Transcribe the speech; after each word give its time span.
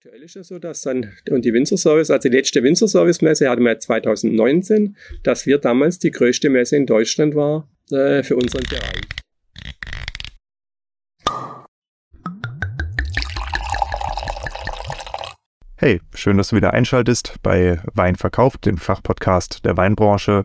Aktuell 0.00 0.22
ist 0.22 0.36
es 0.36 0.46
so, 0.46 0.60
dass 0.60 0.82
dann 0.82 1.12
und 1.28 1.44
die 1.44 1.52
Winzer 1.52 1.76
Service, 1.76 2.08
also 2.12 2.28
die 2.28 2.36
letzte 2.36 2.62
Winzer 2.62 2.86
Service 2.86 3.20
Messe 3.20 3.50
hatten 3.50 3.64
wir 3.64 3.76
2019, 3.80 4.96
dass 5.24 5.44
wir 5.44 5.58
damals 5.58 5.98
die 5.98 6.12
größte 6.12 6.50
Messe 6.50 6.76
in 6.76 6.86
Deutschland 6.86 7.34
war 7.34 7.68
äh, 7.90 8.22
für 8.22 8.36
unseren 8.36 8.62
Bereich. 8.62 9.00
Hey, 15.78 16.00
schön, 16.14 16.36
dass 16.36 16.50
du 16.50 16.56
wieder 16.56 16.74
einschaltest 16.74 17.34
bei 17.42 17.82
Wein 17.92 18.14
verkauft, 18.14 18.66
dem 18.66 18.78
Fachpodcast 18.78 19.64
der 19.64 19.76
Weinbranche. 19.76 20.44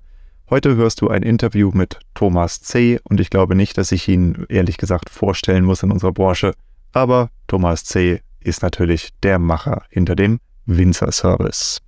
Heute 0.49 0.75
hörst 0.77 1.01
du 1.01 1.09
ein 1.09 1.21
Interview 1.21 1.69
mit 1.71 1.99
Thomas 2.15 2.63
C. 2.63 2.99
und 3.03 3.19
ich 3.19 3.29
glaube 3.29 3.53
nicht, 3.53 3.77
dass 3.77 3.91
ich 3.91 4.07
ihn 4.07 4.47
ehrlich 4.49 4.77
gesagt 4.77 5.11
vorstellen 5.11 5.63
muss 5.63 5.83
in 5.83 5.91
unserer 5.91 6.11
Branche. 6.11 6.55
Aber 6.91 7.29
Thomas 7.45 7.83
C. 7.83 8.21
ist 8.43 8.61
natürlich 8.61 9.09
der 9.21 9.39
Macher 9.39 9.83
hinter 9.89 10.15
dem 10.15 10.39
Winzer 10.65 11.11
Service. 11.11 11.81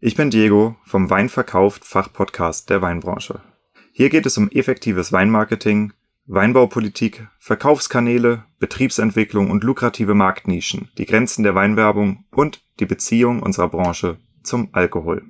Ich 0.00 0.14
bin 0.14 0.30
Diego 0.30 0.76
vom 0.84 1.10
Weinverkauft 1.10 1.84
Fachpodcast 1.84 2.70
der 2.70 2.80
Weinbranche. 2.80 3.40
Hier 3.92 4.08
geht 4.08 4.24
es 4.24 4.38
um 4.38 4.48
effektives 4.50 5.12
Weinmarketing, 5.12 5.92
Weinbaupolitik, 6.26 7.26
Verkaufskanäle, 7.38 8.44
Betriebsentwicklung 8.58 9.50
und 9.50 9.64
lukrative 9.64 10.14
Marktnischen, 10.14 10.88
die 10.96 11.04
Grenzen 11.04 11.42
der 11.42 11.54
Weinwerbung 11.54 12.24
und 12.30 12.62
die 12.78 12.86
Beziehung 12.86 13.42
unserer 13.42 13.68
Branche 13.68 14.16
zum 14.42 14.68
Alkohol. 14.72 15.22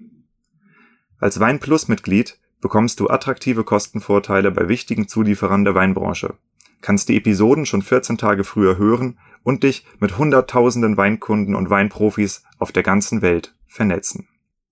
Als 1.18 1.40
Weinplus-Mitglied 1.40 2.38
bekommst 2.60 3.00
du 3.00 3.08
attraktive 3.08 3.64
Kostenvorteile 3.64 4.50
bei 4.50 4.68
wichtigen 4.68 5.08
Zulieferern 5.08 5.64
der 5.64 5.74
Weinbranche, 5.74 6.34
kannst 6.80 7.08
die 7.08 7.16
Episoden 7.16 7.66
schon 7.66 7.82
14 7.82 8.18
Tage 8.18 8.44
früher 8.44 8.78
hören 8.78 9.18
und 9.42 9.62
dich 9.62 9.86
mit 9.98 10.18
hunderttausenden 10.18 10.96
Weinkunden 10.96 11.54
und 11.54 11.70
Weinprofis 11.70 12.44
auf 12.58 12.72
der 12.72 12.82
ganzen 12.82 13.22
Welt 13.22 13.54
vernetzen. 13.66 14.28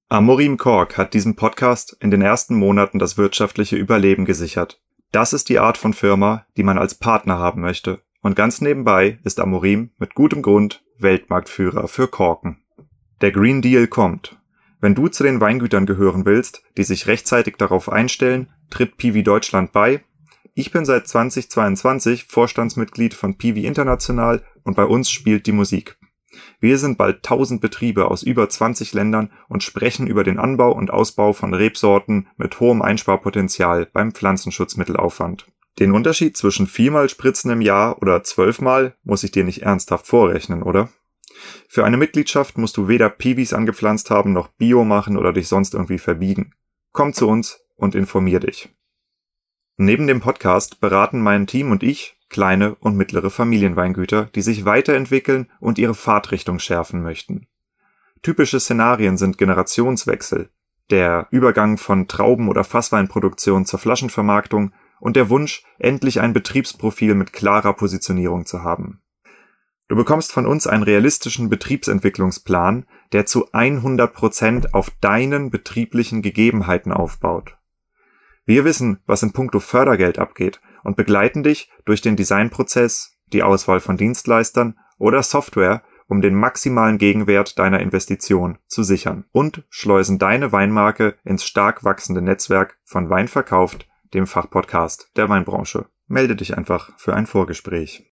Amorim 0.09 0.57
Kork 0.57 0.97
hat 0.97 1.15
diesem 1.15 1.37
Podcast 1.37 1.97
in 2.01 2.11
den 2.11 2.23
ersten 2.23 2.55
Monaten 2.55 2.99
das 2.99 3.19
wirtschaftliche 3.19 3.77
Überleben 3.77 4.25
gesichert 4.25 4.81
das 5.13 5.33
ist 5.33 5.49
die 5.49 5.59
Art 5.59 5.79
von 5.79 5.95
Firma, 5.95 6.45
die 6.57 6.63
man 6.63 6.79
als 6.79 6.95
Partner 6.95 7.39
haben 7.39 7.63
möchte. 7.63 8.03
Und 8.21 8.37
ganz 8.37 8.61
nebenbei 8.61 9.19
ist 9.25 9.41
Amorim 9.41 9.91
mit 9.99 10.15
gutem 10.15 10.43
Grund 10.43 10.85
Weltmarktführer 10.99 11.89
für 11.89 12.09
Korken. 12.09 12.63
Der 13.21 13.33
Green 13.33 13.63
Deal 13.63 13.87
kommt. 13.87 14.39
Wenn 14.81 14.95
du 14.95 15.09
zu 15.09 15.25
den 15.25 15.41
Weingütern 15.41 15.87
gehören 15.87 16.27
willst, 16.27 16.63
die 16.77 16.85
sich 16.85 17.07
rechtzeitig 17.07 17.57
darauf 17.57 17.91
einstellen, 17.91 18.51
tritt 18.71 18.97
Piwi 18.97 19.23
Deutschland 19.23 19.73
bei. 19.73 20.05
Ich 20.59 20.73
bin 20.73 20.85
seit 20.85 21.07
2022 21.07 22.25
Vorstandsmitglied 22.25 23.15
von 23.15 23.39
Piwi 23.39 23.65
International 23.65 24.43
und 24.65 24.75
bei 24.75 24.87
uns 24.87 25.09
spielt 25.09 25.47
die 25.47 25.53
Musik. 25.53 25.97
Wir 26.59 26.79
sind 26.79 26.99
bald 26.99 27.19
1000 27.19 27.61
Betriebe 27.61 28.11
aus 28.11 28.25
über 28.25 28.49
20 28.49 28.93
Ländern 28.93 29.31
und 29.49 29.63
sprechen 29.63 30.09
über 30.09 30.25
den 30.25 30.41
Anbau 30.41 30.73
und 30.73 30.91
Ausbau 30.91 31.33
von 31.33 31.55
Rebsorten 31.55 32.27
mit 32.39 32.59
hohem 32.59 32.83
Einsparpotenzial 32.83 33.87
beim 33.87 34.11
Pflanzenschutzmittelaufwand. 34.11 35.47
Den 35.79 35.93
Unterschied 35.93 36.37
zwischen 36.37 36.67
viermal 36.67 37.09
Spritzen 37.09 37.53
im 37.53 37.61
Jahr 37.61 38.03
oder 38.03 38.25
zwölfmal 38.25 38.97
muss 39.05 39.23
ich 39.23 39.31
dir 39.31 39.45
nicht 39.45 39.63
ernsthaft 39.63 40.09
vorrechnen, 40.09 40.65
oder? 40.65 40.89
Für 41.69 41.85
eine 41.85 41.99
Mitgliedschaft 41.99 42.59
musst 42.59 42.77
du 42.77 42.89
weder 42.89 43.11
Piwis 43.11 43.53
angepflanzt 43.53 44.11
haben 44.11 44.33
noch 44.33 44.49
Bio 44.49 44.83
machen 44.83 45.19
oder 45.19 45.33
dich 45.33 45.47
sonst 45.47 45.75
irgendwie 45.75 45.99
verbiegen. 45.99 46.53
Komm 46.91 47.13
zu 47.13 47.29
uns 47.29 47.61
und 47.77 47.95
informier 47.95 48.41
dich. 48.41 48.71
Neben 49.81 50.09
dem 50.09 50.21
Podcast 50.21 50.81
beraten 50.81 51.21
mein 51.21 51.47
Team 51.47 51.71
und 51.71 51.85
ich 51.85 52.17
kleine 52.29 52.75
und 52.75 52.97
mittlere 52.97 53.31
Familienweingüter, 53.31 54.25
die 54.35 54.43
sich 54.43 54.65
weiterentwickeln 54.65 55.49
und 55.61 55.79
ihre 55.79 55.95
Fahrtrichtung 55.95 56.59
schärfen 56.59 57.01
möchten. 57.01 57.47
Typische 58.21 58.59
Szenarien 58.59 59.17
sind 59.17 59.39
Generationswechsel, 59.39 60.51
der 60.91 61.29
Übergang 61.31 61.79
von 61.79 62.09
Trauben- 62.09 62.49
oder 62.49 62.65
Fassweinproduktion 62.65 63.67
zur 63.67 63.79
Flaschenvermarktung 63.79 64.73
und 64.99 65.15
der 65.15 65.31
Wunsch, 65.31 65.63
endlich 65.79 66.21
ein 66.21 66.33
Betriebsprofil 66.33 67.15
mit 67.15 67.33
klarer 67.33 67.73
Positionierung 67.73 68.47
zu 68.47 68.65
haben. 68.65 69.01
Du 69.87 69.95
bekommst 69.95 70.33
von 70.33 70.45
uns 70.45 70.67
einen 70.67 70.83
realistischen 70.83 71.49
Betriebsentwicklungsplan, 71.51 72.85
der 73.13 73.27
zu 73.27 73.53
100 73.53 74.13
Prozent 74.13 74.75
auf 74.75 74.91
deinen 75.01 75.51
betrieblichen 75.51 76.21
Gegebenheiten 76.21 76.91
aufbaut. 76.91 77.58
Wir 78.49 78.65
wissen, 78.65 79.03
was 79.05 79.23
in 79.23 79.35
puncto 79.35 79.61
Fördergeld 79.61 80.19
abgeht 80.19 80.63
und 80.83 80.97
begleiten 80.97 81.43
dich 81.43 81.71
durch 81.85 82.01
den 82.01 82.17
Designprozess, 82.17 83.19
die 83.31 83.43
Auswahl 83.43 83.79
von 83.79 83.99
Dienstleistern 83.99 84.79
oder 84.97 85.23
Software, 85.23 85.83
um 86.07 86.23
den 86.23 86.35
maximalen 86.35 86.97
Gegenwert 86.97 87.59
deiner 87.59 87.81
Investition 87.81 88.57
zu 88.67 88.83
sichern 88.85 89.27
und 89.33 89.65
schleusen 89.69 90.19
deine 90.19 90.51
Weinmarke 90.51 91.17
ins 91.25 91.45
stark 91.45 91.85
wachsende 91.85 92.23
Netzwerk 92.23 92.79
von 92.85 93.11
Wein 93.11 93.29
verkauft, 93.29 93.87
dem 94.15 94.27
Fachpodcast 94.27 95.11
der 95.15 95.29
Weinbranche. 95.29 95.85
Melde 96.07 96.35
dich 96.35 96.57
einfach 96.57 96.93
für 96.97 97.15
ein 97.15 97.27
Vorgespräch. 97.27 98.11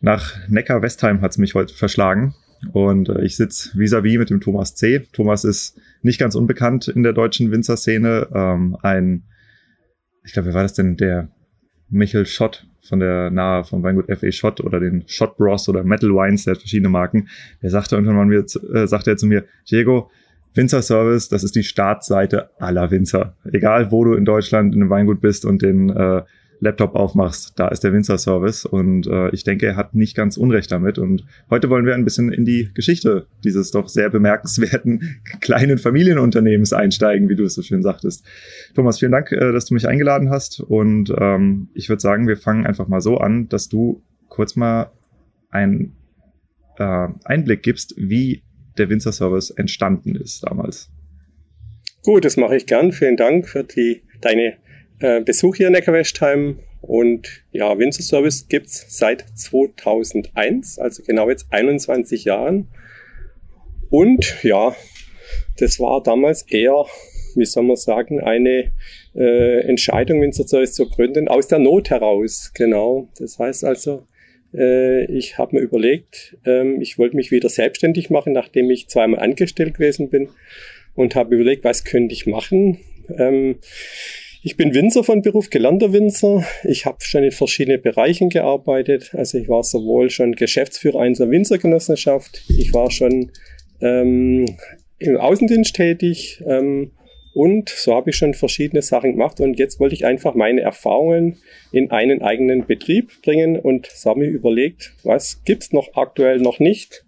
Nach 0.00 0.32
Neckar-Westheim 0.48 1.20
hat's 1.20 1.36
mich 1.36 1.54
heute 1.54 1.74
verschlagen. 1.74 2.34
Und 2.72 3.08
äh, 3.08 3.24
ich 3.24 3.36
sitze 3.36 3.78
vis-à-vis 3.78 4.18
mit 4.18 4.30
dem 4.30 4.40
Thomas 4.40 4.74
C. 4.74 5.06
Thomas 5.12 5.44
ist 5.44 5.78
nicht 6.02 6.18
ganz 6.18 6.34
unbekannt 6.34 6.88
in 6.88 7.02
der 7.02 7.12
deutschen 7.12 7.50
Winzerszene. 7.50 8.28
Ähm, 8.34 8.76
ein, 8.82 9.24
ich 10.24 10.32
glaube, 10.32 10.48
wer 10.48 10.54
war 10.54 10.62
das 10.62 10.74
denn? 10.74 10.96
Der 10.96 11.28
Michael 11.88 12.26
Schott 12.26 12.66
von 12.82 13.00
der 13.00 13.30
nahe 13.30 13.64
vom 13.64 13.82
Weingut 13.82 14.08
F.A. 14.08 14.32
Schott 14.32 14.60
oder 14.60 14.80
den 14.80 15.04
Schott 15.06 15.36
Bros 15.36 15.68
oder 15.68 15.84
Metal 15.84 16.10
Wines, 16.10 16.44
der 16.44 16.54
hat 16.54 16.60
verschiedene 16.60 16.88
Marken. 16.88 17.28
Der 17.62 17.70
sagte 17.70 17.96
irgendwann 17.96 18.28
mal 18.28 18.32
äh, 18.32 18.86
sagte 18.86 19.10
er 19.10 19.16
zu 19.16 19.26
mir, 19.26 19.44
Diego, 19.70 20.10
Winzer 20.54 20.82
Service, 20.82 21.28
das 21.28 21.44
ist 21.44 21.54
die 21.54 21.62
Startseite 21.62 22.50
aller 22.58 22.90
Winzer. 22.90 23.36
Egal, 23.52 23.92
wo 23.92 24.04
du 24.04 24.14
in 24.14 24.24
Deutschland 24.24 24.74
in 24.74 24.80
einem 24.80 24.90
Weingut 24.90 25.20
bist 25.20 25.44
und 25.44 25.62
den 25.62 25.90
äh, 25.90 26.22
Laptop 26.60 26.94
aufmachst, 26.94 27.52
da 27.56 27.68
ist 27.68 27.84
der 27.84 27.92
Winzer-Service 27.92 28.64
und 28.64 29.06
äh, 29.06 29.30
ich 29.30 29.44
denke, 29.44 29.66
er 29.66 29.76
hat 29.76 29.94
nicht 29.94 30.16
ganz 30.16 30.36
Unrecht 30.36 30.72
damit. 30.72 30.98
Und 30.98 31.24
heute 31.50 31.70
wollen 31.70 31.86
wir 31.86 31.94
ein 31.94 32.04
bisschen 32.04 32.32
in 32.32 32.44
die 32.44 32.70
Geschichte 32.74 33.26
dieses 33.44 33.70
doch 33.70 33.88
sehr 33.88 34.10
bemerkenswerten 34.10 35.20
kleinen 35.40 35.78
Familienunternehmens 35.78 36.72
einsteigen, 36.72 37.28
wie 37.28 37.36
du 37.36 37.44
es 37.44 37.54
so 37.54 37.62
schön 37.62 37.82
sagtest. 37.82 38.24
Thomas, 38.74 38.98
vielen 38.98 39.12
Dank, 39.12 39.30
äh, 39.32 39.52
dass 39.52 39.66
du 39.66 39.74
mich 39.74 39.86
eingeladen 39.86 40.30
hast 40.30 40.60
und 40.60 41.12
ähm, 41.16 41.68
ich 41.74 41.88
würde 41.88 42.00
sagen, 42.00 42.26
wir 42.26 42.36
fangen 42.36 42.66
einfach 42.66 42.88
mal 42.88 43.00
so 43.00 43.18
an, 43.18 43.48
dass 43.48 43.68
du 43.68 44.02
kurz 44.28 44.56
mal 44.56 44.90
einen 45.50 45.96
äh, 46.78 47.08
Einblick 47.24 47.62
gibst, 47.62 47.94
wie 47.96 48.42
der 48.78 48.90
Winzer-Service 48.90 49.50
entstanden 49.50 50.14
ist 50.14 50.44
damals. 50.44 50.90
Gut, 52.02 52.24
das 52.24 52.36
mache 52.36 52.56
ich 52.56 52.66
gern. 52.66 52.92
Vielen 52.92 53.16
Dank 53.16 53.48
für 53.48 53.64
die 53.64 54.02
deine 54.20 54.56
äh, 55.00 55.20
Besuch 55.20 55.56
hier 55.56 55.68
in 55.68 55.72
Neckarwestheim. 55.72 56.58
Und 56.80 57.44
ja, 57.50 57.76
Winzer 57.78 58.02
Service 58.02 58.48
gibt's 58.48 58.86
seit 58.88 59.24
2001, 59.34 60.78
also 60.78 61.02
genau 61.02 61.28
jetzt 61.28 61.46
21 61.50 62.24
Jahren. 62.24 62.68
Und 63.90 64.42
ja, 64.42 64.76
das 65.58 65.80
war 65.80 66.02
damals 66.02 66.42
eher, 66.42 66.84
wie 67.34 67.44
soll 67.44 67.64
man 67.64 67.76
sagen, 67.76 68.20
eine 68.20 68.72
äh, 69.14 69.60
Entscheidung, 69.60 70.20
Winzer 70.20 70.46
Service 70.46 70.74
zu 70.74 70.88
gründen, 70.88 71.28
aus 71.28 71.48
der 71.48 71.58
Not 71.58 71.90
heraus. 71.90 72.52
Genau. 72.54 73.08
Das 73.18 73.38
heißt 73.38 73.64
also, 73.64 74.06
äh, 74.54 75.04
ich 75.06 75.38
habe 75.38 75.56
mir 75.56 75.62
überlegt, 75.62 76.36
ähm, 76.44 76.80
ich 76.80 76.98
wollte 76.98 77.16
mich 77.16 77.30
wieder 77.30 77.48
selbstständig 77.48 78.10
machen, 78.10 78.32
nachdem 78.32 78.70
ich 78.70 78.88
zweimal 78.88 79.20
angestellt 79.20 79.74
gewesen 79.74 80.10
bin 80.10 80.28
und 80.94 81.14
habe 81.14 81.34
überlegt, 81.34 81.64
was 81.64 81.84
könnte 81.84 82.14
ich 82.14 82.26
machen. 82.26 82.78
Ähm, 83.16 83.56
ich 84.48 84.56
bin 84.56 84.72
Winzer 84.72 85.04
von 85.04 85.20
Beruf, 85.20 85.50
gelernter 85.50 85.92
Winzer. 85.92 86.42
Ich 86.64 86.86
habe 86.86 86.96
schon 87.02 87.22
in 87.22 87.32
verschiedenen 87.32 87.82
Bereichen 87.82 88.30
gearbeitet. 88.30 89.10
Also 89.12 89.36
ich 89.36 89.46
war 89.46 89.62
sowohl 89.62 90.08
schon 90.08 90.32
Geschäftsführer 90.32 91.00
einer 91.00 91.30
Winzergenossenschaft, 91.30 92.44
ich 92.48 92.72
war 92.72 92.90
schon 92.90 93.30
ähm, 93.82 94.46
im 94.98 95.16
Außendienst 95.18 95.74
tätig 95.74 96.42
ähm, 96.46 96.92
und 97.34 97.68
so 97.68 97.94
habe 97.94 98.08
ich 98.08 98.16
schon 98.16 98.32
verschiedene 98.32 98.80
Sachen 98.80 99.12
gemacht 99.12 99.38
und 99.38 99.58
jetzt 99.58 99.80
wollte 99.80 99.94
ich 99.94 100.06
einfach 100.06 100.34
meine 100.34 100.62
Erfahrungen 100.62 101.36
in 101.70 101.90
einen 101.90 102.22
eigenen 102.22 102.66
Betrieb 102.66 103.20
bringen 103.22 103.58
und 103.58 103.86
so 103.92 104.08
habe 104.08 104.24
ich 104.24 104.32
überlegt, 104.32 104.94
was 105.04 105.44
gibt's 105.44 105.74
noch 105.74 105.94
aktuell 105.94 106.38
noch 106.38 106.58
nicht 106.58 107.04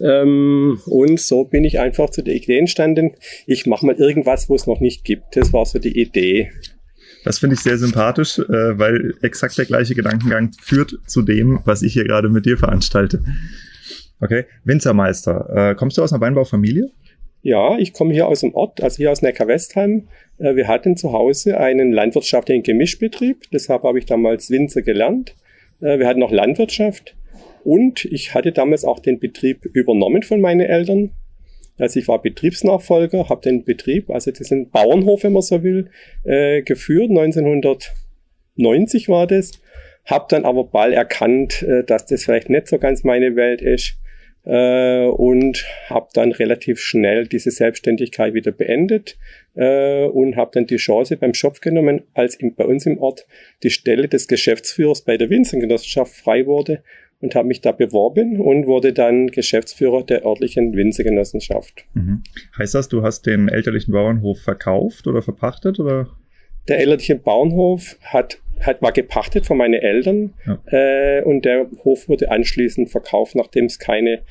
ähm, 0.00 0.80
und 0.86 1.20
so 1.20 1.44
bin 1.44 1.64
ich 1.64 1.80
einfach 1.80 2.10
zu 2.10 2.22
der 2.22 2.34
Idee 2.34 2.58
entstanden, 2.58 3.12
ich 3.46 3.66
mache 3.66 3.86
mal 3.86 3.94
irgendwas, 3.94 4.48
wo 4.48 4.54
es 4.54 4.66
noch 4.66 4.80
nicht 4.80 5.04
gibt. 5.04 5.36
Das 5.36 5.52
war 5.52 5.64
so 5.64 5.78
die 5.78 6.00
Idee. 6.00 6.50
Das 7.24 7.38
finde 7.38 7.54
ich 7.54 7.60
sehr 7.60 7.78
sympathisch, 7.78 8.38
äh, 8.38 8.78
weil 8.78 9.14
exakt 9.22 9.58
der 9.58 9.64
gleiche 9.64 9.94
Gedankengang 9.94 10.52
führt 10.60 10.98
zu 11.06 11.22
dem, 11.22 11.60
was 11.64 11.82
ich 11.82 11.92
hier 11.92 12.04
gerade 12.04 12.28
mit 12.28 12.46
dir 12.46 12.56
veranstalte. 12.56 13.24
Okay, 14.20 14.44
Winzermeister. 14.64 15.70
Äh, 15.70 15.74
kommst 15.74 15.98
du 15.98 16.02
aus 16.02 16.12
einer 16.12 16.20
Weinbaufamilie? 16.20 16.90
Ja, 17.42 17.78
ich 17.78 17.92
komme 17.92 18.12
hier 18.12 18.26
aus 18.26 18.40
dem 18.40 18.54
Ort, 18.54 18.82
also 18.82 18.96
hier 18.96 19.12
aus 19.12 19.22
Neckar-Westheim. 19.22 20.08
Äh, 20.38 20.56
wir 20.56 20.68
hatten 20.68 20.96
zu 20.96 21.12
Hause 21.12 21.58
einen 21.58 21.92
landwirtschaftlichen 21.92 22.62
Gemischbetrieb, 22.62 23.44
deshalb 23.52 23.82
habe 23.82 23.98
ich 23.98 24.06
damals 24.06 24.50
Winzer 24.50 24.82
gelernt. 24.82 25.34
Äh, 25.80 25.98
wir 25.98 26.06
hatten 26.06 26.20
noch 26.20 26.32
Landwirtschaft 26.32 27.14
und 27.66 28.04
ich 28.04 28.32
hatte 28.32 28.52
damals 28.52 28.84
auch 28.84 29.00
den 29.00 29.18
Betrieb 29.18 29.64
übernommen 29.64 30.22
von 30.22 30.40
meinen 30.40 30.60
Eltern. 30.60 31.10
Also 31.78 31.98
ich 31.98 32.06
war 32.06 32.22
Betriebsnachfolger, 32.22 33.28
habe 33.28 33.40
den 33.40 33.64
Betrieb, 33.64 34.08
also 34.08 34.30
diesen 34.30 34.70
Bauernhof, 34.70 35.24
wenn 35.24 35.32
man 35.32 35.42
so 35.42 35.64
will, 35.64 35.90
äh, 36.22 36.62
geführt. 36.62 37.10
1990 37.10 39.08
war 39.08 39.26
das. 39.26 39.50
Habe 40.04 40.26
dann 40.28 40.44
aber 40.44 40.62
bald 40.62 40.94
erkannt, 40.94 41.64
äh, 41.64 41.82
dass 41.82 42.06
das 42.06 42.22
vielleicht 42.22 42.50
nicht 42.50 42.68
so 42.68 42.78
ganz 42.78 43.02
meine 43.02 43.34
Welt 43.34 43.60
ist 43.62 43.96
äh, 44.44 45.06
und 45.06 45.66
habe 45.90 46.06
dann 46.14 46.30
relativ 46.30 46.78
schnell 46.78 47.26
diese 47.26 47.50
Selbstständigkeit 47.50 48.32
wieder 48.32 48.52
beendet 48.52 49.18
äh, 49.56 50.04
und 50.04 50.36
habe 50.36 50.52
dann 50.54 50.68
die 50.68 50.76
Chance 50.76 51.16
beim 51.16 51.34
Schopf 51.34 51.60
genommen, 51.60 52.02
als 52.14 52.36
in, 52.36 52.54
bei 52.54 52.64
uns 52.64 52.86
im 52.86 52.98
Ort 52.98 53.26
die 53.64 53.70
Stelle 53.70 54.06
des 54.06 54.28
Geschäftsführers 54.28 55.02
bei 55.02 55.16
der 55.16 55.30
Winzergenossenschaft 55.30 56.14
frei 56.14 56.46
wurde 56.46 56.84
und 57.20 57.34
habe 57.34 57.48
mich 57.48 57.60
da 57.60 57.72
beworben 57.72 58.40
und 58.40 58.66
wurde 58.66 58.92
dann 58.92 59.28
Geschäftsführer 59.28 60.02
der 60.02 60.24
örtlichen 60.24 60.74
Winzergenossenschaft. 60.74 61.84
Mhm. 61.94 62.22
Heißt 62.58 62.74
das, 62.74 62.88
du 62.88 63.02
hast 63.02 63.26
den 63.26 63.48
elterlichen 63.48 63.92
Bauernhof 63.92 64.40
verkauft 64.40 65.06
oder 65.06 65.22
verpachtet 65.22 65.80
oder? 65.80 66.08
Der 66.68 66.78
elterliche 66.78 67.16
Bauernhof 67.16 67.96
hat 68.02 68.40
hat, 68.60 68.82
war 68.82 68.92
gepachtet 68.92 69.46
von 69.46 69.58
meinen 69.58 69.74
Eltern 69.74 70.34
ja. 70.46 70.58
äh, 70.66 71.22
und 71.22 71.44
der 71.44 71.66
Hof 71.84 72.08
wurde 72.08 72.30
anschließend 72.30 72.90
verkauft, 72.90 73.34
nachdem 73.34 73.66
es 73.66 73.78
keine 73.78 74.22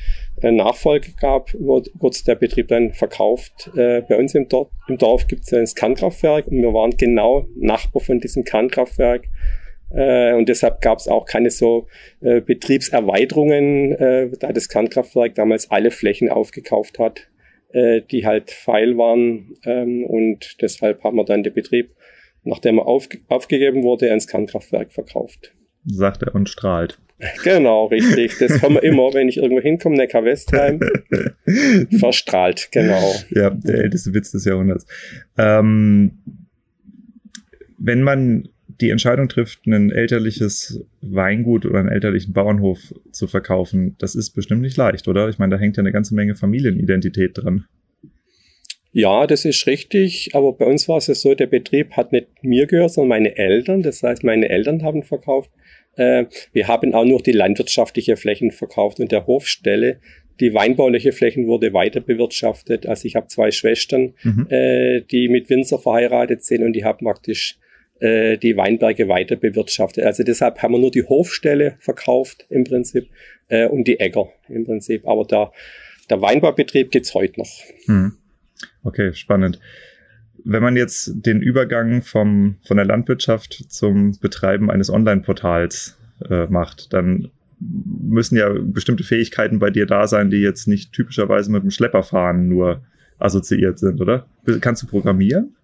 äh, 0.41 0.51
Nachfolge 0.51 1.11
gab, 1.19 1.53
wurde, 1.53 1.91
wurde 1.95 2.17
der 2.25 2.35
Betrieb 2.35 2.69
dann 2.69 2.93
verkauft. 2.93 3.69
Äh, 3.75 4.01
bei 4.01 4.17
uns 4.17 4.33
im, 4.35 4.47
Dorf, 4.47 4.69
im 4.87 4.97
Dorf 4.97 5.27
gibt 5.27 5.43
es 5.43 5.53
ein 5.53 5.65
Kernkraftwerk 5.65 6.47
und 6.47 6.61
wir 6.61 6.73
waren 6.73 6.91
genau 6.91 7.47
Nachbar 7.55 8.01
von 8.01 8.19
diesem 8.19 8.43
Kernkraftwerk. 8.43 9.25
Äh, 9.91 10.33
und 10.33 10.49
deshalb 10.49 10.81
gab 10.81 10.99
es 10.99 11.07
auch 11.07 11.25
keine 11.25 11.49
so 11.49 11.87
äh, 12.21 12.41
Betriebserweiterungen, 12.41 13.93
äh, 13.93 14.29
da 14.39 14.51
das 14.51 14.69
Kernkraftwerk 14.69 15.35
damals 15.35 15.71
alle 15.71 15.91
Flächen 15.91 16.29
aufgekauft 16.29 16.99
hat, 16.99 17.27
äh, 17.73 18.01
die 18.01 18.25
halt 18.25 18.51
feil 18.51 18.97
waren. 18.97 19.55
Ähm, 19.65 20.03
und 20.03 20.61
deshalb 20.61 21.03
haben 21.03 21.17
wir 21.17 21.25
dann 21.25 21.43
den 21.43 21.53
Betrieb 21.53 21.95
nachdem 22.45 22.77
er 22.77 22.87
auf, 22.87 23.09
aufgegeben 23.27 23.83
wurde, 23.83 24.07
ins 24.07 24.27
Kernkraftwerk 24.27 24.93
verkauft. 24.93 25.53
Sagt 25.85 26.23
er 26.23 26.33
und 26.33 26.47
strahlt. 26.47 26.99
Genau, 27.43 27.85
richtig. 27.85 28.37
Das 28.39 28.61
haben 28.61 28.75
wir 28.75 28.83
immer, 28.83 29.13
wenn 29.13 29.29
ich 29.29 29.37
irgendwo 29.37 29.61
hinkomme, 29.61 29.95
Neckar-Westheim. 29.97 30.79
Verstrahlt, 31.99 32.69
genau. 32.71 33.13
Ja, 33.29 33.51
der 33.51 33.75
älteste 33.75 34.13
Witz 34.13 34.31
des 34.31 34.45
Jahrhunderts. 34.45 34.85
Ähm, 35.37 36.19
wenn 37.77 38.01
man 38.01 38.49
die 38.81 38.89
Entscheidung 38.89 39.30
trifft, 39.30 39.66
ein 39.68 39.92
elterliches 39.92 40.83
Weingut 41.01 41.66
oder 41.66 41.80
einen 41.80 41.89
elterlichen 41.89 42.33
Bauernhof 42.33 42.94
zu 43.12 43.27
verkaufen, 43.27 43.95
das 44.00 44.16
ist 44.16 44.31
bestimmt 44.31 44.62
nicht 44.62 44.77
leicht, 44.77 45.07
oder? 45.07 45.30
Ich 45.30 45.38
meine, 45.38 45.56
da 45.56 45.62
hängt 45.62 45.77
ja 45.77 45.81
eine 45.81 45.92
ganze 45.92 46.16
Menge 46.16 46.36
Familienidentität 46.36 47.31
dran. 47.36 47.66
Ja, 48.92 49.27
das 49.27 49.44
ist 49.44 49.68
richtig, 49.68 50.30
aber 50.33 50.54
bei 50.54 50.66
uns 50.66 50.88
war 50.88 50.98
es 50.98 51.07
ja 51.07 51.16
so, 51.16 51.36
der 51.36 51.48
Betrieb 51.48 51.92
hat 51.98 52.13
nicht 52.13 52.27
mir 52.44 52.66
gehört, 52.66 52.92
sondern 52.94 53.10
meine 53.10 53.38
Eltern. 53.38 53.81
Das 53.81 54.01
heißt, 54.01 54.24
meine 54.24 54.48
Eltern 54.48 54.83
haben 54.83 55.04
verkauft. 55.04 55.51
Äh, 55.98 56.25
wir 56.54 56.69
haben 56.69 56.94
auch 56.94 57.04
nur 57.04 57.21
die 57.21 57.33
landwirtschaftliche 57.33 58.16
Flächen 58.16 58.51
verkauft 58.51 59.01
und 59.01 59.12
der 59.12 59.28
Hofstelle. 59.28 60.00
Die 60.39 60.54
weinbauliche 60.54 61.12
Flächen 61.12 61.48
wurde 61.48 61.74
weiter 61.74 62.00
bewirtschaftet. 62.00 62.86
Also 62.86 63.06
ich 63.06 63.18
habe 63.18 63.28
zwei 63.28 63.51
Schwestern, 63.51 64.13
mhm. 64.24 64.48
äh, 64.50 65.01
die 65.01 65.28
mit 65.28 65.50
Winzer 65.50 65.80
verheiratet 65.80 66.44
sind 66.44 66.63
und 66.63 66.71
die 66.71 66.86
haben 66.86 67.06
praktisch 67.06 67.57
äh, 68.06 68.38
die 68.38 68.56
Weinberge 68.56 69.07
weiter 69.07 69.36
bewirtschaftet. 69.36 70.04
Also 70.04 70.24
deshalb 70.24 70.62
haben 70.62 70.74
wir 70.74 70.80
nur 70.80 70.92
die 70.92 71.04
Hofstelle 71.04 71.75
verkauft 71.80 72.46
im 72.50 72.63
Prinzip 72.63 73.07
äh, 73.48 73.68
und 73.68 73.88
die 73.88 74.00
Äcker 74.00 74.28
im 74.48 74.66
Prinzip. 74.66 75.07
Aber 75.07 75.25
der, 75.25 75.52
der 76.10 76.22
Weinbaubetrieb 76.22 76.92
gibt's 76.92 77.16
heute 77.16 77.40
noch. 77.40 77.50
Mhm. 77.88 78.13
Okay, 78.84 79.13
spannend. 79.13 79.60
Wenn 80.44 80.62
man 80.62 80.75
jetzt 80.75 81.13
den 81.16 81.42
Übergang 81.42 82.04
vom, 82.04 82.57
von 82.63 82.78
der 82.78 82.86
Landwirtschaft 82.86 83.54
zum 83.69 84.16
Betreiben 84.19 84.69
eines 84.69 84.92
Online-Portals 84.92 85.98
äh, 86.30 86.46
macht, 86.46 86.94
dann 86.94 87.31
müssen 87.60 88.38
ja 88.38 88.54
bestimmte 88.62 89.04
Fähigkeiten 89.04 89.57
bei 89.57 89.72
dir 89.72 89.88
da 89.88 90.07
sein, 90.07 90.30
die 90.30 90.42
jetzt 90.42 90.68
nicht 90.68 90.94
typischerweise 90.94 91.52
mit 91.52 91.63
dem 91.63 91.72
Schlepperfahren 91.72 92.48
nur 92.48 92.84
assoziiert 93.18 93.80
sind, 93.80 94.00
oder? 94.00 94.28
Kannst 94.62 94.84
du 94.84 94.88
programmieren? 94.88 95.56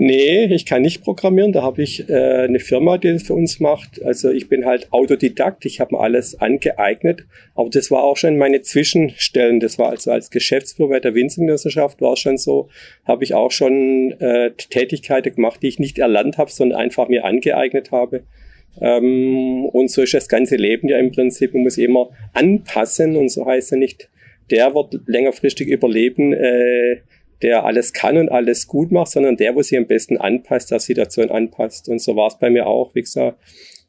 Nee, 0.00 0.44
ich 0.54 0.64
kann 0.64 0.82
nicht 0.82 1.02
programmieren. 1.02 1.50
Da 1.50 1.62
habe 1.62 1.82
ich 1.82 2.08
äh, 2.08 2.12
eine 2.12 2.60
Firma, 2.60 2.98
die 2.98 3.12
das 3.12 3.24
für 3.24 3.34
uns 3.34 3.58
macht. 3.58 4.00
Also 4.04 4.30
ich 4.30 4.48
bin 4.48 4.64
halt 4.64 4.92
Autodidakt. 4.92 5.64
Ich 5.64 5.80
habe 5.80 5.96
mir 5.96 6.00
alles 6.00 6.40
angeeignet. 6.40 7.24
Aber 7.56 7.68
das 7.68 7.90
war 7.90 8.04
auch 8.04 8.16
schon 8.16 8.38
meine 8.38 8.62
Zwischenstellen. 8.62 9.58
Das 9.58 9.76
war 9.76 9.88
also 9.88 10.12
als 10.12 10.30
Geschäftsführer 10.30 10.90
bei 10.90 11.00
der 11.00 11.16
Winzergenossenschaft 11.16 12.00
war 12.00 12.12
es 12.12 12.20
schon 12.20 12.38
so. 12.38 12.68
Habe 13.06 13.24
ich 13.24 13.34
auch 13.34 13.50
schon 13.50 14.12
äh, 14.20 14.52
Tätigkeiten 14.52 15.34
gemacht, 15.34 15.64
die 15.64 15.66
ich 15.66 15.80
nicht 15.80 15.98
erlernt 15.98 16.38
habe, 16.38 16.52
sondern 16.52 16.78
einfach 16.78 17.08
mir 17.08 17.24
angeeignet 17.24 17.90
habe. 17.90 18.22
Ähm, 18.80 19.64
und 19.64 19.90
so 19.90 20.02
ist 20.02 20.14
das 20.14 20.28
ganze 20.28 20.54
Leben 20.54 20.86
ja 20.86 20.98
im 20.98 21.10
Prinzip. 21.10 21.54
Man 21.54 21.64
muss 21.64 21.76
immer 21.76 22.10
anpassen 22.34 23.16
und 23.16 23.30
so 23.30 23.46
heißt 23.46 23.72
ja 23.72 23.76
nicht, 23.76 24.08
der 24.52 24.76
wird 24.76 25.00
längerfristig 25.06 25.66
überleben. 25.66 26.34
Äh, 26.34 26.98
der 27.42 27.64
alles 27.64 27.92
kann 27.92 28.16
und 28.16 28.30
alles 28.30 28.66
gut 28.66 28.90
macht, 28.90 29.10
sondern 29.10 29.36
der, 29.36 29.54
wo 29.54 29.62
sich 29.62 29.78
am 29.78 29.86
besten 29.86 30.16
anpasst, 30.16 30.70
der 30.70 30.80
Situation 30.80 31.30
anpasst. 31.30 31.88
Und 31.88 32.00
so 32.00 32.16
war 32.16 32.28
es 32.28 32.38
bei 32.38 32.50
mir 32.50 32.66
auch. 32.66 32.94
Wie 32.94 33.02
gesagt, 33.02 33.38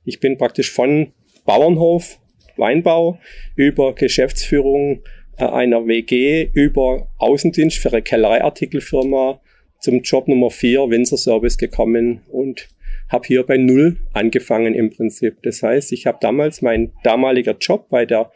ich 0.06 0.20
bin 0.20 0.38
praktisch 0.38 0.72
von 0.72 1.14
Bauernhof, 1.46 2.20
Weinbau, 2.58 3.20
über 3.56 3.94
Geschäftsführung 3.96 5.02
äh, 5.38 5.46
einer 5.46 5.88
WG, 5.88 6.50
über 6.54 7.08
Außendienst 7.18 7.78
für 7.78 7.92
eine 7.92 8.02
Kellereiartikelfirma 8.02 9.42
zum 9.80 10.02
Job 10.02 10.28
Nummer 10.28 10.50
4, 10.50 10.90
Winzer 10.90 11.18
Service 11.18 11.58
gekommen 11.58 12.22
und 12.30 12.68
habe 13.10 13.26
hier 13.26 13.44
bei 13.44 13.58
Null 13.58 13.98
angefangen 14.14 14.76
im 14.76 14.92
Prinzip. 14.92 15.42
Das 15.42 15.64
heißt, 15.64 15.92
ich 15.94 16.06
habe 16.06 16.20
damals 16.22 16.62
mein 16.62 16.92
damaliger 17.04 17.56
Job 17.60 17.90
bei 17.90 18.06
der 18.06 18.32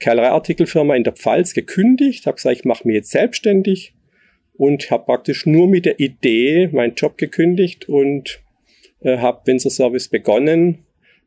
Kellereiartikelfirma 0.00 0.96
in 0.96 1.04
der 1.04 1.12
Pfalz 1.12 1.54
gekündigt, 1.54 2.26
habe 2.26 2.36
gesagt, 2.36 2.56
ich 2.56 2.64
mache 2.64 2.86
mich 2.86 2.96
jetzt 2.96 3.10
selbstständig, 3.10 3.94
und 4.60 4.90
habe 4.90 5.06
praktisch 5.06 5.46
nur 5.46 5.68
mit 5.68 5.86
der 5.86 5.98
Idee 6.00 6.68
meinen 6.70 6.94
Job 6.94 7.16
gekündigt 7.16 7.88
und 7.88 8.42
äh, 9.00 9.16
habe 9.16 9.40
Winzer 9.46 9.70
Service 9.70 10.08
begonnen, 10.08 10.84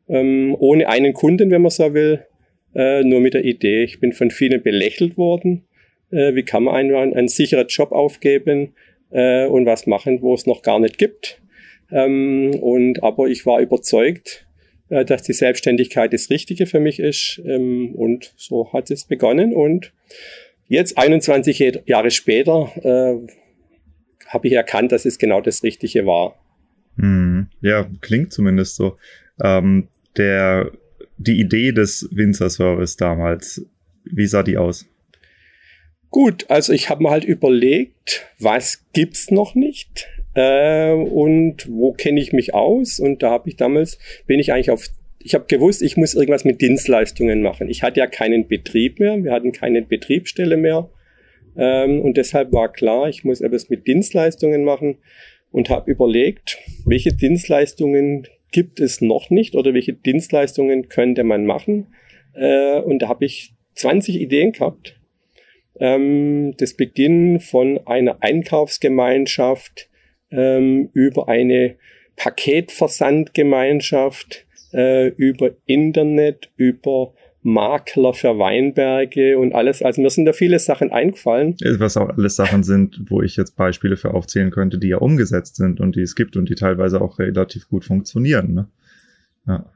ähm, 0.08 0.54
ohne 0.56 0.88
einen 0.88 1.14
Kunden, 1.14 1.50
wenn 1.50 1.62
man 1.62 1.72
so 1.72 1.92
will, 1.94 2.24
äh, 2.76 3.02
nur 3.02 3.20
mit 3.20 3.34
der 3.34 3.44
Idee. 3.44 3.82
Ich 3.82 3.98
bin 3.98 4.12
von 4.12 4.30
vielen 4.30 4.62
belächelt 4.62 5.16
worden. 5.16 5.64
Äh, 6.12 6.36
wie 6.36 6.44
kann 6.44 6.62
man 6.62 6.76
einen, 6.76 6.94
einen 6.94 7.26
sicheren 7.26 7.66
Job 7.66 7.90
aufgeben 7.90 8.74
äh, 9.10 9.46
und 9.46 9.66
was 9.66 9.88
machen, 9.88 10.22
wo 10.22 10.34
es 10.34 10.46
noch 10.46 10.62
gar 10.62 10.78
nicht 10.78 10.96
gibt? 10.96 11.42
Ähm, 11.90 12.54
und 12.60 13.02
aber 13.02 13.26
ich 13.26 13.44
war 13.46 13.58
überzeugt, 13.58 14.46
äh, 14.90 15.04
dass 15.04 15.24
die 15.24 15.32
Selbstständigkeit 15.32 16.12
das 16.12 16.30
Richtige 16.30 16.66
für 16.66 16.78
mich 16.78 17.00
ist. 17.00 17.42
Ähm, 17.44 17.96
und 17.96 18.32
so 18.36 18.72
hat 18.72 18.92
es 18.92 19.06
begonnen 19.06 19.52
und 19.52 19.92
Jetzt, 20.66 20.96
21 20.96 21.82
Jahre 21.86 22.10
später, 22.10 22.70
äh, 22.76 23.26
habe 24.28 24.48
ich 24.48 24.54
erkannt, 24.54 24.92
dass 24.92 25.04
es 25.04 25.18
genau 25.18 25.40
das 25.40 25.62
Richtige 25.62 26.06
war. 26.06 26.36
Hm, 26.96 27.48
ja, 27.60 27.88
klingt 28.00 28.32
zumindest 28.32 28.76
so. 28.76 28.96
Ähm, 29.42 29.88
der, 30.16 30.70
die 31.16 31.40
Idee 31.40 31.72
des 31.72 32.08
Winzer-Service 32.12 32.96
damals, 32.96 33.66
wie 34.04 34.26
sah 34.26 34.42
die 34.42 34.56
aus? 34.56 34.86
Gut, 36.10 36.48
also 36.48 36.72
ich 36.72 36.90
habe 36.90 37.02
mir 37.02 37.10
halt 37.10 37.24
überlegt, 37.24 38.26
was 38.38 38.84
gibt's 38.92 39.30
noch 39.30 39.54
nicht 39.54 40.08
äh, 40.34 40.92
und 40.92 41.68
wo 41.68 41.92
kenne 41.92 42.20
ich 42.20 42.32
mich 42.32 42.54
aus? 42.54 43.00
Und 43.00 43.22
da 43.22 43.30
habe 43.30 43.48
ich 43.48 43.56
damals 43.56 43.98
bin 44.26 44.38
ich 44.38 44.52
eigentlich 44.52 44.70
auf 44.70 44.86
ich 45.24 45.34
habe 45.34 45.46
gewusst, 45.46 45.82
ich 45.82 45.96
muss 45.96 46.14
irgendwas 46.14 46.44
mit 46.44 46.60
Dienstleistungen 46.60 47.40
machen. 47.40 47.70
Ich 47.70 47.82
hatte 47.82 47.98
ja 47.98 48.06
keinen 48.06 48.46
Betrieb 48.46 49.00
mehr, 49.00 49.24
wir 49.24 49.32
hatten 49.32 49.52
keine 49.52 49.80
Betriebsstelle 49.80 50.58
mehr. 50.58 50.90
Ähm, 51.56 52.02
und 52.02 52.18
deshalb 52.18 52.52
war 52.52 52.70
klar, 52.70 53.08
ich 53.08 53.24
muss 53.24 53.40
etwas 53.40 53.70
mit 53.70 53.86
Dienstleistungen 53.86 54.64
machen 54.64 54.98
und 55.50 55.70
habe 55.70 55.90
überlegt, 55.90 56.58
welche 56.84 57.14
Dienstleistungen 57.14 58.28
gibt 58.52 58.80
es 58.80 59.00
noch 59.00 59.30
nicht 59.30 59.54
oder 59.54 59.72
welche 59.72 59.94
Dienstleistungen 59.94 60.90
könnte 60.90 61.24
man 61.24 61.46
machen. 61.46 61.86
Äh, 62.34 62.80
und 62.80 62.98
da 63.00 63.08
habe 63.08 63.24
ich 63.24 63.54
20 63.76 64.20
Ideen 64.20 64.52
gehabt. 64.52 65.00
Ähm, 65.80 66.52
das 66.58 66.74
Beginn 66.74 67.40
von 67.40 67.80
einer 67.86 68.18
Einkaufsgemeinschaft 68.20 69.88
ähm, 70.30 70.90
über 70.92 71.30
eine 71.30 71.76
Paketversandgemeinschaft, 72.16 74.44
äh, 74.74 75.08
über 75.08 75.50
Internet, 75.66 76.50
über 76.56 77.14
Makler 77.42 78.14
für 78.14 78.38
Weinberge 78.38 79.38
und 79.38 79.54
alles. 79.54 79.82
Also 79.82 80.00
mir 80.00 80.10
sind 80.10 80.24
da 80.24 80.32
viele 80.32 80.58
Sachen 80.58 80.90
eingefallen. 80.90 81.56
Was 81.78 81.96
auch 81.96 82.08
alles 82.08 82.36
Sachen 82.36 82.62
sind, 82.62 83.02
wo 83.10 83.20
ich 83.20 83.36
jetzt 83.36 83.54
Beispiele 83.54 83.96
für 83.96 84.14
aufzählen 84.14 84.50
könnte, 84.50 84.78
die 84.78 84.88
ja 84.88 84.96
umgesetzt 84.96 85.56
sind 85.56 85.78
und 85.78 85.94
die 85.94 86.00
es 86.00 86.16
gibt 86.16 86.36
und 86.36 86.48
die 86.48 86.54
teilweise 86.54 87.02
auch 87.02 87.18
relativ 87.18 87.68
gut 87.68 87.84
funktionieren. 87.84 88.54
Ne? 88.54 88.68
Ja. 89.46 89.66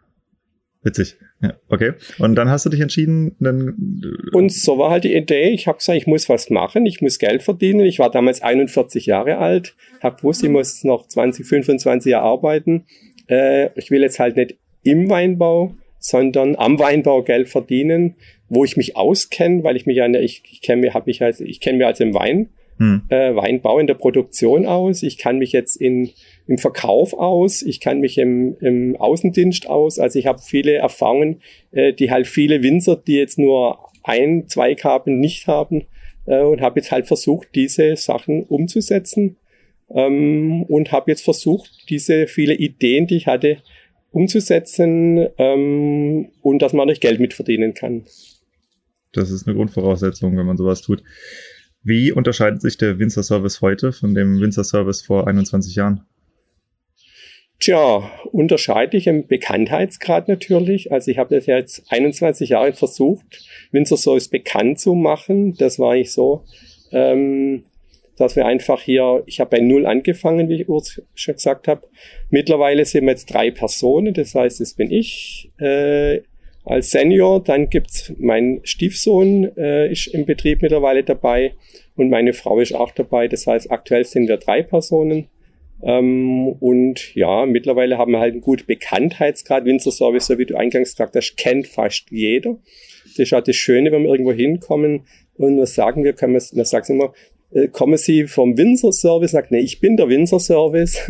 Witzig. 0.82 1.16
Ja, 1.42 1.54
okay. 1.68 1.92
Und 2.18 2.36
dann 2.36 2.48
hast 2.48 2.64
du 2.64 2.70
dich 2.70 2.80
entschieden, 2.80 3.36
dann. 3.40 4.02
Äh, 4.02 4.36
und 4.36 4.50
so 4.50 4.78
war 4.78 4.90
halt 4.90 5.04
die 5.04 5.14
Idee. 5.14 5.50
Ich 5.50 5.66
habe 5.66 5.78
gesagt, 5.78 5.98
ich 5.98 6.06
muss 6.06 6.28
was 6.28 6.50
machen, 6.50 6.86
ich 6.86 7.02
muss 7.02 7.18
Geld 7.18 7.42
verdienen. 7.42 7.80
Ich 7.80 7.98
war 7.98 8.10
damals 8.10 8.42
41 8.42 9.06
Jahre 9.06 9.38
alt, 9.38 9.76
habe 10.00 10.16
gewusst, 10.16 10.42
ich 10.42 10.50
muss 10.50 10.84
noch 10.84 11.06
20, 11.06 11.44
25 11.46 12.10
Jahre 12.10 12.24
arbeiten. 12.26 12.86
Äh, 13.28 13.70
ich 13.78 13.90
will 13.90 14.02
jetzt 14.02 14.20
halt 14.20 14.36
nicht 14.36 14.56
im 14.82 15.08
Weinbau 15.11 15.75
sondern 15.99 16.56
am 16.56 16.78
Weinbau 16.78 17.23
Geld 17.23 17.49
verdienen, 17.49 18.14
wo 18.49 18.64
ich 18.64 18.76
mich 18.76 18.97
auskenne, 18.97 19.64
weil 19.64 19.76
ich 19.76 19.87
mich 19.87 19.97
ja, 19.97 20.06
ich, 20.08 20.42
ich 20.50 20.62
kenne 20.62 20.82
mich, 20.82 20.94
habe 20.94 21.06
mich 21.06 21.23
als, 21.23 21.40
ich 21.40 21.61
kenne 21.61 21.78
mich 21.78 21.87
als 21.87 22.00
im 22.00 22.14
Wein, 22.14 22.49
hm. 22.78 23.02
äh, 23.08 23.35
Weinbau 23.35 23.78
in 23.78 23.87
der 23.87 23.94
Produktion 23.94 24.64
aus. 24.64 25.02
Ich 25.02 25.18
kann 25.18 25.38
mich 25.38 25.52
jetzt 25.52 25.76
in, 25.76 26.11
im 26.47 26.58
Verkauf 26.58 27.12
aus. 27.14 27.62
Ich 27.62 27.80
kann 27.80 28.00
mich 28.00 28.16
im, 28.18 28.56
im 28.61 28.97
Außendienst 28.97 29.68
aus. 29.68 29.99
Also 29.99 30.18
ich 30.18 30.26
habe 30.26 30.40
viele 30.40 30.75
Erfahrungen, 30.75 31.42
äh, 31.73 31.92
die 31.92 32.11
halt 32.11 32.26
viele 32.26 32.62
Winzer, 32.62 32.97
die 32.97 33.16
jetzt 33.16 33.38
nur 33.38 33.78
ein, 34.04 34.47
zwei 34.47 34.75
Karben 34.75 35.18
nicht 35.18 35.49
haben, 35.49 35.87
äh, 36.26 36.40
und 36.40 36.61
habe 36.61 36.78
jetzt 36.78 36.92
halt 36.92 37.08
versucht, 37.08 37.49
diese 37.54 37.97
Sachen 37.97 38.44
umzusetzen 38.44 39.37
ähm, 39.90 40.62
und 40.62 40.92
habe 40.92 41.11
jetzt 41.11 41.25
versucht, 41.25 41.70
diese 41.90 42.28
viele 42.28 42.54
Ideen, 42.54 43.08
die 43.08 43.16
ich 43.16 43.26
hatte, 43.26 43.58
umzusetzen 44.18 45.28
ähm, 45.38 46.30
und 46.42 46.60
dass 46.60 46.72
man 46.72 46.88
durch 46.88 47.00
Geld 47.00 47.20
mitverdienen 47.20 47.75
kann. 47.75 48.04
Das 49.12 49.30
ist 49.30 49.46
eine 49.46 49.56
Grundvoraussetzung, 49.56 50.37
wenn 50.37 50.46
man 50.46 50.56
sowas 50.56 50.82
tut. 50.82 51.02
Wie 51.82 52.12
unterscheidet 52.12 52.60
sich 52.60 52.76
der 52.76 52.98
Winzer-Service 52.98 53.60
heute 53.60 53.92
von 53.92 54.14
dem 54.14 54.40
Winzer-Service 54.40 55.02
vor 55.02 55.28
21 55.28 55.75
Jahren? 55.76 56.02
Tja, 57.60 58.10
unterscheidlich 58.30 59.06
im 59.06 59.26
Bekanntheitsgrad 59.26 60.28
natürlich. 60.28 60.92
Also 60.92 61.10
ich 61.10 61.18
habe 61.18 61.34
das 61.34 61.46
jetzt 61.46 61.90
21 61.90 62.50
Jahre 62.50 62.72
versucht, 62.72 63.44
Winzer-Service 63.72 64.28
bekannt 64.28 64.78
zu 64.80 64.94
machen. 64.94 65.54
Das 65.54 65.78
war 65.78 65.96
ich 65.96 66.12
so. 66.12 66.44
Ähm, 66.92 67.64
dass 68.20 68.37
wir 68.37 68.46
einfach 68.46 68.80
hier, 68.80 69.22
ich 69.26 69.40
habe 69.40 69.56
bei 69.56 69.60
Null 69.60 69.87
angefangen, 69.87 70.48
wie 70.48 70.62
ich 70.62 70.66
schon 71.14 71.34
gesagt 71.34 71.68
habe. 71.68 71.87
Mittlerweile 72.30 72.84
sind 72.84 73.04
wir 73.04 73.10
jetzt 73.10 73.32
drei 73.32 73.50
Personen, 73.50 74.14
das 74.14 74.34
heißt, 74.34 74.60
es 74.60 74.75
bin 74.75 74.90
ich 74.90 75.50
äh, 75.58 76.20
als 76.64 76.90
Senior, 76.90 77.42
dann 77.42 77.70
gibt's 77.70 78.12
mein 78.18 78.60
Stiefsohn, 78.62 79.56
äh, 79.56 79.90
ist 79.90 80.08
im 80.08 80.26
Betrieb 80.26 80.60
mittlerweile 80.60 81.02
dabei 81.02 81.54
und 81.96 82.10
meine 82.10 82.34
Frau 82.34 82.60
ist 82.60 82.75
auch 82.75 82.90
dabei. 82.90 83.26
Das 83.26 83.46
heißt, 83.46 83.70
aktuell 83.70 84.04
sind 84.04 84.28
wir 84.28 84.37
drei 84.37 84.62
Personen. 84.62 85.28
Ähm, 85.82 86.48
und 86.60 87.14
ja, 87.14 87.46
mittlerweile 87.46 87.98
haben 87.98 88.12
wir 88.12 88.20
halt 88.20 88.32
einen 88.32 88.40
guten 88.40 88.66
Bekanntheitsgrad. 88.66 89.64
Winzer 89.64 89.92
Service, 89.92 90.26
so 90.26 90.38
wie 90.38 90.46
du 90.46 90.56
eingangs 90.56 90.90
gesagt 90.90 91.16
hast, 91.16 91.37
kennt 91.37 91.66
fast 91.66 92.10
jeder. 92.10 92.58
Das 93.04 93.18
ist 93.20 93.32
auch 93.32 93.42
das 93.42 93.56
Schöne, 93.56 93.90
wenn 93.90 94.02
wir 94.02 94.10
irgendwo 94.10 94.32
hinkommen 94.32 95.06
und 95.37 95.56
wir 95.56 95.66
sagen 95.66 96.04
wir, 96.04 96.12
können 96.12 96.34
wir 96.34 96.40
sagen 96.40 96.92
immer, 96.92 97.12
äh, 97.50 97.68
kommen 97.68 97.96
sie 97.96 98.26
vom 98.26 98.58
Windsor 98.58 98.92
Service, 98.92 99.30
sagt, 99.30 99.50
nee, 99.50 99.60
ich 99.60 99.80
bin 99.80 99.96
der 99.96 100.08
Windsor 100.08 100.40
Service. 100.40 101.00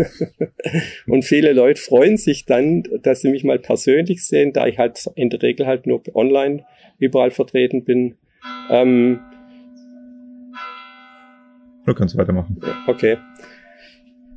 und 1.06 1.24
viele 1.24 1.52
Leute 1.52 1.80
freuen 1.80 2.16
sich 2.16 2.44
dann, 2.44 2.84
dass 3.02 3.22
sie 3.22 3.30
mich 3.30 3.44
mal 3.44 3.58
persönlich 3.58 4.24
sehen, 4.24 4.52
da 4.52 4.66
ich 4.66 4.78
halt 4.78 5.04
in 5.16 5.30
der 5.30 5.42
Regel 5.42 5.66
halt 5.66 5.86
nur 5.86 6.02
online 6.14 6.64
überall 6.98 7.30
vertreten 7.30 7.84
bin. 7.84 8.14
Ähm, 8.70 9.20
du 11.86 11.94
kannst 11.94 12.16
weitermachen. 12.16 12.60
Okay. 12.86 13.16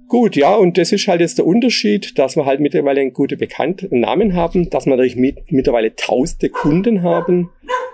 Gut, 0.07 0.35
ja, 0.35 0.55
und 0.55 0.77
das 0.77 0.91
ist 0.91 1.07
halt 1.07 1.21
jetzt 1.21 1.37
der 1.37 1.45
Unterschied, 1.45 2.19
dass 2.19 2.35
wir 2.35 2.45
halt 2.45 2.59
mittlerweile 2.59 2.99
einen 2.99 3.13
guten 3.13 3.37
bekannten 3.37 4.01
Namen 4.01 4.33
haben, 4.35 4.69
dass 4.69 4.85
wir 4.85 4.89
natürlich 4.89 5.15
mit, 5.15 5.51
mittlerweile 5.51 5.95
tausende 5.95 6.49
Kunden 6.49 7.01
haben. 7.01 7.49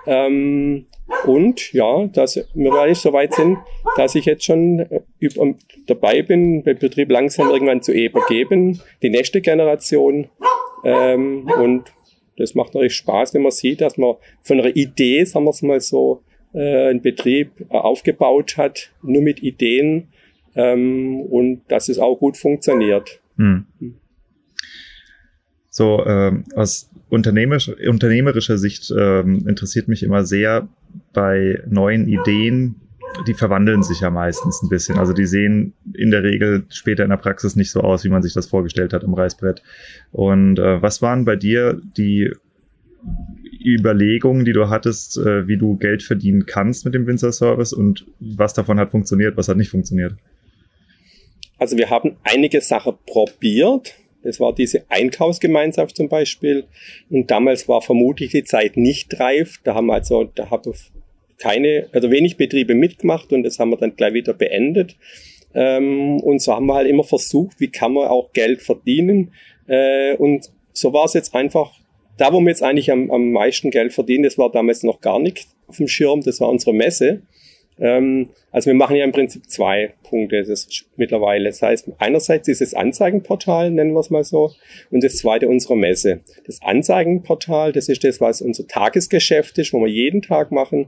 Ähm, 0.07 0.87
und 1.25 1.73
ja, 1.73 2.05
dass 2.07 2.35
wir 2.35 2.45
mittlerweile 2.53 2.95
so 2.95 3.13
weit 3.13 3.33
sind, 3.33 3.57
dass 3.95 4.15
ich 4.15 4.25
jetzt 4.25 4.43
schon 4.43 4.79
äh, 4.79 5.01
über, 5.19 5.53
dabei 5.87 6.21
bin, 6.21 6.63
den 6.63 6.77
Betrieb 6.77 7.11
langsam 7.11 7.49
irgendwann 7.49 7.81
zu 7.81 7.91
übergeben, 7.93 8.81
die 9.01 9.09
nächste 9.09 9.41
Generation. 9.41 10.29
Ähm, 10.83 11.49
und 11.59 11.93
das 12.37 12.55
macht 12.55 12.73
natürlich 12.73 12.95
Spaß, 12.95 13.33
wenn 13.33 13.41
man 13.41 13.51
sieht, 13.51 13.81
dass 13.81 13.97
man 13.97 14.15
von 14.43 14.59
einer 14.59 14.75
Idee, 14.75 15.23
sagen 15.23 15.45
wir 15.45 15.51
es 15.51 15.61
mal 15.61 15.79
so, 15.79 16.23
äh, 16.53 16.89
einen 16.89 17.01
Betrieb 17.01 17.51
äh, 17.69 17.75
aufgebaut 17.75 18.57
hat, 18.57 18.91
nur 19.01 19.21
mit 19.21 19.41
Ideen 19.41 20.09
ähm, 20.55 21.21
und 21.21 21.61
dass 21.67 21.89
es 21.89 21.99
auch 21.99 22.15
gut 22.15 22.37
funktioniert. 22.37 23.21
Hm. 23.37 23.65
So, 25.77 26.03
ähm, 26.07 26.45
aus 26.55 26.89
unternehmerisch, 27.07 27.69
unternehmerischer 27.69 28.57
Sicht 28.57 28.91
ähm, 28.97 29.47
interessiert 29.47 29.87
mich 29.87 30.01
immer 30.01 30.25
sehr 30.25 30.67
bei 31.13 31.61
neuen 31.69 32.07
Ideen, 32.07 32.81
die 33.27 33.35
verwandeln 33.35 33.83
sich 33.83 33.99
ja 33.99 34.09
meistens 34.09 34.63
ein 34.63 34.69
bisschen. 34.69 34.97
Also 34.97 35.13
die 35.13 35.27
sehen 35.27 35.75
in 35.93 36.09
der 36.09 36.23
Regel 36.23 36.65
später 36.69 37.03
in 37.03 37.11
der 37.11 37.17
Praxis 37.17 37.55
nicht 37.55 37.69
so 37.69 37.81
aus, 37.81 38.03
wie 38.03 38.09
man 38.09 38.23
sich 38.23 38.33
das 38.33 38.47
vorgestellt 38.47 38.91
hat 38.91 39.03
im 39.03 39.13
Reißbrett. 39.13 39.61
Und 40.11 40.57
äh, 40.57 40.81
was 40.81 41.03
waren 41.03 41.25
bei 41.25 41.35
dir 41.35 41.79
die 41.95 42.31
Überlegungen, 43.63 44.45
die 44.45 44.53
du 44.53 44.69
hattest, 44.69 45.19
äh, 45.19 45.47
wie 45.47 45.57
du 45.57 45.77
Geld 45.77 46.01
verdienen 46.01 46.47
kannst 46.47 46.85
mit 46.85 46.95
dem 46.95 47.05
Winzer 47.05 47.31
Service 47.31 47.71
und 47.71 48.07
was 48.19 48.55
davon 48.55 48.79
hat 48.79 48.89
funktioniert, 48.89 49.37
was 49.37 49.47
hat 49.47 49.57
nicht 49.57 49.69
funktioniert? 49.69 50.15
Also 51.59 51.77
wir 51.77 51.91
haben 51.91 52.17
einige 52.23 52.61
Sachen 52.61 52.95
probiert. 53.05 53.93
Das 54.27 54.41
war 54.41 54.53
diese 54.53 54.83
Einkaufsgemeinschaft 54.89 55.95
zum 55.95 56.09
Beispiel. 56.09 56.65
Und 57.09 57.31
damals 57.31 57.69
war 57.69 57.81
vermutlich 57.81 58.31
die 58.31 58.43
Zeit 58.43 58.75
nicht 58.75 59.17
reif. 59.21 59.61
Da 59.63 59.73
haben 59.73 59.89
also, 59.89 60.25
da 60.25 60.49
haben 60.49 60.73
keine, 61.37 61.87
also 61.93 62.11
wenig 62.11 62.35
Betriebe 62.35 62.75
mitgemacht 62.75 63.31
und 63.31 63.43
das 63.43 63.57
haben 63.57 63.69
wir 63.69 63.77
dann 63.77 63.95
gleich 63.95 64.13
wieder 64.13 64.33
beendet. 64.33 64.97
Ähm, 65.53 66.19
und 66.19 66.41
so 66.41 66.53
haben 66.53 66.65
wir 66.65 66.75
halt 66.75 66.89
immer 66.89 67.05
versucht, 67.05 67.61
wie 67.61 67.69
kann 67.69 67.93
man 67.93 68.09
auch 68.09 68.33
Geld 68.33 68.61
verdienen. 68.61 69.31
Äh, 69.67 70.15
und 70.15 70.51
so 70.73 70.91
war 70.91 71.05
es 71.05 71.13
jetzt 71.13 71.33
einfach, 71.33 71.71
da 72.17 72.33
wo 72.33 72.41
wir 72.41 72.49
jetzt 72.49 72.63
eigentlich 72.63 72.91
am, 72.91 73.09
am 73.09 73.31
meisten 73.31 73.71
Geld 73.71 73.93
verdienen, 73.93 74.25
das 74.25 74.37
war 74.37 74.51
damals 74.51 74.83
noch 74.83 74.99
gar 74.99 75.19
nicht 75.19 75.47
auf 75.67 75.77
dem 75.77 75.87
Schirm, 75.87 76.21
das 76.21 76.41
war 76.41 76.49
unsere 76.49 76.73
Messe. 76.73 77.21
Ähm, 77.79 78.29
also 78.51 78.67
wir 78.67 78.75
machen 78.75 78.95
ja 78.95 79.03
im 79.03 79.11
Prinzip 79.11 79.49
zwei 79.49 79.93
Punkte 80.03 80.39
das 80.39 80.49
ist 80.49 80.85
mittlerweile. 80.95 81.45
Das 81.45 81.61
heißt, 81.61 81.89
einerseits 81.99 82.45
dieses 82.45 82.73
Anzeigenportal, 82.73 83.71
nennen 83.71 83.93
wir 83.93 83.99
es 83.99 84.09
mal 84.09 84.23
so, 84.23 84.51
und 84.89 85.03
das 85.03 85.17
zweite 85.17 85.47
unsere 85.47 85.77
Messe. 85.77 86.21
Das 86.45 86.61
Anzeigenportal, 86.61 87.71
das 87.71 87.89
ist 87.89 88.03
das, 88.03 88.21
was 88.21 88.41
unser 88.41 88.67
Tagesgeschäft 88.67 89.57
ist, 89.57 89.73
wo 89.73 89.81
wir 89.81 89.91
jeden 89.91 90.21
Tag 90.21 90.51
machen. 90.51 90.87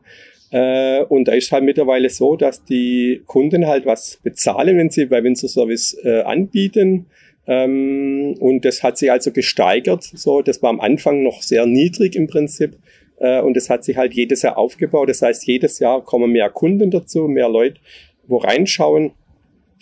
Äh, 0.51 1.03
und 1.03 1.27
da 1.27 1.33
ist 1.33 1.51
halt 1.51 1.63
mittlerweile 1.63 2.09
so, 2.09 2.35
dass 2.35 2.63
die 2.63 3.21
Kunden 3.25 3.67
halt 3.67 3.85
was 3.85 4.19
bezahlen, 4.23 4.77
wenn 4.77 4.89
sie 4.89 5.05
bei 5.05 5.23
Winzer 5.23 5.47
Service 5.47 5.97
äh, 6.03 6.21
anbieten. 6.21 7.05
Ähm, 7.45 8.35
und 8.39 8.65
das 8.65 8.83
hat 8.83 8.97
sich 8.97 9.11
also 9.11 9.31
gesteigert. 9.31 10.03
So, 10.03 10.41
das 10.41 10.61
war 10.61 10.69
am 10.69 10.79
Anfang 10.79 11.23
noch 11.23 11.41
sehr 11.41 11.65
niedrig 11.65 12.15
im 12.15 12.27
Prinzip. 12.27 12.77
Äh, 13.19 13.41
und 13.41 13.55
es 13.57 13.69
hat 13.69 13.83
sich 13.83 13.97
halt 13.97 14.13
jedes 14.13 14.41
Jahr 14.41 14.57
aufgebaut. 14.57 15.09
Das 15.09 15.21
heißt, 15.21 15.45
jedes 15.45 15.79
Jahr 15.79 16.03
kommen 16.03 16.31
mehr 16.31 16.49
Kunden 16.49 16.89
dazu, 16.89 17.27
mehr 17.27 17.49
Leute, 17.49 17.79
wo 18.27 18.37
reinschauen. 18.37 19.11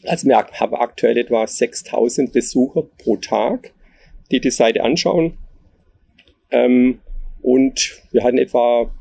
Also 0.05 0.27
wir 0.27 0.37
haben 0.37 0.75
aktuell 0.75 1.17
etwa 1.17 1.45
6000 1.45 2.33
Besucher 2.33 2.83
pro 2.97 3.17
Tag, 3.17 3.73
die 4.31 4.39
die 4.39 4.51
Seite 4.51 4.83
anschauen. 4.83 5.37
Ähm, 6.51 6.99
und 7.41 8.01
wir 8.11 8.23
hatten 8.23 8.37
etwa, 8.37 8.91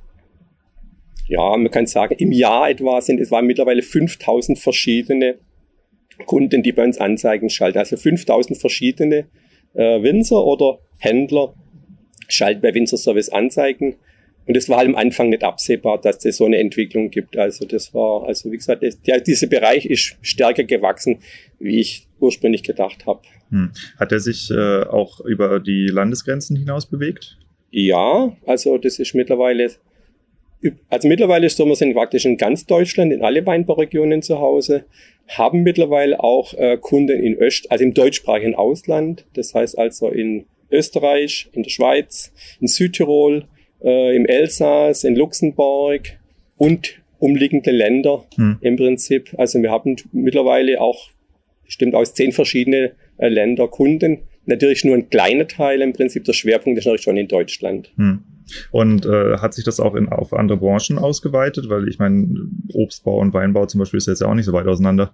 ja, 1.29 1.57
man 1.57 1.71
kann 1.71 1.87
sagen, 1.87 2.15
im 2.19 2.33
Jahr 2.33 2.71
etwa 2.71 3.01
sind 3.01 3.21
es 3.21 3.31
mittlerweile 3.31 3.83
5000 3.83 4.59
verschiedene 4.59 5.39
Kunden, 6.27 6.63
die 6.63 6.73
bei 6.73 6.85
uns 6.85 6.99
Anzeigen 6.99 7.51
schalten. 7.51 7.79
Also 7.79 7.97
5000 7.97 8.59
verschiedene 8.59 9.27
äh, 9.75 10.03
Winzer 10.03 10.45
oder 10.45 10.79
Händler 10.99 11.55
schalten 12.29 12.63
bei 12.63 12.75
Winzer 12.75 12.97
Service 12.97 13.29
Anzeigen 13.29 13.97
und 14.47 14.57
es 14.57 14.69
war 14.69 14.79
halt 14.79 14.89
am 14.89 14.95
Anfang 14.95 15.31
nicht 15.31 15.43
absehbar, 15.43 16.01
dass 16.01 16.25
es 16.25 16.37
so 16.37 16.45
eine 16.45 16.59
Entwicklung 16.59 17.11
gibt. 17.11 17.37
Also 17.37 17.67
das 17.67 17.93
war, 17.93 18.27
also 18.27 18.51
wie 18.51 18.57
gesagt, 18.57 18.83
das, 18.83 19.01
der, 19.03 19.21
dieser 19.21 19.49
Bereich 19.49 19.87
ist 19.87 20.17
stärker 20.23 20.65
gewachsen, 20.65 21.19
wie 21.59 21.81
ich 21.81 22.07
ursprünglich 22.21 22.63
gedacht 22.63 23.07
habe. 23.07 23.23
Hm. 23.51 23.73
Hat 23.99 24.13
er 24.13 24.21
sich 24.21 24.51
äh, 24.51 24.83
auch 24.85 25.21
über 25.21 25.59
die 25.59 25.89
Landesgrenzen 25.89 26.57
hinaus 26.57 26.87
bewegt? 26.87 27.39
Ja, 27.71 28.37
also 28.47 28.79
das 28.79 29.01
ist 29.01 29.15
mittlerweile, 29.15 29.71
also 30.89 31.09
mittlerweile 31.09 31.47
ist 31.47 31.57
so, 31.57 31.67
wir 31.67 31.75
sind 31.75 31.95
praktisch 31.95 32.25
in 32.25 32.37
ganz 32.37 32.67
Deutschland, 32.67 33.13
in 33.13 33.23
alle 33.23 33.45
Weinbauregionen 33.45 34.23
zu 34.23 34.39
Hause, 34.39 34.85
haben 35.29 35.63
mittlerweile 35.63 36.23
auch 36.23 36.55
äh, 36.55 36.79
Kunden 36.81 37.21
in 37.21 37.37
Öst, 37.37 37.71
also 37.71 37.83
im 37.83 37.95
deutschsprachigen 37.95 38.55
Ausland, 38.55 39.27
das 39.35 39.55
heißt 39.55 39.77
also 39.77 40.09
in 40.09 40.47
Österreich, 40.71 41.49
in 41.53 41.65
der 41.65 41.71
Schweiz, 41.71 42.33
in 42.61 42.69
Südtirol, 42.69 43.47
äh, 43.83 44.17
im 44.17 44.27
Elsass, 44.27 45.05
in 45.05 45.17
Luxemburg 45.17 46.03
und 46.57 47.01
umliegende 47.19 47.71
Länder 47.71 48.25
hm. 48.37 48.59
im 48.61 48.77
Prinzip. 48.77 49.35
Also 49.39 49.61
wir 49.63 49.71
haben 49.71 49.97
mittlerweile 50.13 50.81
auch 50.81 51.11
bestimmt 51.65 51.95
aus 51.95 52.15
zehn 52.15 52.33
verschiedene 52.33 52.93
äh, 53.19 53.29
Länder 53.29 53.69
Kunden. 53.69 54.19
Natürlich 54.45 54.85
nur 54.85 54.95
ein 54.95 55.11
kleiner 55.11 55.49
Teil 55.49 55.83
im 55.83 55.93
Prinzip. 55.93 56.25
Der 56.25 56.33
Schwerpunkt 56.33 56.79
ist 56.79 56.85
natürlich 56.85 57.03
schon 57.03 57.17
in 57.17 57.29
Deutschland. 57.29 57.91
Hm. 57.97 58.23
Und 58.71 59.07
äh, 59.07 59.39
hat 59.39 59.55
sich 59.55 59.65
das 59.65 59.81
auch 59.81 59.97
in, 59.97 60.09
auf 60.09 60.33
andere 60.33 60.59
Branchen 60.59 60.99
ausgeweitet? 60.99 61.69
Weil 61.69 61.89
ich 61.89 61.99
meine, 61.99 62.29
Obstbau 62.73 63.19
und 63.19 63.35
Weinbau 63.35 63.67
zum 63.67 63.81
Beispiel 63.81 63.99
ist 63.99 64.07
jetzt 64.07 64.21
ja 64.21 64.29
auch 64.29 64.35
nicht 64.35 64.45
so 64.45 64.53
weit 64.53 64.67
auseinander 64.67 65.13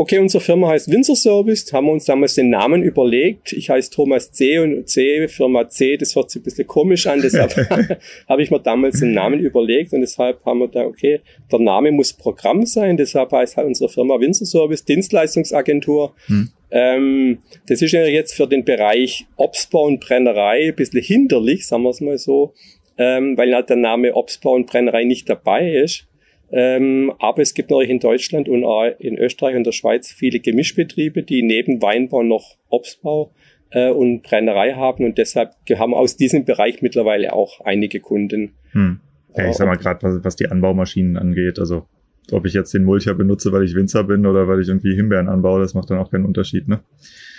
okay, 0.00 0.18
unsere 0.18 0.42
Firma 0.42 0.68
heißt 0.68 0.90
Winzer 0.90 1.14
Service, 1.14 1.70
haben 1.74 1.84
wir 1.84 1.92
uns 1.92 2.06
damals 2.06 2.34
den 2.34 2.48
Namen 2.48 2.82
überlegt. 2.82 3.52
Ich 3.52 3.68
heiße 3.68 3.90
Thomas 3.90 4.32
C. 4.32 4.58
und 4.58 4.88
C, 4.88 5.28
Firma 5.28 5.68
C, 5.68 5.98
das 5.98 6.16
hört 6.16 6.30
sich 6.30 6.40
ein 6.40 6.44
bisschen 6.44 6.66
komisch 6.66 7.06
an, 7.06 7.20
deshalb 7.20 7.54
habe 8.28 8.42
ich 8.42 8.50
mir 8.50 8.60
damals 8.60 9.00
den 9.00 9.12
Namen 9.12 9.40
überlegt 9.40 9.92
und 9.92 10.00
deshalb 10.00 10.42
haben 10.46 10.60
wir 10.60 10.68
da, 10.68 10.86
okay, 10.86 11.20
der 11.52 11.58
Name 11.58 11.92
muss 11.92 12.14
Programm 12.14 12.64
sein, 12.64 12.96
deshalb 12.96 13.30
heißt 13.32 13.58
halt 13.58 13.66
unsere 13.66 13.90
Firma 13.90 14.18
Winzer 14.18 14.46
Service, 14.46 14.86
Dienstleistungsagentur. 14.86 16.14
Hm. 16.28 16.50
Ähm, 16.70 17.38
das 17.68 17.82
ist 17.82 17.92
ja 17.92 18.06
jetzt 18.06 18.32
für 18.32 18.48
den 18.48 18.64
Bereich 18.64 19.26
Obstbau 19.36 19.84
und 19.84 20.00
Brennerei 20.00 20.68
ein 20.68 20.76
bisschen 20.76 21.02
hinderlich, 21.02 21.66
sagen 21.66 21.82
wir 21.82 21.90
es 21.90 22.00
mal 22.00 22.16
so, 22.16 22.54
ähm, 22.96 23.36
weil 23.36 23.54
halt 23.54 23.68
der 23.68 23.76
Name 23.76 24.14
Obstbau 24.14 24.52
und 24.54 24.66
Brennerei 24.66 25.04
nicht 25.04 25.28
dabei 25.28 25.70
ist. 25.70 26.06
Ähm, 26.52 27.12
aber 27.18 27.42
es 27.42 27.54
gibt 27.54 27.70
natürlich 27.70 27.90
in 27.90 28.00
Deutschland 28.00 28.48
und 28.48 28.64
auch 28.64 28.90
in 28.98 29.16
Österreich 29.18 29.54
und 29.56 29.64
der 29.64 29.72
Schweiz 29.72 30.10
viele 30.10 30.40
Gemischbetriebe, 30.40 31.22
die 31.22 31.42
neben 31.42 31.80
Weinbau 31.80 32.22
noch 32.22 32.56
Obstbau 32.68 33.32
äh, 33.70 33.90
und 33.90 34.22
Brennerei 34.22 34.72
haben 34.72 35.04
und 35.04 35.18
deshalb 35.18 35.52
haben 35.78 35.94
aus 35.94 36.16
diesem 36.16 36.44
Bereich 36.44 36.82
mittlerweile 36.82 37.32
auch 37.32 37.60
einige 37.60 38.00
Kunden. 38.00 38.54
Hm. 38.72 39.00
Ja, 39.36 39.48
ich 39.48 39.56
sag 39.56 39.68
mal 39.68 39.76
gerade, 39.76 40.02
was, 40.02 40.24
was 40.24 40.36
die 40.36 40.48
Anbaumaschinen 40.48 41.16
angeht, 41.16 41.60
also 41.60 41.86
ob 42.32 42.46
ich 42.46 42.52
jetzt 42.52 42.74
den 42.74 42.84
Mulcher 42.84 43.14
benutze, 43.14 43.52
weil 43.52 43.64
ich 43.64 43.74
Winzer 43.74 44.04
bin 44.04 44.26
oder 44.26 44.48
weil 44.48 44.60
ich 44.60 44.68
irgendwie 44.68 44.94
Himbeeren 44.94 45.28
anbaue, 45.28 45.60
das 45.60 45.74
macht 45.74 45.90
dann 45.90 45.98
auch 45.98 46.10
keinen 46.10 46.24
Unterschied, 46.24 46.68
ne? 46.68 46.80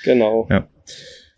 Genau. 0.03 0.48
Ja. 0.50 0.68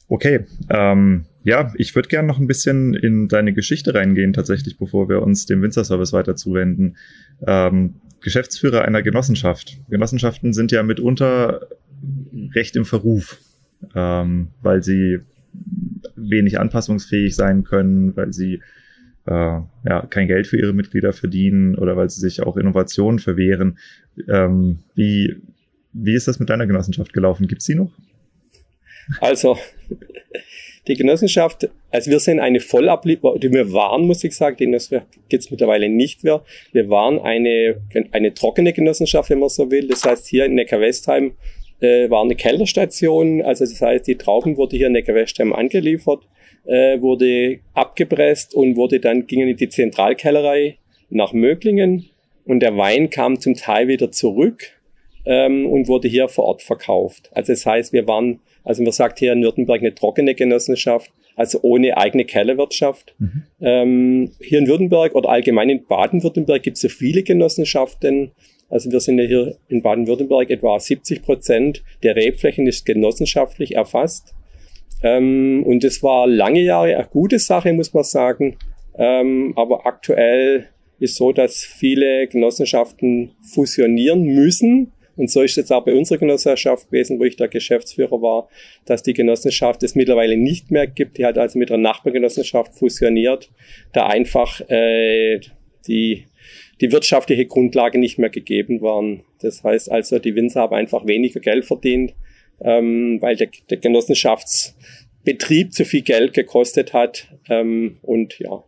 Okay, 0.07 0.45
ähm, 0.69 1.25
ja, 1.43 1.73
ich 1.75 1.95
würde 1.95 2.09
gerne 2.09 2.27
noch 2.27 2.39
ein 2.39 2.47
bisschen 2.47 2.93
in 2.93 3.27
deine 3.27 3.53
Geschichte 3.53 3.93
reingehen, 3.93 4.33
tatsächlich, 4.33 4.77
bevor 4.77 5.09
wir 5.09 5.21
uns 5.21 5.45
dem 5.45 5.61
Winzerservice 5.61 6.13
weiter 6.13 6.35
zuwenden. 6.35 6.97
Ähm, 7.45 7.95
Geschäftsführer 8.21 8.83
einer 8.83 9.01
Genossenschaft. 9.01 9.77
Genossenschaften 9.89 10.53
sind 10.53 10.71
ja 10.71 10.83
mitunter 10.83 11.67
recht 12.53 12.75
im 12.75 12.85
Verruf, 12.85 13.39
ähm, 13.95 14.49
weil 14.61 14.83
sie 14.83 15.19
wenig 16.15 16.59
anpassungsfähig 16.59 17.35
sein 17.35 17.63
können, 17.63 18.15
weil 18.15 18.33
sie 18.33 18.61
äh, 19.25 19.31
ja, 19.31 20.05
kein 20.09 20.27
Geld 20.27 20.47
für 20.47 20.57
ihre 20.57 20.73
Mitglieder 20.73 21.13
verdienen 21.13 21.75
oder 21.75 21.95
weil 21.95 22.09
sie 22.09 22.19
sich 22.19 22.41
auch 22.41 22.57
Innovationen 22.57 23.19
verwehren. 23.19 23.77
Ähm, 24.27 24.79
wie, 24.95 25.41
wie 25.91 26.13
ist 26.13 26.27
das 26.27 26.39
mit 26.39 26.49
deiner 26.49 26.67
Genossenschaft 26.67 27.13
gelaufen? 27.13 27.47
Gibt's 27.47 27.65
sie 27.65 27.75
noch? 27.75 27.91
Also, 29.19 29.57
die 30.87 30.95
Genossenschaft, 30.95 31.69
also 31.91 32.11
wir 32.11 32.19
sind 32.19 32.39
eine 32.39 32.59
Vollablieferung, 32.59 33.41
wir 33.41 33.71
waren, 33.71 34.05
muss 34.05 34.23
ich 34.23 34.35
sagen, 34.35 34.57
die 34.57 34.65
Genossenschaft 34.65 35.07
gibt 35.29 35.43
es 35.43 35.51
mittlerweile 35.51 35.89
nicht 35.89 36.23
mehr. 36.23 36.43
Wir 36.71 36.89
waren 36.89 37.19
eine, 37.19 37.81
eine 38.11 38.33
trockene 38.33 38.73
Genossenschaft, 38.73 39.29
wenn 39.29 39.39
man 39.39 39.49
so 39.49 39.71
will. 39.71 39.87
Das 39.87 40.03
heißt, 40.03 40.27
hier 40.27 40.45
in 40.45 40.55
Neckar-Westheim 40.55 41.33
äh, 41.79 42.09
war 42.09 42.21
eine 42.21 42.35
Kellerstation. 42.35 43.41
Also 43.41 43.65
das 43.65 43.81
heißt, 43.81 44.07
die 44.07 44.15
Trauben 44.15 44.57
wurde 44.57 44.75
hier 44.75 44.87
in 44.87 44.93
Neckar-Westheim 44.93 45.53
angeliefert, 45.53 46.23
äh, 46.65 46.99
wurde 46.99 47.59
abgepresst 47.73 48.53
und 48.53 48.75
wurde 48.75 48.99
dann, 48.99 49.25
gingen 49.25 49.49
in 49.49 49.57
die 49.57 49.69
Zentralkellerei 49.69 50.77
nach 51.09 51.31
Möglingen. 51.31 52.09
Und 52.45 52.59
der 52.59 52.75
Wein 52.75 53.09
kam 53.09 53.39
zum 53.39 53.55
Teil 53.55 53.87
wieder 53.87 54.11
zurück 54.11 54.63
ähm, 55.25 55.65
und 55.65 55.87
wurde 55.87 56.09
hier 56.09 56.27
vor 56.27 56.45
Ort 56.45 56.61
verkauft. 56.61 57.29
Also 57.33 57.53
das 57.53 57.65
heißt, 57.65 57.93
wir 57.93 58.05
waren 58.05 58.41
also 58.63 58.83
man 58.83 58.91
sagt 58.91 59.19
hier 59.19 59.33
in 59.33 59.43
Württemberg 59.43 59.81
eine 59.81 59.93
trockene 59.93 60.35
Genossenschaft, 60.35 61.11
also 61.35 61.59
ohne 61.61 61.97
eigene 61.97 62.25
Kellerwirtschaft. 62.25 63.15
Mhm. 63.19 63.43
Ähm, 63.61 64.31
hier 64.39 64.59
in 64.59 64.67
Württemberg 64.67 65.15
oder 65.15 65.29
allgemein 65.29 65.69
in 65.69 65.85
Baden-Württemberg 65.85 66.63
gibt 66.63 66.77
es 66.77 66.81
so 66.81 66.89
viele 66.89 67.23
Genossenschaften. 67.23 68.31
Also 68.69 68.91
wir 68.91 68.99
sind 68.99 69.19
ja 69.19 69.25
hier 69.25 69.57
in 69.67 69.81
Baden-Württemberg 69.81 70.49
etwa 70.49 70.79
70 70.79 71.21
Prozent 71.23 71.83
der 72.03 72.15
Rebflächen 72.15 72.67
ist 72.67 72.85
genossenschaftlich 72.85 73.75
erfasst. 73.75 74.33
Ähm, 75.03 75.63
und 75.65 75.83
das 75.83 76.01
war 76.01 76.27
lange 76.27 76.61
Jahre 76.61 76.95
eine 76.95 77.07
gute 77.07 77.39
Sache, 77.39 77.73
muss 77.73 77.93
man 77.93 78.03
sagen. 78.03 78.57
Ähm, 78.95 79.53
aber 79.57 79.85
aktuell 79.85 80.69
ist 80.99 81.17
so, 81.17 81.33
dass 81.33 81.57
viele 81.57 82.27
Genossenschaften 82.27 83.31
fusionieren 83.41 84.23
müssen 84.23 84.93
und 85.15 85.29
so 85.29 85.41
ist 85.41 85.57
es 85.57 85.71
auch 85.71 85.85
bei 85.85 85.93
unserer 85.93 86.17
Genossenschaft 86.17 86.87
gewesen, 86.87 87.19
wo 87.19 87.23
ich 87.23 87.35
da 87.35 87.47
Geschäftsführer 87.47 88.21
war, 88.21 88.49
dass 88.85 89.03
die 89.03 89.13
Genossenschaft 89.13 89.83
es 89.83 89.95
mittlerweile 89.95 90.37
nicht 90.37 90.71
mehr 90.71 90.87
gibt. 90.87 91.17
Die 91.17 91.25
hat 91.25 91.37
also 91.37 91.59
mit 91.59 91.71
einer 91.71 91.81
Nachbargenossenschaft 91.81 92.73
fusioniert, 92.73 93.51
da 93.93 94.07
einfach 94.07 94.61
äh, 94.69 95.39
die, 95.87 96.25
die 96.81 96.91
wirtschaftliche 96.91 97.45
Grundlage 97.45 97.99
nicht 97.99 98.17
mehr 98.17 98.31
gegeben 98.31 98.81
waren. 98.81 99.23
Das 99.41 99.63
heißt 99.63 99.91
also, 99.91 100.17
die 100.17 100.35
Winzer 100.35 100.61
haben 100.61 100.75
einfach 100.75 101.05
weniger 101.05 101.39
Geld 101.39 101.65
verdient, 101.65 102.15
ähm, 102.61 103.21
weil 103.21 103.35
der, 103.35 103.49
der 103.69 103.77
Genossenschaftsbetrieb 103.77 105.73
zu 105.73 105.85
viel 105.85 106.01
Geld 106.01 106.33
gekostet 106.33 106.93
hat. 106.93 107.27
Ähm, 107.49 107.97
und 108.01 108.39
ja, 108.39 108.63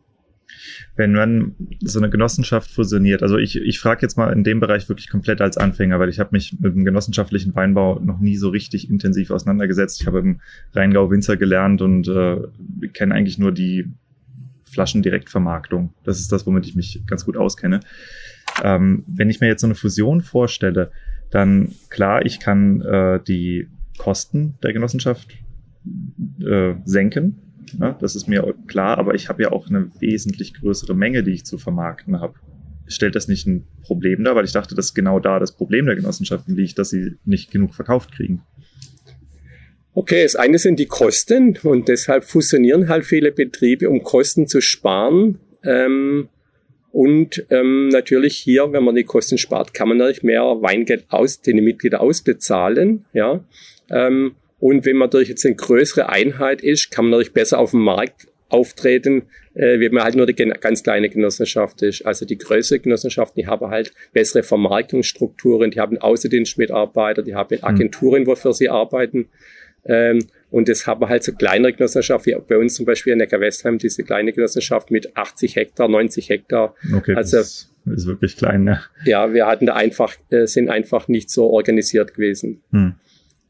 wenn 0.95 1.13
man 1.13 1.55
so 1.81 1.99
eine 1.99 2.09
Genossenschaft 2.09 2.71
fusioniert, 2.71 3.23
also 3.23 3.37
ich, 3.37 3.57
ich 3.57 3.79
frage 3.79 4.01
jetzt 4.01 4.17
mal 4.17 4.31
in 4.31 4.43
dem 4.43 4.59
Bereich 4.59 4.87
wirklich 4.89 5.09
komplett 5.09 5.41
als 5.41 5.57
Anfänger, 5.57 5.99
weil 5.99 6.09
ich 6.09 6.19
habe 6.19 6.29
mich 6.31 6.57
mit 6.59 6.75
dem 6.75 6.85
genossenschaftlichen 6.85 7.55
Weinbau 7.55 7.99
noch 7.99 8.19
nie 8.19 8.37
so 8.37 8.49
richtig 8.49 8.89
intensiv 8.89 9.31
auseinandergesetzt. 9.31 10.01
Ich 10.01 10.07
habe 10.07 10.19
im 10.19 10.41
Rheingau 10.73 11.09
Winzer 11.09 11.37
gelernt 11.37 11.81
und 11.81 12.07
äh, 12.07 12.37
kenne 12.93 13.13
eigentlich 13.13 13.37
nur 13.37 13.51
die 13.51 13.91
Flaschendirektvermarktung. 14.63 15.93
Das 16.03 16.19
ist 16.19 16.31
das, 16.31 16.45
womit 16.45 16.65
ich 16.65 16.75
mich 16.75 17.03
ganz 17.07 17.25
gut 17.25 17.37
auskenne. 17.37 17.79
Ähm, 18.63 19.03
wenn 19.07 19.29
ich 19.29 19.39
mir 19.39 19.47
jetzt 19.47 19.61
so 19.61 19.67
eine 19.67 19.75
Fusion 19.75 20.21
vorstelle, 20.21 20.91
dann 21.31 21.69
klar, 21.89 22.25
ich 22.25 22.39
kann 22.39 22.81
äh, 22.81 23.19
die 23.25 23.69
Kosten 23.97 24.55
der 24.63 24.73
Genossenschaft 24.73 25.37
äh, 26.41 26.75
senken, 26.83 27.44
Ne? 27.78 27.95
Das 27.99 28.15
ist 28.15 28.28
mir 28.28 28.54
klar, 28.67 28.97
aber 28.97 29.15
ich 29.15 29.30
habe 29.30 29.43
ja 29.43 29.51
auch 29.51 29.67
eine 29.67 29.89
wesentlich 29.99 30.54
größere 30.54 30.95
Menge, 30.95 31.23
die 31.23 31.32
ich 31.32 31.45
zu 31.45 31.58
vermarkten 31.58 32.19
habe. 32.19 32.36
Stellt 32.88 33.15
das 33.15 33.28
nicht 33.28 33.47
ein 33.47 33.65
Problem 33.82 34.23
dar? 34.23 34.36
Weil 34.36 34.45
ich 34.45 34.51
dachte, 34.51 34.75
dass 34.75 34.93
genau 34.93 35.19
da 35.19 35.39
das 35.39 35.56
Problem 35.56 35.86
der 35.86 35.95
Genossenschaften 35.95 36.56
liegt, 36.56 36.78
dass 36.78 36.89
sie 36.89 37.17
nicht 37.25 37.51
genug 37.51 37.73
verkauft 37.73 38.12
kriegen. 38.12 38.43
Okay, 39.93 40.23
das 40.23 40.36
eine 40.36 40.60
sind 40.60 40.78
die 40.80 40.88
Kosten 40.88 41.58
und 41.63 41.88
deshalb 41.88 42.25
fusionieren 42.25 42.89
halt 42.89 43.06
viele 43.06 43.32
Betriebe, 43.32 43.89
um 43.89 44.04
Kosten 44.04 44.45
zu 44.45 44.60
sparen. 44.60 45.39
Ähm, 45.63 46.28
und 46.91 47.45
ähm, 47.49 47.89
natürlich 47.89 48.38
hier, 48.38 48.71
wenn 48.71 48.84
man 48.84 48.95
die 48.95 49.04
Kosten 49.04 49.38
spart, 49.38 49.73
kann 49.73 49.89
man 49.89 49.97
natürlich 49.97 50.23
mehr 50.23 50.43
Weingeld 50.43 51.06
aus, 51.10 51.41
den 51.41 51.63
Mitglieder 51.63 52.01
ausbezahlen. 52.01 53.06
Ja. 53.13 53.43
Ähm, 53.89 54.36
und 54.59 54.85
wenn 54.85 54.97
man 54.97 55.09
durch 55.09 55.29
jetzt 55.29 55.45
eine 55.45 55.55
größere 55.55 56.09
Einheit 56.09 56.61
ist, 56.61 56.91
kann 56.91 57.05
man 57.05 57.11
natürlich 57.11 57.33
besser 57.33 57.59
auf 57.59 57.71
dem 57.71 57.81
Markt 57.81 58.27
auftreten, 58.49 59.23
äh, 59.53 59.79
wenn 59.79 59.93
man 59.93 60.03
halt 60.03 60.15
nur 60.15 60.25
die 60.25 60.33
ganz 60.33 60.83
kleine 60.83 61.09
Genossenschaft 61.09 61.81
ist. 61.81 62.05
Also 62.05 62.25
die 62.25 62.37
größere 62.37 62.79
Genossenschaften, 62.79 63.41
die 63.41 63.47
haben 63.47 63.69
halt 63.69 63.93
bessere 64.13 64.43
Vermarktungsstrukturen, 64.43 65.71
die 65.71 65.79
haben 65.79 65.97
Außendienstmitarbeiter, 65.97 67.23
die 67.23 67.35
haben 67.35 67.57
hm. 67.57 67.63
Agenturen, 67.63 68.27
wofür 68.27 68.53
sie 68.53 68.69
arbeiten. 68.69 69.27
Ähm, 69.85 70.19
und 70.51 70.69
das 70.69 70.87
haben 70.87 71.07
halt 71.07 71.23
so 71.23 71.33
kleinere 71.33 71.73
Genossenschaften, 71.73 72.33
wie 72.33 72.41
bei 72.47 72.57
uns 72.57 72.75
zum 72.75 72.85
Beispiel 72.85 73.13
in 73.13 73.19
Neckar-Westheim, 73.19 73.77
diese 73.77 74.03
kleine 74.03 74.31
Genossenschaft 74.31 74.89
mit 74.89 75.15
80 75.17 75.55
Hektar, 75.55 75.87
90 75.87 76.29
Hektar. 76.29 76.75
Okay, 76.95 77.13
also, 77.15 77.37
das 77.37 77.69
ist 77.85 78.07
wirklich 78.07 78.37
klein, 78.37 78.63
ne? 78.63 78.81
Ja, 79.05 79.33
wir 79.33 79.45
hatten 79.45 79.65
da 79.65 79.73
einfach, 79.75 80.15
äh, 80.29 80.47
sind 80.47 80.69
einfach 80.69 81.07
nicht 81.07 81.29
so 81.29 81.47
organisiert 81.47 82.13
gewesen. 82.13 82.63
Hm. 82.71 82.95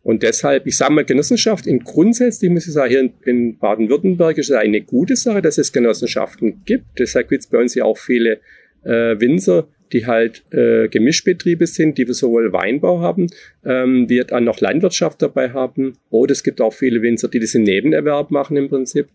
Und 0.05 0.21
deshalb, 0.21 0.67
ich 0.67 0.77
sage 0.77 0.93
mal, 0.93 1.03
Genossenschaft 1.03 1.65
in 1.65 1.79
grundsätzlich 1.79 2.51
muss 2.51 2.67
ich 2.67 2.73
sagen, 2.73 2.91
hier 2.91 2.99
in, 2.99 3.13
in 3.25 3.57
Baden-Württemberg 3.57 4.37
ist 4.37 4.51
es 4.51 4.55
eine 4.55 4.81
gute 4.81 5.15
Sache, 5.15 5.41
dass 5.41 5.57
es 5.57 5.73
Genossenschaften 5.73 6.61
gibt. 6.63 6.99
Deshalb 6.99 7.29
gibt 7.29 7.43
es 7.43 7.49
bei 7.49 7.57
uns 7.57 7.73
ja 7.73 7.85
auch 7.85 7.97
viele 7.97 8.39
äh, 8.83 9.19
Winzer, 9.19 9.67
die 9.91 10.05
halt 10.05 10.43
äh, 10.51 10.89
Gemischbetriebe 10.89 11.65
sind, 11.65 11.97
die 11.97 12.05
wir 12.05 12.13
sowohl 12.13 12.53
Weinbau 12.53 12.99
haben, 12.99 13.31
ähm, 13.65 14.07
wie 14.07 14.19
dann 14.19 14.43
noch 14.43 14.61
Landwirtschaft 14.61 15.23
dabei 15.23 15.49
haben. 15.53 15.93
Oder 16.11 16.33
es 16.33 16.43
gibt 16.43 16.61
auch 16.61 16.73
viele 16.73 17.01
Winzer, 17.01 17.27
die 17.27 17.39
das 17.39 17.55
im 17.55 17.63
Nebenerwerb 17.63 18.29
machen 18.29 18.57
im 18.57 18.69
Prinzip. 18.69 19.07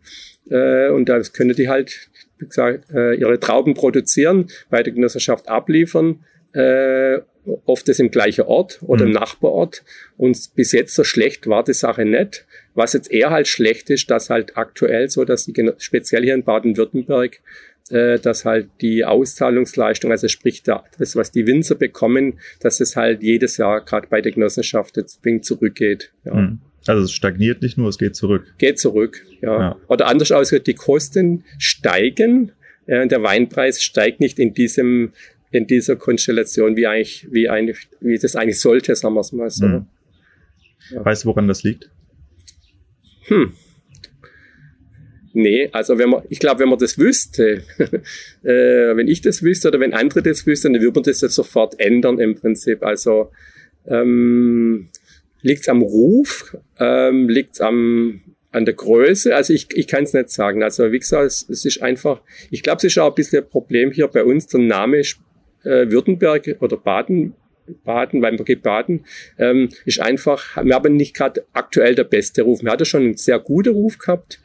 Äh, 0.51 0.89
und 0.89 1.09
da 1.09 1.21
können 1.21 1.55
die 1.55 1.69
halt, 1.69 2.11
wie 2.39 2.47
gesagt, 2.47 2.91
äh, 2.93 3.15
ihre 3.15 3.39
Trauben 3.39 3.75
produzieren, 3.75 4.49
bei 4.71 4.83
der 4.83 4.93
Genossenschaft 4.93 5.49
abliefern 5.49 6.25
äh, 6.53 7.21
oft 7.65 7.89
ist 7.89 8.01
im 8.01 8.11
gleichen 8.11 8.43
Ort 8.43 8.79
oder 8.83 9.05
mhm. 9.05 9.11
im 9.11 9.15
Nachbarort. 9.15 9.83
Und 10.17 10.39
bis 10.55 10.73
jetzt 10.73 10.95
so 10.95 11.05
schlecht 11.05 11.47
war 11.47 11.65
die 11.65 11.73
Sache 11.73 12.05
nicht. 12.05 12.47
Was 12.75 12.93
jetzt 12.93 13.11
eher 13.11 13.31
halt 13.31 13.49
schlecht 13.49 13.91
ist, 13.91 14.11
dass 14.11 14.31
halt 14.31 14.57
aktuell 14.57 15.09
so, 15.11 15.25
dass 15.25 15.47
die, 15.47 15.73
speziell 15.79 16.23
hier 16.23 16.35
in 16.35 16.45
Baden-Württemberg, 16.45 17.41
äh, 17.91 18.19
dass 18.19 18.45
halt 18.45 18.69
die 18.81 19.05
Auszahlungsleistung, 19.05 20.11
also 20.11 20.29
sprich 20.29 20.63
das, 20.63 21.17
was 21.17 21.33
die 21.33 21.47
Winzer 21.47 21.75
bekommen, 21.75 22.39
dass 22.61 22.81
es 22.81 22.97
halt 22.97 23.23
jedes 23.23 23.57
Jahr 23.57 23.85
gerade 23.85 24.07
bei 24.09 24.21
der 24.21 24.33
Genossenschaft 24.33 24.97
jetzt 24.97 25.21
zurückgeht. 25.43 26.13
Ja. 26.25 26.35
Hm. 26.35 26.59
Also 26.87 27.05
es 27.05 27.13
stagniert 27.13 27.63
nicht 27.63 27.77
nur, 27.77 27.89
es 27.89 27.99
geht 27.99 28.17
zurück. 28.17 28.55
Geht 28.59 28.79
zurück, 28.79 29.25
ja. 29.43 29.61
ja. 29.61 29.77
Oder 29.89 30.07
anders 30.07 30.33
ausgedrückt, 30.33 30.67
die 30.67 30.75
Kosten 30.75 31.45
steigen, 31.59 32.53
äh, 32.87 33.07
der 33.07 33.23
Weinpreis 33.23 33.83
steigt 33.83 34.21
nicht 34.21 34.39
in 34.39 34.55
diesem 34.55 35.13
in 35.51 35.67
dieser 35.67 35.97
Konstellation, 35.97 36.77
wie 36.77 36.87
eigentlich, 36.87 37.27
wie 37.31 37.49
eigentlich, 37.49 37.89
wie 38.01 38.19
das 38.19 38.37
eigentlich 38.37 38.61
sollte, 38.61 38.95
sagen 38.95 39.15
wir 39.15 39.21
es 39.21 39.33
mal 39.33 39.51
so. 39.51 39.67
Hm. 39.67 39.87
Ja. 40.93 41.05
Weißt 41.05 41.25
du, 41.25 41.29
woran 41.29 41.49
das 41.49 41.63
liegt? 41.63 41.91
Hm. 43.27 43.53
Nee, 45.33 45.69
also 45.73 45.99
wenn 45.99 46.11
man, 46.11 46.23
ich 46.29 46.41
glaube, 46.41 46.61
wenn 46.61 46.69
man 46.69 46.79
das 46.79 46.99
wüsste, 46.99 47.63
äh, 48.43 48.97
wenn 48.97 49.07
ich 49.07 49.21
das 49.21 49.43
wüsste 49.43 49.69
oder 49.69 49.79
wenn 49.79 49.95
andere 49.95 50.23
das 50.23 50.47
wüssten, 50.47 50.73
dann 50.73 50.83
würde 50.83 50.95
man 50.95 51.05
das 51.05 51.21
jetzt 51.21 51.35
sofort 51.35 51.79
ändern 51.79 52.19
im 52.19 52.35
Prinzip. 52.35 52.83
Also 52.83 53.31
ähm, 53.87 54.89
liegt 55.43 55.63
es 55.63 55.69
am 55.69 55.83
Ruf, 55.83 56.57
ähm, 56.79 57.29
liegt 57.29 57.55
es 57.55 57.61
am 57.61 58.23
an 58.53 58.65
der 58.65 58.75
Größe, 58.75 59.35
also 59.37 59.53
ich, 59.53 59.69
ich 59.75 59.87
kann 59.87 60.03
es 60.03 60.13
nicht 60.13 60.31
sagen. 60.31 60.65
Also 60.65 60.91
wie 60.91 60.99
gesagt, 60.99 61.25
es, 61.25 61.49
es 61.49 61.65
ist 61.65 61.83
einfach, 61.83 62.21
ich 62.51 62.65
glaube, 62.65 62.79
es 62.79 62.85
ist 62.85 62.99
auch 62.99 63.11
ein 63.11 63.15
bisschen 63.15 63.45
ein 63.45 63.49
Problem 63.49 63.93
hier 63.93 64.09
bei 64.09 64.25
uns, 64.25 64.49
der 64.49 64.59
Name 64.59 64.99
äh, 65.65 65.91
Württemberg 65.91 66.57
oder 66.61 66.77
Baden, 66.77 67.35
Baden, 67.85 68.23
Weinberg 68.23 68.63
Baden, 68.63 69.05
ähm, 69.39 69.69
ist 69.85 70.01
einfach, 70.01 70.57
wir 70.63 70.75
haben 70.75 70.97
nicht 70.97 71.15
gerade 71.15 71.45
aktuell 71.53 71.95
der 71.95 72.05
beste 72.05 72.43
Ruf. 72.43 72.63
Wir 72.63 72.73
hatten 72.73 72.85
schon 72.85 73.03
einen 73.03 73.17
sehr 73.17 73.39
guten 73.39 73.75
Ruf 73.75 73.99
gehabt, 73.99 74.41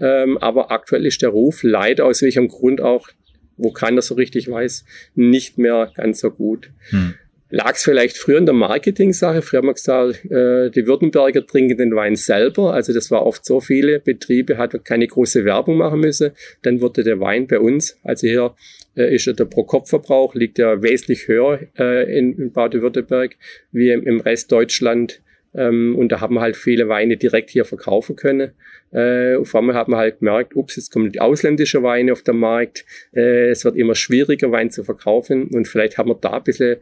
ähm, 0.00 0.38
aber 0.38 0.70
aktuell 0.70 1.06
ist 1.06 1.22
der 1.22 1.30
Ruf 1.30 1.62
leider 1.62 2.06
aus 2.06 2.22
welchem 2.22 2.48
Grund 2.48 2.80
auch, 2.80 3.08
wo 3.56 3.72
keiner 3.72 4.00
so 4.00 4.14
richtig 4.14 4.50
weiß, 4.50 4.84
nicht 5.14 5.58
mehr 5.58 5.92
ganz 5.94 6.20
so 6.20 6.30
gut. 6.30 6.70
Hm. 6.90 7.14
Lag 7.52 7.74
es 7.74 7.82
vielleicht 7.82 8.16
früher 8.16 8.38
in 8.38 8.46
der 8.46 8.54
Marketing-Sache? 8.54 9.42
Früher 9.42 9.58
haben 9.58 9.66
wir 9.66 9.74
gesagt, 9.74 10.24
äh, 10.26 10.70
die 10.70 10.86
Württemberger 10.86 11.44
trinken 11.44 11.76
den 11.76 11.94
Wein 11.96 12.14
selber. 12.14 12.72
Also 12.72 12.92
das 12.92 13.10
war 13.10 13.26
oft 13.26 13.44
so 13.44 13.60
viele 13.60 13.98
Betriebe, 13.98 14.56
hat 14.56 14.84
keine 14.84 15.08
große 15.08 15.44
Werbung 15.44 15.76
machen 15.76 15.98
müssen. 15.98 16.30
Dann 16.62 16.80
wurde 16.80 17.02
der 17.02 17.18
Wein 17.18 17.48
bei 17.48 17.58
uns, 17.58 17.98
also 18.04 18.28
hier 18.28 18.54
äh, 18.96 19.14
ist 19.14 19.26
der 19.26 19.44
Pro-Kopf-Verbrauch 19.44 20.34
liegt 20.34 20.58
ja 20.58 20.82
wesentlich 20.82 21.28
höher 21.28 21.60
äh, 21.78 22.18
in, 22.18 22.36
in 22.36 22.52
Baden-Württemberg 22.52 23.36
wie 23.72 23.90
im, 23.90 24.06
im 24.06 24.20
Rest 24.20 24.50
Deutschland. 24.52 25.20
Ähm, 25.52 25.96
und 25.96 26.12
da 26.12 26.20
haben 26.20 26.36
wir 26.36 26.40
halt 26.40 26.56
viele 26.56 26.88
Weine 26.88 27.16
direkt 27.16 27.50
hier 27.50 27.64
verkaufen 27.64 28.16
können. 28.16 28.52
Äh, 28.92 29.44
vor 29.44 29.60
allem 29.60 29.74
haben 29.74 29.92
wir 29.92 29.98
halt 29.98 30.20
gemerkt, 30.20 30.54
ups, 30.54 30.76
jetzt 30.76 30.92
kommen 30.92 31.10
die 31.10 31.20
ausländischen 31.20 31.82
Weine 31.82 32.12
auf 32.12 32.22
den 32.22 32.36
Markt. 32.36 32.84
Äh, 33.12 33.50
es 33.50 33.64
wird 33.64 33.76
immer 33.76 33.94
schwieriger, 33.94 34.50
Wein 34.52 34.70
zu 34.70 34.84
verkaufen. 34.84 35.48
Und 35.48 35.66
vielleicht 35.66 35.98
haben 35.98 36.08
wir 36.10 36.14
da 36.14 36.34
ein 36.34 36.44
bisschen 36.44 36.76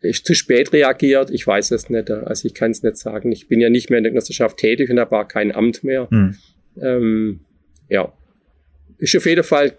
ist 0.00 0.26
zu 0.26 0.34
spät 0.34 0.72
reagiert. 0.72 1.30
Ich 1.30 1.46
weiß 1.46 1.70
es 1.70 1.88
nicht. 1.88 2.10
Also 2.10 2.46
ich 2.46 2.54
kann 2.54 2.72
es 2.72 2.82
nicht 2.82 2.96
sagen. 2.96 3.30
Ich 3.30 3.48
bin 3.48 3.60
ja 3.60 3.70
nicht 3.70 3.88
mehr 3.88 3.98
in 3.98 4.04
der 4.04 4.10
Genossenschaft 4.10 4.56
tätig 4.56 4.90
und 4.90 4.98
habe 4.98 5.16
auch 5.16 5.28
kein 5.28 5.54
Amt 5.54 5.84
mehr. 5.84 6.08
Hm. 6.10 6.36
Ähm, 6.80 7.40
ja. 7.88 8.12
Ist 9.02 9.16
auf 9.16 9.26
jeden 9.26 9.42
Fall 9.42 9.72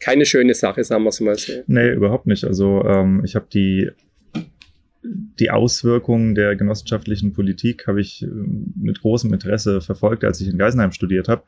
keine 0.00 0.24
schöne 0.24 0.54
Sache, 0.54 0.82
sagen 0.82 1.04
wir 1.04 1.10
es 1.10 1.20
mal 1.20 1.34
so. 1.34 1.52
Nee, 1.66 1.92
überhaupt 1.92 2.26
nicht. 2.26 2.42
Also 2.44 2.82
ähm, 2.86 3.20
ich 3.22 3.34
habe 3.34 3.44
die 3.52 3.90
die 5.04 5.50
Auswirkungen 5.50 6.34
der 6.34 6.56
genossenschaftlichen 6.56 7.34
Politik 7.34 7.86
habe 7.86 8.00
ich 8.00 8.22
ähm, 8.22 8.72
mit 8.80 9.02
großem 9.02 9.30
Interesse 9.30 9.82
verfolgt, 9.82 10.24
als 10.24 10.40
ich 10.40 10.48
in 10.48 10.56
Geisenheim 10.56 10.92
studiert 10.92 11.28
habe. 11.28 11.42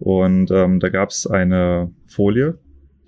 Und 0.00 0.50
ähm, 0.50 0.80
da 0.80 0.88
gab 0.88 1.10
es 1.10 1.28
eine 1.28 1.92
Folie, 2.06 2.58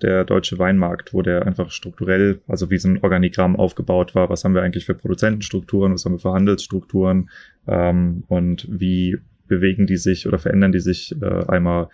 der 0.01 0.23
deutsche 0.23 0.57
Weinmarkt, 0.57 1.13
wo 1.13 1.21
der 1.21 1.45
einfach 1.45 1.71
strukturell, 1.71 2.39
also 2.47 2.69
wie 2.69 2.77
so 2.77 2.87
ein 2.87 2.99
Organigramm 3.03 3.57
aufgebaut 3.57 4.15
war. 4.15 4.29
Was 4.29 4.45
haben 4.45 4.55
wir 4.55 4.61
eigentlich 4.61 4.85
für 4.85 4.95
Produzentenstrukturen, 4.95 5.91
was 5.91 6.05
haben 6.05 6.13
wir 6.13 6.19
für 6.19 6.31
Handelsstrukturen 6.31 7.29
ähm, 7.67 8.23
und 8.29 8.65
wie 8.69 9.17
bewegen 9.47 9.87
die 9.87 9.97
sich 9.97 10.25
oder 10.25 10.39
verändern 10.39 10.71
die 10.71 10.79
sich 10.79 11.13
äh, 11.21 11.45
einmal 11.49 11.89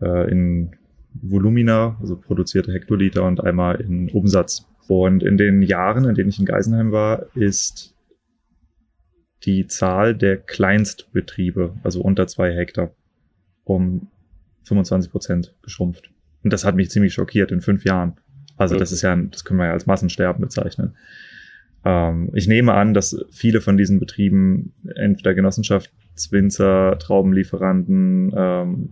äh, 0.00 0.30
in 0.30 0.76
Volumina, 1.14 1.96
also 2.00 2.16
produzierte 2.16 2.72
Hektoliter 2.72 3.24
und 3.24 3.42
einmal 3.42 3.80
in 3.80 4.10
Umsatz. 4.10 4.66
Und 4.88 5.22
in 5.22 5.36
den 5.36 5.62
Jahren, 5.62 6.04
in 6.04 6.14
denen 6.14 6.28
ich 6.28 6.38
in 6.38 6.44
Geisenheim 6.44 6.92
war, 6.92 7.26
ist 7.34 7.94
die 9.44 9.66
Zahl 9.66 10.14
der 10.14 10.36
Kleinstbetriebe, 10.36 11.76
also 11.82 12.00
unter 12.00 12.26
zwei 12.26 12.54
Hektar, 12.54 12.92
um 13.64 14.08
25 14.64 15.10
Prozent 15.10 15.54
geschrumpft. 15.62 16.10
Und 16.42 16.52
das 16.52 16.64
hat 16.64 16.76
mich 16.76 16.90
ziemlich 16.90 17.14
schockiert 17.14 17.52
in 17.52 17.60
fünf 17.60 17.84
Jahren. 17.84 18.14
Also 18.56 18.76
das 18.76 18.92
ist 18.92 19.02
ja, 19.02 19.16
das 19.16 19.44
können 19.44 19.58
wir 19.58 19.66
ja 19.66 19.72
als 19.72 19.86
Massensterben 19.86 20.40
bezeichnen. 20.40 20.96
Ähm, 21.84 22.30
ich 22.34 22.46
nehme 22.46 22.74
an, 22.74 22.94
dass 22.94 23.24
viele 23.30 23.60
von 23.60 23.76
diesen 23.76 23.98
Betrieben 23.98 24.72
entweder 24.94 25.34
Genossenschaftswinzer, 25.34 26.98
Traubenlieferanten, 26.98 28.32
ähm, 28.36 28.90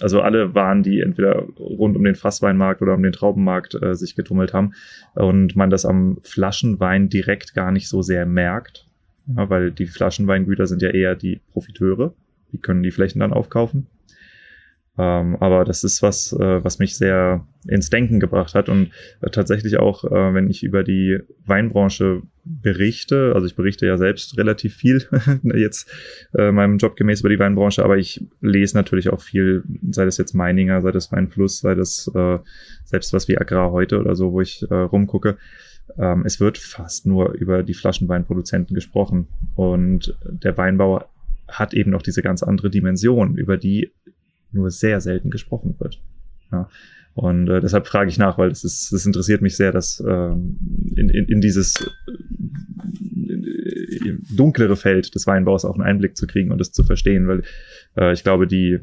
also 0.00 0.20
alle 0.20 0.54
waren, 0.54 0.82
die 0.82 1.00
entweder 1.00 1.42
rund 1.58 1.96
um 1.96 2.04
den 2.04 2.14
Fassweinmarkt 2.14 2.82
oder 2.82 2.94
um 2.94 3.02
den 3.02 3.12
Traubenmarkt 3.12 3.80
äh, 3.82 3.94
sich 3.94 4.14
getummelt 4.14 4.54
haben 4.54 4.72
und 5.14 5.56
man 5.56 5.70
das 5.70 5.84
am 5.84 6.18
Flaschenwein 6.22 7.08
direkt 7.08 7.54
gar 7.54 7.72
nicht 7.72 7.88
so 7.88 8.00
sehr 8.02 8.26
merkt, 8.26 8.86
ja, 9.26 9.50
weil 9.50 9.72
die 9.72 9.86
Flaschenweingüter 9.86 10.66
sind 10.66 10.82
ja 10.82 10.90
eher 10.90 11.16
die 11.16 11.40
Profiteure, 11.52 12.14
die 12.52 12.58
können 12.58 12.82
die 12.82 12.92
Flächen 12.92 13.20
dann 13.20 13.32
aufkaufen 13.32 13.86
ähm, 15.00 15.36
aber 15.40 15.64
das 15.64 15.82
ist 15.82 16.02
was, 16.02 16.34
äh, 16.34 16.62
was 16.62 16.78
mich 16.78 16.94
sehr 16.94 17.46
ins 17.66 17.88
Denken 17.88 18.20
gebracht 18.20 18.54
hat 18.54 18.68
und 18.68 18.90
äh, 19.22 19.30
tatsächlich 19.30 19.78
auch, 19.78 20.04
äh, 20.04 20.34
wenn 20.34 20.50
ich 20.50 20.62
über 20.62 20.84
die 20.84 21.20
Weinbranche 21.46 22.20
berichte, 22.44 23.32
also 23.34 23.46
ich 23.46 23.56
berichte 23.56 23.86
ja 23.86 23.96
selbst 23.96 24.36
relativ 24.36 24.74
viel 24.74 25.06
jetzt 25.54 25.90
äh, 26.36 26.52
meinem 26.52 26.76
Job 26.76 26.96
gemäß 26.96 27.20
über 27.20 27.30
die 27.30 27.38
Weinbranche, 27.38 27.82
aber 27.82 27.96
ich 27.96 28.26
lese 28.42 28.76
natürlich 28.76 29.08
auch 29.08 29.22
viel, 29.22 29.64
sei 29.90 30.04
das 30.04 30.18
jetzt 30.18 30.34
Meininger, 30.34 30.82
sei 30.82 30.90
das 30.90 31.10
Weinfluss, 31.12 31.60
sei 31.60 31.74
das 31.74 32.10
äh, 32.14 32.38
selbst 32.84 33.14
was 33.14 33.26
wie 33.26 33.38
Agrar 33.38 33.72
heute 33.72 34.00
oder 34.00 34.14
so, 34.14 34.32
wo 34.32 34.42
ich 34.42 34.66
äh, 34.70 34.74
rumgucke. 34.74 35.38
Ähm, 35.98 36.24
es 36.26 36.40
wird 36.40 36.58
fast 36.58 37.06
nur 37.06 37.32
über 37.32 37.62
die 37.62 37.74
Flaschenweinproduzenten 37.74 38.74
gesprochen 38.74 39.28
und 39.54 40.14
der 40.28 40.58
Weinbauer 40.58 41.08
hat 41.48 41.72
eben 41.72 41.90
noch 41.90 42.02
diese 42.02 42.22
ganz 42.22 42.42
andere 42.42 42.68
Dimension, 42.68 43.36
über 43.36 43.56
die 43.56 43.92
nur 44.52 44.70
sehr 44.70 45.00
selten 45.00 45.30
gesprochen 45.30 45.74
wird. 45.78 46.00
Ja. 46.52 46.68
Und 47.14 47.48
äh, 47.48 47.60
deshalb 47.60 47.86
frage 47.86 48.08
ich 48.08 48.18
nach, 48.18 48.38
weil 48.38 48.50
das, 48.50 48.64
ist, 48.64 48.92
das 48.92 49.04
interessiert 49.04 49.42
mich 49.42 49.56
sehr, 49.56 49.72
dass 49.72 50.02
ähm, 50.06 50.58
in, 50.96 51.08
in, 51.08 51.24
in 51.26 51.40
dieses 51.40 51.74
äh, 52.06 52.12
dunklere 54.34 54.76
Feld 54.76 55.14
des 55.14 55.26
Weinbaus 55.26 55.64
auch 55.64 55.74
einen 55.74 55.82
Einblick 55.82 56.16
zu 56.16 56.26
kriegen 56.26 56.52
und 56.52 56.58
das 56.58 56.72
zu 56.72 56.84
verstehen, 56.84 57.26
weil 57.26 57.42
äh, 57.96 58.12
ich 58.12 58.22
glaube, 58.22 58.46
die 58.46 58.78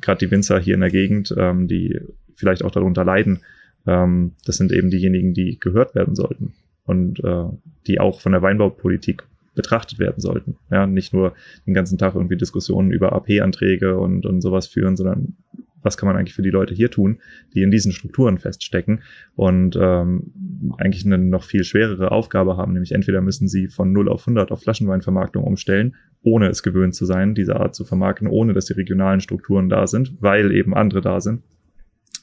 gerade 0.00 0.24
die 0.24 0.30
Winzer 0.30 0.60
hier 0.60 0.74
in 0.74 0.80
der 0.80 0.90
Gegend, 0.90 1.34
ähm, 1.36 1.68
die 1.68 1.98
vielleicht 2.34 2.64
auch 2.64 2.70
darunter 2.70 3.04
leiden, 3.04 3.40
ähm, 3.86 4.32
das 4.44 4.56
sind 4.56 4.72
eben 4.72 4.90
diejenigen, 4.90 5.34
die 5.34 5.58
gehört 5.58 5.94
werden 5.94 6.14
sollten 6.14 6.52
und 6.84 7.22
äh, 7.24 7.44
die 7.86 7.98
auch 7.98 8.20
von 8.20 8.32
der 8.32 8.42
Weinbaupolitik 8.42 9.24
betrachtet 9.60 9.98
werden 9.98 10.20
sollten. 10.20 10.56
Ja, 10.70 10.86
nicht 10.86 11.12
nur 11.12 11.34
den 11.66 11.74
ganzen 11.74 11.98
Tag 11.98 12.14
irgendwie 12.14 12.36
Diskussionen 12.36 12.92
über 12.92 13.12
AP-Anträge 13.12 13.98
und, 13.98 14.24
und 14.24 14.40
sowas 14.40 14.66
führen, 14.66 14.96
sondern 14.96 15.36
was 15.82 15.96
kann 15.96 16.06
man 16.06 16.16
eigentlich 16.16 16.34
für 16.34 16.42
die 16.42 16.50
Leute 16.50 16.74
hier 16.74 16.90
tun, 16.90 17.20
die 17.54 17.62
in 17.62 17.70
diesen 17.70 17.92
Strukturen 17.92 18.38
feststecken 18.38 19.02
und 19.34 19.78
ähm, 19.80 20.32
eigentlich 20.78 21.04
eine 21.04 21.18
noch 21.18 21.44
viel 21.44 21.64
schwerere 21.64 22.10
Aufgabe 22.10 22.56
haben, 22.56 22.72
nämlich 22.72 22.92
entweder 22.92 23.20
müssen 23.20 23.48
sie 23.48 23.68
von 23.68 23.92
0 23.92 24.08
auf 24.08 24.22
100 24.22 24.50
auf 24.50 24.62
Flaschenweinvermarktung 24.62 25.44
umstellen, 25.44 25.96
ohne 26.22 26.48
es 26.48 26.62
gewöhnt 26.62 26.94
zu 26.94 27.06
sein, 27.06 27.34
diese 27.34 27.56
Art 27.56 27.74
zu 27.74 27.84
vermarkten, 27.84 28.28
ohne 28.28 28.52
dass 28.52 28.66
die 28.66 28.74
regionalen 28.74 29.20
Strukturen 29.20 29.68
da 29.68 29.86
sind, 29.86 30.14
weil 30.20 30.52
eben 30.52 30.74
andere 30.74 31.00
da 31.00 31.20
sind 31.20 31.42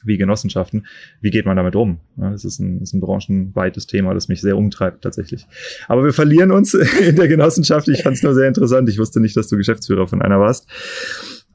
wie 0.04 0.16
Genossenschaften. 0.16 0.86
Wie 1.20 1.30
geht 1.30 1.46
man 1.46 1.56
damit 1.56 1.76
um? 1.76 2.00
Das 2.16 2.44
ist 2.44 2.58
ein, 2.58 2.80
ist 2.80 2.94
ein 2.94 3.00
branchenweites 3.00 3.86
Thema, 3.86 4.14
das 4.14 4.28
mich 4.28 4.40
sehr 4.40 4.56
umtreibt 4.56 5.02
tatsächlich. 5.02 5.46
Aber 5.86 6.04
wir 6.04 6.12
verlieren 6.12 6.50
uns 6.50 6.74
in 7.00 7.16
der 7.16 7.28
Genossenschaft. 7.28 7.88
Ich 7.88 8.02
fand 8.02 8.16
es 8.16 8.22
nur 8.22 8.34
sehr 8.34 8.48
interessant. 8.48 8.88
Ich 8.88 8.98
wusste 8.98 9.20
nicht, 9.20 9.36
dass 9.36 9.48
du 9.48 9.56
Geschäftsführer 9.56 10.06
von 10.06 10.22
einer 10.22 10.40
warst. 10.40 10.68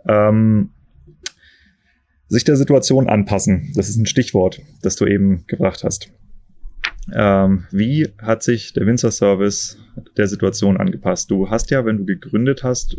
Ähm, 0.08 0.70
sich 2.28 2.44
der 2.44 2.56
Situation 2.56 3.10
anpassen, 3.10 3.72
das 3.76 3.90
ist 3.90 3.98
ein 3.98 4.08
Stichwort, 4.08 4.60
das 4.82 4.96
du 4.96 5.06
eben 5.06 5.46
gebracht 5.48 5.84
hast. 5.84 6.10
Ähm, 7.14 7.66
wie 7.72 8.10
hat 8.18 8.44
sich 8.44 8.74
der 8.74 8.86
Winzer 8.86 9.12
Service 9.12 9.78
der 10.18 10.28
Situation 10.28 10.78
angepasst? 10.78 11.30
Du 11.30 11.50
hast 11.50 11.70
ja, 11.70 11.86
wenn 11.86 11.98
du 11.98 12.06
gegründet 12.06 12.64
hast, 12.64 12.98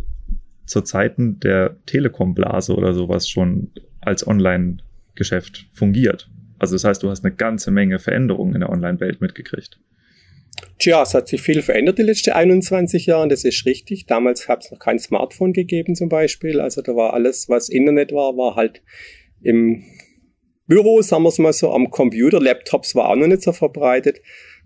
zu 0.67 0.83
Zeiten 0.83 1.41
der 1.41 1.77
Telekom-Blase 1.87 2.75
oder 2.75 2.95
sowas 2.95 3.29
schon 3.29 3.71
als 4.01 4.27
Online 4.27 4.79
Geschäft 5.14 5.66
fungiert. 5.72 6.31
Also 6.59 6.74
das 6.74 6.85
heißt, 6.85 7.03
du 7.03 7.11
hast 7.11 7.24
eine 7.24 7.35
ganze 7.35 7.70
Menge 7.70 7.98
Veränderungen 7.98 8.55
in 8.55 8.61
der 8.61 8.70
Online-Welt 8.70 9.20
mitgekriegt. 9.20 9.79
Tja, 10.79 11.03
es 11.03 11.14
hat 11.14 11.29
sich 11.29 11.42
viel 11.42 11.62
verändert 11.62 11.98
die 11.98 12.03
letzten 12.03 12.31
21 12.31 13.07
Jahre, 13.07 13.29
das 13.29 13.44
ist 13.44 13.66
richtig. 13.66 14.07
Damals 14.07 14.48
hat 14.48 14.64
es 14.64 14.70
noch 14.70 14.79
kein 14.79 14.98
Smartphone 14.98 15.53
gegeben 15.53 15.94
zum 15.94 16.09
Beispiel. 16.09 16.61
Also 16.61 16.83
da 16.83 16.94
war 16.94 17.14
alles, 17.14 17.48
was 17.48 17.68
Internet 17.68 18.12
war, 18.12 18.37
war 18.37 18.57
halt 18.57 18.83
im 19.42 19.85
Büro, 20.66 21.03
sagen 21.03 21.24
wir 21.24 21.29
es 21.29 21.38
mal 21.38 21.53
so, 21.53 21.72
am 21.72 21.90
Computer. 21.90 22.40
Laptops 22.40 22.94
war 22.94 23.09
auch 23.09 23.16
noch 23.16 23.27
nicht 23.27 23.42
so 23.42 23.53
verbreitet. 23.53 24.20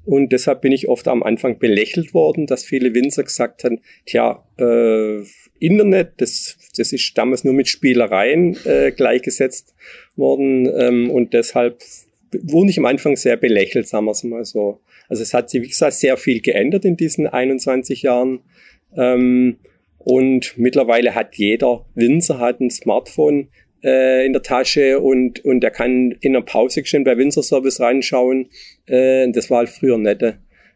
Und 0.05 0.33
deshalb 0.33 0.63
bin 0.63 0.73
ich 0.73 0.89
oft 0.89 1.09
am 1.09 1.23
Anfang 1.23 1.59
belächelt 1.59 2.15
worden, 2.15 2.47
dass 2.47 2.65
viele 2.65 2.95
Winzer 2.95 3.25
gesagt 3.25 3.65
haben, 3.65 3.81
tja, 4.07 4.47
äh, 4.59 5.23
Internet, 5.59 6.13
das, 6.19 6.57
das 6.79 6.93
ist 6.93 7.17
damals 7.17 7.45
nur 7.45 7.55
mit 7.55 7.69
Spielereien 7.69 8.57
äh, 8.65 8.93
gleichgesetzt 8.93 9.75
worden. 10.17 10.71
Ähm, 10.77 11.11
und 11.11 11.33
deshalb 11.35 11.83
wurde 12.33 12.71
ich 12.71 12.79
am 12.79 12.85
Anfang 12.85 13.17
sehr 13.17 13.37
belächelt, 13.37 13.89
sagen 13.89 14.07
wir 14.07 14.13
es 14.13 14.25
mal 14.25 14.45
so. 14.45 14.81
Also 15.09 15.23
es 15.23 15.33
hat 15.35 15.51
sich, 15.51 15.63
wie 15.63 15.69
gesagt, 15.69 15.95
sehr 15.95 16.17
viel 16.17 16.41
geändert 16.41 16.85
in 16.85 16.97
diesen 16.97 17.27
21 17.27 18.03
Jahren. 18.03 18.41
Ähm, 18.97 19.57
und 19.99 20.55
mittlerweile 20.57 21.15
hat 21.15 21.37
jeder 21.37 21.85
Winzer 21.95 22.39
hat 22.39 22.61
ein 22.61 22.71
Smartphone 22.71 23.49
äh, 23.83 24.25
in 24.25 24.33
der 24.33 24.43
Tasche 24.43 25.01
und, 25.01 25.45
und 25.45 25.63
er 25.65 25.71
kann 25.71 26.13
in 26.21 26.33
der 26.33 26.41
Pause 26.41 26.83
geschehen 26.83 27.05
bei 27.05 27.17
Winzer 27.17 27.43
Service 27.43 27.81
reinschauen. 27.81 28.49
Äh, 28.87 29.31
das 29.31 29.51
war 29.51 29.59
halt 29.59 29.69
früher 29.69 29.99
nett. 29.99 30.23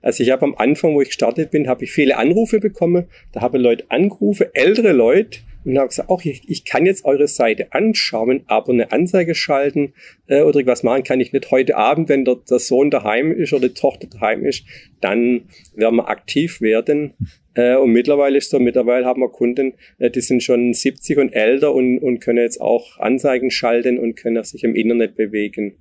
Also 0.02 0.22
ich 0.22 0.30
habe 0.30 0.44
am 0.44 0.54
Anfang, 0.56 0.94
wo 0.94 1.00
ich 1.00 1.08
gestartet 1.08 1.50
bin, 1.50 1.68
habe 1.68 1.84
ich 1.84 1.92
viele 1.92 2.16
Anrufe 2.16 2.58
bekommen. 2.58 3.06
Da 3.32 3.40
habe 3.40 3.58
Leute 3.58 3.84
angerufen, 3.88 4.46
ältere 4.52 4.92
Leute, 4.92 5.40
und 5.64 5.78
habe 5.78 5.88
gesagt, 5.88 6.08
auch 6.10 6.24
ich, 6.24 6.42
ich 6.48 6.64
kann 6.64 6.86
jetzt 6.86 7.04
eure 7.04 7.28
Seite 7.28 7.72
anschauen, 7.72 8.42
aber 8.46 8.72
eine 8.72 8.92
Anzeige 8.92 9.34
schalten 9.34 9.94
äh, 10.26 10.42
oder 10.42 10.56
irgendwas 10.56 10.82
machen 10.82 11.04
kann 11.04 11.20
ich 11.20 11.32
nicht 11.32 11.50
heute 11.50 11.76
Abend, 11.76 12.08
wenn 12.08 12.24
der, 12.24 12.36
der 12.48 12.58
Sohn 12.58 12.90
daheim 12.90 13.32
ist 13.32 13.52
oder 13.52 13.68
die 13.68 13.74
Tochter 13.74 14.08
daheim 14.08 14.44
ist, 14.44 14.64
dann 15.00 15.42
werden 15.74 15.96
wir 15.96 16.08
aktiv 16.08 16.60
werden. 16.60 17.14
Äh, 17.54 17.76
und 17.76 17.92
mittlerweile 17.92 18.38
ist 18.38 18.50
so, 18.50 18.58
mittlerweile 18.58 19.04
haben 19.04 19.20
wir 19.20 19.28
Kunden, 19.28 19.74
äh, 19.98 20.10
die 20.10 20.20
sind 20.20 20.42
schon 20.42 20.72
70 20.72 21.18
und 21.18 21.32
älter 21.32 21.74
und, 21.74 21.98
und 21.98 22.20
können 22.20 22.42
jetzt 22.42 22.60
auch 22.60 22.98
Anzeigen 22.98 23.50
schalten 23.50 23.98
und 23.98 24.16
können 24.16 24.42
sich 24.44 24.64
im 24.64 24.74
Internet 24.74 25.16
bewegen. 25.16 25.76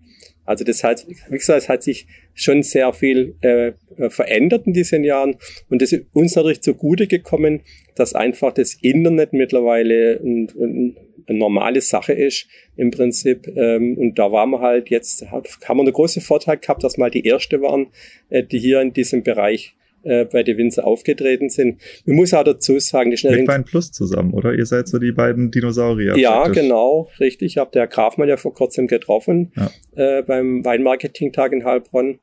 Also 0.52 0.66
das 0.66 0.84
hat, 0.84 1.08
wie 1.08 1.38
gesagt, 1.38 1.64
es 1.64 1.70
hat 1.70 1.82
sich 1.82 2.08
schon 2.34 2.62
sehr 2.62 2.92
viel 2.92 3.36
äh, 3.40 3.72
verändert 4.10 4.68
in 4.68 4.74
diesen 4.74 5.06
Jahren 5.06 5.38
und 5.70 5.82
das 5.82 5.94
ist 5.94 6.06
uns 6.14 6.36
natürlich 6.36 6.62
zugute 6.62 7.08
gekommen, 7.08 7.62
dass 7.96 8.14
einfach 8.14 8.54
das 8.54 8.74
Internet 8.82 9.32
mittlerweile 9.32 10.20
ein, 10.22 10.50
ein, 10.60 10.98
eine 11.28 11.40
normale 11.40 11.80
Sache 11.80 12.12
ist 12.12 12.48
im 12.76 12.92
Prinzip. 12.92 13.48
Ähm, 13.56 13.98
und 13.98 14.20
da 14.20 14.32
waren 14.32 14.50
wir 14.50 14.60
halt 14.60 14.90
jetzt, 14.90 15.26
haben 15.32 15.46
wir 15.78 15.84
einen 15.84 15.94
großen 15.94 16.22
Vorteil 16.22 16.58
gehabt, 16.58 16.84
dass 16.84 16.98
mal 16.98 17.12
die 17.12 17.26
Erste 17.26 17.62
waren, 17.62 17.88
äh, 18.30 18.44
die 18.44 18.60
hier 18.60 18.82
in 18.82 18.92
diesem 18.92 19.24
Bereich 19.24 19.76
äh, 20.04 20.26
bei 20.26 20.44
den 20.44 20.58
Winzer 20.58 20.86
aufgetreten 20.86 21.50
sind. 21.50 21.80
Man 22.06 22.16
muss 22.16 22.34
auch 22.34 22.44
dazu 22.44 22.80
sagen, 22.80 23.12
die 23.12 23.18
schnell. 23.18 23.40
Mit 23.40 23.48
Wein 23.48 23.64
Plus 23.64 23.92
zusammen, 23.92 24.34
oder? 24.34 24.54
Ihr 24.54 24.66
seid 24.66 24.88
so 24.88 25.00
die 25.00 25.12
beiden 25.12 25.52
Dinosaurier. 25.52 26.18
Ja, 26.18 26.42
praktisch. 26.42 26.64
genau, 26.64 27.10
richtig. 27.20 27.52
Ich 27.52 27.58
habe 27.58 27.72
der 27.72 27.88
Grafmann 27.88 28.30
ja 28.30 28.38
vor 28.38 28.54
kurzem 28.54 28.88
getroffen 28.88 29.52
ja. 29.56 29.70
äh, 29.96 30.24
beim 30.24 30.64
Weinmarketing-Tag 30.66 31.54
in 31.54 31.66
Heilbronn. 31.66 32.20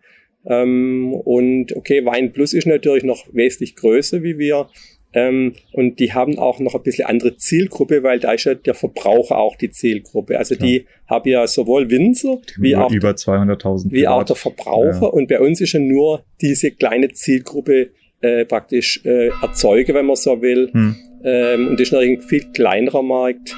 Ähm, 0.47 1.13
und 1.13 1.77
okay, 1.77 2.05
Wein 2.05 2.33
Plus 2.33 2.53
ist 2.53 2.67
natürlich 2.67 3.05
noch 3.05 3.27
wesentlich 3.33 3.77
größer 3.77 4.23
wie 4.23 4.39
wir. 4.39 4.69
Ähm, 5.15 5.55
und 5.73 6.01
die 6.01 6.13
haben 6.13 6.39
auch 6.39 6.61
noch 6.61 6.75
ein 6.75 6.83
bisschen 6.83 7.07
andere 7.07 7.37
Zielgruppe, 7.37 8.03
weil 8.03 8.21
da 8.21 8.33
ist 8.33 8.45
ja 8.45 8.55
der 8.55 8.75
Verbraucher 8.75 9.39
auch 9.39 9.57
die 9.57 9.71
Zielgruppe. 9.71 10.39
Also 10.39 10.55
Klar. 10.55 10.69
die 10.69 10.87
haben 11.07 11.29
ja 11.29 11.47
sowohl 11.47 11.91
Winzer 11.91 12.39
wie 12.59 12.77
auch, 12.77 12.91
über 12.91 13.11
200.000 13.11 13.91
wie 13.91 14.07
auch 14.07 14.25
der 14.25 14.37
Verbraucher. 14.37 15.03
Ja. 15.03 15.09
Und 15.09 15.29
bei 15.29 15.41
uns 15.41 15.61
ist 15.61 15.73
ja 15.73 15.81
nur 15.81 16.25
diese 16.41 16.71
kleine 16.73 17.09
Zielgruppe 17.09 17.91
äh, 18.21 18.45
praktisch 18.45 19.01
äh, 19.05 19.29
Erzeuger, 19.29 19.95
wenn 19.95 20.07
man 20.07 20.17
so 20.17 20.43
will. 20.43 20.71
Hm. 20.73 20.97
Ähm, 21.25 21.69
und 21.69 21.81
das 21.81 21.89
ist 21.89 21.93
natürlich 21.93 22.19
ein 22.19 22.29
viel 22.29 22.45
kleinerer 22.53 23.03
Markt 23.03 23.57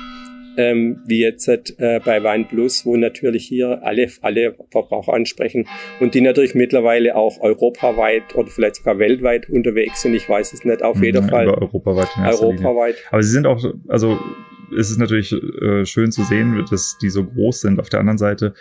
ähm, 0.60 1.00
wie 1.06 1.20
jetzt 1.20 1.48
äh, 1.48 2.00
bei 2.04 2.22
Wein 2.22 2.46
Plus, 2.46 2.84
wo 2.84 2.96
natürlich 2.96 3.46
hier 3.46 3.82
alle, 3.82 4.08
alle 4.20 4.54
Verbraucher 4.70 5.14
ansprechen 5.14 5.66
und 6.00 6.14
die 6.14 6.20
natürlich 6.20 6.54
mittlerweile 6.54 7.16
auch 7.16 7.40
europaweit 7.40 8.34
oder 8.34 8.48
vielleicht 8.48 8.76
sogar 8.76 8.98
weltweit 8.98 9.48
unterwegs 9.48 10.02
sind. 10.02 10.14
Ich 10.14 10.28
weiß 10.28 10.52
es 10.52 10.64
nicht, 10.64 10.82
auf 10.82 10.98
mhm, 10.98 11.04
jeden 11.04 11.22
ja, 11.22 11.28
Fall. 11.28 11.48
Europaweit. 11.48 12.08
europaweit. 12.16 12.96
Aber 13.10 13.22
sie 13.22 13.30
sind 13.30 13.46
auch, 13.46 13.64
also 13.88 14.18
es 14.78 14.90
ist 14.90 14.98
natürlich 14.98 15.32
äh, 15.32 15.84
schön 15.84 16.12
zu 16.12 16.22
sehen, 16.24 16.64
dass 16.70 16.98
die 17.00 17.10
so 17.10 17.24
groß 17.24 17.62
sind. 17.62 17.80
Auf 17.80 17.88
der 17.88 18.00
anderen 18.00 18.18
Seite 18.18 18.54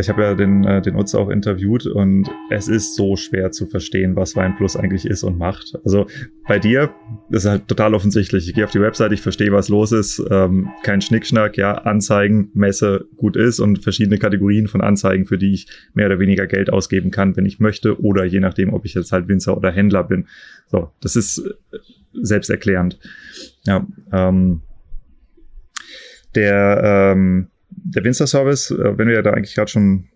ich 0.00 0.08
habe 0.08 0.22
ja 0.22 0.34
den, 0.34 0.64
äh, 0.64 0.80
den 0.80 0.96
Utz 0.96 1.14
auch 1.14 1.28
interviewt 1.28 1.86
und 1.86 2.30
es 2.48 2.66
ist 2.68 2.96
so 2.96 3.16
schwer 3.16 3.50
zu 3.50 3.66
verstehen, 3.66 4.16
was 4.16 4.34
Wein 4.36 4.56
Plus 4.56 4.74
eigentlich 4.74 5.04
ist 5.04 5.22
und 5.22 5.36
macht. 5.36 5.78
Also 5.84 6.06
bei 6.48 6.58
dir 6.58 6.94
ist 7.30 7.44
halt 7.44 7.68
total 7.68 7.94
offensichtlich. 7.94 8.48
Ich 8.48 8.54
gehe 8.54 8.64
auf 8.64 8.70
die 8.70 8.80
Website, 8.80 9.12
ich 9.12 9.20
verstehe, 9.20 9.52
was 9.52 9.68
los 9.68 9.92
ist. 9.92 10.22
Ähm, 10.30 10.70
kein 10.82 11.02
Schnickschnack, 11.02 11.58
ja, 11.58 11.74
Anzeigen, 11.74 12.50
Messe 12.54 13.06
gut 13.16 13.36
ist 13.36 13.60
und 13.60 13.82
verschiedene 13.82 14.16
Kategorien 14.16 14.66
von 14.66 14.80
Anzeigen, 14.80 15.26
für 15.26 15.36
die 15.36 15.52
ich 15.52 15.66
mehr 15.92 16.06
oder 16.06 16.18
weniger 16.18 16.46
Geld 16.46 16.72
ausgeben 16.72 17.10
kann, 17.10 17.36
wenn 17.36 17.44
ich 17.44 17.60
möchte, 17.60 18.00
oder 18.00 18.24
je 18.24 18.40
nachdem, 18.40 18.72
ob 18.72 18.86
ich 18.86 18.94
jetzt 18.94 19.12
halt 19.12 19.28
Winzer 19.28 19.56
oder 19.56 19.70
Händler 19.70 20.04
bin. 20.04 20.26
So, 20.68 20.90
das 21.02 21.16
ist 21.16 21.38
äh, 21.38 21.78
selbsterklärend. 22.14 22.98
Ja, 23.66 23.86
ähm, 24.10 24.62
der 26.34 27.12
ähm, 27.14 27.48
der 27.84 28.04
Winster-Service, 28.04 28.70
äh, 28.70 28.98
wenn 28.98 29.08
wir 29.08 29.14
ja 29.14 29.22
da 29.22 29.30
eigentlich 29.30 29.54
gerade 29.54 29.70
schon 29.70 30.08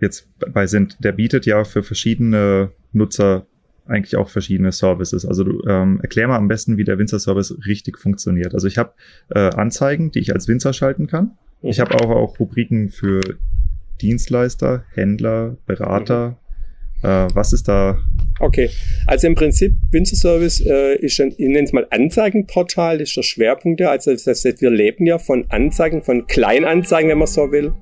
jetzt 0.00 0.28
bei 0.52 0.66
sind, 0.66 1.02
der 1.02 1.12
bietet 1.12 1.46
ja 1.46 1.64
für 1.64 1.82
verschiedene 1.82 2.70
Nutzer 2.92 3.46
eigentlich 3.86 4.16
auch 4.16 4.28
verschiedene 4.28 4.72
Services. 4.72 5.24
Also 5.24 5.44
du 5.44 5.62
ähm, 5.66 6.00
erklär 6.02 6.28
mal 6.28 6.36
am 6.36 6.48
besten, 6.48 6.76
wie 6.76 6.84
der 6.84 6.98
Winzer-Service 6.98 7.58
richtig 7.66 7.98
funktioniert. 7.98 8.52
Also 8.52 8.66
ich 8.66 8.78
habe 8.78 8.92
äh, 9.30 9.50
Anzeigen, 9.50 10.10
die 10.10 10.18
ich 10.18 10.32
als 10.34 10.48
Winzer 10.48 10.72
schalten 10.72 11.06
kann. 11.06 11.32
Ich 11.62 11.80
habe 11.80 11.94
auch, 11.94 12.10
auch 12.10 12.38
Rubriken 12.38 12.90
für 12.90 13.20
Dienstleister, 14.00 14.84
Händler, 14.92 15.56
Berater, 15.66 16.36
äh, 17.02 17.28
was 17.32 17.52
ist 17.52 17.68
da? 17.68 17.98
Okay, 18.38 18.70
also 19.06 19.26
im 19.26 19.34
Prinzip 19.34 19.72
Winzer 19.90 20.16
Service 20.16 20.60
äh, 20.60 20.96
ist 20.96 21.18
ein, 21.20 21.30
ich 21.30 21.38
nenne 21.38 21.62
es 21.62 21.72
mal 21.72 21.86
Anzeigenportal, 21.90 22.98
das 22.98 23.08
ist 23.08 23.16
der 23.16 23.22
Schwerpunkt 23.22 23.80
ja. 23.80 23.90
Also 23.90 24.12
das 24.12 24.26
heißt, 24.26 24.60
wir 24.60 24.70
leben 24.70 25.06
ja 25.06 25.18
von 25.18 25.46
Anzeigen, 25.48 26.02
von 26.02 26.26
Kleinanzeigen, 26.26 27.10
wenn 27.10 27.18
man 27.18 27.28
so 27.28 27.50
will. 27.50 27.72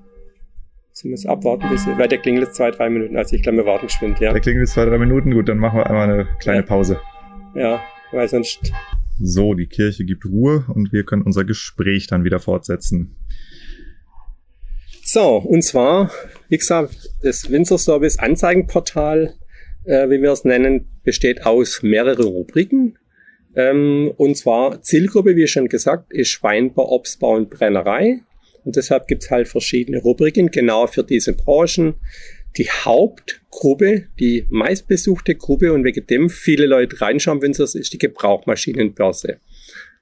Sie 0.93 1.09
müssen 1.09 1.29
abwarten, 1.29 1.69
bis, 1.71 1.85
weil 1.99 2.07
der 2.07 2.19
klingelt 2.19 2.47
jetzt 2.47 2.57
zwei, 2.57 2.71
drei 2.71 2.89
Minuten. 2.89 3.17
Also 3.17 3.35
ich 3.35 3.43
glaube, 3.43 3.59
wir 3.59 3.67
warten 3.67 3.87
geschwind, 3.87 4.21
ja. 4.21 4.31
Der 4.31 4.41
klingelt 4.41 4.63
jetzt 4.69 4.75
zwei, 4.75 4.85
drei 4.85 4.99
Minuten, 4.99 5.33
gut, 5.33 5.49
dann 5.49 5.59
machen 5.59 5.81
wir 5.81 5.87
einmal 5.89 6.09
eine 6.09 6.29
kleine 6.39 6.61
ja. 6.61 6.67
Pause. 6.67 7.01
Ja, 7.57 7.83
weil 8.13 8.29
sonst. 8.29 8.73
So, 9.21 9.55
die 9.55 9.67
Kirche 9.67 10.05
gibt 10.05 10.25
Ruhe 10.25 10.65
und 10.73 10.93
wir 10.93 11.05
können 11.05 11.23
unser 11.23 11.45
Gespräch 11.45 12.07
dann 12.07 12.23
wieder 12.23 12.39
fortsetzen. 12.39 13.17
So, 15.05 15.37
und 15.37 15.63
zwar, 15.63 16.11
wie 16.49 16.59
gesagt, 16.59 17.11
das 17.23 17.51
Winzer 17.51 17.79
Service 17.79 18.19
Anzeigenportal, 18.19 19.35
äh, 19.85 20.09
wie 20.11 20.21
wir 20.23 20.33
es 20.33 20.45
nennen, 20.45 20.87
besteht 21.03 21.45
aus 21.45 21.83
mehreren 21.83 22.27
Rubriken. 22.27 22.99
Ähm, 23.57 24.13
und 24.17 24.37
zwar 24.37 24.83
Zielgruppe, 24.83 25.37
wie 25.37 25.47
schon 25.47 25.69
gesagt, 25.69 26.13
ist 26.13 26.43
Weinbau, 26.43 26.91
Obstbau 26.91 27.35
und 27.35 27.51
Brennerei. 27.51 28.21
Und 28.65 28.77
deshalb 28.77 29.07
gibt 29.07 29.23
es 29.23 29.31
halt 29.31 29.47
verschiedene 29.47 29.99
Rubriken 29.99 30.51
genau 30.51 30.87
für 30.87 31.05
diese 31.05 31.35
Branchen. 31.35 31.95
Die 32.57 32.69
Hauptgruppe, 32.71 34.07
die 34.19 34.47
meistbesuchte 34.49 35.35
Gruppe 35.35 35.73
und 35.73 35.85
wegen 35.85 36.07
dem 36.07 36.31
viele 36.31 36.67
Leute 36.67 37.01
reinschauen, 37.01 37.43
wenn 37.43 37.51
es 37.51 37.75
ist 37.75 37.93
die 37.93 37.99
Gebrauchmaschinenbörse. 37.99 39.39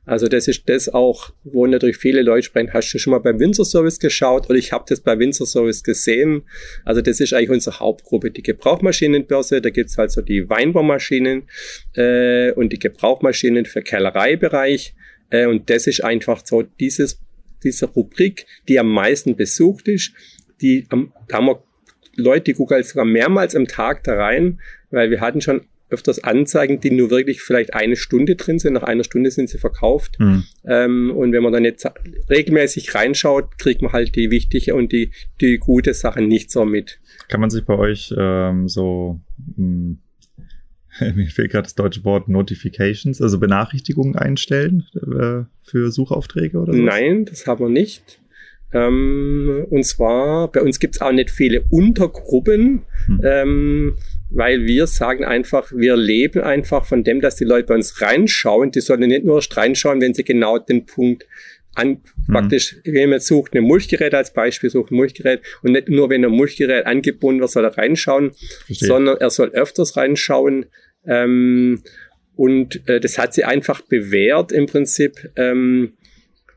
Also 0.05 0.27
das 0.27 0.49
ist 0.49 0.69
das 0.69 0.88
auch, 0.88 1.33
wo 1.45 1.65
natürlich 1.67 1.97
viele 1.97 2.23
Leute 2.23 2.47
sprechen, 2.47 2.73
hast 2.73 2.93
du 2.93 2.99
schon 2.99 3.12
mal 3.12 3.21
beim 3.21 3.38
Winzer 3.38 3.65
Service 3.65 4.01
geschaut 4.01 4.51
oder 4.51 4.59
ich 4.59 4.73
habe 4.73 4.85
das 4.88 5.01
bei 5.01 5.17
Winzer 5.19 5.47
Service 5.47 5.85
gesehen. 5.85 6.43
Also 6.85 7.01
das 7.01 7.21
ist 7.21 7.33
eigentlich 7.33 7.51
unsere 7.51 7.79
Hauptgruppe, 7.79 8.33
die 8.33 8.43
Gebrauchmaschinenbörse. 8.43 9.61
Da 9.61 9.71
gibt's 9.71 9.97
halt 9.99 10.11
so 10.11 10.21
die 10.21 10.49
Weinbaumaschinen 10.49 11.45
äh, 11.95 12.51
und 12.53 12.73
die 12.73 12.81
Gebrauchmaschinen 12.81 13.65
für 13.65 13.83
Kellereibereich. 13.83 14.95
Äh, 15.31 15.47
und 15.47 15.71
das 15.71 15.87
ist 15.87 16.03
einfach 16.03 16.43
so 16.45 16.62
dieses, 16.62 17.21
diese 17.62 17.87
Rubrik, 17.87 18.47
die 18.69 18.81
am 18.81 18.88
meisten 18.88 19.37
besucht 19.37 19.87
ist. 19.87 20.12
Die, 20.61 20.85
am, 20.88 21.12
da 21.29 21.37
haben 21.37 21.47
wir 21.47 21.62
Leute, 22.17 22.45
die 22.45 22.55
gucken 22.55 22.75
halt 22.75 22.87
sogar 22.87 23.05
mehrmals 23.05 23.55
am 23.55 23.69
Tag 23.69 24.03
da 24.03 24.15
rein, 24.15 24.61
weil 24.91 25.11
wir 25.11 25.21
hatten 25.21 25.41
schon 25.41 25.67
öfters 25.92 26.24
Anzeigen, 26.24 26.81
die 26.81 26.90
nur 26.90 27.11
wirklich 27.11 27.42
vielleicht 27.42 27.74
eine 27.74 27.96
Stunde 27.96 28.37
drin 28.37 28.59
sind. 28.59 28.72
Nach 28.72 28.83
einer 28.83 29.05
Stunde 29.05 29.31
sind 29.31 29.48
sie 29.48 29.59
verkauft. 29.59 30.18
Mhm. 30.18 30.44
Ähm, 30.64 31.12
und 31.14 31.33
wenn 31.33 31.42
man 31.42 31.52
dann 31.52 31.64
jetzt 31.64 31.87
regelmäßig 32.31 32.94
reinschaut, 32.94 33.59
kriegt 33.59 33.83
man 33.83 33.92
halt 33.92 34.16
die 34.16 34.31
wichtige 34.31 34.74
und 34.74 34.92
die, 34.92 35.12
die 35.40 35.59
gute 35.59 35.94
Sache 35.94 36.22
nicht 36.22 36.50
so 36.50 36.64
mit. 36.64 37.00
Kann 37.28 37.40
man 37.40 37.50
sich 37.50 37.64
bei 37.64 37.76
euch 37.76 38.12
ähm, 38.16 38.68
so, 38.68 39.20
mh, 39.57 39.57
hm, 39.57 39.98
mir 41.14 41.26
fehlt 41.26 41.50
gerade 41.50 41.64
das 41.64 41.74
deutsche 41.74 42.05
Wort 42.05 42.28
Notifications, 42.28 43.20
also 43.22 43.38
Benachrichtigungen 43.38 44.16
einstellen 44.16 44.85
äh, 44.94 45.44
für 45.62 45.90
Suchaufträge 45.90 46.59
oder 46.59 46.72
so? 46.72 46.78
Nein, 46.78 47.24
das 47.24 47.46
haben 47.46 47.64
wir 47.64 47.70
nicht. 47.70 48.20
Ähm, 48.74 49.66
und 49.70 49.85
zwar, 49.85 50.50
bei 50.50 50.62
uns 50.62 50.81
gibt 50.81 50.96
es 50.96 51.00
auch 51.00 51.12
nicht 51.12 51.31
viele 51.31 51.64
Untergruppen. 51.70 52.83
Hm. 53.07 53.20
Ähm, 53.22 53.94
weil 54.35 54.64
wir 54.64 54.87
sagen 54.87 55.25
einfach, 55.25 55.73
wir 55.73 55.97
leben 55.97 56.42
einfach 56.42 56.87
von 56.87 57.05
dem, 57.05 57.21
dass 57.21 57.37
die 57.37 57.45
Leute 57.45 57.68
bei 57.68 57.75
uns 57.75 58.01
reinschauen. 58.01 58.71
Die 58.71 58.81
sollen 58.81 59.09
nicht 59.09 59.25
nur 59.25 59.42
reinschauen, 59.51 60.01
wenn 60.01 60.14
sie 60.14 60.25
genau 60.25 60.59
den 60.59 60.87
Punkt 60.87 61.27
an, 61.75 61.88
mhm. 61.88 62.33
praktisch, 62.33 62.77
wenn 62.85 62.95
jemand 62.95 63.23
sucht 63.23 63.55
ein 63.55 63.62
Mulchgerät 63.62 64.14
als 64.14 64.33
Beispiel, 64.33 64.71
sucht 64.71 64.90
ein 64.90 64.97
Mulchgerät 64.97 65.40
und 65.62 65.73
nicht 65.73 65.88
nur, 65.88 66.11
wenn 66.11 66.25
ein 66.25 66.31
Mulchgerät 66.31 66.87
angebunden 66.87 67.40
wird, 67.40 67.51
soll 67.51 67.64
er 67.64 67.77
reinschauen, 67.77 68.33
Verstehe. 68.66 68.88
sondern 68.88 69.16
er 69.18 69.31
soll 69.31 69.51
öfters 69.51 69.97
reinschauen. 69.97 70.66
Ähm, 71.07 71.83
und 72.37 72.87
äh, 72.88 73.01
das 73.01 73.18
hat 73.18 73.35
sie 73.35 73.45
einfach 73.45 73.81
bewährt 73.83 74.53
im 74.53 74.66
Prinzip, 74.66 75.31
ähm, 75.37 75.95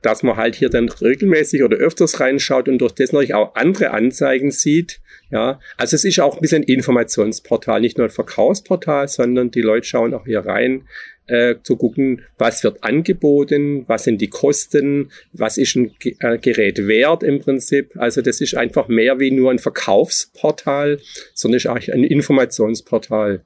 dass 0.05 0.21
man 0.21 0.37
halt 0.37 0.55
hier 0.55 0.69
dann 0.69 0.87
regelmäßig 0.87 1.63
oder 1.63 1.77
öfters 1.77 2.19
reinschaut 2.19 2.69
und 2.69 2.77
durch 2.77 2.93
das 2.93 3.11
natürlich 3.11 3.33
auch 3.33 3.55
andere 3.55 3.91
Anzeigen 3.91 4.51
sieht. 4.51 4.99
Ja, 5.31 5.59
also 5.77 5.95
es 5.95 6.05
ist 6.05 6.19
auch 6.19 6.35
ein 6.35 6.41
bisschen 6.41 6.61
Informationsportal, 6.61 7.81
nicht 7.81 7.97
nur 7.97 8.05
ein 8.05 8.11
Verkaufsportal, 8.11 9.07
sondern 9.07 9.49
die 9.49 9.61
Leute 9.61 9.87
schauen 9.87 10.13
auch 10.13 10.25
hier 10.25 10.41
rein, 10.41 10.87
äh, 11.25 11.55
zu 11.63 11.75
gucken, 11.75 12.21
was 12.37 12.63
wird 12.63 12.83
angeboten, 12.83 13.85
was 13.87 14.03
sind 14.03 14.21
die 14.21 14.29
Kosten, 14.29 15.11
was 15.33 15.57
ist 15.57 15.75
ein 15.75 15.95
G 15.97 16.15
äh, 16.19 16.37
Gerät 16.37 16.87
wert 16.87 17.23
im 17.23 17.39
Prinzip. 17.39 17.97
Also 17.97 18.21
das 18.21 18.41
ist 18.41 18.55
einfach 18.55 18.87
mehr 18.87 19.19
wie 19.19 19.31
nur 19.31 19.49
ein 19.49 19.57
Verkaufsportal, 19.57 20.99
sondern 21.33 21.57
ist 21.57 21.65
eigentlich 21.65 21.91
ein 21.91 22.03
Informationsportal. 22.03 23.41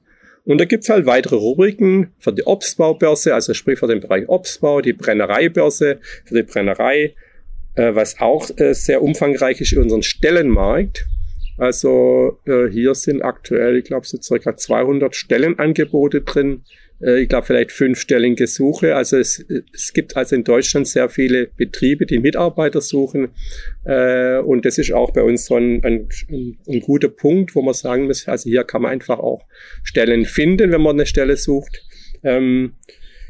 Und 0.50 0.58
da 0.58 0.64
gibt's 0.64 0.88
halt 0.88 1.06
weitere 1.06 1.36
Rubriken 1.36 2.12
für 2.18 2.32
die 2.32 2.42
Obstbaubörse, 2.42 3.34
also 3.34 3.54
sprich 3.54 3.78
für 3.78 3.86
den 3.86 4.00
Bereich 4.00 4.28
Obstbau, 4.28 4.80
die 4.80 4.92
Brennereibörse 4.92 6.00
für 6.24 6.34
die 6.34 6.42
Brennerei, 6.42 7.14
äh, 7.76 7.94
was 7.94 8.20
auch 8.20 8.50
äh, 8.56 8.74
sehr 8.74 9.00
umfangreich 9.00 9.60
ist, 9.60 9.72
unseren 9.74 10.02
Stellenmarkt. 10.02 11.06
Also 11.56 12.40
äh, 12.46 12.66
hier 12.68 12.96
sind 12.96 13.22
aktuell, 13.22 13.76
ich 13.76 13.84
glaube, 13.84 14.08
so 14.08 14.20
circa 14.20 14.56
200 14.56 15.14
Stellenangebote 15.14 16.22
drin 16.22 16.64
ich 17.00 17.28
glaube 17.28 17.46
vielleicht 17.46 17.72
fünfstellige 17.72 18.46
Suche. 18.46 18.94
Also 18.94 19.16
es, 19.16 19.44
es 19.72 19.92
gibt 19.92 20.16
also 20.16 20.36
in 20.36 20.44
Deutschland 20.44 20.86
sehr 20.86 21.08
viele 21.08 21.46
Betriebe, 21.56 22.04
die 22.04 22.18
Mitarbeiter 22.18 22.80
suchen. 22.80 23.28
Äh, 23.84 24.38
und 24.38 24.66
das 24.66 24.76
ist 24.76 24.92
auch 24.92 25.10
bei 25.12 25.22
uns 25.22 25.46
so 25.46 25.56
ein, 25.56 25.82
ein, 25.82 26.08
ein 26.68 26.80
guter 26.80 27.08
Punkt, 27.08 27.54
wo 27.54 27.62
man 27.62 27.74
sagen 27.74 28.04
muss, 28.04 28.28
also 28.28 28.50
hier 28.50 28.64
kann 28.64 28.82
man 28.82 28.92
einfach 28.92 29.18
auch 29.18 29.46
Stellen 29.82 30.26
finden, 30.26 30.72
wenn 30.72 30.82
man 30.82 30.96
eine 30.96 31.06
Stelle 31.06 31.36
sucht. 31.36 31.82
Ähm, 32.22 32.74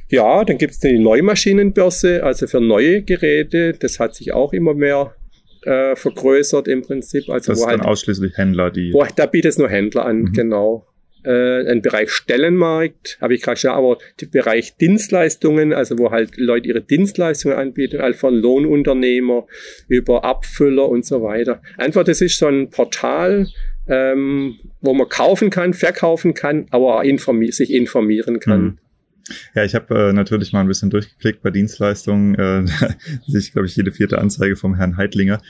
ja, 0.09 0.45
dann 0.45 0.59
gibt 0.59 0.73
es 0.73 0.81
die 0.81 0.99
Neumaschinenbörse, 0.99 2.25
also 2.25 2.49
für 2.49 2.61
neue 2.61 3.03
Geräte. 3.03 3.75
Das 3.75 4.01
hat 4.01 4.17
sich 4.17 4.33
auch 4.33 4.53
immer 4.53 4.75
mehr 4.75 5.15
äh, 5.63 5.95
vergrößert 5.95 6.67
im 6.67 6.83
Prinzip. 6.83 7.29
Also 7.29 7.53
das 7.53 7.61
wo 7.61 7.63
sind 7.63 7.71
halt, 7.71 7.83
ausschließlich 7.83 8.37
Händler, 8.37 8.73
die. 8.73 8.93
Wo, 8.93 9.07
da 9.15 9.27
bietet 9.27 9.51
es 9.51 9.59
nur 9.59 9.69
Händler 9.69 10.07
an, 10.07 10.23
mhm. 10.23 10.33
genau 10.33 10.90
äh, 11.25 11.71
ein 11.71 11.83
Bereich 11.83 12.11
Stellenmarkt, 12.11 13.19
habe 13.21 13.35
ich 13.35 13.43
gerade 13.43 13.59
schon, 13.59 13.71
aber 13.71 13.99
der 14.21 14.27
Bereich 14.27 14.77
Dienstleistungen, 14.77 15.73
also 15.73 15.99
wo 15.99 16.11
halt 16.11 16.37
Leute 16.37 16.69
ihre 16.69 16.81
Dienstleistungen 16.81 17.57
anbieten, 17.57 18.01
also 18.01 18.19
von 18.19 18.35
Lohnunternehmer 18.35 19.47
über 19.89 20.25
Abfüller 20.25 20.89
und 20.89 21.05
so 21.05 21.23
weiter. 21.23 21.63
Einfach, 21.77 22.05
das 22.05 22.21
ist 22.21 22.39
so 22.39 22.47
ein 22.47 22.71
Portal, 22.71 23.49
ähm, 23.89 24.57
wo 24.81 24.95
man 24.95 25.09
kaufen 25.09 25.51
kann, 25.51 25.75
verkaufen 25.75 26.35
kann, 26.35 26.67
aber 26.71 27.05
informi 27.05 27.51
sich 27.51 27.73
informieren 27.73 28.41
kann. 28.41 28.63
Mhm. 28.63 28.79
Ja, 29.55 29.65
ich 29.65 29.75
habe 29.75 29.95
äh, 29.95 30.13
natürlich 30.13 30.53
mal 30.53 30.61
ein 30.61 30.69
bisschen 30.69 30.91
durchgeklickt 30.91 31.43
bei 31.43 31.51
Dienstleistungen. 31.51 32.35
Äh, 32.37 32.65
ich, 33.39 33.53
glaube 33.53 33.67
ich, 33.67 33.77
jede 33.77 33.93
vierte 33.93 34.19
Anzeige 34.19 34.57
vom 34.57 34.75
Herrn 34.75 34.97
Heidlinger. 34.97 35.41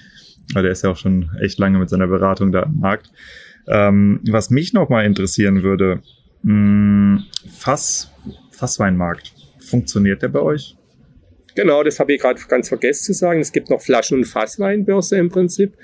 Weil 0.52 0.64
der 0.64 0.72
ist 0.72 0.82
ja 0.82 0.90
auch 0.90 0.96
schon 0.96 1.30
echt 1.40 1.58
lange 1.58 1.78
mit 1.78 1.88
seiner 1.88 2.08
Beratung 2.08 2.52
da 2.52 2.64
am 2.64 2.78
Markt. 2.78 3.10
Ähm, 3.70 4.20
was 4.28 4.50
mich 4.50 4.72
noch 4.72 4.88
mal 4.88 5.04
interessieren 5.04 5.62
würde, 5.62 6.02
mh, 6.42 6.52
hm, 6.52 7.24
Fass, 7.56 8.12
Fassweinmarkt, 8.50 9.32
funktioniert 9.60 10.22
der 10.22 10.28
bei 10.28 10.40
euch? 10.40 10.76
Genau, 11.54 11.82
das 11.82 12.00
habe 12.00 12.12
ich 12.14 12.20
gerade 12.20 12.40
ganz 12.48 12.68
vergessen 12.68 13.12
zu 13.12 13.12
sagen. 13.12 13.40
Es 13.40 13.52
gibt 13.52 13.70
noch 13.70 13.80
Flaschen- 13.80 14.18
und 14.18 14.24
Fassweinbörse 14.24 15.16
im 15.16 15.28
Prinzip. 15.28 15.74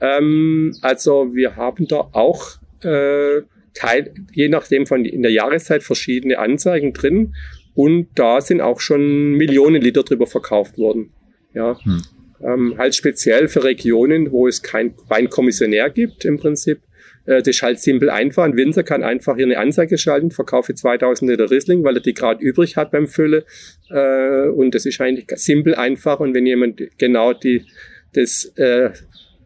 Ähm, 0.00 0.76
also 0.82 1.34
wir 1.34 1.56
haben 1.56 1.86
da 1.88 2.08
auch 2.12 2.58
äh, 2.82 3.42
Teil, 3.74 4.12
je 4.32 4.48
nachdem 4.48 4.86
von 4.86 5.04
in 5.04 5.22
der 5.22 5.32
Jahreszeit 5.32 5.82
verschiedene 5.82 6.38
Anzeigen 6.38 6.92
drin 6.92 7.34
und 7.74 8.08
da 8.14 8.40
sind 8.40 8.60
auch 8.60 8.80
schon 8.80 9.32
Millionen 9.32 9.80
Liter 9.80 10.02
drüber 10.02 10.26
verkauft 10.26 10.76
worden. 10.78 11.10
Ja. 11.54 11.78
Hm. 11.82 12.02
Ähm, 12.42 12.74
halt 12.76 12.94
speziell 12.94 13.48
für 13.48 13.62
Regionen, 13.62 14.32
wo 14.32 14.48
es 14.48 14.62
kein 14.62 14.94
Weinkommissionär 15.08 15.90
gibt 15.90 16.24
im 16.24 16.38
Prinzip, 16.38 16.80
das 17.24 17.46
ist 17.46 17.62
halt 17.62 17.78
simpel 17.78 18.10
einfach. 18.10 18.44
Ein 18.44 18.56
Winzer 18.56 18.82
kann 18.82 19.02
einfach 19.02 19.36
hier 19.36 19.46
eine 19.46 19.58
Anzeige 19.58 19.98
schalten, 19.98 20.30
verkaufe 20.30 20.74
2000 20.74 21.30
Liter 21.30 21.50
Riesling, 21.50 21.84
weil 21.84 21.96
er 21.96 22.02
die 22.02 22.14
gerade 22.14 22.42
übrig 22.42 22.76
hat 22.76 22.90
beim 22.90 23.06
Fülle. 23.06 23.44
Äh, 23.90 24.48
und 24.48 24.74
das 24.74 24.86
ist 24.86 25.00
eigentlich 25.00 25.26
simpel 25.36 25.74
einfach. 25.74 26.20
Und 26.20 26.34
wenn 26.34 26.46
jemand 26.46 26.82
genau 26.98 27.32
die, 27.32 27.64
das 28.12 28.46
äh, 28.56 28.90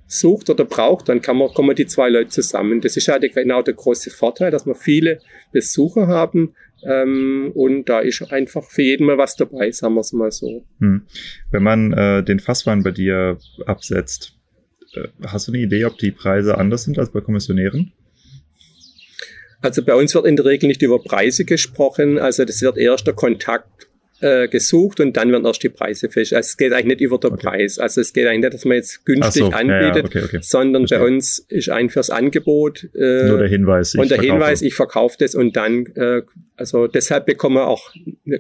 sucht 0.07 0.49
oder 0.51 0.65
braucht, 0.65 1.09
dann 1.09 1.21
kann 1.21 1.37
man, 1.37 1.49
kommen 1.49 1.75
die 1.75 1.87
zwei 1.87 2.09
Leute 2.09 2.31
zusammen. 2.31 2.81
Das 2.81 2.97
ist 2.97 3.09
halt 3.09 3.31
genau 3.35 3.63
der 3.63 3.75
große 3.75 4.11
Vorteil, 4.11 4.51
dass 4.51 4.67
wir 4.67 4.75
viele 4.75 5.21
Besucher 5.53 6.07
haben. 6.07 6.55
Ähm, 6.85 7.51
und 7.55 7.89
da 7.89 8.01
ist 8.01 8.23
einfach 8.33 8.65
für 8.65 8.83
jeden 8.83 9.07
mal 9.07 9.19
was 9.19 9.37
dabei, 9.37 9.71
sagen 9.71 9.95
wir 9.95 10.01
es 10.01 10.13
mal 10.13 10.31
so. 10.31 10.65
Hm. 10.79 11.03
Wenn 11.51 11.63
man 11.63 11.93
äh, 11.93 12.23
den 12.23 12.39
Fasswein 12.39 12.83
bei 12.83 12.91
dir 12.91 13.39
absetzt, 13.65 14.35
äh, 14.35 14.36
hast 15.27 15.49
du 15.49 15.53
eine 15.53 15.63
Idee, 15.63 15.85
ob 15.85 15.99
die 15.99 16.11
Preise 16.11 16.59
anders 16.59 16.85
sind 16.85 16.99
als 16.99 17.11
bei 17.11 17.21
Kommissionären? 17.21 17.93
Also 19.63 19.83
bei 19.83 19.95
uns 19.95 20.15
wird 20.15 20.27
in 20.27 20.37
der 20.37 20.45
Regel 20.45 20.69
nicht 20.69 20.83
über 20.83 21.03
Preise 21.03 21.45
gesprochen. 21.45 22.19
Also 22.19 22.45
das 22.45 22.63
wird 22.63 22.77
erst 22.77 23.07
der 23.07 23.15
Kontakt 23.15 23.77
äh, 24.21 24.49
gesucht 24.49 25.01
und 25.01 25.17
dann 25.17 25.31
werden 25.31 25.45
erst 25.45 25.63
die 25.63 25.69
Preise 25.69 26.09
fest. 26.09 26.33
Also 26.33 26.47
es 26.47 26.57
geht 26.57 26.73
eigentlich 26.73 26.87
nicht 26.87 27.01
über 27.01 27.19
den 27.19 27.33
okay. 27.33 27.47
Preis. 27.47 27.79
Also 27.79 28.01
es 28.01 28.13
geht 28.13 28.27
eigentlich 28.27 28.45
nicht, 28.45 28.55
dass 28.55 28.65
man 28.65 28.77
jetzt 28.77 29.05
günstig 29.05 29.43
so, 29.43 29.51
anbietet, 29.51 29.97
ja, 29.97 30.05
okay, 30.05 30.23
okay. 30.25 30.39
sondern 30.41 30.87
Verstehe. 30.87 30.99
bei 31.01 31.15
uns 31.15 31.39
ist 31.49 31.69
ein 31.69 31.91
fürs 31.91 32.11
Angebot 32.11 32.85
äh, 32.95 33.29
nur 33.29 33.39
der 33.39 33.49
Hinweis. 33.49 33.95
Und 33.95 34.11
der 34.11 34.19
verkaufe. 34.19 34.33
Hinweis, 34.33 34.63
ich 34.63 34.75
verkaufe 34.75 35.17
das 35.19 35.35
und 35.35 35.57
dann, 35.57 35.87
äh, 35.97 36.23
also 36.57 36.87
deshalb 36.87 37.27
bekommen 37.27 37.57
wir 37.57 37.67
auch 37.67 37.93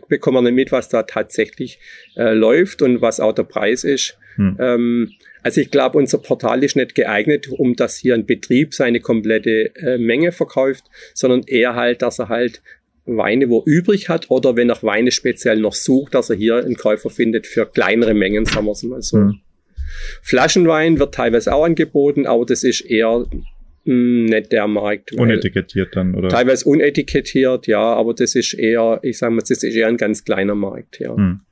bekommen 0.08 0.38
wir 0.38 0.50
nicht 0.50 0.54
mit, 0.54 0.72
was 0.72 0.88
da 0.88 1.02
tatsächlich 1.02 1.78
äh, 2.16 2.32
läuft 2.32 2.82
und 2.82 3.02
was 3.02 3.20
auch 3.20 3.32
der 3.32 3.44
Preis 3.44 3.84
ist. 3.84 4.16
Hm. 4.36 4.56
Ähm, 4.58 5.12
also 5.46 5.60
ich 5.60 5.70
glaube, 5.70 5.96
unser 5.96 6.18
Portal 6.18 6.64
ist 6.64 6.74
nicht 6.74 6.96
geeignet, 6.96 7.48
um 7.48 7.76
dass 7.76 7.96
hier 7.96 8.14
ein 8.14 8.26
Betrieb 8.26 8.74
seine 8.74 8.98
komplette 8.98 9.72
äh, 9.76 9.96
Menge 9.96 10.32
verkauft, 10.32 10.86
sondern 11.14 11.44
eher 11.46 11.76
halt, 11.76 12.02
dass 12.02 12.18
er 12.18 12.28
halt 12.28 12.62
Weine 13.04 13.48
wo 13.48 13.62
übrig 13.64 14.08
hat 14.08 14.28
oder 14.28 14.56
wenn 14.56 14.70
er 14.70 14.82
Weine 14.82 15.12
speziell 15.12 15.60
noch 15.60 15.74
sucht, 15.74 16.14
dass 16.14 16.30
er 16.30 16.36
hier 16.36 16.56
einen 16.56 16.74
Käufer 16.74 17.10
findet 17.10 17.46
für 17.46 17.64
kleinere 17.64 18.12
Mengen, 18.12 18.44
sagen 18.44 18.66
wir 18.66 18.72
es 18.72 18.82
mal 18.82 19.00
so. 19.00 19.18
Mhm. 19.18 19.40
Flaschenwein 20.20 20.98
wird 20.98 21.14
teilweise 21.14 21.54
auch 21.54 21.64
angeboten, 21.64 22.26
aber 22.26 22.44
das 22.44 22.64
ist 22.64 22.80
eher 22.80 23.18
mh, 23.18 23.44
hm, 23.84 24.24
nicht 24.24 24.50
der 24.50 24.66
Markt. 24.66 25.12
Unetikettiert 25.12 25.94
dann, 25.94 26.16
oder? 26.16 26.28
Teilweise 26.28 26.68
unetikettiert, 26.68 27.68
ja, 27.68 27.94
aber 27.94 28.14
das 28.14 28.34
ist 28.34 28.52
eher, 28.52 28.98
ich 29.02 29.18
sage 29.18 29.32
mal, 29.32 29.42
das 29.42 29.50
ist 29.50 29.62
eher 29.62 29.86
ein 29.86 29.96
ganz 29.96 30.24
kleiner 30.24 30.56
Markt, 30.56 30.98
ja. 30.98 31.16
Mhm. 31.16 31.42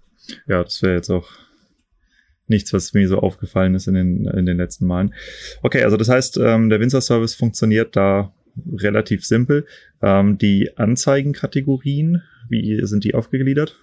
Ja, 0.48 0.64
das 0.64 0.82
wäre 0.82 0.96
jetzt 0.96 1.10
auch 1.10 1.43
nichts, 2.46 2.72
was 2.72 2.92
mir 2.92 3.08
so 3.08 3.18
aufgefallen 3.18 3.74
ist 3.74 3.86
in 3.86 3.94
den, 3.94 4.26
in 4.26 4.46
den 4.46 4.56
letzten 4.56 4.86
Malen. 4.86 5.14
Okay, 5.62 5.82
also 5.82 5.96
das 5.96 6.08
heißt, 6.08 6.38
ähm, 6.38 6.68
der 6.68 6.80
Winzer-Service 6.80 7.34
funktioniert 7.34 7.96
da 7.96 8.32
relativ 8.76 9.24
simpel. 9.24 9.66
Ähm, 10.02 10.38
die 10.38 10.76
Anzeigenkategorien, 10.76 12.22
wie 12.48 12.80
sind 12.84 13.04
die 13.04 13.14
aufgegliedert? 13.14 13.78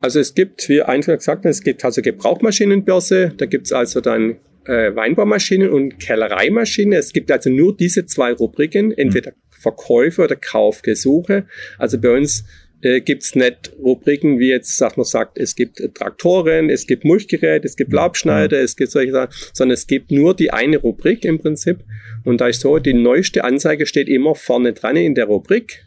Also 0.00 0.20
es 0.20 0.34
gibt, 0.34 0.68
wie 0.68 0.82
eingangs 0.82 1.24
gesagt, 1.24 1.46
es 1.46 1.62
gibt 1.62 1.84
also 1.84 2.02
Gebrauchmaschinenbörse, 2.02 3.32
da 3.36 3.46
gibt 3.46 3.66
es 3.66 3.72
also 3.72 4.00
dann 4.00 4.36
äh, 4.66 4.94
Weinbaumaschinen 4.94 5.70
und 5.70 5.98
Kellereimaschinen. 5.98 6.92
Es 6.92 7.12
gibt 7.12 7.30
also 7.30 7.50
nur 7.50 7.76
diese 7.76 8.06
zwei 8.06 8.32
Rubriken, 8.32 8.92
entweder 8.92 9.32
Verkäufe 9.50 10.22
oder 10.22 10.36
Kaufgesuche. 10.36 11.46
Also 11.78 11.98
bei 11.98 12.14
uns 12.16 12.44
äh, 12.82 13.00
gibt's 13.00 13.34
nicht 13.34 13.72
Rubriken, 13.78 14.38
wie 14.38 14.48
jetzt 14.48 14.76
sagt 14.76 14.96
man 14.96 15.04
sagt, 15.04 15.38
es 15.38 15.56
gibt 15.56 15.80
Traktoren, 15.94 16.70
es 16.70 16.86
gibt 16.86 17.04
Mulchgeräte, 17.04 17.66
es 17.66 17.76
gibt 17.76 17.92
Laubschneider, 17.92 18.60
es 18.60 18.76
gibt 18.76 18.90
solche 18.90 19.12
Sachen, 19.12 19.34
sondern 19.52 19.74
es 19.74 19.86
gibt 19.86 20.10
nur 20.10 20.34
die 20.34 20.52
eine 20.52 20.78
Rubrik 20.78 21.24
im 21.24 21.38
Prinzip. 21.38 21.78
Und 22.24 22.40
da 22.40 22.48
ist 22.48 22.60
so, 22.60 22.78
die 22.78 22.94
neueste 22.94 23.44
Anzeige 23.44 23.86
steht 23.86 24.08
immer 24.08 24.34
vorne 24.34 24.72
dran 24.72 24.96
in 24.96 25.14
der 25.14 25.26
Rubrik. 25.26 25.84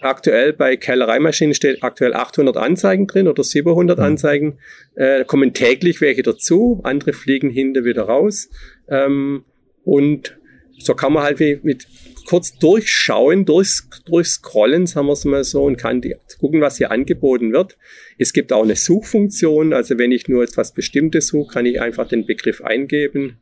Aktuell 0.00 0.54
bei 0.54 0.76
Kellereimaschinen 0.76 1.54
steht 1.54 1.82
aktuell 1.82 2.14
800 2.14 2.56
Anzeigen 2.56 3.06
drin 3.06 3.28
oder 3.28 3.44
700 3.44 3.98
mhm. 3.98 4.04
Anzeigen. 4.04 4.58
Äh, 4.94 5.24
kommen 5.26 5.52
täglich 5.52 6.00
welche 6.00 6.22
dazu, 6.22 6.80
andere 6.84 7.12
fliegen 7.12 7.50
hinter 7.50 7.84
wieder 7.84 8.04
raus. 8.04 8.48
Ähm, 8.88 9.44
und 9.84 10.38
so 10.78 10.94
kann 10.94 11.12
man 11.12 11.22
halt 11.22 11.40
mit 11.64 11.86
kurz 12.30 12.56
durchschauen, 12.56 13.44
durch, 13.44 13.80
durchscrollen, 14.06 14.86
sagen 14.86 15.08
wir 15.08 15.14
es 15.14 15.24
mal 15.24 15.42
so, 15.42 15.64
und 15.64 15.76
kann 15.76 16.00
die, 16.00 16.14
gucken, 16.38 16.60
was 16.60 16.76
hier 16.76 16.92
angeboten 16.92 17.52
wird. 17.52 17.76
Es 18.18 18.32
gibt 18.32 18.52
auch 18.52 18.62
eine 18.62 18.76
Suchfunktion, 18.76 19.72
also 19.72 19.98
wenn 19.98 20.12
ich 20.12 20.28
nur 20.28 20.44
etwas 20.44 20.72
Bestimmtes 20.72 21.26
suche, 21.26 21.52
kann 21.52 21.66
ich 21.66 21.80
einfach 21.80 22.06
den 22.06 22.26
Begriff 22.26 22.62
eingeben. 22.62 23.38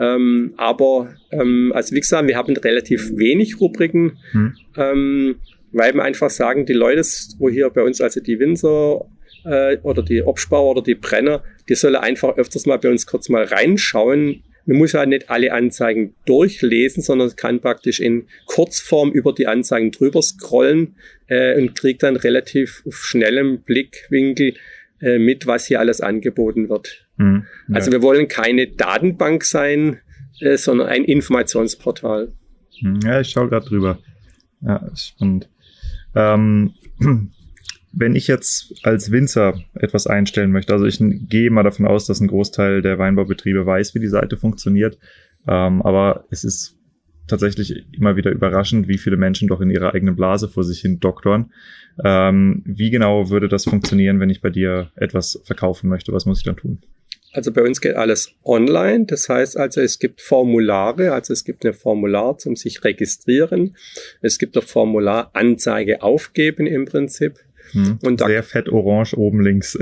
Ähm, 0.00 0.54
aber 0.56 1.14
ähm, 1.32 1.70
also 1.74 1.94
wie 1.94 2.00
gesagt, 2.00 2.26
wir 2.26 2.38
haben 2.38 2.56
relativ 2.56 3.10
wenig 3.14 3.60
Rubriken, 3.60 4.16
hm. 4.32 4.54
ähm, 4.78 5.36
weil 5.72 5.92
wir 5.92 6.02
einfach 6.02 6.30
sagen, 6.30 6.64
die 6.64 6.72
Leute, 6.72 7.02
wo 7.38 7.50
hier 7.50 7.68
bei 7.68 7.82
uns 7.82 8.00
also 8.00 8.20
die 8.20 8.38
Winzer 8.40 9.04
äh, 9.44 9.76
oder 9.82 10.02
die 10.02 10.22
Obstbauer 10.22 10.70
oder 10.70 10.82
die 10.82 10.94
Brenner, 10.94 11.44
die 11.68 11.74
sollen 11.74 11.96
einfach 11.96 12.38
öfters 12.38 12.64
mal 12.64 12.78
bei 12.78 12.88
uns 12.88 13.06
kurz 13.06 13.28
mal 13.28 13.44
reinschauen. 13.44 14.42
Man 14.66 14.78
muss 14.78 14.92
ja 14.92 15.04
nicht 15.04 15.30
alle 15.30 15.52
Anzeigen 15.52 16.14
durchlesen, 16.26 17.02
sondern 17.02 17.34
kann 17.36 17.60
praktisch 17.60 18.00
in 18.00 18.26
Kurzform 18.46 19.12
über 19.12 19.32
die 19.32 19.46
Anzeigen 19.46 19.90
drüber 19.90 20.22
scrollen 20.22 20.96
äh, 21.26 21.60
und 21.60 21.74
kriegt 21.74 22.02
dann 22.02 22.16
relativ 22.16 22.82
schnellem 22.88 23.62
Blickwinkel 23.62 24.54
äh, 25.00 25.18
mit, 25.18 25.46
was 25.46 25.66
hier 25.66 25.80
alles 25.80 26.00
angeboten 26.00 26.68
wird. 26.68 27.06
Mhm, 27.16 27.46
ja. 27.68 27.74
Also 27.74 27.92
wir 27.92 28.02
wollen 28.02 28.28
keine 28.28 28.68
Datenbank 28.68 29.44
sein, 29.44 30.00
äh, 30.40 30.56
sondern 30.56 30.88
ein 30.88 31.04
Informationsportal. 31.04 32.32
Mhm, 32.80 33.00
ja, 33.04 33.20
ich 33.20 33.30
schaue 33.30 33.48
gerade 33.48 33.66
drüber. 33.66 33.98
Ja, 34.62 34.90
spannend. 34.96 35.48
Ähm, 36.14 36.74
wenn 37.96 38.16
ich 38.16 38.26
jetzt 38.26 38.74
als 38.82 39.10
Winzer 39.10 39.60
etwas 39.74 40.06
einstellen 40.06 40.50
möchte, 40.50 40.72
also 40.72 40.86
ich 40.86 40.98
gehe 41.00 41.50
mal 41.50 41.62
davon 41.62 41.86
aus, 41.86 42.06
dass 42.06 42.20
ein 42.20 42.28
Großteil 42.28 42.82
der 42.82 42.98
Weinbaubetriebe 42.98 43.64
weiß, 43.64 43.94
wie 43.94 44.00
die 44.00 44.08
Seite 44.08 44.36
funktioniert, 44.36 44.98
ähm, 45.46 45.82
aber 45.82 46.24
es 46.30 46.44
ist 46.44 46.76
tatsächlich 47.26 47.86
immer 47.92 48.16
wieder 48.16 48.30
überraschend, 48.30 48.88
wie 48.88 48.98
viele 48.98 49.16
Menschen 49.16 49.48
doch 49.48 49.60
in 49.60 49.70
ihrer 49.70 49.94
eigenen 49.94 50.16
Blase 50.16 50.48
vor 50.48 50.64
sich 50.64 50.80
hin 50.80 51.00
doktoren. 51.00 51.52
Ähm, 52.04 52.62
wie 52.66 52.90
genau 52.90 53.30
würde 53.30 53.48
das 53.48 53.64
funktionieren, 53.64 54.20
wenn 54.20 54.30
ich 54.30 54.42
bei 54.42 54.50
dir 54.50 54.90
etwas 54.96 55.40
verkaufen 55.44 55.88
möchte? 55.88 56.12
Was 56.12 56.26
muss 56.26 56.38
ich 56.38 56.44
dann 56.44 56.56
tun? 56.56 56.80
Also 57.32 57.50
bei 57.50 57.62
uns 57.62 57.80
geht 57.80 57.96
alles 57.96 58.30
online. 58.44 59.06
Das 59.06 59.28
heißt 59.28 59.56
also, 59.56 59.80
es 59.80 59.98
gibt 59.98 60.20
Formulare, 60.20 61.12
also 61.12 61.32
es 61.32 61.44
gibt 61.44 61.64
ein 61.64 61.74
Formular 61.74 62.38
zum 62.38 62.56
sich 62.56 62.84
registrieren. 62.84 63.76
Es 64.20 64.38
gibt 64.38 64.56
ein 64.56 64.62
Formular 64.62 65.30
Anzeige 65.34 66.02
aufgeben 66.02 66.66
im 66.66 66.84
Prinzip. 66.84 67.40
Hm, 67.74 67.98
und 68.02 68.20
da, 68.20 68.26
sehr 68.26 68.42
fett 68.42 68.68
orange 68.68 69.14
oben 69.14 69.42
links. 69.42 69.76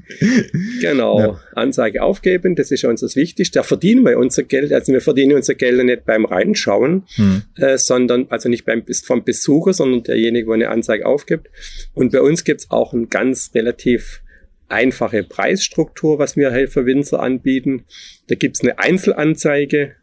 genau, 0.80 1.18
ja. 1.18 1.40
Anzeige 1.54 2.02
aufgeben, 2.02 2.56
das 2.56 2.70
ist 2.70 2.84
uns 2.84 3.00
das 3.00 3.16
Wichtigste. 3.16 3.60
Da 3.60 3.62
verdienen 3.62 4.04
wir 4.04 4.18
unser 4.18 4.42
Geld, 4.42 4.72
also 4.72 4.92
wir 4.92 5.00
verdienen 5.00 5.36
unser 5.36 5.54
Geld 5.54 5.82
nicht 5.84 6.04
beim 6.04 6.24
Reinschauen, 6.24 7.04
hm. 7.14 7.42
äh, 7.56 7.78
sondern 7.78 8.26
also 8.28 8.48
nicht 8.48 8.64
beim 8.64 8.84
vom 9.04 9.24
Besucher, 9.24 9.72
sondern 9.72 10.02
derjenige, 10.02 10.46
der 10.46 10.54
eine 10.54 10.68
Anzeige 10.68 11.06
aufgibt. 11.06 11.48
Und 11.94 12.12
bei 12.12 12.20
uns 12.20 12.44
gibt's 12.44 12.70
auch 12.70 12.92
ein 12.92 13.08
ganz 13.08 13.52
relativ 13.54 14.22
einfache 14.68 15.22
Preisstruktur, 15.22 16.18
was 16.18 16.36
wir 16.36 16.50
halt 16.50 16.70
für 16.70 16.86
Winzer 16.86 17.20
anbieten. 17.20 17.84
Da 18.28 18.34
gibt's 18.34 18.62
eine 18.62 18.78
Einzelanzeige 18.78 19.94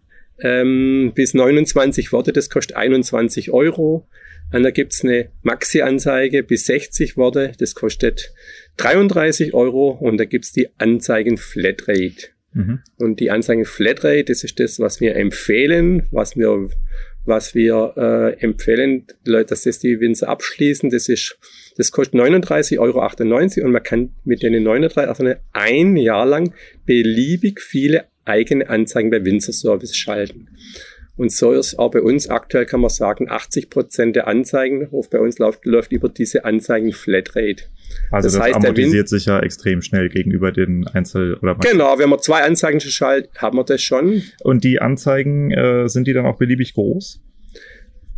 ähm, 0.41 1.11
bis 1.15 1.33
29 1.33 2.13
Worte, 2.13 2.31
das 2.31 2.49
kostet 2.49 2.77
21 2.77 3.51
Euro. 3.51 4.07
Und 4.51 4.63
da 4.63 4.71
gibt's 4.71 5.03
eine 5.03 5.29
Maxi-Anzeige 5.43 6.43
bis 6.43 6.65
60 6.65 7.17
Worte, 7.17 7.51
das 7.59 7.75
kostet 7.75 8.33
33 8.77 9.53
Euro 9.53 9.91
und 9.91 10.17
da 10.17 10.25
gibt's 10.25 10.51
die 10.51 10.69
Anzeigen 10.77 11.37
Flatrate. 11.37 12.29
Mhm. 12.53 12.79
Und 12.97 13.19
die 13.19 13.29
Anzeigen 13.29 13.65
Flatrate, 13.65 14.25
das 14.25 14.43
ist 14.43 14.59
das, 14.59 14.79
was 14.79 14.99
wir 15.01 15.15
empfehlen, 15.15 16.07
was 16.11 16.35
wir, 16.35 16.69
was 17.25 17.53
wir 17.53 17.93
äh, 17.95 18.41
empfehlen, 18.41 19.05
Leute, 19.25 19.49
dass 19.49 19.63
das 19.63 19.79
die 19.79 19.99
Winzer 19.99 20.29
abschließen. 20.29 20.89
Das 20.89 21.09
ist, 21.09 21.37
das 21.77 21.91
kostet 21.91 22.19
39,98 22.19 22.79
Euro 22.79 23.65
und 23.65 23.71
man 23.71 23.83
kann 23.83 24.11
mit 24.23 24.41
den 24.41 24.63
39 24.63 25.09
also 25.09 25.33
ein 25.53 25.95
Jahr 25.95 26.25
lang 26.25 26.53
beliebig 26.85 27.61
viele 27.61 28.05
eigene 28.25 28.69
Anzeigen 28.69 29.09
bei 29.09 29.23
Winzer 29.23 29.53
Service 29.53 29.95
schalten. 29.95 30.49
Und 31.19 31.33
so 31.33 31.51
ist 31.51 31.77
auch 31.77 31.91
bei 31.91 32.01
uns 32.01 32.29
aktuell, 32.29 32.65
kann 32.65 32.79
man 32.79 32.89
sagen, 32.89 33.29
80 33.29 33.69
Prozent 33.69 34.15
der 34.15 34.29
Anzeigen, 34.29 34.87
bei 35.11 35.19
uns 35.19 35.37
läuft, 35.37 35.65
läuft 35.65 35.91
über 35.91 36.07
diese 36.07 36.45
Anzeigen 36.45 36.93
Flatrate. 36.93 37.65
Also 38.09 38.27
das, 38.27 38.33
das 38.35 38.41
heißt, 38.41 38.55
amortisiert 38.55 39.09
sich 39.09 39.25
ja 39.25 39.41
extrem 39.41 39.81
schnell 39.81 40.07
gegenüber 40.07 40.53
den 40.53 40.87
Einzel- 40.87 41.33
oder 41.41 41.55
Max 41.55 41.69
Genau, 41.69 41.99
wenn 41.99 42.07
man 42.07 42.19
zwei 42.19 42.43
Anzeigen 42.43 42.79
schaltet, 42.79 43.31
haben 43.41 43.57
wir 43.57 43.65
das 43.65 43.81
schon. 43.81 44.23
Und 44.43 44.63
die 44.63 44.79
Anzeigen, 44.79 45.51
äh, 45.51 45.89
sind 45.89 46.07
die 46.07 46.13
dann 46.13 46.25
auch 46.25 46.37
beliebig 46.37 46.73
groß? 46.73 47.21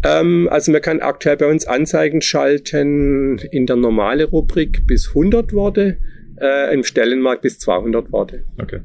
Ähm, 0.03 0.47
also 0.51 0.71
man 0.71 0.83
kann 0.83 0.99
aktuell 0.99 1.37
bei 1.37 1.47
uns 1.47 1.65
Anzeigen 1.65 2.21
schalten 2.21 3.39
in 3.49 3.65
der 3.65 3.77
normale 3.77 4.25
Rubrik 4.25 4.85
bis 4.85 5.07
100 5.07 5.53
Worte, 5.53 5.97
äh, 6.39 6.71
im 6.71 6.83
Stellenmarkt 6.83 7.41
bis 7.41 7.57
200 7.57 8.11
Worte. 8.11 8.43
Okay. 8.61 8.81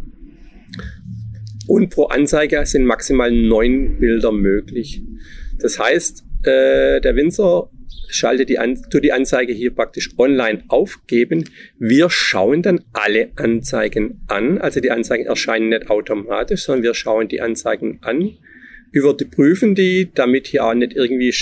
Und 1.69 1.91
pro 1.91 2.05
Anzeige 2.05 2.65
sind 2.67 2.85
maximal 2.85 3.31
neun 3.31 3.99
Bilder 3.99 4.33
möglich. 4.33 5.03
Das 5.59 5.79
heißt, 5.79 6.25
äh, 6.45 7.01
der 7.01 7.17
Winzer 7.17 7.71
schaltet 8.09 8.49
die, 8.49 8.59
An 8.59 8.81
tut 8.91 9.03
die 9.05 9.13
Anzeige 9.13 9.53
hier 9.53 9.75
praktisch 9.75 10.11
online 10.19 10.63
aufgeben. 10.69 11.45
Wir 11.79 12.09
schauen 12.11 12.63
dann 12.63 12.85
alle 12.93 13.31
Anzeigen 13.37 14.21
an. 14.29 14.59
Also 14.59 14.81
die 14.81 14.91
Anzeigen 14.91 15.27
erscheinen 15.27 15.71
nicht 15.71 15.91
automatisch, 15.91 16.65
sondern 16.65 16.85
wir 16.85 16.95
schauen 16.95 17.29
die 17.29 17.41
Anzeigen 17.41 17.99
an, 18.03 18.37
überprüfen 18.93 19.75
die, 19.75 20.11
damit 20.15 20.47
hier 20.47 20.65
auch 20.65 20.75
nicht 20.75 20.95
irgendwie 20.95 21.35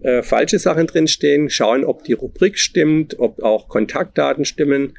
äh, 0.00 0.22
falsche 0.22 0.58
Sachen 0.58 0.86
drinstehen, 0.86 1.50
schauen, 1.50 1.84
ob 1.84 2.04
die 2.04 2.14
Rubrik 2.14 2.58
stimmt, 2.58 3.18
ob 3.18 3.42
auch 3.42 3.68
Kontaktdaten 3.68 4.44
stimmen, 4.44 4.94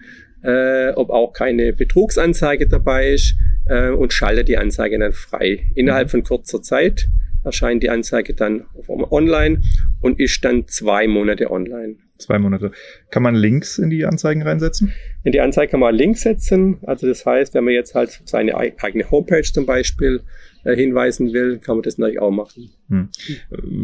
äh, 0.48 0.94
ob 0.96 1.10
auch 1.10 1.34
keine 1.34 1.74
Betrugsanzeige 1.74 2.68
dabei 2.68 3.10
ist 3.10 3.36
äh, 3.66 3.90
und 3.90 4.14
schalte 4.14 4.46
die 4.46 4.58
Anzeige 4.58 4.98
dann 4.98 5.12
frei. 5.12 5.68
Innerhalb 5.76 6.08
mhm. 6.08 6.12
von 6.12 6.24
kurzer 6.24 6.62
Zeit 6.62 7.10
erscheint 7.44 7.84
die 7.84 7.90
Anzeige 7.90 8.34
dann 8.34 8.66
online 8.88 9.62
und 10.02 10.20
ist 10.20 10.44
dann 10.44 10.66
zwei 10.68 11.08
Monate 11.08 11.52
online. 11.52 11.96
Zwei 12.18 12.40
Monate. 12.40 12.72
Kann 13.12 13.24
man 13.24 13.36
Links 13.36 13.78
in 13.78 13.90
die 13.90 14.06
Anzeigen 14.06 14.42
reinsetzen? 14.42 14.92
In 15.24 15.34
die 15.34 15.42
Anzeige 15.42 15.72
kann 15.72 15.82
man 15.82 15.94
Links 15.94 16.22
setzen. 16.22 16.78
Also 16.84 17.08
das 17.08 17.26
heißt, 17.26 17.54
wenn 17.54 17.66
man 17.66 17.74
jetzt 17.74 17.94
halt 17.94 18.22
seine 18.26 18.56
eigene 18.58 19.12
Homepage 19.12 19.44
zum 19.44 19.66
Beispiel 19.66 20.22
äh, 20.64 20.76
hinweisen 20.76 21.34
will, 21.34 21.60
kann 21.60 21.76
man 21.76 21.84
das 21.84 21.98
natürlich 21.98 22.20
auch 22.20 22.32
machen. 22.32 22.72
Hm. 22.90 23.10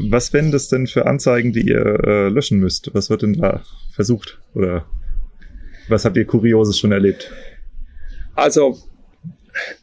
Was 0.10 0.34
wären 0.34 0.52
das 0.52 0.70
denn 0.70 0.88
für 0.88 1.06
Anzeigen, 1.06 1.52
die 1.52 1.68
ihr 1.68 2.00
äh, 2.08 2.30
löschen 2.30 2.60
müsst? 2.60 2.90
Was 2.94 3.10
wird 3.10 3.22
denn 3.22 3.34
da 3.34 3.62
versucht? 3.92 4.40
Oder 4.56 4.86
was 5.88 6.06
habt 6.06 6.18
ihr 6.18 6.26
Kurioses 6.26 6.80
schon 6.80 6.92
erlebt? 6.92 7.32
Also 8.36 8.78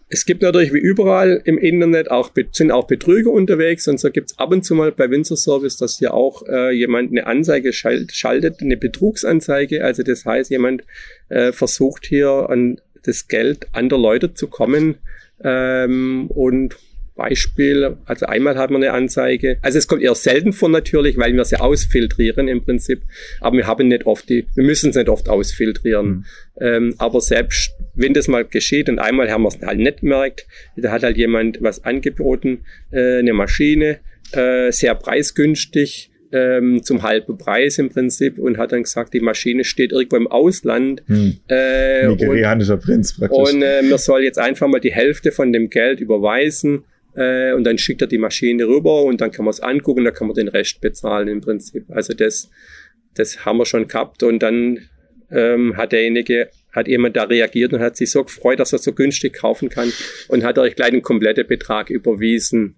es 0.08 0.26
gibt 0.26 0.42
natürlich 0.42 0.72
wie 0.72 0.78
überall 0.78 1.40
im 1.44 1.56
Internet 1.56 2.10
auch, 2.10 2.32
sind 2.50 2.72
auch 2.72 2.88
Betrüger 2.88 3.30
unterwegs 3.30 3.86
und 3.86 4.00
so 4.00 4.10
gibt 4.10 4.32
es 4.32 4.38
ab 4.38 4.50
und 4.50 4.64
zu 4.64 4.74
mal 4.74 4.90
bei 4.90 5.08
Windsor 5.08 5.36
Service, 5.36 5.76
dass 5.76 5.98
hier 5.98 6.12
auch 6.12 6.42
äh, 6.48 6.72
jemand 6.72 7.12
eine 7.12 7.26
Anzeige 7.26 7.72
schalt, 7.72 8.12
schaltet, 8.12 8.60
eine 8.60 8.76
Betrugsanzeige. 8.76 9.84
Also 9.84 10.02
das 10.02 10.24
heißt, 10.24 10.50
jemand 10.50 10.82
äh, 11.28 11.52
versucht 11.52 12.06
hier 12.06 12.50
an 12.50 12.80
das 13.04 13.28
Geld 13.28 13.68
anderer 13.72 14.00
Leute 14.00 14.34
zu 14.34 14.48
kommen 14.48 14.96
ähm, 15.44 16.26
und 16.28 16.76
Beispiel, 17.20 17.98
also 18.06 18.24
einmal 18.24 18.56
hat 18.56 18.70
man 18.70 18.82
eine 18.82 18.94
Anzeige, 18.94 19.58
also 19.60 19.76
es 19.76 19.86
kommt 19.86 20.00
eher 20.00 20.14
selten 20.14 20.54
vor 20.54 20.70
natürlich, 20.70 21.18
weil 21.18 21.34
wir 21.34 21.44
sie 21.44 21.60
ausfiltrieren 21.60 22.48
im 22.48 22.64
Prinzip, 22.64 23.02
aber 23.42 23.58
wir 23.58 23.66
haben 23.66 23.88
nicht 23.88 24.06
oft 24.06 24.26
die, 24.30 24.46
wir 24.54 24.64
müssen 24.64 24.88
es 24.88 24.96
nicht 24.96 25.10
oft 25.10 25.28
ausfiltrieren. 25.28 26.06
Mhm. 26.06 26.24
Ähm, 26.62 26.94
aber 26.96 27.20
selbst 27.20 27.74
wenn 27.94 28.14
das 28.14 28.26
mal 28.26 28.46
geschieht 28.46 28.88
und 28.88 28.98
einmal 28.98 29.30
haben 29.30 29.42
wir 29.42 29.48
es 29.48 29.60
halt 29.60 29.78
nicht 29.78 30.00
gemerkt, 30.00 30.46
da 30.76 30.92
hat 30.92 31.02
halt 31.02 31.18
jemand 31.18 31.60
was 31.60 31.84
angeboten, 31.84 32.64
äh, 32.90 33.18
eine 33.18 33.34
Maschine, 33.34 33.98
äh, 34.32 34.72
sehr 34.72 34.94
preisgünstig, 34.94 36.10
ähm, 36.32 36.82
zum 36.82 37.02
halben 37.02 37.36
Preis 37.36 37.76
im 37.76 37.90
Prinzip 37.90 38.38
und 38.38 38.56
hat 38.56 38.72
dann 38.72 38.84
gesagt, 38.84 39.12
die 39.12 39.20
Maschine 39.20 39.64
steht 39.64 39.92
irgendwo 39.92 40.16
im 40.16 40.28
Ausland. 40.28 41.02
Hm. 41.06 41.36
Äh, 41.48 42.06
Nigerianischer 42.06 42.74
und, 42.74 42.82
Prinz 42.82 43.18
praktisch. 43.18 43.52
Und 43.52 43.60
äh, 43.60 43.82
man 43.82 43.98
soll 43.98 44.22
jetzt 44.22 44.38
einfach 44.38 44.68
mal 44.68 44.80
die 44.80 44.92
Hälfte 44.92 45.32
von 45.32 45.52
dem 45.52 45.68
Geld 45.68 46.00
überweisen 46.00 46.84
äh, 47.14 47.52
und 47.52 47.64
dann 47.64 47.78
schickt 47.78 48.02
er 48.02 48.08
die 48.08 48.18
Maschine 48.18 48.66
rüber 48.66 49.02
und 49.04 49.20
dann 49.20 49.30
kann 49.30 49.44
man 49.44 49.50
es 49.50 49.60
angucken, 49.60 50.04
dann 50.04 50.14
kann 50.14 50.28
man 50.28 50.34
den 50.34 50.48
Rest 50.48 50.80
bezahlen 50.80 51.28
im 51.28 51.40
Prinzip. 51.40 51.84
Also 51.88 52.14
das, 52.14 52.50
das 53.14 53.44
haben 53.44 53.58
wir 53.58 53.66
schon 53.66 53.88
gehabt 53.88 54.22
und 54.22 54.40
dann 54.40 54.88
ähm, 55.30 55.76
hat 55.76 55.92
derjenige, 55.92 56.50
hat 56.72 56.88
jemand 56.88 57.16
da 57.16 57.24
reagiert 57.24 57.72
und 57.72 57.80
hat 57.80 57.96
sich 57.96 58.10
so 58.10 58.24
gefreut, 58.24 58.60
dass 58.60 58.72
er 58.72 58.78
so 58.78 58.92
günstig 58.92 59.34
kaufen 59.34 59.68
kann 59.68 59.92
und 60.28 60.44
hat 60.44 60.58
euch 60.58 60.76
gleich 60.76 60.90
den 60.90 61.02
kompletten 61.02 61.46
Betrag 61.46 61.90
überwiesen. 61.90 62.76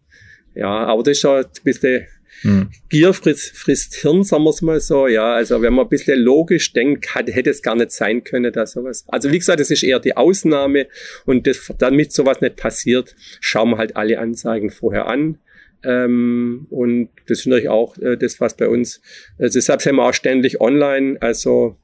Ja, 0.54 0.84
aber 0.84 1.02
das 1.02 1.12
ist 1.12 1.20
schon 1.20 1.44
ein 1.44 1.50
bisschen 1.64 2.06
Mhm. 2.42 2.70
Gier 2.88 3.12
frisst, 3.14 3.56
frisst 3.56 3.94
Hirn, 3.94 4.24
sagen 4.24 4.44
wir 4.44 4.50
es 4.50 4.62
mal 4.62 4.80
so. 4.80 5.06
Ja, 5.06 5.34
also 5.34 5.62
wenn 5.62 5.72
man 5.72 5.86
ein 5.86 5.88
bisschen 5.88 6.18
logisch 6.18 6.72
denkt, 6.72 7.14
hat, 7.14 7.28
hätte 7.28 7.50
es 7.50 7.62
gar 7.62 7.76
nicht 7.76 7.92
sein 7.92 8.24
können, 8.24 8.52
da 8.52 8.66
sowas. 8.66 9.04
Also 9.08 9.30
wie 9.30 9.38
gesagt, 9.38 9.60
das 9.60 9.70
ist 9.70 9.82
eher 9.82 10.00
die 10.00 10.16
Ausnahme 10.16 10.86
und 11.24 11.46
das, 11.46 11.72
damit 11.78 12.12
sowas 12.12 12.40
nicht 12.40 12.56
passiert, 12.56 13.14
schauen 13.40 13.70
wir 13.70 13.78
halt 13.78 13.96
alle 13.96 14.18
Anzeigen 14.18 14.70
vorher 14.70 15.06
an. 15.06 15.38
Ähm, 15.84 16.66
und 16.70 17.10
das 17.26 17.40
ist 17.40 17.46
natürlich 17.46 17.68
auch 17.68 17.96
äh, 17.98 18.16
das, 18.16 18.40
was 18.40 18.56
bei 18.56 18.68
uns, 18.68 19.00
äh, 19.38 19.48
deshalb 19.48 19.82
sind 19.82 19.96
wir 19.96 20.04
auch 20.04 20.14
ständig 20.14 20.60
online. 20.60 21.16
Also 21.20 21.76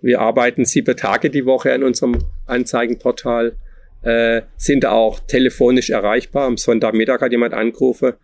wir 0.00 0.20
arbeiten 0.20 0.64
sieben 0.64 0.96
Tage 0.96 1.30
die 1.30 1.46
Woche 1.46 1.72
an 1.72 1.82
unserem 1.82 2.18
Anzeigenportal 2.46 3.56
äh, 4.02 4.42
sind 4.56 4.86
auch 4.86 5.20
telefonisch 5.20 5.90
erreichbar. 5.90 6.46
Am 6.46 6.56
Sonntagmittag 6.56 7.20
hat 7.20 7.32
jemand 7.32 7.54
angerufen 7.54 8.14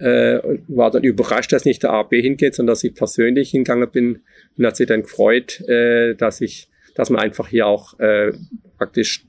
äh, 0.00 0.38
und 0.38 0.64
war 0.68 0.90
dann 0.90 1.04
überrascht, 1.04 1.52
dass 1.52 1.64
nicht 1.64 1.82
der 1.82 1.90
AB 1.90 2.12
hingeht, 2.12 2.54
sondern 2.54 2.72
dass 2.72 2.84
ich 2.84 2.94
persönlich 2.94 3.50
hingegangen 3.50 3.90
bin 3.90 4.20
und 4.56 4.66
hat 4.66 4.76
sich 4.76 4.86
dann 4.86 5.02
gefreut, 5.02 5.60
äh, 5.68 6.14
dass 6.14 6.40
ich, 6.40 6.68
dass 6.94 7.10
man 7.10 7.20
einfach 7.20 7.48
hier 7.48 7.66
auch 7.66 7.98
äh, 8.00 8.32
praktisch 8.76 9.26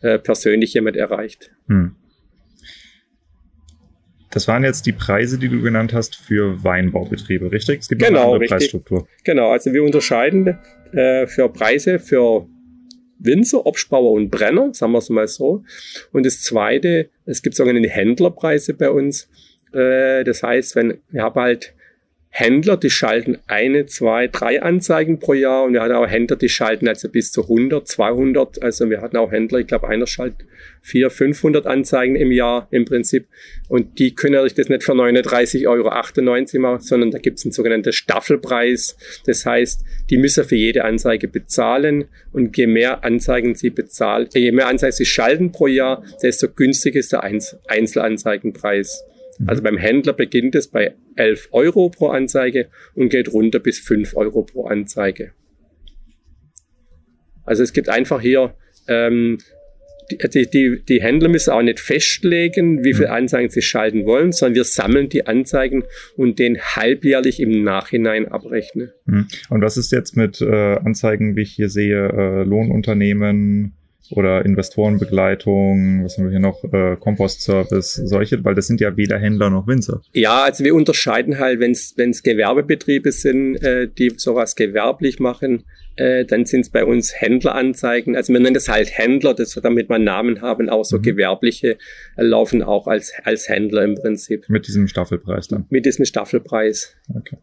äh, 0.00 0.18
persönlich 0.18 0.74
jemand 0.74 0.96
erreicht. 0.96 1.50
Hm. 1.68 1.96
Das 4.30 4.48
waren 4.48 4.64
jetzt 4.64 4.84
die 4.86 4.92
Preise, 4.92 5.38
die 5.38 5.48
du 5.48 5.62
genannt 5.62 5.92
hast 5.92 6.16
für 6.16 6.64
Weinbaubetriebe, 6.64 7.52
richtig? 7.52 7.82
Es 7.82 7.88
gibt 7.88 8.02
genau, 8.02 8.18
eine 8.18 8.20
andere 8.20 8.40
richtig. 8.40 8.58
Preisstruktur. 8.58 9.06
Genau, 9.22 9.52
also 9.52 9.72
wir 9.72 9.84
unterscheiden 9.84 10.58
äh, 10.92 11.28
für 11.28 11.48
Preise 11.50 12.00
für 12.00 12.48
Winzer, 13.20 13.64
Obstbauer 13.64 14.10
und 14.10 14.30
Brenner, 14.30 14.74
sagen 14.74 14.92
wir 14.92 14.98
es 14.98 15.08
mal 15.08 15.28
so. 15.28 15.62
Und 16.12 16.26
das 16.26 16.42
Zweite, 16.42 17.10
es 17.26 17.42
gibt 17.42 17.54
sogenannte 17.54 17.88
Händlerpreise 17.88 18.74
bei 18.74 18.90
uns. 18.90 19.28
Äh, 19.74 20.24
das 20.24 20.42
heißt, 20.42 20.76
wenn 20.76 20.98
wir 21.10 21.22
haben 21.22 21.40
halt 21.40 21.74
Händler, 22.36 22.76
die 22.76 22.90
schalten 22.90 23.38
eine, 23.46 23.86
zwei, 23.86 24.26
drei 24.26 24.60
Anzeigen 24.60 25.20
pro 25.20 25.34
Jahr 25.34 25.62
und 25.62 25.72
wir 25.72 25.80
hatten 25.80 25.94
auch 25.94 26.08
Händler, 26.08 26.34
die 26.34 26.48
schalten 26.48 26.88
also 26.88 27.08
bis 27.08 27.30
zu 27.30 27.42
100, 27.42 27.86
200. 27.86 28.60
Also 28.60 28.90
wir 28.90 29.02
hatten 29.02 29.16
auch 29.18 29.30
Händler, 29.30 29.60
ich 29.60 29.68
glaube, 29.68 29.86
einer 29.86 30.08
schaltet 30.08 30.44
400, 30.82 31.12
500 31.12 31.66
Anzeigen 31.68 32.16
im 32.16 32.32
Jahr 32.32 32.66
im 32.72 32.86
Prinzip 32.86 33.28
und 33.68 34.00
die 34.00 34.16
können 34.16 34.32
natürlich 34.32 34.54
das 34.54 34.68
nicht 34.68 34.82
für 34.82 34.94
39,98 34.94 35.68
Euro 35.68 35.90
machen, 36.60 36.80
sondern 36.80 37.12
da 37.12 37.18
gibt 37.18 37.38
es 37.38 37.44
einen 37.44 37.52
sogenannten 37.52 37.92
Staffelpreis. 37.92 38.96
Das 39.26 39.46
heißt, 39.46 39.84
die 40.10 40.16
müssen 40.16 40.42
für 40.42 40.56
jede 40.56 40.84
Anzeige 40.84 41.28
bezahlen 41.28 42.06
und 42.32 42.56
je 42.56 42.66
mehr 42.66 43.04
Anzeigen 43.04 43.54
sie 43.54 43.70
bezahlen, 43.70 44.28
je 44.34 44.50
mehr 44.50 44.66
Anzeigen 44.66 44.92
sie 44.92 45.06
schalten 45.06 45.52
pro 45.52 45.68
Jahr, 45.68 46.02
desto 46.20 46.48
günstiger 46.48 46.98
ist 46.98 47.12
der 47.12 47.22
Einzelanzeigenpreis. 47.22 49.04
Mhm. 49.38 49.48
Also 49.48 49.62
beim 49.62 49.76
Händler 49.76 50.12
beginnt 50.12 50.54
es 50.54 50.68
bei 50.68 50.94
11 51.16 51.48
Euro 51.52 51.88
pro 51.90 52.08
Anzeige 52.08 52.68
und 52.94 53.08
geht 53.08 53.32
runter 53.32 53.58
bis 53.58 53.78
5 53.78 54.16
Euro 54.16 54.42
pro 54.42 54.66
Anzeige. 54.66 55.32
Also 57.44 57.62
es 57.62 57.72
gibt 57.72 57.88
einfach 57.88 58.20
hier, 58.20 58.54
ähm, 58.88 59.38
die, 60.10 60.50
die, 60.50 60.82
die 60.86 61.02
Händler 61.02 61.28
müssen 61.28 61.50
auch 61.50 61.62
nicht 61.62 61.80
festlegen, 61.80 62.84
wie 62.84 62.92
viele 62.92 63.08
mhm. 63.08 63.14
Anzeigen 63.14 63.48
sie 63.48 63.62
schalten 63.62 64.04
wollen, 64.04 64.32
sondern 64.32 64.56
wir 64.56 64.64
sammeln 64.64 65.08
die 65.08 65.26
Anzeigen 65.26 65.84
und 66.16 66.38
den 66.38 66.60
halbjährlich 66.60 67.40
im 67.40 67.62
Nachhinein 67.62 68.28
abrechnen. 68.28 68.92
Mhm. 69.06 69.28
Und 69.48 69.62
was 69.62 69.76
ist 69.76 69.92
jetzt 69.92 70.16
mit 70.16 70.40
äh, 70.40 70.76
Anzeigen, 70.76 71.36
wie 71.36 71.42
ich 71.42 71.52
hier 71.52 71.68
sehe, 71.68 72.08
äh, 72.08 72.44
Lohnunternehmen, 72.44 73.74
oder 74.10 74.44
Investorenbegleitung, 74.44 76.04
was 76.04 76.18
haben 76.18 76.24
wir 76.24 76.30
hier 76.30 76.40
noch, 76.40 76.62
äh, 76.64 76.96
Kompostservice, 76.96 77.94
solche, 77.94 78.44
weil 78.44 78.54
das 78.54 78.66
sind 78.66 78.80
ja 78.80 78.96
weder 78.96 79.18
Händler 79.18 79.50
noch 79.50 79.66
Winzer. 79.66 80.02
Ja, 80.12 80.42
also 80.44 80.64
wir 80.64 80.74
unterscheiden 80.74 81.38
halt, 81.38 81.60
wenn 81.60 81.72
es 81.72 82.22
Gewerbebetriebe 82.22 83.12
sind, 83.12 83.56
äh, 83.56 83.88
die 83.88 84.12
sowas 84.16 84.56
gewerblich 84.56 85.20
machen, 85.20 85.64
äh, 85.96 86.24
dann 86.24 86.44
sind 86.44 86.62
es 86.62 86.70
bei 86.70 86.84
uns 86.84 87.20
Händleranzeigen. 87.20 88.16
Also 88.16 88.32
wir 88.32 88.40
nennen 88.40 88.54
das 88.54 88.68
halt 88.68 88.96
Händler, 88.96 89.34
das, 89.34 89.54
damit 89.62 89.88
wir 89.88 89.98
Namen 89.98 90.42
haben, 90.42 90.68
auch 90.68 90.84
so 90.84 90.98
mhm. 90.98 91.02
gewerbliche 91.02 91.78
äh, 92.16 92.22
laufen 92.22 92.62
auch 92.62 92.86
als, 92.86 93.12
als 93.24 93.48
Händler 93.48 93.84
im 93.84 93.94
Prinzip. 93.94 94.44
Mit 94.48 94.66
diesem 94.66 94.88
Staffelpreis 94.88 95.48
dann? 95.48 95.66
Mit 95.70 95.86
diesem 95.86 96.04
Staffelpreis. 96.04 96.96
Okay. 97.14 97.36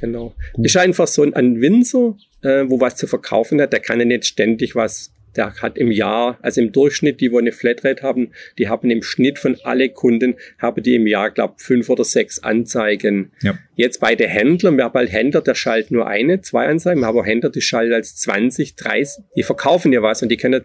Genau. 0.00 0.34
Gut. 0.52 0.66
Ist 0.66 0.76
einfach 0.76 1.08
so 1.08 1.22
ein 1.22 1.60
Winzer, 1.60 2.16
äh, 2.42 2.64
wo 2.68 2.80
was 2.80 2.96
zu 2.96 3.06
verkaufen 3.06 3.60
hat, 3.60 3.72
der 3.72 3.80
kann 3.80 3.98
ja 3.98 4.04
nicht 4.04 4.26
ständig 4.26 4.76
was 4.76 5.12
der 5.38 5.54
hat 5.62 5.78
im 5.78 5.90
Jahr, 5.90 6.38
also 6.42 6.60
im 6.60 6.72
Durchschnitt, 6.72 7.20
die 7.20 7.32
wo 7.32 7.38
eine 7.38 7.52
Flatrate 7.52 8.02
haben, 8.02 8.32
die 8.58 8.68
haben 8.68 8.90
im 8.90 9.02
Schnitt 9.02 9.38
von 9.38 9.56
alle 9.62 9.88
Kunden, 9.88 10.34
haben 10.58 10.82
die 10.82 10.96
im 10.96 11.06
Jahr, 11.06 11.30
glaube 11.30 11.54
fünf 11.58 11.88
oder 11.88 12.04
sechs 12.04 12.42
Anzeigen. 12.42 13.30
Ja. 13.40 13.56
Jetzt 13.76 14.00
bei 14.00 14.16
den 14.16 14.28
Händlern, 14.28 14.76
wir 14.76 14.84
haben 14.84 14.94
halt 14.94 15.12
Händler, 15.12 15.40
der 15.40 15.54
schaltet 15.54 15.92
nur 15.92 16.08
eine, 16.08 16.40
zwei 16.40 16.66
Anzeigen, 16.66 17.00
wir 17.00 17.06
haben 17.06 17.18
auch 17.18 17.24
Händler, 17.24 17.50
die 17.50 17.60
schalten 17.60 17.94
als 17.94 18.16
20, 18.16 18.74
30, 18.74 19.24
die 19.36 19.44
verkaufen 19.44 19.92
ja 19.92 20.02
was 20.02 20.22
und 20.22 20.28
die 20.28 20.36
können, 20.36 20.64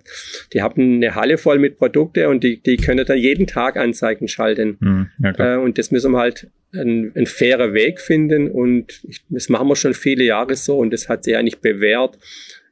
die 0.52 0.62
haben 0.62 0.96
eine 0.96 1.16
Halle 1.16 1.38
voll 1.38 1.60
mit 1.60 1.78
Produkte 1.78 2.28
und 2.28 2.44
die, 2.44 2.62
die 2.62 2.78
können 2.78 3.06
dann 3.06 3.18
jeden 3.18 3.46
Tag 3.46 3.78
Anzeigen 3.78 4.28
schalten. 4.28 4.78
Mhm, 4.80 5.10
ja, 5.20 5.56
äh, 5.56 5.58
und 5.58 5.78
das 5.78 5.92
müssen 5.92 6.12
wir 6.12 6.20
halt 6.20 6.48
ein, 6.74 7.12
ein 7.16 7.28
fairer 7.28 7.74
Weg 7.74 8.02
finden 8.02 8.50
und 8.50 9.02
ich, 9.08 9.22
das 9.30 9.50
machen 9.50 9.68
wir 9.68 9.76
schon 9.76 9.94
viele 9.94 10.24
Jahre 10.24 10.56
so 10.56 10.80
und 10.80 10.92
das 10.92 11.10
hat 11.10 11.24
sich 11.24 11.38
eigentlich 11.38 11.60
bewährt. 11.60 12.18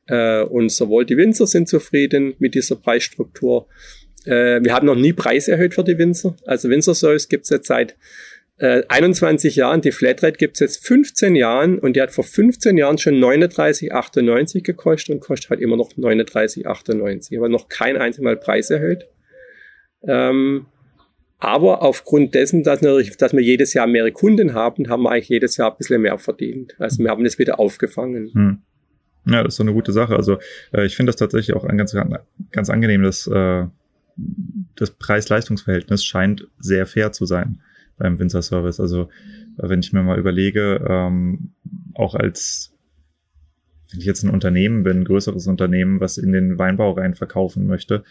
Äh, 0.08 0.44
und 0.44 0.72
sowohl 0.72 1.06
die 1.06 1.18
Winzer 1.18 1.48
sind 1.48 1.68
zufrieden 1.70 2.34
mit 2.40 2.56
dieser 2.56 2.76
Preisstruktur. 2.76 3.68
Äh, 4.26 4.62
wir 4.64 4.74
haben 4.74 4.86
noch 4.86 4.96
nie 4.96 5.14
Preise 5.14 5.52
erhöht 5.52 5.74
für 5.74 5.84
die 5.84 5.98
Winzer. 5.98 6.36
Also 6.46 6.70
Winzer 6.70 6.96
Service 6.96 7.30
gibt 7.30 7.46
es 7.46 7.50
jetzt 7.50 7.68
seit 7.68 7.96
äh, 8.58 8.84
21 8.88 9.56
Jahren. 9.56 9.82
Die 9.82 9.92
Flatrate 9.92 10.38
gibt 10.38 10.56
es 10.56 10.60
jetzt 10.60 10.86
15 10.86 11.36
Jahren 11.36 11.80
und 11.80 11.96
die 11.96 12.02
hat 12.02 12.12
vor 12.12 12.24
15 12.24 12.78
Jahren 12.78 12.98
schon 12.98 13.16
39,98 13.16 14.62
gekostet 14.62 15.16
und 15.16 15.20
kostet 15.22 15.50
halt 15.50 15.62
immer 15.62 15.78
noch 15.78 15.92
39,98. 15.94 17.38
Aber 17.38 17.50
noch 17.50 17.70
kein 17.70 17.98
einziges 17.98 18.24
Mal 18.24 18.38
Preis 18.38 18.70
erhöht. 18.70 19.08
Ähm, 20.04 20.68
aber 21.40 21.82
aufgrund 21.82 22.36
dessen, 22.36 22.64
dass, 22.64 22.82
natürlich, 22.82 23.18
dass 23.18 23.34
wir 23.34 23.42
jedes 23.42 23.74
Jahr 23.74 23.88
mehrere 23.88 24.12
Kunden 24.12 24.54
haben, 24.54 24.90
haben 24.90 25.02
wir 25.02 25.10
eigentlich 25.10 25.30
jedes 25.30 25.58
Jahr 25.58 25.72
ein 25.72 25.78
bisschen 25.78 26.02
mehr 26.02 26.20
verdient. 26.20 26.76
Also 26.78 27.04
wir 27.04 27.10
haben 27.10 27.24
das 27.24 27.40
wieder 27.40 27.60
aufgefangen. 27.60 28.32
Hm. 28.32 28.62
Ja, 29.26 29.44
das 29.44 29.54
ist 29.54 29.58
so 29.58 29.64
eine 29.64 29.74
gute 29.74 29.92
Sache. 29.92 30.16
Also 30.16 30.40
äh, 30.74 30.86
ich 30.86 30.96
finde 30.96 31.12
das 31.12 31.18
tatsächlich 31.18 31.56
auch 31.56 31.64
ein 31.64 31.78
ganz, 31.78 31.96
ganz 32.52 32.70
angenehm, 32.70 33.04
dass 33.04 33.28
äh, 33.28 33.66
das 34.76 34.92
Preis-Leistungs-Verhältnis 34.92 36.04
scheint 36.04 36.48
sehr 36.60 36.86
fair 36.86 37.12
zu 37.12 37.26
sein 37.26 37.62
beim 37.98 38.20
Winzer-Service. 38.20 38.80
Also 38.80 39.10
wenn 39.58 39.80
ich 39.80 39.94
mir 39.94 40.02
mal 40.02 40.20
überlege, 40.20 40.84
ähm, 40.88 41.52
auch 41.94 42.16
als 42.16 42.74
wenn 43.92 44.00
ich 44.00 44.06
jetzt 44.06 44.24
ein 44.24 44.30
Unternehmen 44.30 44.84
bin, 44.84 45.00
ein 45.00 45.06
größeres 45.06 45.48
Unternehmen, 45.48 46.00
was 46.00 46.18
in 46.18 46.32
den 46.32 46.58
Weinbau 46.58 46.92
rein 46.92 47.14
verkaufen 47.14 47.68
möchte, 47.68 48.04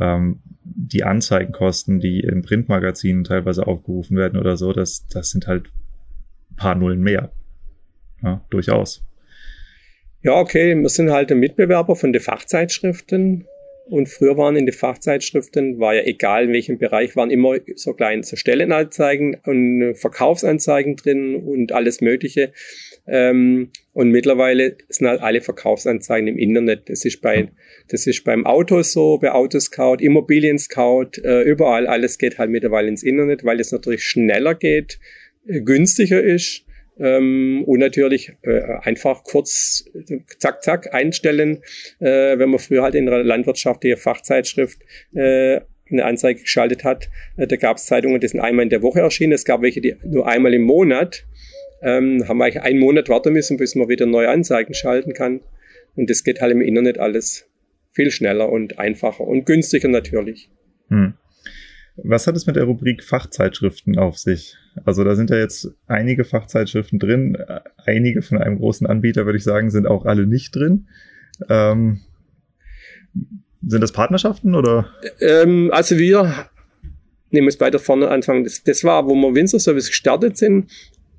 ähm, 0.00 0.40
die 0.64 1.04
Anzeigenkosten, 1.04 1.98
die 2.00 2.20
in 2.20 2.42
Printmagazinen 2.42 3.24
teilweise 3.24 3.66
aufgerufen 3.66 4.16
werden 4.16 4.38
oder 4.38 4.56
so, 4.56 4.72
das, 4.72 5.06
das 5.08 5.30
sind 5.30 5.46
halt 5.46 5.70
paar 6.56 6.74
Nullen 6.74 7.00
mehr. 7.00 7.32
Ja, 8.22 8.44
durchaus. 8.50 9.04
Ja, 10.24 10.40
okay, 10.40 10.74
wir 10.74 10.88
sind 10.88 11.10
halt 11.10 11.30
ein 11.30 11.38
Mitbewerber 11.38 11.96
von 11.96 12.14
den 12.14 12.22
Fachzeitschriften. 12.22 13.44
Und 13.90 14.08
früher 14.08 14.38
waren 14.38 14.56
in 14.56 14.64
den 14.64 14.74
Fachzeitschriften, 14.74 15.78
war 15.78 15.94
ja 15.94 16.04
egal 16.04 16.44
in 16.44 16.52
welchem 16.54 16.78
Bereich, 16.78 17.14
waren 17.16 17.30
immer 17.30 17.58
so 17.74 17.92
kleine 17.92 18.22
so 18.22 18.34
Stellenanzeigen 18.34 19.36
und 19.44 19.94
Verkaufsanzeigen 19.96 20.96
drin 20.96 21.36
und 21.36 21.72
alles 21.72 22.00
Mögliche. 22.00 22.54
Ähm, 23.06 23.68
und 23.92 24.08
mittlerweile 24.08 24.78
sind 24.88 25.08
halt 25.08 25.20
alle 25.20 25.42
Verkaufsanzeigen 25.42 26.28
im 26.28 26.38
Internet. 26.38 26.88
Das 26.88 27.04
ist 27.04 27.20
bei, 27.20 27.50
das 27.88 28.06
ist 28.06 28.24
beim 28.24 28.46
Auto 28.46 28.80
so, 28.80 29.18
bei 29.18 29.30
Autoscout, 29.30 29.96
Immobilien 30.00 30.58
Scout, 30.58 31.20
äh, 31.22 31.42
überall. 31.42 31.86
Alles 31.86 32.16
geht 32.16 32.38
halt 32.38 32.48
mittlerweile 32.48 32.88
ins 32.88 33.02
Internet, 33.02 33.44
weil 33.44 33.60
es 33.60 33.72
natürlich 33.72 34.04
schneller 34.04 34.54
geht, 34.54 34.98
äh, 35.46 35.60
günstiger 35.60 36.22
ist 36.22 36.64
ähm, 36.98 37.64
und 37.66 37.80
natürlich 37.80 38.32
äh, 38.42 38.60
einfach 38.82 39.24
kurz 39.24 39.84
zack, 40.38 40.62
zack 40.62 40.94
einstellen. 40.94 41.62
Äh, 41.98 42.38
wenn 42.38 42.50
man 42.50 42.58
früher 42.58 42.82
halt 42.82 42.94
in 42.94 43.06
der 43.06 43.24
landwirtschaftlichen 43.24 43.98
Fachzeitschrift 43.98 44.80
äh, 45.14 45.60
eine 45.90 46.04
Anzeige 46.04 46.40
geschaltet 46.40 46.84
hat, 46.84 47.10
äh, 47.36 47.46
da 47.46 47.56
gab 47.56 47.78
es 47.78 47.86
Zeitungen, 47.86 48.20
die 48.20 48.28
sind 48.28 48.40
einmal 48.40 48.62
in 48.62 48.70
der 48.70 48.82
Woche 48.82 49.00
erschienen. 49.00 49.32
Es 49.32 49.44
gab 49.44 49.62
welche, 49.62 49.80
die 49.80 49.96
nur 50.04 50.26
einmal 50.26 50.54
im 50.54 50.62
Monat. 50.62 51.26
Ähm, 51.82 52.26
haben 52.28 52.38
wir 52.38 52.44
eigentlich 52.44 52.62
einen 52.62 52.78
Monat 52.78 53.08
warten 53.08 53.32
müssen, 53.32 53.56
bis 53.56 53.74
man 53.74 53.88
wieder 53.88 54.06
neue 54.06 54.30
Anzeigen 54.30 54.72
schalten 54.72 55.12
kann. 55.12 55.40
Und 55.96 56.08
das 56.08 56.24
geht 56.24 56.40
halt 56.40 56.52
im 56.52 56.62
Internet 56.62 56.98
alles 56.98 57.48
viel 57.92 58.10
schneller 58.10 58.50
und 58.50 58.78
einfacher 58.78 59.22
und 59.22 59.44
günstiger 59.46 59.88
natürlich. 59.88 60.50
Hm. 60.88 61.14
Was 61.96 62.26
hat 62.26 62.36
es 62.36 62.46
mit 62.46 62.56
der 62.56 62.64
Rubrik 62.64 63.04
Fachzeitschriften 63.04 63.98
auf 63.98 64.18
sich? 64.18 64.56
Also 64.84 65.04
da 65.04 65.14
sind 65.14 65.30
ja 65.30 65.36
jetzt 65.36 65.70
einige 65.86 66.24
Fachzeitschriften 66.24 66.98
drin. 66.98 67.38
Einige 67.86 68.22
von 68.22 68.38
einem 68.38 68.58
großen 68.58 68.86
Anbieter, 68.86 69.26
würde 69.26 69.38
ich 69.38 69.44
sagen, 69.44 69.70
sind 69.70 69.86
auch 69.86 70.04
alle 70.04 70.26
nicht 70.26 70.56
drin. 70.56 70.88
Ähm, 71.48 72.00
sind 73.66 73.80
das 73.80 73.92
Partnerschaften 73.92 74.54
oder? 74.54 74.90
Ähm, 75.20 75.70
also 75.72 75.96
wir 75.98 76.48
nehmen 77.30 77.48
es 77.48 77.60
weiter 77.60 77.78
vorne 77.78 78.08
anfangen. 78.08 78.44
Das, 78.44 78.62
das 78.64 78.82
war, 78.84 79.06
wo 79.06 79.14
wir 79.14 79.34
Windsor 79.34 79.60
Service 79.60 79.88
gestartet 79.88 80.36
sind, 80.36 80.70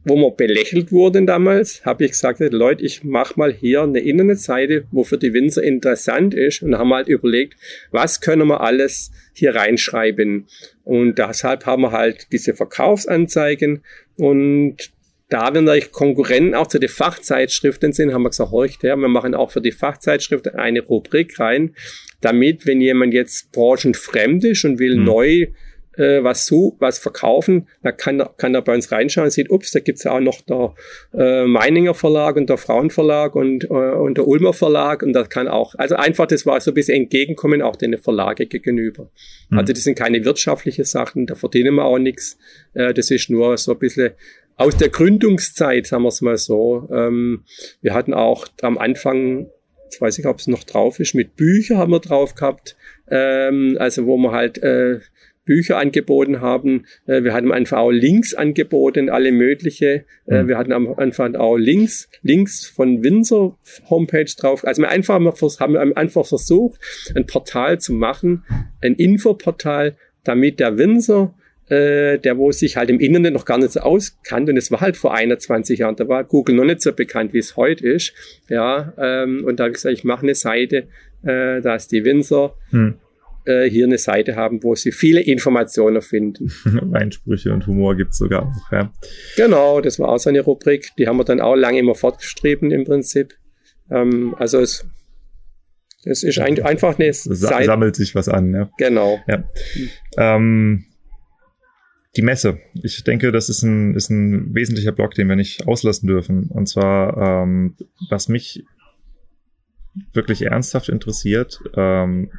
wo 0.05 0.15
wir 0.15 0.31
belächelt 0.31 0.91
wurden 0.91 1.25
damals, 1.25 1.83
habe 1.83 2.05
ich 2.05 2.11
gesagt, 2.11 2.39
Leute, 2.39 2.83
ich 2.83 3.03
mache 3.03 3.33
mal 3.37 3.51
hier 3.51 3.81
eine 3.81 3.99
Internetseite, 3.99 4.85
wo 4.91 5.03
für 5.03 5.17
die 5.17 5.33
Winzer 5.33 5.63
interessant 5.63 6.33
ist 6.35 6.61
und 6.61 6.77
haben 6.77 6.93
halt 6.93 7.07
überlegt, 7.07 7.55
was 7.91 8.21
können 8.21 8.47
wir 8.47 8.61
alles 8.61 9.11
hier 9.33 9.55
reinschreiben. 9.55 10.45
Und 10.83 11.17
deshalb 11.17 11.65
haben 11.65 11.81
wir 11.81 11.91
halt 11.91 12.27
diese 12.31 12.53
Verkaufsanzeigen 12.53 13.83
und 14.15 14.91
da 15.29 15.51
wir 15.51 15.61
natürlich 15.61 15.91
Konkurrenten 15.91 16.53
auch 16.53 16.67
zu 16.67 16.77
den 16.77 16.87
Fachzeitschriften 16.89 17.93
sind, 17.93 18.13
haben 18.13 18.21
wir 18.21 18.29
gesagt, 18.29 18.51
horcht 18.51 18.83
her, 18.83 18.95
wir 18.95 19.07
machen 19.07 19.33
auch 19.33 19.49
für 19.49 19.61
die 19.61 19.71
Fachzeitschriften 19.71 20.53
eine 20.53 20.81
Rubrik 20.81 21.39
rein, 21.39 21.75
damit, 22.21 22.67
wenn 22.67 22.79
jemand 22.79 23.13
jetzt 23.13 23.51
branchenfremd 23.51 24.45
ist 24.45 24.65
und 24.65 24.77
will 24.77 24.97
mhm. 24.97 25.03
neu 25.03 25.47
äh, 25.97 26.23
was 26.23 26.45
zu, 26.45 26.75
was 26.79 26.99
verkaufen, 26.99 27.67
da 27.83 27.91
kann, 27.91 28.23
kann 28.37 28.55
er 28.55 28.61
bei 28.61 28.73
uns 28.73 28.91
reinschauen 28.91 29.25
und 29.25 29.31
sieht, 29.31 29.49
ups, 29.49 29.71
da 29.71 29.79
gibt's 29.79 30.03
ja 30.03 30.11
auch 30.11 30.19
noch 30.19 30.41
der 30.41 30.73
äh, 31.13 31.45
Meininger 31.45 31.93
Verlag 31.93 32.35
und 32.35 32.49
der 32.49 32.57
Frauenverlag 32.57 33.35
und, 33.35 33.65
äh, 33.65 33.67
und 33.67 34.17
der 34.17 34.27
Ulmer 34.27 34.53
Verlag 34.53 35.03
und 35.03 35.13
das 35.13 35.29
kann 35.29 35.47
auch, 35.47 35.75
also 35.75 35.95
einfach, 35.95 36.27
das 36.27 36.45
war 36.45 36.59
so 36.61 36.71
ein 36.71 36.73
bisschen 36.73 37.03
entgegenkommen 37.03 37.61
auch 37.61 37.75
den 37.75 37.97
Verlage 37.97 38.45
gegenüber. 38.45 39.09
Mhm. 39.49 39.59
Also 39.59 39.73
das 39.73 39.83
sind 39.83 39.97
keine 39.97 40.23
wirtschaftliche 40.25 40.85
Sachen, 40.85 41.25
da 41.25 41.35
verdienen 41.35 41.75
wir 41.75 41.85
auch 41.85 41.99
nichts. 41.99 42.37
Äh, 42.73 42.93
das 42.93 43.11
ist 43.11 43.29
nur 43.29 43.57
so 43.57 43.73
ein 43.73 43.79
bisschen 43.79 44.11
aus 44.57 44.77
der 44.77 44.89
Gründungszeit, 44.89 45.87
sagen 45.87 46.03
wir 46.03 46.09
es 46.09 46.21
mal 46.21 46.37
so. 46.37 46.87
Ähm, 46.91 47.43
wir 47.81 47.93
hatten 47.93 48.13
auch 48.13 48.47
am 48.61 48.77
Anfang, 48.77 49.49
jetzt 49.83 50.01
weiß 50.01 50.19
ich, 50.19 50.25
ob 50.25 50.39
es 50.39 50.47
noch 50.47 50.63
drauf 50.63 50.99
ist, 50.99 51.13
mit 51.13 51.35
Büchern 51.35 51.77
haben 51.77 51.91
wir 51.91 51.99
drauf 51.99 52.35
gehabt, 52.35 52.75
ähm, 53.09 53.77
also 53.79 54.05
wo 54.05 54.17
man 54.17 54.31
halt 54.31 54.57
äh, 54.59 54.99
Bücher 55.45 55.77
angeboten 55.77 56.41
haben. 56.41 56.85
Äh, 57.05 57.23
wir 57.23 57.33
hatten 57.33 57.51
einfach 57.51 57.77
auch 57.77 57.91
Links 57.91 58.33
angeboten, 58.33 59.09
alle 59.09 59.31
mögliche. 59.31 60.05
Äh, 60.27 60.43
mhm. 60.43 60.47
Wir 60.47 60.57
hatten 60.57 60.73
am 60.73 60.93
Anfang 60.97 61.35
auch 61.35 61.55
Links, 61.55 62.09
Links 62.21 62.65
von 62.65 63.03
Windsor 63.03 63.57
Homepage 63.89 64.25
drauf. 64.37 64.65
Also 64.65 64.81
wir 64.81 64.89
einfach 64.89 65.15
haben 65.15 65.77
einfach 65.77 66.25
versucht, 66.25 66.79
ein 67.15 67.25
Portal 67.25 67.79
zu 67.79 67.93
machen, 67.93 68.43
ein 68.81 68.95
Infoportal, 68.95 69.95
damit 70.23 70.59
der 70.59 70.77
Windsor 70.77 71.35
äh, 71.67 72.19
der 72.19 72.37
wo 72.37 72.51
sich 72.51 72.77
halt 72.77 72.91
im 72.91 72.99
Internet 72.99 73.33
noch 73.33 73.45
gar 73.45 73.57
nicht 73.57 73.71
so 73.71 73.79
auskannt 73.79 74.49
und 74.49 74.57
es 74.57 74.69
war 74.71 74.81
halt 74.81 74.97
vor 74.97 75.15
21 75.15 75.79
Jahren, 75.79 75.95
da 75.95 76.07
war 76.07 76.23
Google 76.23 76.55
noch 76.55 76.63
nicht 76.63 76.81
so 76.81 76.93
bekannt, 76.93 77.33
wie 77.33 77.39
es 77.39 77.57
heute 77.57 77.87
ist. 77.87 78.13
Ja, 78.49 78.93
ähm, 78.99 79.43
und 79.43 79.59
da 79.59 79.63
habe 79.63 79.71
ich 79.71 79.77
gesagt, 79.77 79.97
ich 79.97 80.03
mache 80.03 80.21
eine 80.23 80.35
Seite, 80.35 80.87
äh, 81.23 81.61
da 81.61 81.75
ist 81.75 81.91
die 81.91 82.05
Windsor. 82.05 82.55
Hm 82.69 82.99
äh, 83.45 83.69
hier 83.69 83.85
eine 83.85 83.97
Seite 83.97 84.35
haben, 84.35 84.63
wo 84.63 84.75
sie 84.75 84.91
viele 84.91 85.21
Informationen 85.21 86.01
finden. 86.01 86.51
Weinsprüche 86.63 87.53
und 87.53 87.67
Humor 87.67 87.95
gibt's 87.95 88.17
sogar 88.17 88.45
noch, 88.45 88.71
ja. 88.71 88.91
Genau, 89.37 89.81
das 89.81 89.99
war 89.99 90.09
auch 90.09 90.17
so 90.17 90.29
eine 90.29 90.41
Rubrik. 90.41 90.91
Die 90.97 91.07
haben 91.07 91.17
wir 91.17 91.23
dann 91.23 91.41
auch 91.41 91.55
lange 91.55 91.79
immer 91.79 91.95
fortgeschrieben 91.95 92.71
im 92.71 92.85
Prinzip. 92.85 93.33
Ähm, 93.89 94.35
also 94.37 94.59
es, 94.59 94.85
es 96.03 96.23
ist 96.23 96.39
ein, 96.39 96.61
einfach 96.63 96.99
eine 96.99 97.13
Seite. 97.13 97.65
Sammelt 97.65 97.95
sich 97.95 98.15
was 98.15 98.29
an, 98.29 98.53
ja. 98.53 98.69
Genau. 98.77 99.19
Ja. 99.27 99.43
Ähm, 100.17 100.85
die 102.15 102.21
Messe. 102.21 102.59
Ich 102.81 103.03
denke, 103.03 103.31
das 103.31 103.49
ist 103.49 103.63
ein, 103.63 103.93
ist 103.93 104.09
ein 104.09 104.55
wesentlicher 104.55 104.91
Block, 104.91 105.15
den 105.15 105.27
wir 105.27 105.35
nicht 105.35 105.67
auslassen 105.67 106.07
dürfen. 106.07 106.49
Und 106.49 106.67
zwar, 106.67 107.43
ähm, 107.43 107.75
was 108.09 108.29
mich 108.29 108.63
wirklich 110.13 110.43
ernsthaft 110.43 110.89
interessiert, 110.89 111.61
ähm, 111.75 112.31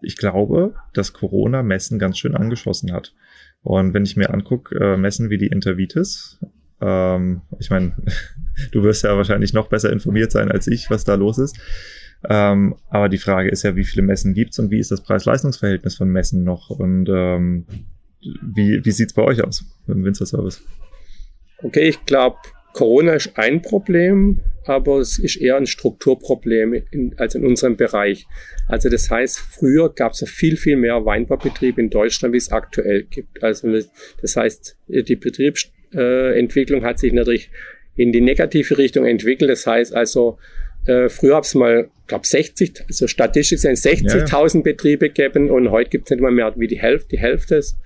ich 0.00 0.16
glaube, 0.16 0.74
dass 0.94 1.12
Corona 1.12 1.62
Messen 1.62 1.98
ganz 1.98 2.18
schön 2.18 2.34
angeschossen 2.34 2.92
hat. 2.92 3.14
Und 3.62 3.94
wenn 3.94 4.04
ich 4.04 4.16
mir 4.16 4.32
angucke, 4.32 4.74
äh, 4.76 4.96
Messen 4.96 5.30
wie 5.30 5.38
die 5.38 5.48
Intervitis, 5.48 6.38
ähm, 6.80 7.42
ich 7.58 7.70
meine, 7.70 7.96
du 8.72 8.82
wirst 8.82 9.04
ja 9.04 9.16
wahrscheinlich 9.16 9.52
noch 9.52 9.68
besser 9.68 9.92
informiert 9.92 10.32
sein 10.32 10.50
als 10.50 10.66
ich, 10.66 10.90
was 10.90 11.04
da 11.04 11.14
los 11.14 11.38
ist. 11.38 11.58
Ähm, 12.28 12.76
aber 12.88 13.08
die 13.08 13.18
Frage 13.18 13.48
ist 13.48 13.62
ja, 13.62 13.76
wie 13.76 13.84
viele 13.84 14.02
Messen 14.02 14.34
gibt's 14.34 14.58
und 14.58 14.70
wie 14.70 14.78
ist 14.78 14.90
das 14.90 15.02
Preis-Leistungs-Verhältnis 15.02 15.96
von 15.96 16.08
Messen 16.08 16.42
noch? 16.42 16.70
Und 16.70 17.08
ähm, 17.08 17.66
wie, 18.20 18.84
wie 18.84 18.90
sieht's 18.90 19.12
bei 19.12 19.22
euch 19.22 19.42
aus 19.44 19.64
im 19.86 20.04
Winzer-Service? 20.04 20.62
Okay, 21.62 21.88
ich 21.88 22.04
glaube, 22.06 22.38
Corona 22.72 23.14
ist 23.14 23.36
ein 23.36 23.62
Problem, 23.62 24.40
aber 24.64 24.98
es 24.98 25.18
ist 25.18 25.36
eher 25.36 25.56
ein 25.56 25.66
Strukturproblem 25.66 26.74
in, 26.90 27.14
als 27.18 27.34
in 27.34 27.44
unserem 27.44 27.76
Bereich. 27.76 28.26
Also 28.68 28.88
das 28.88 29.10
heißt, 29.10 29.38
früher 29.38 29.92
gab 29.92 30.12
es 30.12 30.20
ja 30.20 30.26
viel, 30.26 30.56
viel 30.56 30.76
mehr 30.76 31.04
Weinbaubetriebe 31.04 31.80
in 31.80 31.90
Deutschland, 31.90 32.34
wie 32.34 32.38
es 32.38 32.52
aktuell 32.52 33.04
gibt. 33.04 33.42
Also 33.42 33.68
das 34.20 34.36
heißt, 34.36 34.76
die 34.88 35.16
Betriebsentwicklung 35.16 36.84
hat 36.84 36.98
sich 36.98 37.12
natürlich 37.12 37.50
in 37.96 38.12
die 38.12 38.20
negative 38.20 38.78
Richtung 38.78 39.06
entwickelt. 39.06 39.50
Das 39.50 39.66
heißt 39.66 39.94
also, 39.94 40.38
äh, 40.86 41.08
früher 41.08 41.38
es 41.38 41.54
mal, 41.54 41.90
glaube 42.06 42.26
60, 42.26 42.84
also 42.86 43.06
statistisch 43.06 43.60
sind 43.60 43.76
60.000 43.76 44.56
ja. 44.56 44.62
Betriebe 44.62 45.10
gegeben 45.10 45.50
und 45.50 45.70
heute 45.70 45.90
gibt 45.90 46.06
es 46.06 46.10
nicht 46.10 46.20
mal 46.20 46.30
mehr 46.30 46.52
wie 46.56 46.66
die 46.66 46.80
Hälfte, 46.80 47.08
die 47.10 47.18
Hälfte 47.18 47.56
ist. 47.56 47.78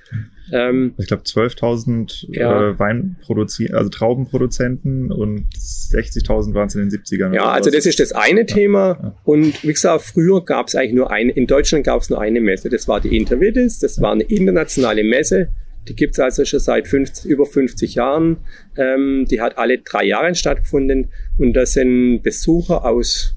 Ähm, 0.50 0.94
ich 0.98 1.06
glaube 1.06 1.22
12.000 1.22 2.26
ja. 2.28 2.70
äh, 2.70 2.78
Weinproduzenten, 2.78 3.76
also 3.76 3.90
Traubenproduzenten 3.90 5.12
und 5.12 5.46
60.000 5.54 6.54
waren 6.54 6.66
es 6.66 6.74
in 6.74 6.88
den 6.88 6.90
70ern. 6.90 7.34
Ja, 7.34 7.50
also 7.50 7.70
das 7.70 7.86
ist 7.86 8.00
das 8.00 8.12
eine 8.12 8.46
Thema. 8.46 8.98
Ja. 9.00 9.16
Und 9.24 9.62
wie 9.62 9.72
gesagt, 9.72 10.02
früher 10.02 10.44
gab 10.44 10.68
es 10.68 10.74
eigentlich 10.74 10.94
nur 10.94 11.10
eine, 11.10 11.32
in 11.32 11.46
Deutschland 11.46 11.84
gab 11.84 12.00
es 12.00 12.10
nur 12.10 12.20
eine 12.20 12.40
Messe, 12.40 12.68
das 12.68 12.88
war 12.88 13.00
die 13.00 13.16
Intervitis, 13.16 13.78
das 13.78 14.00
war 14.00 14.12
eine 14.12 14.24
internationale 14.24 15.04
Messe. 15.04 15.48
Die 15.88 15.96
gibt 15.96 16.14
es 16.14 16.20
also 16.20 16.44
schon 16.44 16.60
seit 16.60 16.86
50, 16.86 17.28
über 17.28 17.44
50 17.44 17.96
Jahren. 17.96 18.38
Ähm, 18.76 19.26
die 19.28 19.40
hat 19.40 19.58
alle 19.58 19.78
drei 19.78 20.04
Jahre 20.04 20.34
stattgefunden 20.34 21.08
und 21.38 21.54
da 21.54 21.66
sind 21.66 22.22
Besucher 22.22 22.84
aus 22.84 23.34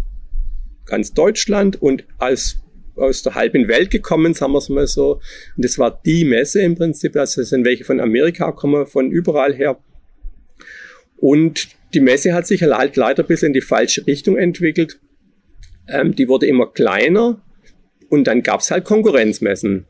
ganz 0.86 1.14
Deutschland 1.14 1.82
und 1.82 2.04
als 2.20 2.60
aus 2.96 3.24
der 3.24 3.36
halben 3.36 3.68
Welt 3.68 3.92
gekommen, 3.92 4.34
sagen 4.34 4.54
wir 4.54 4.60
es 4.60 4.70
mal 4.70 4.88
so. 4.88 5.22
Und 5.56 5.66
das 5.66 5.78
war 5.78 6.00
die 6.06 6.26
Messe 6.26 6.62
im 6.62 6.76
Prinzip. 6.76 7.16
Also 7.16 7.42
es 7.42 7.50
sind 7.50 7.66
welche 7.66 7.84
von 7.84 8.00
Amerika 8.00 8.52
kommen, 8.52 8.86
von 8.88 9.12
überall 9.12 9.54
her. 9.54 9.78
Und 11.18 11.70
die 11.94 12.02
Messe 12.02 12.34
hat 12.34 12.46
sich 12.48 12.62
halt 12.62 12.96
leider 12.96 13.24
ein 13.24 13.28
bisschen 13.28 13.48
in 13.48 13.54
die 13.54 13.62
falsche 13.62 14.06
Richtung 14.06 14.38
entwickelt. 14.38 15.00
Ähm, 15.88 16.16
die 16.16 16.28
wurde 16.28 16.46
immer 16.46 16.72
kleiner 16.72 17.42
und 18.10 18.26
dann 18.26 18.44
gab 18.44 18.62
es 18.62 18.72
halt 18.72 18.86
Konkurrenzmessen. 18.86 19.86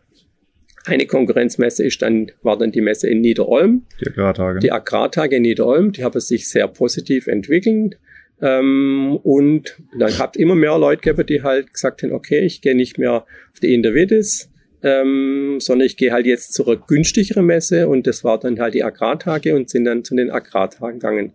Eine 0.86 1.08
Konkurrenzmesse 1.08 1.84
ist 1.84 2.02
dann, 2.02 2.32
war 2.44 2.58
dann 2.58 2.72
die 2.72 2.82
Messe 2.82 3.10
in 3.10 3.22
Niederolm. 3.22 3.86
Die 4.00 4.08
Agrartage. 4.08 4.60
Die 4.60 4.72
Agrartage 4.72 5.38
in 5.38 5.42
Niederolm, 5.42 5.92
die 5.94 6.04
haben 6.04 6.20
sich 6.20 6.48
sehr 6.48 6.68
positiv 6.68 7.26
entwickelt. 7.28 7.98
Ähm, 8.42 9.18
und 9.24 9.78
dann 9.98 10.18
habt 10.18 10.36
immer 10.38 10.56
mehr 10.56 10.78
Leute 10.78 11.02
gegeben, 11.02 11.26
die 11.28 11.44
halt 11.44 11.74
gesagt 11.74 12.04
haben, 12.04 12.12
okay, 12.12 12.40
ich 12.40 12.62
gehe 12.62 12.76
nicht 12.76 12.98
mehr 12.98 13.26
auf 13.52 13.60
die 13.62 13.74
Intervitis, 13.74 14.52
ähm, 14.84 15.58
sondern 15.60 15.86
ich 15.86 15.98
gehe 15.98 16.12
halt 16.12 16.26
jetzt 16.26 16.54
zur 16.54 16.76
günstigeren 16.86 17.46
Messe 17.46 17.88
und 17.88 18.08
das 18.08 18.24
war 18.24 18.40
dann 18.40 18.60
halt 18.60 18.74
die 18.74 18.84
Agrartage 18.84 19.56
und 19.56 19.70
sind 19.70 19.86
dann 19.86 20.04
zu 20.04 20.16
den 20.16 20.30
Agrartagen 20.30 21.00
gegangen. 21.00 21.34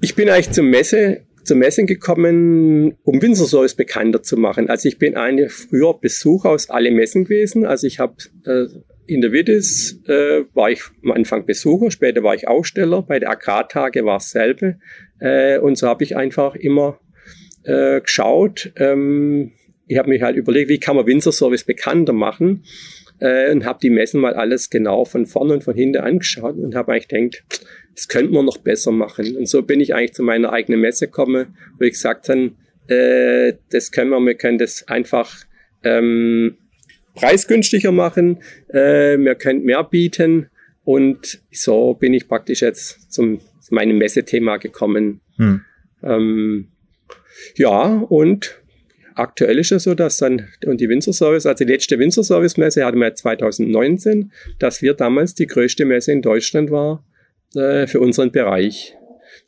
Ich 0.00 0.14
bin 0.14 0.28
eigentlich 0.28 0.50
zur 0.50 0.64
Messe, 0.64 1.22
zur 1.44 1.56
Messe 1.56 1.84
gekommen, 1.84 2.96
um 3.04 3.22
Winzerservice 3.22 3.74
bekannter 3.74 4.22
zu 4.22 4.36
machen. 4.36 4.68
Also 4.68 4.88
ich 4.88 4.98
bin 4.98 5.16
eigentlich 5.16 5.52
früher 5.52 5.98
Besucher 5.98 6.50
aus 6.50 6.70
alle 6.70 6.90
Messen 6.90 7.24
gewesen. 7.24 7.64
Also 7.66 7.86
ich 7.86 8.00
habe 8.00 8.16
äh, 8.44 8.66
in 9.06 9.20
der 9.20 9.32
Wittis 9.32 10.00
äh, 10.06 10.44
war 10.54 10.70
ich 10.70 10.82
am 11.02 11.12
Anfang 11.12 11.46
Besucher, 11.46 11.90
später 11.90 12.22
war 12.22 12.34
ich 12.34 12.48
Aussteller. 12.48 13.02
Bei 13.02 13.18
der 13.18 13.30
Agrartage 13.30 14.04
war 14.04 14.16
es 14.16 14.30
selbe. 14.30 14.78
Äh, 15.20 15.58
und 15.58 15.76
so 15.76 15.88
habe 15.88 16.04
ich 16.04 16.16
einfach 16.16 16.54
immer 16.54 16.98
äh, 17.64 18.00
geschaut. 18.00 18.72
Ähm, 18.76 19.52
ich 19.86 19.98
habe 19.98 20.08
mich 20.08 20.22
halt 20.22 20.36
überlegt, 20.36 20.70
wie 20.70 20.78
kann 20.78 20.96
man 20.96 21.06
Winzerservice 21.06 21.64
bekannter 21.64 22.12
machen 22.12 22.64
äh, 23.20 23.50
und 23.50 23.64
habe 23.64 23.78
die 23.82 23.90
Messen 23.90 24.20
mal 24.20 24.34
alles 24.34 24.70
genau 24.70 25.04
von 25.04 25.26
vorne 25.26 25.54
und 25.54 25.64
von 25.64 25.74
hinten 25.74 25.98
angeschaut 25.98 26.56
und 26.56 26.74
habe 26.74 26.92
eigentlich 26.92 27.08
gedacht, 27.08 27.44
das 27.94 28.08
könnte 28.08 28.32
man 28.32 28.44
noch 28.44 28.58
besser 28.58 28.90
machen. 28.90 29.36
Und 29.36 29.48
so 29.48 29.62
bin 29.62 29.80
ich 29.80 29.94
eigentlich 29.94 30.14
zu 30.14 30.22
meiner 30.22 30.52
eigenen 30.52 30.80
Messe 30.80 31.06
gekommen, 31.06 31.56
wo 31.78 31.84
ich 31.84 31.92
gesagt 31.92 32.28
habe, 32.28 32.52
äh, 32.88 33.54
das 33.70 33.92
können 33.92 34.10
wir, 34.10 34.20
wir 34.20 34.34
können 34.34 34.58
das 34.58 34.88
einfach 34.88 35.44
ähm, 35.84 36.56
preisgünstiger 37.14 37.92
machen, 37.92 38.38
äh, 38.68 39.18
wir 39.18 39.34
können 39.34 39.64
mehr 39.64 39.84
bieten 39.84 40.50
und 40.84 41.40
so 41.50 41.94
bin 41.94 42.12
ich 42.12 42.28
praktisch 42.28 42.60
jetzt 42.62 43.12
zum 43.12 43.40
zu 43.64 43.74
meinem 43.74 43.96
Messethema 43.96 44.58
gekommen. 44.58 45.20
Hm. 45.36 45.62
Ähm, 46.02 46.68
ja, 47.56 47.86
und 48.08 48.60
aktuell 49.14 49.58
ist 49.58 49.72
es 49.72 49.84
so, 49.84 49.94
dass 49.94 50.18
dann 50.18 50.48
und 50.66 50.80
die 50.80 50.88
Winzer 50.88 51.14
Service, 51.14 51.46
also 51.46 51.64
die 51.64 51.72
letzte 51.72 51.98
Winzer 51.98 52.22
Service 52.22 52.58
Messe 52.58 52.84
hatten 52.84 52.98
wir 52.98 53.14
2019, 53.14 54.32
dass 54.58 54.82
wir 54.82 54.92
damals 54.92 55.34
die 55.34 55.46
größte 55.46 55.86
Messe 55.86 56.12
in 56.12 56.20
Deutschland 56.20 56.70
war 56.70 57.06
äh, 57.54 57.86
für 57.86 58.00
unseren 58.00 58.32
Bereich. 58.32 58.94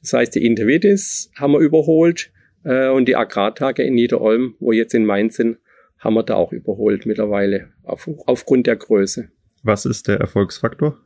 Das 0.01 0.15
heißt, 0.15 0.35
die 0.35 0.47
Intervitis 0.47 1.31
haben 1.37 1.53
wir 1.53 1.61
überholt 1.61 2.31
äh, 2.65 2.89
und 2.89 3.07
die 3.07 3.17
Agrartage 3.17 3.83
in 3.83 3.95
Niederolm, 3.95 4.55
wo 4.61 4.73
jetzt 4.73 4.95
in 4.95 5.05
Mainz 5.05 5.37
sind, 5.37 5.59
haben 6.07 6.15
wir 6.15 6.23
da 6.23 6.37
auch 6.37 6.53
überholt 6.53 7.05
mittlerweile 7.05 7.73
auf, 7.83 8.09
aufgrund 8.27 8.67
der 8.67 8.77
Größe. 8.77 9.29
Was 9.63 9.85
ist 9.85 10.09
der 10.09 10.19
Erfolgsfaktor? 10.19 10.99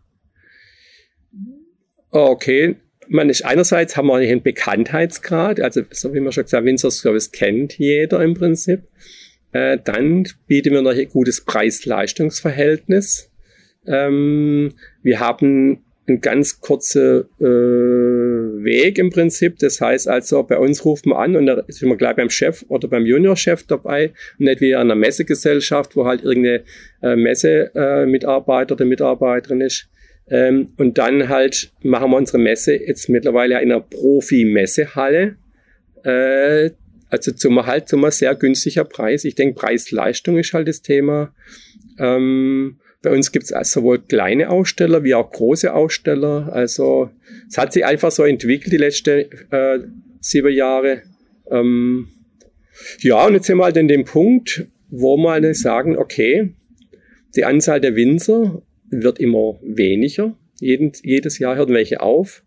Okay, 2.11 2.76
man 3.09 3.30
ist 3.30 3.44
einerseits 3.44 3.96
haben 3.96 4.09
wir 4.09 4.16
einen 4.16 4.42
Bekanntheitsgrad, 4.42 5.61
also 5.61 5.82
so 5.90 6.12
wie 6.12 6.20
man 6.20 6.32
schon 6.32 6.44
gesagt, 6.44 6.64
Windsor 6.64 6.90
Service 6.90 7.32
kennt 7.32 7.78
jeder 7.78 8.22
im 8.22 8.34
Prinzip. 8.34 8.82
Äh, 9.53 9.78
dann 9.82 10.28
bieten 10.46 10.74
wir 10.74 10.82
noch 10.82 10.92
ein 10.92 11.09
gutes 11.09 11.44
Preis-Leistungs-Verhältnis. 11.44 13.32
Ähm, 13.86 14.74
wir 15.03 15.18
haben 15.18 15.84
ein 16.11 16.20
ganz 16.20 16.61
kurzer 16.61 17.20
äh, 17.40 17.44
Weg 17.44 18.98
im 18.98 19.11
Prinzip. 19.11 19.58
Das 19.58 19.80
heißt 19.80 20.08
also, 20.08 20.42
bei 20.42 20.58
uns 20.58 20.84
ruft 20.84 21.06
man 21.06 21.18
an 21.18 21.36
und 21.36 21.46
da 21.46 21.54
ist 21.66 21.82
man 21.82 21.96
gleich 21.96 22.16
beim 22.16 22.30
Chef 22.30 22.64
oder 22.68 22.88
beim 22.88 23.06
Juniorchef 23.06 23.64
dabei 23.66 24.12
und 24.38 24.46
nicht 24.46 24.61
wie 24.61 24.72
in 24.72 24.76
einer 24.76 24.94
Messegesellschaft, 24.94 25.96
wo 25.96 26.06
halt 26.06 26.22
irgendeine 26.22 26.64
äh, 27.02 27.16
Messe-Mitarbeiter 27.16 28.72
äh, 28.72 28.74
oder 28.74 28.84
Mitarbeiterin 28.84 29.61
ist. 29.62 29.88
Ähm, 30.28 30.72
und 30.76 30.98
dann 30.98 31.28
halt 31.28 31.72
machen 31.82 32.11
wir 32.11 32.16
unsere 32.16 32.38
Messe 32.38 32.74
jetzt 32.74 33.08
mittlerweile 33.08 33.61
in 33.62 33.72
einer 33.72 33.80
Profi-Messehalle. 33.80 35.36
Äh, 36.04 36.70
also 37.08 37.32
zum 37.32 37.66
halt 37.66 37.88
zum 37.88 38.08
sehr 38.11 38.34
günstiger 38.36 38.84
Preis. 38.84 39.24
Ich 39.24 39.34
denke, 39.34 39.58
Preis-Leistung 39.58 40.38
ist 40.38 40.52
halt 40.52 40.68
das 40.68 40.82
Thema. 40.82 41.34
Ähm, 41.98 42.78
bei 43.03 43.11
uns 43.11 43.32
gibt 43.32 43.51
es 43.51 43.72
sowohl 43.72 44.01
kleine 44.01 44.51
Aussteller 44.51 45.05
wie 45.05 45.14
auch 45.14 45.30
große 45.30 45.72
Aussteller. 45.72 46.53
Also 46.53 47.11
es 47.48 47.57
hat 47.57 47.72
sich 47.72 47.84
einfach 47.84 48.11
so 48.11 48.24
entwickelt 48.24 48.72
die 48.72 48.78
letzten 48.78 49.26
äh, 49.51 49.80
sieben 50.20 50.53
Jahre. 50.53 51.03
Ähm, 51.51 52.09
ja, 53.01 53.26
und 53.26 53.34
jetzt 53.34 53.46
sind 53.46 53.59
wir 53.59 53.64
halt 53.64 53.76
in 53.76 53.88
dem 53.88 54.05
Punkt, 54.05 54.66
wo 54.90 55.16
wir 55.16 55.55
sagen, 55.55 55.96
okay, 55.96 56.55
die 57.36 57.44
Anzahl 57.44 57.80
der 57.80 57.96
Winzer 57.96 58.62
wird 58.90 59.18
immer 59.18 59.59
weniger. 59.62 60.36
Jeden, 60.59 60.92
jedes 61.03 61.38
Jahr 61.38 61.57
hören 61.57 61.72
welche 61.72 62.01
auf. 62.01 62.42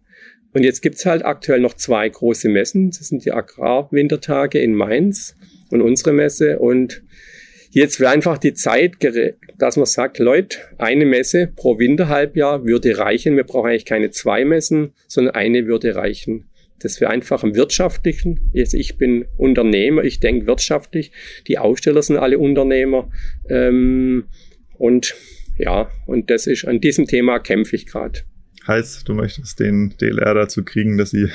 Und 0.53 0.63
jetzt 0.63 0.81
gibt's 0.81 1.05
halt 1.05 1.25
aktuell 1.25 1.59
noch 1.59 1.73
zwei 1.73 2.07
große 2.07 2.47
Messen. 2.47 2.91
Das 2.91 3.07
sind 3.07 3.25
die 3.25 3.31
Agrarwintertage 3.31 4.59
in 4.59 4.75
Mainz 4.75 5.35
und 5.71 5.81
unsere 5.81 6.13
Messe. 6.13 6.59
Und 6.59 7.01
jetzt 7.73 7.99
wäre 7.99 8.11
einfach 8.11 8.37
die 8.37 8.53
Zeit, 8.53 8.93
dass 9.57 9.77
man 9.77 9.85
sagt, 9.85 10.19
Leute, 10.19 10.57
eine 10.77 11.05
Messe 11.05 11.47
pro 11.47 11.77
Winterhalbjahr 11.77 12.65
würde 12.65 12.97
reichen. 12.97 13.35
Wir 13.35 13.43
brauchen 13.43 13.69
eigentlich 13.69 13.85
keine 13.85 14.11
zwei 14.11 14.45
Messen, 14.45 14.93
sondern 15.07 15.35
eine 15.35 15.67
würde 15.67 15.95
reichen. 15.95 16.45
Das 16.79 16.99
wäre 16.99 17.11
einfach 17.11 17.43
im 17.43 17.55
Wirtschaftlichen. 17.55 18.49
Jetzt, 18.51 18.73
ich 18.73 18.97
bin 18.97 19.25
Unternehmer, 19.37 20.03
ich 20.03 20.19
denke 20.19 20.47
wirtschaftlich. 20.47 21.11
Die 21.47 21.57
Aussteller 21.57 22.01
sind 22.01 22.17
alle 22.17 22.37
Unternehmer. 22.39 23.09
Ähm, 23.49 24.25
und 24.77 25.15
ja, 25.57 25.89
und 26.07 26.29
das 26.29 26.47
ist 26.47 26.65
an 26.65 26.81
diesem 26.81 27.07
Thema 27.07 27.39
kämpfe 27.39 27.75
ich 27.75 27.85
gerade. 27.85 28.19
Heißt, 28.67 29.07
du 29.07 29.13
möchtest 29.13 29.59
den 29.59 29.95
DLR 29.99 30.33
dazu 30.33 30.63
kriegen, 30.63 30.97
dass 30.97 31.11
sie 31.11 31.29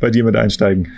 bei 0.00 0.10
dir 0.10 0.24
mit 0.24 0.36
einsteigen? 0.36 0.92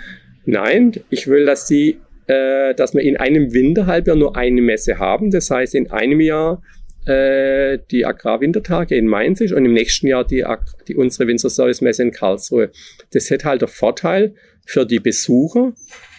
Nein, 0.45 0.93
ich 1.09 1.27
will, 1.27 1.45
dass 1.45 1.67
sie, 1.67 1.97
äh, 2.27 2.73
dass 2.75 2.93
wir 2.93 3.01
in 3.01 3.17
einem 3.17 3.53
Winterhalbjahr 3.53 4.15
nur 4.15 4.35
eine 4.35 4.61
Messe 4.61 4.99
haben. 4.99 5.31
Das 5.31 5.49
heißt, 5.49 5.75
in 5.75 5.91
einem 5.91 6.21
Jahr 6.21 6.61
äh, 7.05 7.79
die 7.89 8.05
Agrarwintertage 8.05 8.95
in 8.95 9.07
Mainz 9.07 9.41
ist 9.41 9.53
und 9.53 9.65
im 9.65 9.73
nächsten 9.73 10.07
Jahr 10.07 10.25
die, 10.25 10.45
die 10.87 10.95
unsere 10.95 11.27
Winterservice-Messe 11.27 12.03
in 12.03 12.11
Karlsruhe. 12.11 12.71
Das 13.11 13.31
hat 13.31 13.45
halt 13.45 13.61
der 13.61 13.69
Vorteil 13.69 14.35
für 14.65 14.85
die 14.85 14.99
Besucher. 14.99 15.73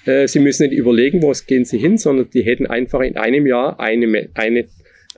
Äh, 0.07 0.27
sie 0.27 0.41
müssen 0.41 0.69
nicht 0.69 0.79
überlegen, 0.79 1.23
wo 1.23 1.33
gehen 1.47 1.65
sie 1.65 1.79
hin, 1.79 1.99
sondern 1.99 2.31
die 2.31 2.43
hätten 2.43 2.67
einfach 2.67 3.01
in 3.01 3.17
einem 3.17 3.47
Jahr 3.47 3.79
eine, 3.79 4.29
eine 4.35 4.67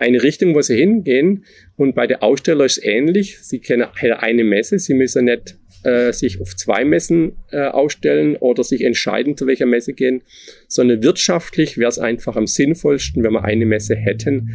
eine 0.01 0.23
Richtung, 0.23 0.55
wo 0.55 0.63
sie 0.63 0.77
hingehen. 0.77 1.45
Und 1.77 1.95
bei 1.95 2.07
der 2.07 2.23
Aussteller 2.23 2.65
ist 2.65 2.79
es 2.79 2.85
ähnlich. 2.85 3.39
Sie 3.43 3.61
kennen 3.61 3.87
eine 4.01 4.45
Messe. 4.45 4.79
Sie 4.79 4.95
müssen 4.95 5.27
nicht 5.27 5.57
äh, 5.85 6.13
sich 6.13 6.41
auf 6.41 6.57
zwei 6.57 6.85
Messen 6.85 7.33
äh, 7.51 7.63
ausstellen 7.63 8.37
oder 8.37 8.65
sich 8.65 8.83
entscheiden, 8.83 9.37
zu 9.37 9.47
welcher 9.47 9.67
Messe 9.67 9.93
gehen, 9.93 10.23
sondern 10.69 11.03
wirtschaftlich 11.03 11.79
wäre 11.79 11.89
es 11.89 11.99
einfach 11.99 12.37
am 12.37 12.47
sinnvollsten, 12.47 13.23
wenn 13.23 13.33
wir 13.33 13.45
eine 13.45 13.67
Messe 13.67 13.97
hätten. 13.97 14.51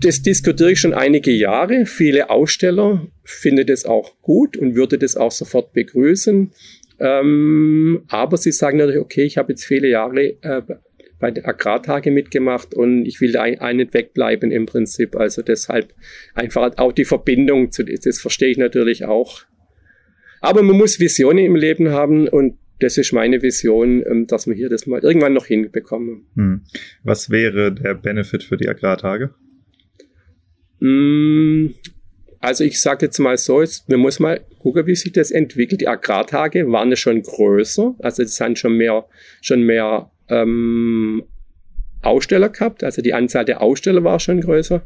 Das 0.00 0.22
diskutiere 0.22 0.72
ich 0.72 0.80
schon 0.80 0.94
einige 0.94 1.30
Jahre. 1.30 1.86
Viele 1.86 2.30
Aussteller 2.30 3.06
finden 3.24 3.66
das 3.66 3.86
auch 3.86 4.20
gut 4.20 4.56
und 4.56 4.74
würde 4.74 4.98
das 4.98 5.16
auch 5.16 5.32
sofort 5.32 5.72
begrüßen. 5.72 6.52
Ähm, 6.98 8.02
aber 8.08 8.36
sie 8.36 8.52
sagen 8.52 8.78
natürlich, 8.78 9.00
okay, 9.00 9.24
ich 9.24 9.36
habe 9.36 9.52
jetzt 9.52 9.64
viele 9.64 9.88
Jahre 9.88 10.36
äh, 10.42 10.62
bei 11.18 11.30
den 11.30 11.44
Agrartage 11.44 12.10
mitgemacht 12.10 12.74
und 12.74 13.06
ich 13.06 13.20
will 13.20 13.32
da 13.32 13.42
ein, 13.42 13.76
nicht 13.76 13.94
wegbleiben 13.94 14.50
im 14.50 14.66
Prinzip. 14.66 15.16
Also 15.16 15.42
deshalb 15.42 15.94
einfach 16.34 16.76
auch 16.76 16.92
die 16.92 17.04
Verbindung 17.04 17.72
zu, 17.72 17.84
das 17.84 18.20
verstehe 18.20 18.50
ich 18.50 18.58
natürlich 18.58 19.04
auch. 19.04 19.42
Aber 20.46 20.62
man 20.62 20.76
muss 20.76 21.00
Visionen 21.00 21.44
im 21.44 21.56
Leben 21.56 21.90
haben 21.90 22.28
und 22.28 22.56
das 22.78 22.98
ist 22.98 23.12
meine 23.12 23.42
Vision, 23.42 24.04
ähm, 24.06 24.26
dass 24.28 24.46
wir 24.46 24.54
hier 24.54 24.68
das 24.68 24.86
mal 24.86 25.00
irgendwann 25.00 25.32
noch 25.32 25.46
hinbekommen. 25.46 26.26
Hm. 26.36 26.60
Was 27.02 27.30
wäre 27.30 27.72
der 27.72 27.94
Benefit 27.94 28.44
für 28.44 28.56
die 28.56 28.68
Agrartage? 28.68 29.34
Hm, 30.80 31.74
also 32.38 32.62
ich 32.62 32.80
sage 32.80 33.06
jetzt 33.06 33.18
mal 33.18 33.36
so, 33.36 33.60
jetzt, 33.60 33.88
man 33.88 33.98
muss 33.98 34.20
mal 34.20 34.40
gucken, 34.60 34.86
wie 34.86 34.94
sich 34.94 35.10
das 35.10 35.32
entwickelt. 35.32 35.80
Die 35.80 35.88
Agrartage 35.88 36.70
waren 36.70 36.90
ja 36.90 36.96
schon 36.96 37.22
größer, 37.22 37.96
also 37.98 38.22
es 38.22 38.36
sind 38.36 38.56
schon 38.56 38.76
mehr, 38.76 39.06
schon 39.40 39.62
mehr 39.62 40.12
ähm, 40.28 41.24
Aussteller 42.02 42.50
gehabt, 42.50 42.84
also 42.84 43.02
die 43.02 43.14
Anzahl 43.14 43.44
der 43.44 43.62
Aussteller 43.62 44.04
war 44.04 44.20
schon 44.20 44.42
größer. 44.42 44.84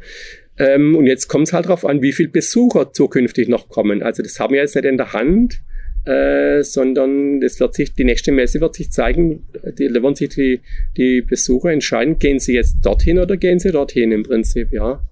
Ähm, 0.61 0.95
und 0.95 1.07
jetzt 1.07 1.29
kommt 1.29 1.49
es 1.49 1.55
halt 1.55 1.65
darauf 1.65 1.87
an, 1.87 2.03
wie 2.03 2.13
viele 2.13 2.29
Besucher 2.29 2.93
zukünftig 2.93 3.49
noch 3.49 3.69
kommen. 3.69 4.03
Also 4.03 4.23
das 4.23 4.39
haben 4.39 4.53
wir 4.53 4.61
jetzt 4.61 4.77
nicht 4.77 4.85
in 4.85 4.99
der 4.99 5.15
Hand, 5.15 5.59
äh, 6.05 6.63
sondern 6.63 7.41
das 7.41 7.59
wird 7.61 7.75
sich, 7.75 7.95
die 7.95 8.05
nächste 8.05 8.31
Messe 8.31 8.61
wird 8.61 8.75
sich 8.75 8.93
zeigen, 8.93 9.47
die, 9.79 9.89
da 9.89 10.03
werden 10.03 10.15
sich 10.15 10.29
die, 10.29 10.61
die 10.99 11.23
Besucher 11.23 11.71
entscheiden, 11.71 12.19
gehen 12.19 12.39
sie 12.39 12.55
jetzt 12.55 12.77
dorthin 12.83 13.19
oder 13.19 13.39
gehen 13.39 13.59
sie 13.59 13.73
dorthin 13.73 14.13
im 14.13 14.23
Prinzip, 14.23 14.71
ja. 14.71 15.03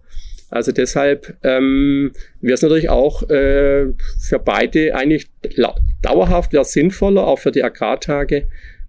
Also 0.50 0.72
deshalb 0.72 1.36
ähm, 1.42 2.12
wäre 2.40 2.54
es 2.54 2.62
natürlich 2.62 2.88
auch 2.90 3.22
äh, 3.28 3.86
für 4.18 4.38
beide 4.42 4.94
eigentlich 4.94 5.26
dauerhaft 6.02 6.52
wäre 6.52 6.64
sinnvoller, 6.64 7.26
auch 7.26 7.38
für 7.38 7.52
die 7.52 7.62
Agrartage, 7.62 8.46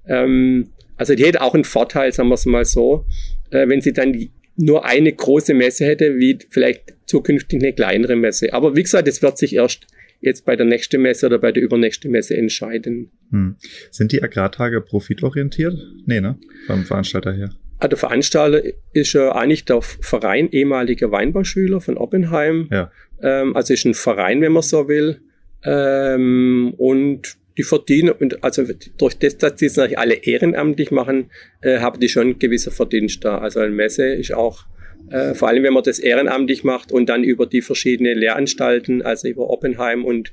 ähm, 0.07 0.71
also 0.97 1.15
die 1.15 1.23
hätte 1.23 1.41
auch 1.41 1.53
einen 1.53 1.63
Vorteil, 1.63 2.11
sagen 2.11 2.27
wir 2.27 2.35
es 2.35 2.45
mal 2.45 2.65
so, 2.65 3.05
äh, 3.51 3.67
wenn 3.67 3.79
sie 3.79 3.93
dann 3.93 4.13
nur 4.59 4.85
eine 4.85 5.11
große 5.11 5.53
Messe 5.53 5.85
hätte, 5.85 6.17
wie 6.17 6.37
vielleicht 6.49 6.95
zukünftig 7.05 7.61
eine 7.61 7.73
kleinere 7.73 8.15
Messe. 8.15 8.53
Aber 8.53 8.75
wie 8.75 8.83
gesagt, 8.83 9.07
das 9.07 9.21
wird 9.21 9.37
sich 9.37 9.55
erst 9.55 9.87
jetzt 10.21 10.45
bei 10.45 10.55
der 10.57 10.65
nächsten 10.65 11.01
Messe 11.01 11.27
oder 11.27 11.39
bei 11.39 11.51
der 11.51 11.63
übernächsten 11.63 12.11
Messe 12.11 12.35
entscheiden. 12.35 13.09
Hm. 13.31 13.55
Sind 13.89 14.11
die 14.11 14.21
Agrartage 14.21 14.81
profitorientiert? 14.81 15.75
Nee, 16.05 16.19
ne? 16.19 16.37
Vom 16.67 16.83
Veranstalter 16.83 17.31
her. 17.31 17.51
Ah, 17.79 17.87
der 17.87 17.97
Veranstalter 17.97 18.61
ist 18.91 19.13
ja 19.13 19.33
eigentlich 19.33 19.63
der 19.63 19.81
Verein 19.81 20.49
ehemaliger 20.51 21.09
Weinbauschüler 21.11 21.79
von 21.79 21.97
Oppenheim. 21.97 22.67
Ja. 22.69 22.91
Ähm, 23.21 23.55
also 23.55 23.73
ist 23.73 23.85
ein 23.85 23.93
Verein, 23.93 24.41
wenn 24.41 24.51
man 24.51 24.63
so 24.63 24.89
will. 24.89 25.21
Ähm, 25.63 26.73
und 26.77 27.37
die 27.59 27.63
verdienen, 27.63 28.11
und 28.11 28.41
also 28.41 28.63
durch 28.97 29.19
das, 29.19 29.37
dass 29.37 29.55
die 29.55 29.65
es 29.65 29.75
natürlich 29.75 29.99
alle 29.99 30.13
ehrenamtlich 30.13 30.91
machen, 30.91 31.29
äh, 31.61 31.79
haben 31.79 31.99
die 31.99 32.07
schon 32.07 32.39
gewisse 32.39 32.71
Verdienst 32.71 33.25
da. 33.25 33.39
Also 33.39 33.59
eine 33.59 33.75
Messe 33.75 34.13
ist 34.13 34.33
auch, 34.33 34.65
äh, 35.11 35.33
vor 35.33 35.49
allem 35.49 35.63
wenn 35.63 35.73
man 35.73 35.83
das 35.83 35.99
ehrenamtlich 35.99 36.63
macht 36.63 36.93
und 36.93 37.09
dann 37.09 37.25
über 37.25 37.45
die 37.45 37.61
verschiedenen 37.61 38.17
Lehranstalten, 38.17 39.01
also 39.01 39.27
über 39.27 39.49
Oppenheim 39.49 40.05
und 40.05 40.31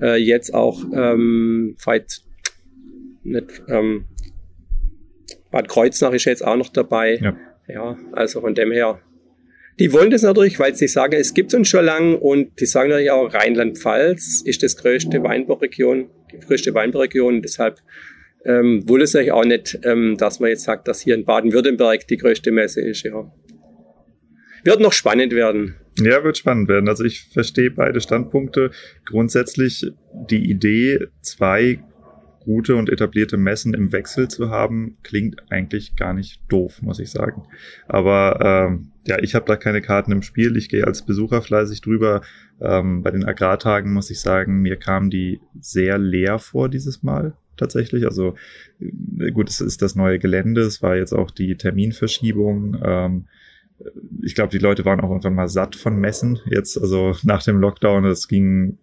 äh, 0.00 0.22
jetzt 0.22 0.54
auch 0.54 0.84
ähm, 0.94 1.74
Fight, 1.78 2.22
nicht, 3.24 3.60
ähm, 3.66 4.04
Bad 5.50 5.68
Kreuznach 5.68 6.12
ist 6.12 6.26
jetzt 6.26 6.44
auch 6.44 6.56
noch 6.56 6.68
dabei. 6.68 7.16
Ja. 7.16 7.36
ja, 7.66 7.98
also 8.12 8.40
von 8.40 8.54
dem 8.54 8.70
her 8.70 9.00
die 9.80 9.92
wollen 9.92 10.10
das 10.10 10.22
natürlich, 10.22 10.58
weil 10.58 10.74
sie 10.74 10.88
sagen, 10.88 11.14
es 11.14 11.34
gibt 11.34 11.54
uns 11.54 11.68
schon 11.68 11.84
lang 11.84 12.16
und 12.16 12.58
die 12.58 12.66
sagen 12.66 12.90
natürlich 12.90 13.12
auch, 13.12 13.32
Rheinland-Pfalz 13.32 14.42
ist 14.44 14.64
das 14.64 14.76
größte 14.76 15.22
Weinbauregion, 15.22 16.10
größte 16.46 16.74
Weinbauregion. 16.74 17.42
Deshalb 17.42 17.80
ähm, 18.44 18.88
wollen 18.88 19.06
sie 19.06 19.30
auch 19.30 19.44
nicht, 19.44 19.78
ähm, 19.84 20.16
dass 20.16 20.40
man 20.40 20.50
jetzt 20.50 20.64
sagt, 20.64 20.88
dass 20.88 21.00
hier 21.00 21.14
in 21.14 21.24
Baden-Württemberg 21.24 22.06
die 22.06 22.16
größte 22.16 22.50
Messe 22.50 22.80
ist. 22.80 23.02
Ja. 23.02 23.30
Wird 24.64 24.80
noch 24.80 24.92
spannend 24.92 25.32
werden. 25.32 25.76
Ja, 25.98 26.22
wird 26.22 26.38
spannend 26.38 26.68
werden. 26.68 26.88
Also 26.88 27.04
ich 27.04 27.28
verstehe 27.32 27.70
beide 27.70 28.00
Standpunkte. 28.00 28.70
Grundsätzlich 29.04 29.90
die 30.30 30.50
Idee, 30.50 31.06
zwei 31.22 31.80
gute 32.44 32.76
und 32.76 32.88
etablierte 32.88 33.36
Messen 33.36 33.74
im 33.74 33.92
Wechsel 33.92 34.28
zu 34.28 34.48
haben, 34.48 34.96
klingt 35.02 35.42
eigentlich 35.50 35.96
gar 35.96 36.14
nicht 36.14 36.40
doof, 36.48 36.80
muss 36.80 36.98
ich 36.98 37.10
sagen. 37.10 37.42
Aber 37.86 38.70
ähm, 38.70 38.92
ja, 39.08 39.18
ich 39.20 39.34
habe 39.34 39.46
da 39.46 39.56
keine 39.56 39.80
Karten 39.80 40.12
im 40.12 40.22
Spiel. 40.22 40.56
Ich 40.56 40.68
gehe 40.68 40.86
als 40.86 41.04
Besucher 41.04 41.40
fleißig 41.40 41.80
drüber. 41.80 42.20
Ähm, 42.60 43.02
bei 43.02 43.10
den 43.10 43.24
Agrartagen 43.24 43.92
muss 43.92 44.10
ich 44.10 44.20
sagen, 44.20 44.60
mir 44.60 44.76
kam 44.76 45.08
die 45.08 45.40
sehr 45.60 45.98
leer 45.98 46.38
vor 46.38 46.68
dieses 46.68 47.02
Mal 47.02 47.34
tatsächlich. 47.56 48.04
Also 48.04 48.34
äh, 48.80 49.30
gut, 49.30 49.48
es 49.48 49.60
ist 49.60 49.80
das 49.80 49.94
neue 49.94 50.18
Gelände, 50.18 50.60
es 50.60 50.82
war 50.82 50.96
jetzt 50.96 51.14
auch 51.14 51.30
die 51.30 51.56
Terminverschiebung. 51.56 52.76
Ähm, 52.84 53.24
ich 54.22 54.34
glaube, 54.34 54.50
die 54.50 54.58
Leute 54.58 54.84
waren 54.84 55.00
auch 55.00 55.08
irgendwann 55.08 55.34
mal 55.34 55.48
satt 55.48 55.74
von 55.74 55.96
Messen. 55.96 56.40
Jetzt, 56.50 56.76
also 56.76 57.16
nach 57.22 57.42
dem 57.42 57.58
Lockdown, 57.60 58.04
es 58.04 58.28
ging 58.28 58.76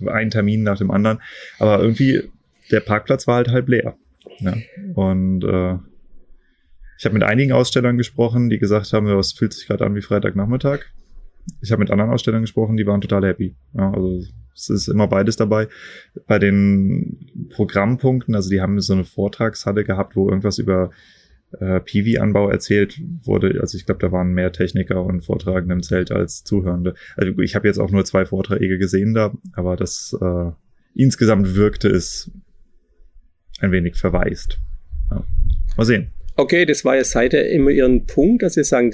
äh, 0.00 0.10
ein 0.10 0.30
Termin 0.30 0.62
nach 0.62 0.76
dem 0.76 0.90
anderen. 0.90 1.20
Aber 1.58 1.80
irgendwie 1.80 2.22
der 2.70 2.80
Parkplatz 2.80 3.26
war 3.26 3.36
halt 3.36 3.48
halb 3.48 3.68
leer. 3.68 3.96
Ja. 4.40 4.56
Und 4.94 5.44
äh, 5.44 5.78
ich 7.02 7.04
habe 7.04 7.14
mit 7.14 7.24
einigen 7.24 7.50
Ausstellern 7.50 7.98
gesprochen, 7.98 8.48
die 8.48 8.60
gesagt 8.60 8.92
haben, 8.92 9.08
das 9.08 9.32
fühlt 9.32 9.52
sich 9.52 9.66
gerade 9.66 9.84
an 9.84 9.96
wie 9.96 10.02
Freitagnachmittag. 10.02 10.82
ich 11.60 11.72
habe 11.72 11.80
mit 11.80 11.90
anderen 11.90 12.12
Ausstellern 12.12 12.42
gesprochen, 12.42 12.76
die 12.76 12.86
waren 12.86 13.00
total 13.00 13.26
happy. 13.26 13.56
Ja, 13.76 13.90
also 13.90 14.22
es 14.54 14.70
ist 14.70 14.86
immer 14.86 15.08
beides 15.08 15.34
dabei. 15.34 15.66
Bei 16.28 16.38
den 16.38 17.48
Programmpunkten, 17.50 18.36
also 18.36 18.50
die 18.50 18.60
haben 18.60 18.78
so 18.78 18.92
eine 18.92 19.02
Vortragshalle 19.02 19.82
gehabt, 19.82 20.14
wo 20.14 20.28
irgendwas 20.28 20.58
über 20.58 20.92
äh, 21.58 21.80
PV-Anbau 21.80 22.48
erzählt 22.48 23.00
wurde. 23.24 23.60
Also 23.60 23.76
ich 23.76 23.84
glaube, 23.84 23.98
da 23.98 24.12
waren 24.12 24.32
mehr 24.32 24.52
Techniker 24.52 25.04
und 25.04 25.22
Vortragende 25.22 25.74
im 25.74 25.82
Zelt 25.82 26.12
als 26.12 26.44
Zuhörende. 26.44 26.94
Also 27.16 27.36
ich 27.40 27.56
habe 27.56 27.66
jetzt 27.66 27.80
auch 27.80 27.90
nur 27.90 28.04
zwei 28.04 28.26
Vorträge 28.26 28.78
gesehen 28.78 29.12
da, 29.12 29.34
aber 29.54 29.74
das 29.74 30.16
äh, 30.20 30.52
insgesamt 30.94 31.56
wirkte 31.56 31.88
es 31.88 32.30
ein 33.58 33.72
wenig 33.72 33.96
verwaist. 33.96 34.60
Ja. 35.10 35.24
Mal 35.76 35.84
sehen. 35.84 36.12
Okay, 36.36 36.64
das 36.64 36.84
war 36.84 36.96
ja 36.96 37.04
seither 37.04 37.48
immer 37.50 37.70
Ihren 37.70 38.06
Punkt, 38.06 38.42
dass 38.42 38.54
Sie 38.54 38.64
sagen, 38.64 38.92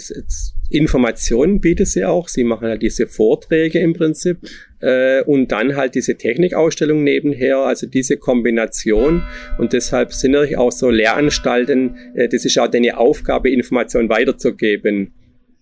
Informationen 0.71 1.61
bietet 1.61 1.89
sie 1.89 2.05
auch. 2.05 2.29
Sie 2.29 2.45
machen 2.45 2.69
halt 2.69 2.83
diese 2.83 3.07
Vorträge 3.07 3.79
im 3.79 3.95
Prinzip 3.95 4.39
äh, 4.81 5.23
und 5.23 5.51
dann 5.51 5.77
halt 5.77 5.95
diese 5.95 6.17
Technikausstellung 6.17 7.03
nebenher, 7.03 7.59
also 7.59 7.87
diese 7.87 8.19
Kombination. 8.19 9.23
Und 9.57 9.73
deshalb 9.73 10.13
sind 10.13 10.33
natürlich 10.33 10.59
auch 10.59 10.73
so 10.73 10.91
Lehranstalten, 10.91 11.97
äh, 12.15 12.29
das 12.29 12.45
ist 12.45 12.59
auch 12.59 12.69
deine 12.69 12.99
Aufgabe, 12.99 13.51
Informationen 13.51 14.11
weiterzugeben. 14.11 15.15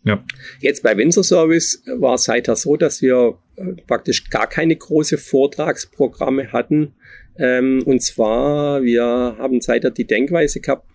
Ja. 0.05 0.25
Jetzt 0.61 0.83
bei 0.83 0.97
Windsor 0.97 1.25
Service 1.25 1.83
war 1.99 2.15
es 2.15 2.25
seither 2.25 2.57
so, 2.57 2.77
dass 2.77 3.01
wir 3.01 3.39
äh, 3.57 3.75
praktisch 3.87 4.29
gar 4.29 4.49
keine 4.49 4.75
große 4.75 5.19
Vortragsprogramme 5.19 6.53
hatten. 6.53 6.95
Ähm, 7.39 7.83
und 7.85 8.03
zwar, 8.03 8.83
wir 8.83 9.05
haben 9.05 9.61
seither 9.61 9.91
die 9.91 10.07
Denkweise 10.07 10.61
gehabt, 10.61 10.87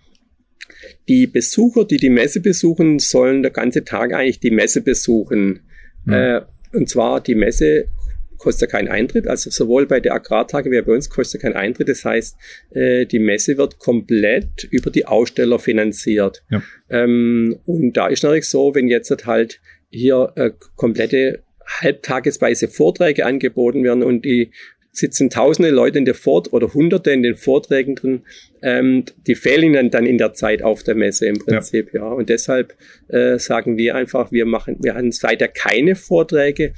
die 1.07 1.27
Besucher, 1.27 1.85
die 1.85 1.97
die 1.97 2.09
Messe 2.09 2.41
besuchen, 2.41 2.99
sollen 2.99 3.41
der 3.41 3.51
ganze 3.51 3.83
Tag 3.83 4.13
eigentlich 4.13 4.39
die 4.39 4.51
Messe 4.51 4.81
besuchen. 4.81 5.61
Mhm. 6.05 6.13
Äh, 6.13 6.41
und 6.73 6.89
zwar 6.89 7.21
die 7.21 7.35
Messe 7.35 7.87
kostet 8.41 8.71
keinen 8.71 8.87
Eintritt, 8.87 9.27
also 9.27 9.51
sowohl 9.51 9.85
bei 9.85 9.99
der 9.99 10.15
Agrartage 10.15 10.71
wie 10.71 10.81
bei 10.81 10.93
uns 10.93 11.09
kostet 11.09 11.41
kein 11.41 11.53
Eintritt. 11.53 11.89
Das 11.89 12.03
heißt, 12.03 12.35
äh, 12.71 13.05
die 13.05 13.19
Messe 13.19 13.57
wird 13.57 13.77
komplett 13.77 14.67
über 14.71 14.89
die 14.89 15.05
Aussteller 15.05 15.59
finanziert. 15.59 16.43
Ja. 16.49 16.63
Ähm, 16.89 17.59
und 17.65 17.93
da 17.93 18.07
ist 18.07 18.23
natürlich 18.23 18.49
so, 18.49 18.73
wenn 18.73 18.87
jetzt 18.87 19.25
halt 19.27 19.61
hier 19.91 20.31
äh, 20.35 20.51
komplette 20.75 21.43
halbtagesweise 21.81 22.67
Vorträge 22.67 23.25
angeboten 23.25 23.83
werden 23.83 24.03
und 24.03 24.25
die 24.25 24.51
sitzen 24.91 25.29
tausende 25.29 25.69
Leute 25.69 25.97
in 25.97 26.05
der 26.05 26.15
Fort 26.15 26.51
oder 26.51 26.73
hunderte 26.73 27.11
in 27.11 27.23
den 27.23 27.35
Vorträgen 27.35 27.95
drin, 27.95 28.23
ähm, 28.61 29.05
die 29.25 29.35
fehlen 29.35 29.73
dann, 29.73 29.89
dann 29.89 30.05
in 30.05 30.17
der 30.17 30.33
Zeit 30.33 30.61
auf 30.61 30.83
der 30.83 30.95
Messe 30.95 31.27
im 31.27 31.39
Prinzip, 31.39 31.93
ja. 31.93 32.01
ja. 32.01 32.11
Und 32.11 32.29
deshalb 32.29 32.75
äh, 33.07 33.39
sagen 33.39 33.77
wir 33.77 33.95
einfach, 33.95 34.31
wir 34.31 34.45
machen, 34.45 34.77
wir 34.81 34.95
haben 34.95 35.11
weiter 35.21 35.47
keine 35.47 35.95
Vorträge, 35.95 36.73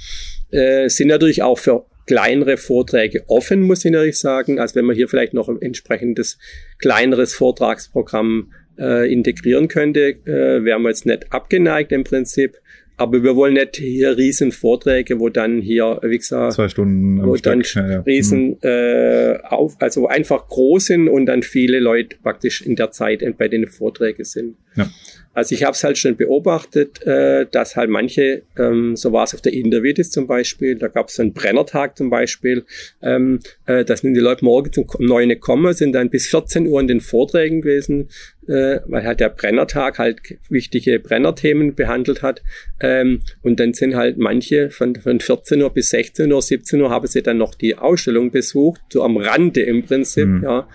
äh, 0.52 0.90
sind 0.90 1.08
natürlich 1.08 1.42
auch 1.42 1.58
für 1.58 1.86
kleinere 2.06 2.58
Vorträge 2.58 3.24
offen, 3.28 3.62
muss 3.62 3.86
ich 3.86 3.92
natürlich 3.92 4.20
sagen. 4.20 4.60
Also 4.60 4.76
wenn 4.76 4.86
man 4.86 4.96
hier 4.96 5.08
vielleicht 5.08 5.34
noch 5.34 5.50
ein 5.50 5.62
entsprechendes 5.62 6.38
kleineres 6.80 7.34
Vortragsprogramm 7.34 8.52
äh, 8.78 9.12
integrieren 9.12 9.68
könnte, 9.68 10.10
äh, 10.26 10.64
wären 10.64 10.82
wir 10.82 10.90
jetzt 10.90 11.06
nicht 11.06 11.32
abgeneigt 11.32 11.92
im 11.92 12.04
Prinzip. 12.04 12.58
Aber 12.96 13.24
wir 13.24 13.36
wollen 13.36 13.56
nicht 13.56 13.78
hier 13.78 14.18
riesen 14.18 14.52
Vorträge, 14.52 15.20
wo 15.20 15.30
dann 15.30 15.62
hier, 15.62 16.00
wie 16.04 16.18
gesagt, 16.18 16.54
zwei 16.54 16.70
Stunden 16.70 17.26
wo 17.26 17.36
dann 17.36 17.62
ja, 17.62 17.90
ja. 17.90 18.00
riesen 18.02 18.50
mhm. 18.50 18.58
äh, 18.62 19.38
auf, 19.44 19.76
also 19.80 20.08
einfach 20.08 20.48
groß 20.48 20.86
sind 20.86 21.08
und 21.08 21.26
dann 21.26 21.42
viele 21.42 21.80
Leute 21.80 22.18
praktisch 22.22 22.62
in 22.62 22.76
der 22.76 22.92
Zeit 22.92 23.24
bei 23.38 23.48
den 23.48 23.68
Vorträgen 23.68 24.24
sind. 24.24 24.58
Ja. 24.76 24.88
Also 25.34 25.56
ich 25.56 25.64
habe 25.64 25.74
es 25.74 25.84
halt 25.84 25.98
schon 25.98 26.16
beobachtet, 26.16 27.06
äh, 27.06 27.48
dass 27.50 27.76
halt 27.76 27.90
manche, 27.90 28.44
ähm, 28.58 28.96
so 28.96 29.12
war 29.12 29.24
es 29.24 29.34
auf 29.34 29.42
der 29.42 29.54
Intervitis 29.54 30.12
zum 30.12 30.28
Beispiel, 30.28 30.76
da 30.76 30.88
gab 30.88 31.10
es 31.10 31.20
einen 31.20 31.34
Brennertag 31.34 31.98
zum 31.98 32.10
Beispiel, 32.10 32.66
ähm, 33.02 33.40
äh, 33.66 33.84
da 33.84 33.98
sind 33.98 34.14
die 34.14 34.20
Leute 34.20 34.46
morgens 34.46 34.78
um 34.78 34.86
neun 35.00 35.30
gekommen, 35.30 35.74
sind 35.74 35.94
dann 35.94 36.10
bis 36.10 36.28
14 36.28 36.68
Uhr 36.68 36.80
in 36.80 36.88
den 36.88 37.02
Vorträgen 37.02 37.62
gewesen, 37.62 38.10
äh, 38.48 38.80
weil 38.86 39.04
halt 39.04 39.20
der 39.20 39.30
Brennertag 39.30 39.98
halt 39.98 40.20
wichtige 40.50 41.00
Brennerthemen 41.00 41.74
behandelt 41.74 42.22
hat. 42.22 42.44
Ähm, 42.80 43.22
und 43.42 43.60
dann 43.60 43.74
sind 43.74 43.96
halt 43.96 44.18
manche 44.18 44.70
von, 44.70 44.96
von 44.96 45.20
14 45.20 45.62
Uhr 45.62 45.74
bis 45.74 45.90
16 45.90 46.32
Uhr, 46.32 46.42
17 46.42 46.80
Uhr 46.82 46.90
haben 46.90 47.08
sie 47.08 47.24
dann 47.24 47.38
noch 47.38 47.56
die 47.56 47.76
Ausstellung 47.76 48.32
besucht, 48.32 48.82
so 48.92 49.04
am 49.04 49.18
Rande 49.18 49.62
im 49.62 49.84
Prinzip, 49.84 50.28
mhm. 50.28 50.44
ja. 50.44 50.68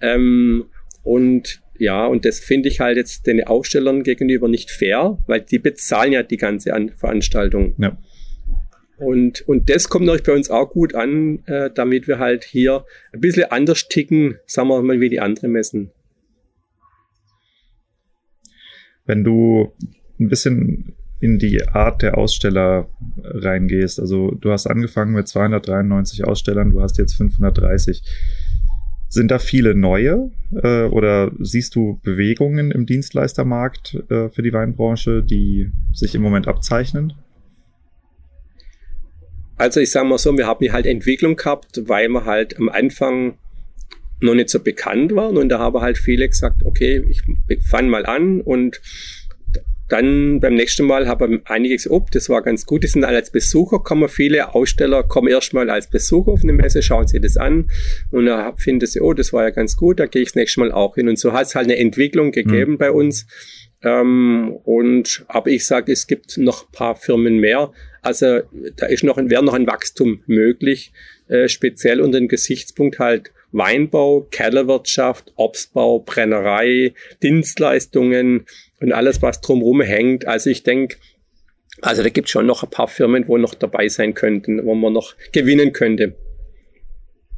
Ähm, 0.00 0.66
und 1.02 1.60
ja, 1.80 2.06
und 2.06 2.26
das 2.26 2.40
finde 2.40 2.68
ich 2.68 2.78
halt 2.78 2.98
jetzt 2.98 3.26
den 3.26 3.42
Ausstellern 3.42 4.02
gegenüber 4.02 4.48
nicht 4.48 4.70
fair, 4.70 5.16
weil 5.26 5.40
die 5.40 5.58
bezahlen 5.58 6.12
ja 6.12 6.22
die 6.22 6.36
ganze 6.36 6.74
An 6.74 6.90
Veranstaltung. 6.90 7.74
Ja. 7.78 7.96
Und, 8.98 9.48
und 9.48 9.70
das 9.70 9.88
kommt 9.88 10.04
natürlich 10.04 10.26
bei 10.26 10.34
uns 10.34 10.50
auch 10.50 10.70
gut 10.70 10.94
an, 10.94 11.42
äh, 11.46 11.70
damit 11.74 12.06
wir 12.06 12.18
halt 12.18 12.44
hier 12.44 12.84
ein 13.14 13.20
bisschen 13.20 13.50
anders 13.50 13.88
ticken, 13.88 14.36
sagen 14.44 14.68
wir 14.68 14.82
mal, 14.82 15.00
wie 15.00 15.08
die 15.08 15.20
anderen 15.20 15.52
Messen. 15.52 15.90
Wenn 19.06 19.24
du 19.24 19.72
ein 20.20 20.28
bisschen 20.28 20.92
in 21.18 21.38
die 21.38 21.66
Art 21.66 22.02
der 22.02 22.18
Aussteller 22.18 22.90
reingehst, 23.22 23.98
also 23.98 24.32
du 24.32 24.52
hast 24.52 24.66
angefangen 24.66 25.14
mit 25.14 25.28
293 25.28 26.24
Ausstellern, 26.24 26.70
du 26.70 26.82
hast 26.82 26.98
jetzt 26.98 27.14
530. 27.14 28.02
Sind 29.12 29.32
da 29.32 29.40
viele 29.40 29.74
neue 29.74 30.30
äh, 30.62 30.84
oder 30.84 31.32
siehst 31.40 31.74
du 31.74 31.98
Bewegungen 32.04 32.70
im 32.70 32.86
Dienstleistermarkt 32.86 34.04
äh, 34.08 34.28
für 34.28 34.42
die 34.42 34.52
Weinbranche, 34.52 35.24
die 35.24 35.70
sich 35.92 36.14
im 36.14 36.22
Moment 36.22 36.46
abzeichnen? 36.46 37.14
Also 39.56 39.80
ich 39.80 39.90
sage 39.90 40.06
mal 40.06 40.16
so, 40.16 40.38
wir 40.38 40.46
haben 40.46 40.72
halt 40.72 40.86
Entwicklung 40.86 41.34
gehabt, 41.34 41.88
weil 41.88 42.08
wir 42.08 42.24
halt 42.24 42.56
am 42.56 42.68
Anfang 42.68 43.34
noch 44.20 44.34
nicht 44.34 44.48
so 44.48 44.60
bekannt 44.60 45.14
waren 45.16 45.36
und 45.36 45.48
da 45.48 45.58
haben 45.58 45.80
halt 45.80 45.98
viele 45.98 46.28
gesagt, 46.28 46.64
okay, 46.64 47.04
ich 47.08 47.22
fange 47.66 47.88
mal 47.88 48.06
an 48.06 48.40
und 48.40 48.80
dann 49.90 50.40
beim 50.40 50.54
nächsten 50.54 50.86
Mal 50.86 51.08
haben 51.08 51.42
einige 51.44 51.74
gesagt, 51.74 51.92
oh, 51.92 52.06
das 52.12 52.28
war 52.28 52.42
ganz 52.42 52.64
gut. 52.64 52.84
Die 52.84 52.88
sind 52.88 53.04
alle 53.04 53.16
als 53.16 53.30
Besucher, 53.30 53.80
kommen 53.80 54.08
viele 54.08 54.54
Aussteller, 54.54 55.02
kommen 55.02 55.28
erstmal 55.28 55.68
als 55.68 55.88
Besucher 55.88 56.32
auf 56.32 56.42
eine 56.42 56.52
Messe, 56.52 56.82
schauen 56.82 57.06
sich 57.06 57.20
das 57.20 57.36
an 57.36 57.70
und 58.10 58.26
da 58.26 58.54
finden 58.56 58.86
sie, 58.86 59.00
oh, 59.00 59.12
das 59.12 59.32
war 59.32 59.44
ja 59.44 59.50
ganz 59.50 59.76
gut, 59.76 60.00
da 60.00 60.06
gehe 60.06 60.22
ich 60.22 60.28
das 60.28 60.36
nächste 60.36 60.60
Mal 60.60 60.72
auch 60.72 60.94
hin. 60.94 61.08
Und 61.08 61.18
so 61.18 61.32
hat 61.32 61.46
es 61.46 61.54
halt 61.54 61.66
eine 61.66 61.76
Entwicklung 61.76 62.32
gegeben 62.32 62.72
mhm. 62.72 62.78
bei 62.78 62.90
uns. 62.90 63.26
Ähm, 63.82 64.56
und 64.64 65.24
aber 65.28 65.50
ich 65.50 65.66
sage, 65.66 65.92
es 65.92 66.06
gibt 66.06 66.38
noch 66.38 66.64
ein 66.68 66.72
paar 66.72 66.96
Firmen 66.96 67.38
mehr. 67.38 67.72
Also 68.02 68.40
da 68.76 68.86
ist 68.86 69.04
noch, 69.04 69.16
wäre 69.16 69.44
noch 69.44 69.54
ein 69.54 69.66
Wachstum 69.66 70.22
möglich, 70.26 70.92
äh, 71.28 71.48
speziell 71.48 72.00
unter 72.00 72.18
dem 72.18 72.28
Gesichtspunkt 72.28 72.98
halt 72.98 73.32
Weinbau, 73.52 74.28
Kellerwirtschaft, 74.30 75.32
Obstbau, 75.36 76.00
Brennerei, 76.00 76.94
Dienstleistungen, 77.22 78.46
und 78.80 78.92
alles, 78.92 79.22
was 79.22 79.40
drumherum 79.40 79.80
hängt. 79.82 80.26
Also 80.26 80.50
ich 80.50 80.62
denke, 80.62 80.96
also 81.82 82.02
da 82.02 82.08
gibt 82.08 82.28
es 82.28 82.32
schon 82.32 82.46
noch 82.46 82.62
ein 82.62 82.70
paar 82.70 82.88
Firmen, 82.88 83.26
wo 83.28 83.38
noch 83.38 83.54
dabei 83.54 83.88
sein 83.88 84.14
könnten, 84.14 84.64
wo 84.64 84.74
man 84.74 84.92
noch 84.92 85.14
gewinnen 85.32 85.72
könnte. 85.72 86.14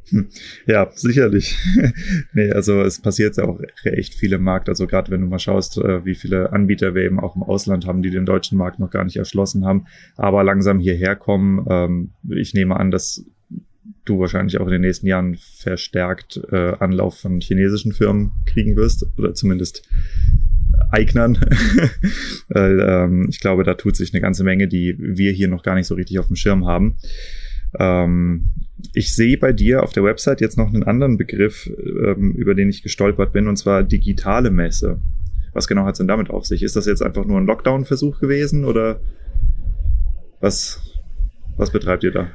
Hm. 0.09 0.27
Ja, 0.67 0.91
sicherlich. 0.93 1.57
nee, 2.33 2.51
also 2.51 2.81
es 2.81 3.01
passiert 3.01 3.37
ja 3.37 3.45
auch 3.45 3.59
echt 3.83 4.15
viel 4.15 4.33
im 4.33 4.43
Markt. 4.43 4.67
Also 4.67 4.85
gerade 4.85 5.11
wenn 5.11 5.21
du 5.21 5.27
mal 5.27 5.39
schaust, 5.39 5.77
äh, 5.77 6.03
wie 6.05 6.15
viele 6.15 6.51
Anbieter 6.51 6.93
wir 6.93 7.03
eben 7.03 7.19
auch 7.19 7.35
im 7.35 7.43
Ausland 7.43 7.87
haben, 7.87 8.01
die 8.03 8.09
den 8.09 8.25
deutschen 8.25 8.57
Markt 8.57 8.79
noch 8.79 8.89
gar 8.89 9.05
nicht 9.05 9.15
erschlossen 9.15 9.65
haben, 9.65 9.85
aber 10.17 10.43
langsam 10.43 10.79
hierher 10.79 11.15
kommen. 11.15 11.65
Ähm, 11.69 12.11
ich 12.29 12.53
nehme 12.53 12.77
an, 12.77 12.91
dass 12.91 13.25
du 14.05 14.19
wahrscheinlich 14.19 14.59
auch 14.59 14.65
in 14.65 14.73
den 14.73 14.81
nächsten 14.81 15.07
Jahren 15.07 15.35
verstärkt 15.35 16.41
äh, 16.51 16.73
Anlauf 16.79 17.19
von 17.19 17.39
chinesischen 17.39 17.93
Firmen 17.93 18.31
kriegen 18.45 18.75
wirst 18.75 19.05
oder 19.17 19.33
zumindest 19.33 19.87
Eignern. 20.91 21.37
Weil, 22.49 22.79
ähm, 22.79 23.27
ich 23.29 23.39
glaube, 23.39 23.63
da 23.63 23.73
tut 23.73 23.95
sich 23.95 24.13
eine 24.13 24.21
ganze 24.21 24.43
Menge, 24.43 24.67
die 24.67 24.95
wir 24.97 25.31
hier 25.31 25.47
noch 25.47 25.63
gar 25.63 25.75
nicht 25.75 25.87
so 25.87 25.95
richtig 25.95 26.19
auf 26.19 26.27
dem 26.27 26.35
Schirm 26.35 26.65
haben. 26.65 26.97
Ähm, 27.79 28.49
ich 28.93 29.15
sehe 29.15 29.37
bei 29.37 29.53
dir 29.53 29.83
auf 29.83 29.93
der 29.93 30.03
Website 30.03 30.41
jetzt 30.41 30.57
noch 30.57 30.67
einen 30.67 30.83
anderen 30.83 31.17
Begriff, 31.17 31.69
ähm, 31.77 32.33
über 32.35 32.53
den 32.55 32.69
ich 32.69 32.83
gestolpert 32.83 33.33
bin, 33.33 33.47
und 33.47 33.57
zwar 33.57 33.83
digitale 33.83 34.51
Messe. 34.51 34.99
Was 35.53 35.67
genau 35.67 35.85
hat 35.85 35.93
es 35.93 35.99
denn 35.99 36.07
damit 36.07 36.29
auf 36.29 36.45
sich? 36.45 36.63
Ist 36.63 36.75
das 36.75 36.85
jetzt 36.85 37.01
einfach 37.01 37.25
nur 37.25 37.39
ein 37.39 37.45
Lockdown-Versuch 37.45 38.19
gewesen 38.19 38.65
oder 38.65 38.99
was, 40.41 40.81
was 41.57 41.71
betreibt 41.71 42.03
ihr 42.03 42.11
da? 42.11 42.27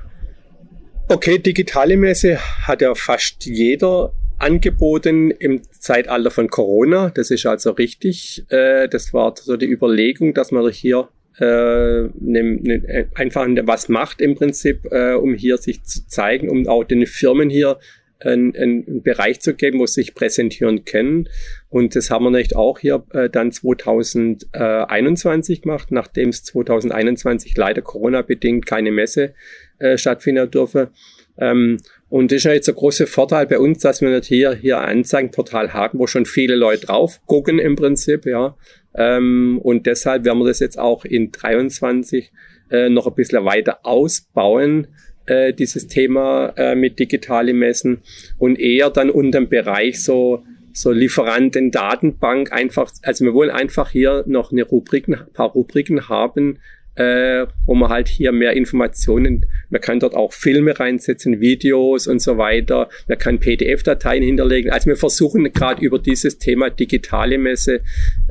Okay, 1.09 1.39
digitale 1.39 1.97
Messe 1.97 2.39
hat 2.39 2.81
ja 2.81 2.95
fast 2.95 3.45
jeder 3.47 4.13
angeboten 4.39 5.31
im 5.31 5.63
Zeitalter 5.71 6.31
von 6.31 6.49
Corona. 6.49 7.11
Das 7.11 7.31
ist 7.31 7.47
also 7.47 7.73
richtig. 7.73 8.45
Äh, 8.49 8.89
das 8.89 9.13
war 9.13 9.35
so 9.37 9.57
die 9.57 9.71
Überlegung, 9.71 10.35
dass 10.35 10.53
man 10.53 10.71
hier 10.71 11.09
äh, 11.39 11.45
ne, 11.45 12.11
ne, 12.21 13.09
einfach 13.15 13.47
was 13.65 13.89
macht 13.89 14.21
im 14.21 14.35
Prinzip, 14.35 14.87
äh, 14.91 15.15
um 15.15 15.35
hier 15.35 15.57
sich 15.59 15.85
zu 15.85 16.07
zeigen, 16.07 16.49
um 16.49 16.67
auch 16.69 16.85
den 16.85 17.07
Firmen 17.07 17.51
hier 17.51 17.79
einen, 18.21 18.57
einen 18.57 19.03
Bereich 19.03 19.41
zu 19.41 19.55
geben, 19.55 19.79
wo 19.79 19.87
sie 19.87 20.03
sich 20.03 20.15
präsentieren 20.15 20.85
können. 20.85 21.29
Und 21.69 21.95
das 21.95 22.11
haben 22.11 22.25
wir 22.25 22.31
nicht 22.31 22.57
auch 22.57 22.81
hier 22.81 23.05
äh, 23.13 23.31
dann 23.31 23.53
2021 23.53 25.63
gemacht, 25.63 25.93
nachdem 25.93 26.31
es 26.31 26.43
2021 26.45 27.57
leider 27.57 27.83
Corona-bedingt 27.83 28.67
keine 28.67 28.91
Messe 28.91 29.35
äh, 29.79 29.97
stattfinden 29.97 30.51
durfte. 30.51 30.91
Ähm, 31.39 31.79
und 32.09 32.33
das 32.33 32.39
ist 32.39 32.45
ja 32.45 32.53
jetzt 32.53 32.69
ein 32.69 32.75
großer 32.75 33.07
Vorteil 33.07 33.47
bei 33.47 33.59
uns, 33.59 33.79
dass 33.81 34.01
wir 34.01 34.11
nicht 34.11 34.27
hier, 34.27 34.55
hier 34.55 34.79
Anzeigenportal 34.79 35.73
haben, 35.73 35.99
wo 35.99 36.07
schon 36.07 36.27
viele 36.27 36.57
Leute 36.57 36.87
drauf 36.87 37.21
gucken 37.27 37.59
im 37.59 37.77
Prinzip, 37.77 38.27
ja. 38.27 38.57
Ähm, 38.95 39.61
und 39.63 39.87
deshalb 39.87 40.25
werden 40.25 40.39
wir 40.39 40.47
das 40.47 40.61
jetzt 40.61 40.79
auch 40.79 41.05
in 41.05 41.31
23 41.31 42.33
äh, 42.71 42.89
noch 42.89 43.07
ein 43.07 43.15
bisschen 43.15 43.45
weiter 43.45 43.81
ausbauen, 43.85 44.89
äh, 45.27 45.53
dieses 45.53 45.87
Thema 45.87 46.53
äh, 46.57 46.75
mit 46.75 46.99
digitalen 46.99 47.59
Messen 47.59 48.03
und 48.39 48.59
eher 48.59 48.91
dann 48.91 49.11
unter 49.11 49.39
dem 49.41 49.49
Bereich 49.49 50.03
so 50.03 50.43
so 50.73 50.93
Lieferanten 50.93 51.71
Datenbank 51.71 52.53
einfach, 52.53 52.91
also 53.03 53.25
wir 53.25 53.35
wollen 53.35 53.51
einfach 53.51 53.91
hier 53.91 54.23
noch 54.27 54.53
eine 54.53 54.63
Rubriken, 54.63 55.15
ein 55.15 55.33
paar 55.33 55.51
Rubriken 55.51 56.09
haben, 56.09 56.59
äh, 56.99 57.47
wo 57.65 57.77
man 57.77 57.91
halt 57.91 58.09
hier 58.09 58.33
mehr 58.33 58.55
Informationen, 58.55 59.47
man 59.71 59.81
kann 59.81 60.01
dort 60.01 60.15
auch 60.15 60.33
Filme 60.33 60.79
reinsetzen, 60.79 61.41
Videos 61.41 62.09
und 62.09 62.21
so 62.21 62.39
weiter, 62.39 62.89
man 63.07 63.19
kann 63.19 63.39
PDF-Dateien 63.39 64.23
hinterlegen. 64.23 64.73
Also 64.73 64.87
wir 64.87 64.97
versuchen 64.97 65.45
gerade 65.53 65.85
über 65.85 66.01
dieses 66.01 66.39
Thema 66.39 66.71
digitale 66.71 67.39
Messe 67.39 67.83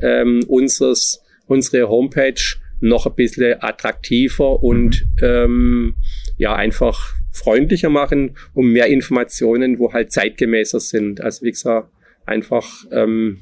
ähm, 0.02 0.40
unseres, 0.48 1.22
unsere 1.46 1.88
Homepage 1.88 2.34
noch 2.80 3.06
ein 3.06 3.14
bisschen 3.14 3.56
attraktiver 3.60 4.62
und 4.62 5.06
mhm. 5.16 5.24
ähm, 5.26 5.94
ja 6.36 6.54
einfach 6.54 7.14
freundlicher 7.32 7.88
machen, 7.88 8.36
um 8.52 8.70
mehr 8.70 8.86
Informationen, 8.88 9.78
wo 9.78 9.94
halt 9.94 10.12
zeitgemäßer 10.12 10.80
sind. 10.80 11.22
Also 11.22 11.46
wie 11.46 11.52
gesagt, 11.52 11.90
einfach 12.26 12.68
ähm, 12.92 13.38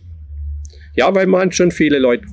ja, 0.96 1.14
weil 1.14 1.26
man 1.26 1.52
schon 1.52 1.70
viele 1.70 1.98
Leute 1.98 2.26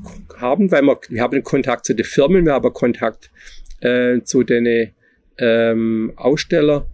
haben, 0.44 0.72
weil 0.72 0.84
wir, 0.84 1.00
wir 1.10 1.24
haben 1.24 1.42
Kontakt 1.44 1.86
zu 1.86 1.96
den 1.96 2.06
Firmen, 2.06 2.46
wir 2.46 2.54
haben 2.54 2.72
Kontakt 2.74 3.32
äh, 3.80 4.22
zu 4.22 4.44
den 4.44 4.92
ähm, 5.40 6.14
Aussteller, 6.16 6.86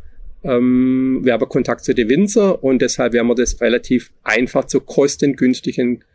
ähm, 0.43 1.19
wir 1.23 1.33
haben 1.33 1.49
Kontakt 1.49 1.83
zu 1.83 1.93
den 1.93 2.07
Winzer 2.07 2.63
und 2.63 2.81
deshalb 2.81 3.11
werden 3.11 3.27
wir 3.27 3.35
das 3.35 3.59
relativ 3.59 4.11
einfach 4.23 4.65
zu 4.65 4.79
kostengünstigen 4.79 6.05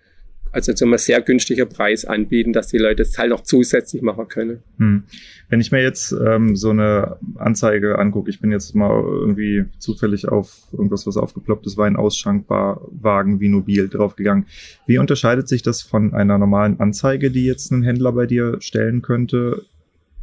also 0.54 0.72
zu 0.72 0.84
einem 0.84 0.96
sehr 0.98 1.20
günstiger 1.20 1.66
Preis 1.66 2.04
anbieten, 2.04 2.52
dass 2.52 2.68
die 2.68 2.78
Leute 2.78 3.02
es 3.02 3.18
halt 3.18 3.30
noch 3.30 3.42
zusätzlich 3.42 4.02
machen 4.02 4.28
können. 4.28 4.62
Hm. 4.78 5.02
Wenn 5.48 5.60
ich 5.60 5.72
mir 5.72 5.82
jetzt 5.82 6.12
ähm, 6.12 6.54
so 6.54 6.70
eine 6.70 7.16
Anzeige 7.34 7.98
angucke, 7.98 8.30
ich 8.30 8.40
bin 8.40 8.52
jetzt 8.52 8.74
mal 8.74 9.02
irgendwie 9.02 9.64
zufällig 9.78 10.28
auf 10.28 10.68
irgendwas, 10.72 11.06
was 11.06 11.16
aufgeploppt 11.16 11.66
ist, 11.66 11.76
Weinausschrankwagen 11.76 13.40
wie 13.40 13.48
Nobil 13.48 13.88
draufgegangen. 13.88 14.46
Wie 14.86 14.98
unterscheidet 14.98 15.48
sich 15.48 15.62
das 15.62 15.82
von 15.82 16.14
einer 16.14 16.38
normalen 16.38 16.78
Anzeige, 16.78 17.32
die 17.32 17.44
jetzt 17.44 17.72
ein 17.72 17.82
Händler 17.82 18.12
bei 18.12 18.26
dir 18.26 18.58
stellen 18.60 19.02
könnte? 19.02 19.62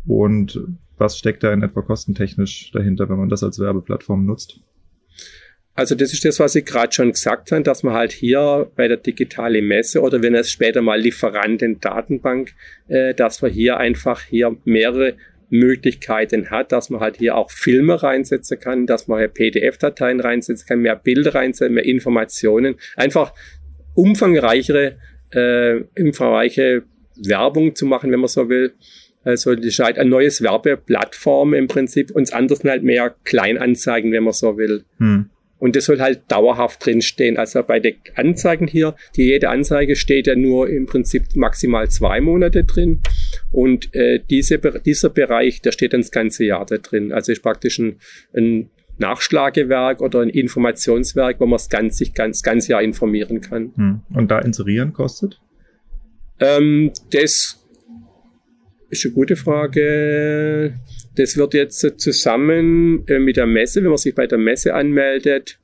Und 0.07 0.61
was 0.97 1.17
steckt 1.17 1.43
da 1.43 1.51
in 1.51 1.61
etwa 1.61 1.81
kostentechnisch 1.81 2.71
dahinter, 2.71 3.09
wenn 3.09 3.17
man 3.17 3.29
das 3.29 3.43
als 3.43 3.59
Werbeplattform 3.59 4.25
nutzt? 4.25 4.61
Also 5.73 5.95
das 5.95 6.11
ist 6.11 6.25
das, 6.25 6.39
was 6.39 6.55
ich 6.55 6.65
gerade 6.65 6.91
schon 6.91 7.11
gesagt 7.11 7.51
habe, 7.51 7.63
dass 7.63 7.81
man 7.83 7.93
halt 7.93 8.11
hier 8.11 8.69
bei 8.75 8.87
der 8.87 8.97
digitalen 8.97 9.65
Messe 9.65 10.01
oder 10.01 10.21
wenn 10.21 10.35
es 10.35 10.51
später 10.51 10.81
mal 10.81 10.99
Lieferanten-Datenbank, 10.99 12.53
äh, 12.87 13.13
dass 13.13 13.41
man 13.41 13.51
hier 13.51 13.77
einfach 13.77 14.21
hier 14.21 14.57
mehrere 14.65 15.15
Möglichkeiten 15.49 16.49
hat, 16.49 16.71
dass 16.71 16.89
man 16.89 17.01
halt 17.01 17.17
hier 17.17 17.35
auch 17.35 17.51
Filme 17.51 18.01
reinsetzen 18.01 18.59
kann, 18.59 18.85
dass 18.85 19.07
man 19.07 19.19
hier 19.19 19.27
PDF-Dateien 19.27 20.19
reinsetzen 20.19 20.67
kann, 20.67 20.79
mehr 20.79 20.95
Bilder 20.95 21.35
reinsetzen, 21.35 21.73
mehr 21.73 21.85
Informationen, 21.85 22.75
einfach 22.95 23.33
umfangreichere, 23.93 24.97
äh, 25.31 25.81
umfangreiche 25.99 26.83
Werbung 27.15 27.75
zu 27.75 27.85
machen, 27.85 28.11
wenn 28.11 28.19
man 28.19 28.29
so 28.29 28.49
will. 28.49 28.73
Also 29.23 29.55
das 29.55 29.65
ist 29.65 29.79
halt 29.79 29.99
ein 29.99 30.09
neues 30.09 30.41
Werbeplattform 30.41 31.53
im 31.53 31.67
Prinzip, 31.67 32.11
uns 32.11 32.31
anders 32.31 32.63
halt 32.63 32.83
mehr 32.83 33.13
Kleinanzeigen, 33.23 34.11
wenn 34.11 34.23
man 34.23 34.33
so 34.33 34.57
will. 34.57 34.83
Hm. 34.97 35.29
Und 35.61 35.75
das 35.75 35.85
soll 35.85 35.99
halt 35.99 36.23
dauerhaft 36.27 36.83
drinstehen. 36.83 37.37
Also 37.37 37.61
bei 37.61 37.79
den 37.79 37.93
Anzeigen 38.15 38.65
hier, 38.65 38.95
die 39.15 39.25
jede 39.25 39.49
Anzeige 39.49 39.95
steht 39.95 40.25
ja 40.25 40.35
nur 40.35 40.67
im 40.67 40.87
Prinzip 40.87 41.35
maximal 41.35 41.87
zwei 41.87 42.19
Monate 42.19 42.63
drin. 42.63 43.01
Und 43.51 43.93
äh, 43.93 44.19
diese, 44.27 44.57
dieser 44.57 45.11
Bereich, 45.11 45.61
der 45.61 45.71
steht 45.71 45.93
dann 45.93 46.01
das 46.01 46.09
ganze 46.09 46.45
Jahr 46.45 46.65
da 46.65 46.77
drin. 46.77 47.11
Also 47.11 47.31
ist 47.31 47.43
praktisch 47.43 47.77
ein, 47.77 47.97
ein 48.35 48.71
Nachschlagewerk 48.97 50.01
oder 50.01 50.21
ein 50.21 50.29
Informationswerk, 50.29 51.39
wo 51.39 51.45
man 51.45 51.57
das 51.57 51.69
ganze, 51.69 52.09
ganz, 52.09 52.41
ganze 52.41 52.71
Jahr 52.71 52.81
informieren 52.81 53.39
kann. 53.41 53.71
Hm. 53.75 54.01
Und 54.15 54.31
da 54.31 54.39
inserieren 54.39 54.93
kostet? 54.93 55.39
Ähm, 56.39 56.91
das 57.11 57.63
ist 58.89 59.05
eine 59.05 59.13
gute 59.13 59.35
Frage. 59.35 60.73
Das 61.15 61.35
wird 61.37 61.53
jetzt 61.53 61.99
zusammen 61.99 63.05
äh, 63.07 63.19
mit 63.19 63.37
der 63.37 63.47
Messe, 63.47 63.81
wenn 63.83 63.89
man 63.89 63.97
sich 63.97 64.15
bei 64.15 64.27
der 64.27 64.37
Messe 64.37 64.73
anmeldet, 64.73 65.59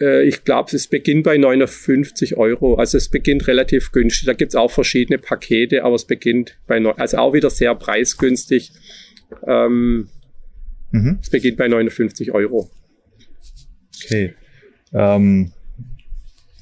äh, 0.00 0.26
ich 0.26 0.44
glaube, 0.44 0.74
es 0.74 0.86
beginnt 0.86 1.24
bei 1.24 1.36
59 1.36 2.36
Euro. 2.36 2.74
Also 2.74 2.96
es 2.96 3.08
beginnt 3.08 3.46
relativ 3.46 3.92
günstig. 3.92 4.26
Da 4.26 4.32
gibt 4.32 4.52
es 4.52 4.56
auch 4.56 4.70
verschiedene 4.70 5.18
Pakete, 5.18 5.84
aber 5.84 5.94
es 5.94 6.06
beginnt 6.06 6.56
bei, 6.66 6.82
also 6.96 7.18
auch 7.18 7.34
wieder 7.34 7.50
sehr 7.50 7.74
preisgünstig. 7.74 8.72
Ähm, 9.46 10.08
mhm. 10.90 11.18
Es 11.20 11.30
beginnt 11.30 11.58
bei 11.58 11.68
59 11.68 12.32
Euro. 12.32 12.70
Okay. 14.02 14.34
Ähm, 14.92 15.52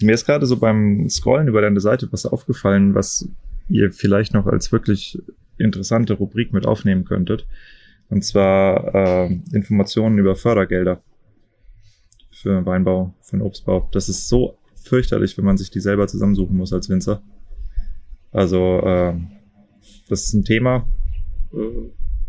mir 0.01 0.14
ist 0.14 0.26
gerade 0.26 0.47
so 0.47 0.57
beim 0.59 1.09
Scrollen 1.09 1.49
über 1.49 1.62
deine 1.62 1.81
Seite 1.81 2.09
was 2.11 2.26
aufgefallen, 2.26 2.95
was 2.95 3.29
ihr 3.68 3.93
vielleicht 3.93 4.35
noch 4.35 4.47
als 4.47 4.72
wirklich 4.72 5.18
interessante 5.59 6.14
Rubrik 6.14 6.53
mit 6.53 6.66
aufnehmen 6.66 7.05
könntet. 7.05 7.47
Und 8.11 8.24
zwar 8.24 8.94
äh, 8.94 9.40
Informationen 9.52 10.18
über 10.18 10.34
Fördergelder 10.34 11.02
für 12.30 12.64
Weinbau, 12.64 13.14
für 13.20 13.36
den 13.36 13.42
Obstbau. 13.42 13.88
Das 13.92 14.09
ist 14.09 14.28
so 14.28 14.59
fürchterlich, 14.82 15.36
wenn 15.36 15.44
man 15.44 15.59
sich 15.59 15.70
die 15.70 15.80
selber 15.80 16.06
zusammensuchen 16.06 16.56
muss 16.56 16.72
als 16.72 16.88
Winzer. 16.88 17.22
Also 18.30 18.80
äh, 18.84 19.14
das 20.09 20.24
ist 20.24 20.34
ein 20.34 20.44
Thema, 20.44 20.88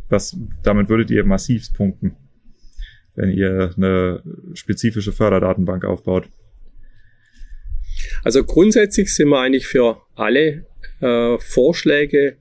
was 0.10 0.38
damit 0.64 0.90
würdet 0.90 1.12
ihr 1.12 1.24
massiv 1.24 1.74
punkten, 1.74 2.16
wenn 3.16 3.32
ihr 3.32 3.74
eine 3.76 4.24
spezifische 4.54 5.12
Förderdatenbank 5.12 5.86
aufbaut. 5.86 6.28
Also 8.24 8.44
grundsätzlich 8.44 9.14
sind 9.14 9.30
wir 9.30 9.40
eigentlich 9.40 9.68
für 9.68 10.02
alle 10.16 10.66
äh, 11.02 11.38
Vorschläge 11.40 12.38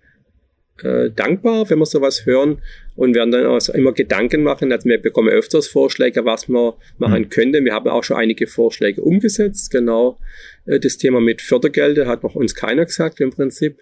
äh, 0.83 1.11
dankbar, 1.11 1.69
wenn 1.71 1.79
wir 1.79 1.87
sowas 1.87 2.27
hören 2.27 2.63
und 2.97 3.15
werden 3.15 3.31
dann 3.31 3.47
auch 3.47 3.69
immer 3.71 3.93
Gedanken 3.93 4.43
machen. 4.43 4.73
Also 4.73 4.89
wir 4.89 5.01
bekommen 5.01 5.29
öfters 5.29 5.69
Vorschläge, 5.69 6.25
was 6.25 6.49
man 6.49 6.73
machen 6.99 7.23
mhm. 7.23 7.29
könnte. 7.29 7.65
Wir 7.65 7.75
haben 7.75 7.89
auch 7.89 8.05
schon 8.05 8.17
einige 8.17 8.47
Vorschläge 8.47 9.03
umgesetzt. 9.03 9.71
Genau 9.71 10.19
äh, 10.67 10.81
das 10.81 10.99
Thema 10.99 11.21
mit 11.21 11.43
Fördergelder 11.43 12.07
hat 12.07 12.23
noch 12.23 12.35
uns 12.35 12.55
keiner 12.55 12.85
gesagt 12.85 13.21
im 13.21 13.31
Prinzip. 13.31 13.79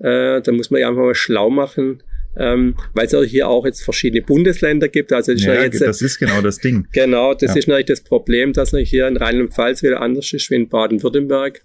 Äh, 0.00 0.40
da 0.40 0.52
muss 0.52 0.70
man 0.70 0.80
ja 0.80 0.88
einfach 0.88 1.02
mal 1.02 1.14
schlau 1.14 1.50
machen. 1.50 2.02
Ähm, 2.36 2.76
weil 2.94 3.06
es 3.06 3.12
ja 3.12 3.22
hier 3.22 3.48
auch 3.48 3.66
jetzt 3.66 3.82
verschiedene 3.82 4.22
Bundesländer 4.22 4.88
gibt. 4.88 5.12
Also 5.12 5.32
das, 5.32 5.42
ja, 5.42 5.54
ist, 5.54 5.72
jetzt, 5.74 5.80
das 5.80 6.02
ist 6.02 6.18
genau 6.18 6.40
das 6.40 6.58
Ding. 6.58 6.86
Genau, 6.92 7.34
das 7.34 7.54
ja. 7.54 7.56
ist 7.56 7.66
natürlich 7.66 7.86
das 7.86 8.02
Problem, 8.02 8.52
dass 8.52 8.70
hier 8.70 9.08
in 9.08 9.16
Rheinland-Pfalz 9.16 9.82
wieder 9.82 10.00
anders 10.00 10.32
ist 10.32 10.48
wie 10.50 10.54
in 10.54 10.68
Baden-Württemberg. 10.68 11.62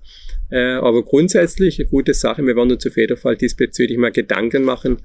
Äh, 0.49 0.73
aber 0.73 1.03
grundsätzlich 1.03 1.79
eine 1.79 1.89
gute 1.89 2.13
Sache. 2.13 2.45
Wir 2.45 2.55
werden 2.55 2.71
uns 2.71 2.85
auf 2.85 2.97
jeden 2.97 3.17
Fall 3.17 3.35
diesbezüglich 3.35 3.97
mal 3.97 4.11
Gedanken 4.11 4.63
machen, 4.63 4.97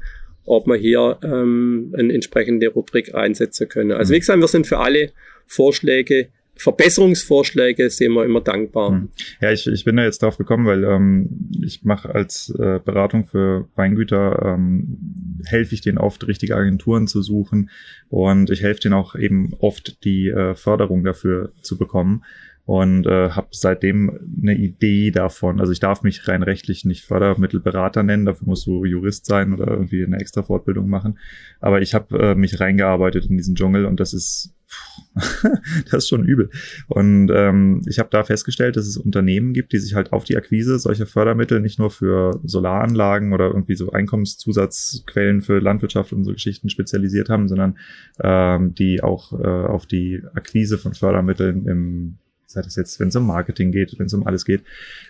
ob 0.44 0.66
wir 0.66 0.76
hier 0.76 1.18
ähm, 1.22 1.94
eine 1.96 2.12
entsprechende 2.12 2.68
Rubrik 2.68 3.14
einsetzen 3.14 3.68
können. 3.68 3.92
Also 3.92 4.12
mhm. 4.12 4.16
wie 4.16 4.20
gesagt, 4.20 4.40
wir 4.40 4.48
sind 4.48 4.66
für 4.66 4.78
alle 4.78 5.12
Vorschläge 5.46 6.28
Verbesserungsvorschläge 6.58 7.88
sind 7.88 8.12
wir 8.12 8.24
immer 8.24 8.40
dankbar. 8.40 8.90
Mhm. 8.90 9.08
Ja, 9.40 9.52
ich, 9.52 9.66
ich 9.68 9.84
bin 9.84 9.96
da 9.96 10.02
jetzt 10.02 10.22
drauf 10.22 10.38
gekommen, 10.38 10.66
weil 10.66 10.84
ähm, 10.84 11.48
ich 11.62 11.84
mache 11.84 12.12
als 12.12 12.50
äh, 12.58 12.80
Beratung 12.84 13.24
für 13.24 13.68
Weingüter, 13.76 14.42
ähm, 14.44 15.40
helfe 15.46 15.74
ich 15.74 15.82
denen 15.82 15.98
oft, 15.98 16.26
richtige 16.26 16.56
Agenturen 16.56 17.06
zu 17.06 17.22
suchen 17.22 17.70
und 18.08 18.50
ich 18.50 18.62
helfe 18.62 18.80
denen 18.80 18.94
auch 18.94 19.14
eben 19.14 19.54
oft, 19.60 20.04
die 20.04 20.28
äh, 20.28 20.56
Förderung 20.56 21.04
dafür 21.04 21.52
zu 21.62 21.78
bekommen 21.78 22.24
und 22.68 23.06
äh, 23.06 23.30
habe 23.30 23.48
seitdem 23.52 24.10
eine 24.42 24.54
Idee 24.54 25.10
davon. 25.10 25.58
Also 25.58 25.72
ich 25.72 25.80
darf 25.80 26.02
mich 26.02 26.28
rein 26.28 26.42
rechtlich 26.42 26.84
nicht 26.84 27.02
Fördermittelberater 27.02 28.02
nennen, 28.02 28.26
dafür 28.26 28.46
musst 28.46 28.66
du 28.66 28.84
Jurist 28.84 29.24
sein 29.24 29.54
oder 29.54 29.68
irgendwie 29.68 30.04
eine 30.04 30.18
extra 30.18 30.42
Fortbildung 30.42 30.86
machen. 30.86 31.18
Aber 31.60 31.80
ich 31.80 31.94
habe 31.94 32.18
äh, 32.18 32.34
mich 32.34 32.60
reingearbeitet 32.60 33.24
in 33.24 33.38
diesen 33.38 33.54
Dschungel 33.54 33.86
und 33.86 34.00
das 34.00 34.12
ist 34.12 34.54
das 35.90 35.94
ist 35.94 36.08
schon 36.10 36.26
übel. 36.26 36.50
Und 36.88 37.30
ähm, 37.34 37.80
ich 37.88 37.98
habe 37.98 38.10
da 38.12 38.22
festgestellt, 38.22 38.76
dass 38.76 38.86
es 38.86 38.98
Unternehmen 38.98 39.54
gibt, 39.54 39.72
die 39.72 39.78
sich 39.78 39.94
halt 39.94 40.12
auf 40.12 40.24
die 40.24 40.36
Akquise 40.36 40.78
solcher 40.78 41.06
Fördermittel 41.06 41.60
nicht 41.60 41.78
nur 41.78 41.90
für 41.90 42.38
Solaranlagen 42.44 43.32
oder 43.32 43.46
irgendwie 43.46 43.76
so 43.76 43.92
Einkommenszusatzquellen 43.92 45.40
für 45.40 45.58
Landwirtschaft 45.58 46.12
und 46.12 46.22
so 46.22 46.34
Geschichten 46.34 46.68
spezialisiert 46.68 47.30
haben, 47.30 47.48
sondern 47.48 47.78
ähm, 48.22 48.74
die 48.74 49.02
auch 49.02 49.32
äh, 49.32 49.46
auf 49.46 49.86
die 49.86 50.22
Akquise 50.34 50.76
von 50.76 50.92
Fördermitteln 50.92 51.66
im 51.66 52.18
sei 52.48 52.62
das 52.62 52.76
jetzt, 52.76 52.98
wenn 52.98 53.08
es 53.08 53.16
um 53.16 53.26
Marketing 53.26 53.72
geht, 53.72 53.98
wenn 53.98 54.06
es 54.06 54.14
um 54.14 54.26
alles 54.26 54.44
geht, 54.44 54.62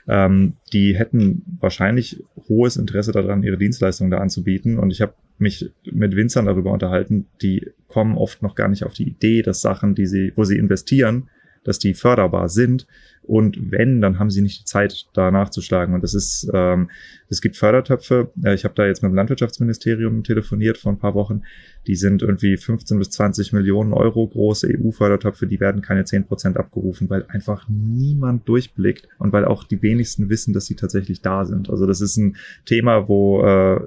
ähm, 0.09 0.55
die 0.73 0.97
hätten 0.97 1.43
wahrscheinlich 1.61 2.23
hohes 2.49 2.77
Interesse 2.77 3.13
daran, 3.13 3.45
ihre 3.45 3.57
Dienstleistungen 3.57 4.11
da 4.11 4.19
anzubieten. 4.19 4.79
Und 4.79 4.91
ich 4.91 5.01
habe 5.01 5.15
mich 5.39 5.71
mit 5.85 6.17
Winzern 6.17 6.47
darüber 6.47 6.73
unterhalten, 6.73 7.27
die 7.41 7.71
kommen 7.87 8.17
oft 8.17 8.43
noch 8.43 8.57
gar 8.57 8.69
nicht 8.69 8.85
auf 8.85 8.93
die 8.93 9.09
Idee, 9.09 9.43
dass 9.43 9.61
Sachen, 9.61 9.95
die 9.95 10.07
sie, 10.07 10.33
wo 10.35 10.43
sie 10.43 10.59
investieren, 10.59 11.31
dass 11.63 11.79
die 11.79 11.95
förderbar 11.95 12.49
sind. 12.49 12.87
Und 13.29 13.71
wenn, 13.71 14.01
dann 14.01 14.19
haben 14.19 14.31
sie 14.31 14.41
nicht 14.41 14.61
die 14.61 14.65
Zeit, 14.65 15.07
da 15.13 15.31
nachzuschlagen. 15.31 15.95
Und 15.95 16.03
das 16.03 16.15
ist, 16.15 16.51
ähm, 16.55 16.91
es 17.29 17.43
gibt 17.43 17.57
Fördertöpfe. 17.57 18.31
Äh, 18.43 18.55
ich 18.55 18.65
habe 18.65 18.75
da 18.75 18.87
jetzt 18.87 19.03
mit 19.03 19.13
dem 19.13 19.17
Landwirtschaftsministerium 19.17 20.25
telefoniert 20.25 20.79
vor 20.79 20.93
ein 20.93 20.99
paar 20.99 21.15
Wochen. 21.15 21.43
Die 21.87 21.95
sind 21.95 22.23
irgendwie 22.23 22.57
15 22.57 22.99
bis 22.99 23.11
20 23.11 23.53
Millionen 23.53 23.93
Euro 23.93 24.27
große 24.27 24.69
EU-Fördertöpfe. 24.69 25.47
Die 25.47 25.61
werden 25.61 25.81
keine 25.81 26.05
10 26.05 26.25
Prozent 26.25 26.57
abgerufen, 26.57 27.09
weil 27.09 27.25
einfach 27.29 27.67
niemand 27.69 28.49
durchblickt 28.49 29.09
und 29.19 29.33
weil 29.33 29.45
auch 29.45 29.65
die 29.65 29.81
wenigsten 29.83 30.29
wissen, 30.29 30.53
dass 30.53 30.67
sie 30.67 30.75
tatsächlich 30.75 31.23
da 31.23 31.45
sind. 31.45 31.71
Also 31.71 31.87
das 31.87 32.01
ist 32.01 32.17
ein 32.17 32.37
Thema, 32.67 33.09
wo 33.09 33.43
äh, 33.43 33.81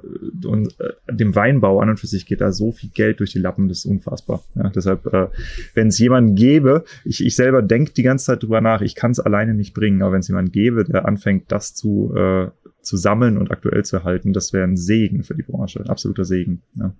und, 0.45 0.79
äh, 0.79 1.13
dem 1.13 1.35
Weinbau 1.35 1.79
an 1.79 1.89
und 1.89 1.99
für 1.99 2.07
sich 2.07 2.25
geht 2.25 2.41
da 2.41 2.51
so 2.51 2.71
viel 2.71 2.89
Geld 2.89 3.19
durch 3.19 3.31
die 3.31 3.39
Lappen, 3.39 3.67
das 3.67 3.79
ist 3.79 3.85
unfassbar. 3.85 4.43
Ja, 4.55 4.69
deshalb, 4.69 5.05
äh, 5.13 5.27
wenn 5.73 5.87
es 5.87 5.99
jemanden 5.99 6.35
gäbe, 6.35 6.83
ich, 7.05 7.23
ich 7.23 7.35
selber 7.35 7.61
denke 7.61 7.93
die 7.93 8.03
ganze 8.03 8.25
Zeit 8.25 8.43
drüber 8.43 8.61
nach, 8.61 8.81
ich 8.81 8.95
kann 8.95 9.11
es 9.11 9.19
alleine 9.31 9.53
nicht 9.53 9.73
bringen, 9.73 10.01
aber 10.01 10.13
wenn 10.13 10.19
es 10.19 10.27
jemanden 10.27 10.51
gäbe, 10.51 10.83
der 10.83 11.05
anfängt, 11.05 11.51
das 11.51 11.73
zu 11.73 12.13
äh, 12.15 12.47
zu 12.81 12.97
sammeln 12.97 13.37
und 13.37 13.51
aktuell 13.51 13.83
zu 13.83 14.03
halten, 14.03 14.33
das 14.33 14.53
wäre 14.53 14.63
ein 14.63 14.75
Segen 14.75 15.23
für 15.23 15.35
die 15.35 15.43
Branche, 15.43 15.79
ein 15.79 15.89
absoluter 15.89 16.25
Segen. 16.25 16.63
Ja. 16.77 16.95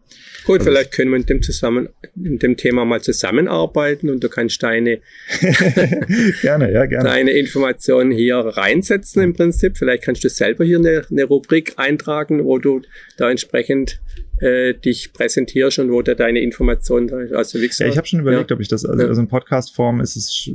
Gut, 0.45 0.59
also 0.59 0.71
vielleicht 0.71 0.91
können 0.91 1.11
wir 1.11 1.17
in 1.17 1.25
dem, 1.25 1.41
zusammen, 1.41 1.89
in 2.15 2.37
dem 2.39 2.55
Thema 2.55 2.85
mal 2.85 3.01
zusammenarbeiten 3.01 4.09
und 4.09 4.23
du 4.23 4.29
kannst 4.29 4.61
deine, 4.61 4.99
gerne, 6.41 6.71
ja, 6.71 6.85
gerne. 6.85 7.09
deine 7.09 7.31
Informationen 7.31 8.11
hier 8.11 8.37
reinsetzen 8.37 9.23
im 9.23 9.33
Prinzip. 9.33 9.77
Vielleicht 9.77 10.03
kannst 10.03 10.23
du 10.23 10.29
selber 10.29 10.63
hier 10.63 10.77
eine, 10.77 11.03
eine 11.09 11.23
Rubrik 11.23 11.73
eintragen, 11.77 12.45
wo 12.45 12.59
du 12.59 12.81
da 13.17 13.31
entsprechend 13.31 14.01
äh, 14.41 14.73
dich 14.73 15.13
präsentierst 15.13 15.79
und 15.79 15.91
wo 15.91 16.01
du 16.01 16.15
deine 16.15 16.39
Informationen, 16.39 17.09
also 17.33 17.59
wie 17.59 17.67
gesagt, 17.67 17.81
ja, 17.81 17.87
ich 17.87 17.97
habe 17.97 18.07
schon 18.07 18.19
überlegt, 18.19 18.49
ja. 18.49 18.55
ob 18.55 18.61
ich 18.61 18.67
das, 18.67 18.85
also, 18.85 19.07
also 19.07 19.21
in 19.21 19.27
Podcast-Form 19.27 20.01
ist 20.01 20.15
es 20.15 20.33
sch 20.33 20.51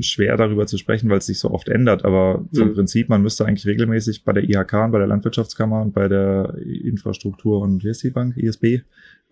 schwer 0.00 0.36
darüber 0.36 0.66
zu 0.66 0.78
sprechen, 0.78 1.10
weil 1.10 1.18
es 1.18 1.26
sich 1.26 1.38
so 1.38 1.50
oft 1.50 1.68
ändert, 1.68 2.04
aber 2.04 2.46
vom 2.54 2.68
mhm. 2.68 2.74
Prinzip, 2.74 3.08
man 3.08 3.22
müsste 3.22 3.44
eigentlich 3.44 3.66
regelmäßig 3.66 4.24
bei 4.24 4.32
der 4.32 4.44
IHK 4.44 4.72
und 4.84 4.92
bei 4.92 4.98
der 4.98 5.08
Landwirtschaftskammer 5.08 5.82
und 5.82 5.92
bei 5.92 6.08
der 6.08 6.54
Infrastruktur 6.84 7.60
und 7.60 7.84
wie 7.84 7.90
ist 7.90 8.02
die 8.02 8.10
Bank, 8.10 8.36
ISB, 8.36 8.80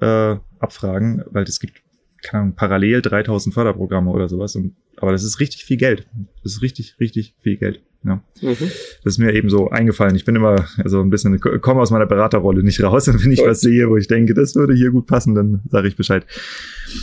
äh, 0.00 0.36
abfragen, 0.58 1.24
weil 1.30 1.44
es 1.44 1.60
gibt 1.60 1.82
keine 2.22 2.42
Ahnung, 2.42 2.54
parallel 2.54 3.02
3000 3.02 3.54
Förderprogramme 3.54 4.10
oder 4.10 4.28
sowas. 4.28 4.56
Und, 4.56 4.74
aber 4.96 5.12
das 5.12 5.24
ist 5.24 5.40
richtig 5.40 5.64
viel 5.64 5.76
Geld. 5.76 6.06
Das 6.42 6.52
ist 6.52 6.62
richtig, 6.62 6.96
richtig 7.00 7.34
viel 7.40 7.56
Geld. 7.56 7.82
Ja. 8.04 8.22
Mhm. 8.40 8.56
Das 9.02 9.14
ist 9.14 9.18
mir 9.18 9.34
eben 9.34 9.50
so 9.50 9.70
eingefallen. 9.70 10.14
Ich 10.14 10.24
bin 10.24 10.36
immer 10.36 10.66
also 10.78 11.00
ein 11.00 11.10
bisschen, 11.10 11.40
komme 11.40 11.80
aus 11.80 11.90
meiner 11.90 12.06
Beraterrolle 12.06 12.62
nicht 12.62 12.82
raus. 12.82 13.08
Und 13.08 13.22
wenn 13.24 13.32
ich 13.32 13.40
was 13.40 13.60
sehe, 13.60 13.88
wo 13.88 13.96
ich 13.96 14.06
denke, 14.06 14.34
das 14.34 14.54
würde 14.54 14.74
hier 14.74 14.90
gut 14.90 15.06
passen, 15.06 15.34
dann 15.34 15.62
sage 15.70 15.88
ich 15.88 15.96
Bescheid. 15.96 16.24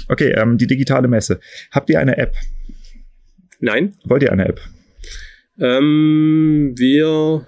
Okay, 0.07 0.31
ähm, 0.31 0.57
die 0.57 0.67
digitale 0.67 1.07
Messe. 1.07 1.39
Habt 1.71 1.89
ihr 1.89 1.99
eine 1.99 2.17
App? 2.17 2.35
Nein. 3.59 3.95
Wollt 4.05 4.23
ihr 4.23 4.31
eine 4.31 4.47
App? 4.47 4.61
Ähm, 5.59 6.73
wir 6.75 7.47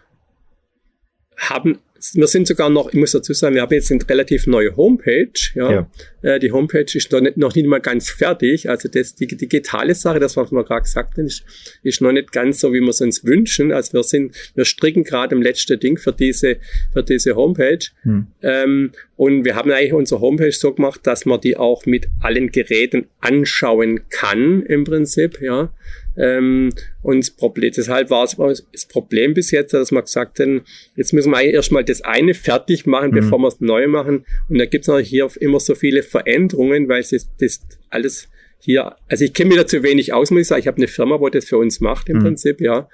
haben 1.38 1.80
wir 2.14 2.28
sind 2.28 2.48
sogar 2.48 2.70
noch, 2.70 2.90
ich 2.90 2.96
muss 2.96 3.12
dazu 3.12 3.34
sagen, 3.34 3.56
wir 3.56 3.62
haben 3.62 3.74
jetzt 3.74 3.92
eine 3.92 4.08
relativ 4.08 4.48
neue 4.48 4.76
Homepage. 4.76 5.32
Ja. 5.54 5.72
ja. 5.72 5.90
Äh, 6.22 6.40
die 6.40 6.52
Homepage 6.52 6.86
ist 6.94 7.12
noch 7.12 7.22
nicht, 7.22 7.38
noch 7.38 7.56
nicht 7.56 7.68
mal 7.68 7.80
ganz 7.80 8.10
fertig. 8.10 8.70
Also 8.70 8.90
das, 8.90 9.16
die 9.16 9.28
digitale 9.28 9.96
Sache, 9.96 10.20
das 10.20 10.38
was 10.38 10.52
wir 10.52 10.64
gerade 10.64 10.84
gesagt 10.84 11.18
haben, 11.18 11.26
ist, 11.26 11.44
ist 11.84 12.02
noch 12.02 12.12
nicht 12.12 12.32
ganz 12.32 12.60
so, 12.60 12.74
wie 12.74 12.82
wir 12.82 12.90
es 12.90 13.02
uns 13.02 13.24
wünschen. 13.26 13.72
Also 13.72 13.94
wir 13.94 14.04
sind, 14.04 14.36
wir 14.56 14.66
stricken 14.66 15.04
gerade 15.04 15.36
im 15.36 15.42
letzten 15.42 15.80
Ding 15.80 15.98
für 15.98 16.14
diese, 16.14 16.58
für 16.94 17.04
diese 17.04 17.36
Homepage. 17.36 17.80
Hm. 18.04 18.28
Ähm, 18.42 18.92
und 19.16 19.46
wir 19.46 19.56
haben 19.56 19.72
eigentlich 19.72 19.94
unsere 19.94 20.22
Homepage 20.22 20.52
so 20.52 20.74
gemacht, 20.74 21.02
dass 21.04 21.26
man 21.26 21.40
die 21.40 21.58
auch 21.58 21.86
mit 21.86 22.08
allen 22.22 22.52
Geräten 22.52 23.08
anschauen 23.22 24.02
kann, 24.10 24.64
im 24.64 24.84
Prinzip, 24.84 25.42
ja. 25.42 25.72
Ähm, 26.18 26.72
und 27.02 27.20
das 27.20 27.32
Problem, 27.32 27.72
deshalb 27.76 28.10
war 28.10 28.24
es 28.24 28.66
das 28.72 28.86
Problem 28.86 29.34
bis 29.34 29.52
jetzt, 29.52 29.74
dass 29.74 29.92
wir 29.92 30.02
gesagt 30.02 30.40
haben, 30.40 30.62
jetzt 30.96 31.14
müssen 31.14 31.32
wir 31.32 31.42
erstmal 31.42 31.84
das 31.84 32.02
eine 32.02 32.34
fertig 32.34 32.86
machen, 32.86 33.12
mhm. 33.12 33.16
bevor 33.16 33.40
wir 33.40 33.50
das 33.50 33.60
neue 33.60 33.88
machen. 33.88 34.26
Und 34.50 34.58
da 34.58 34.66
gibt 34.66 34.84
es 34.84 34.88
natürlich 34.88 35.10
hier 35.10 35.30
immer 35.40 35.60
so 35.60 35.76
viele 35.76 36.04
Veränderungen, 36.04 36.88
weil 36.88 37.02
es 37.02 37.12
das 37.40 37.62
alles 37.90 38.30
hier, 38.60 38.96
also 39.08 39.24
ich 39.24 39.34
kenne 39.34 39.50
mich 39.50 39.58
da 39.58 39.68
zu 39.68 39.84
wenig 39.84 40.14
aus, 40.14 40.32
muss 40.32 40.42
ich 40.42 40.48
sagen. 40.48 40.62
Ich 40.62 40.68
habe 40.68 40.78
eine 40.78 40.88
Firma, 40.88 41.20
wo 41.20 41.30
das 41.30 41.46
für 41.46 41.58
uns 41.58 41.82
macht 41.82 42.10
im 42.10 42.18
mhm. 42.18 42.24
Prinzip, 42.24 42.62
ja. 42.62 42.90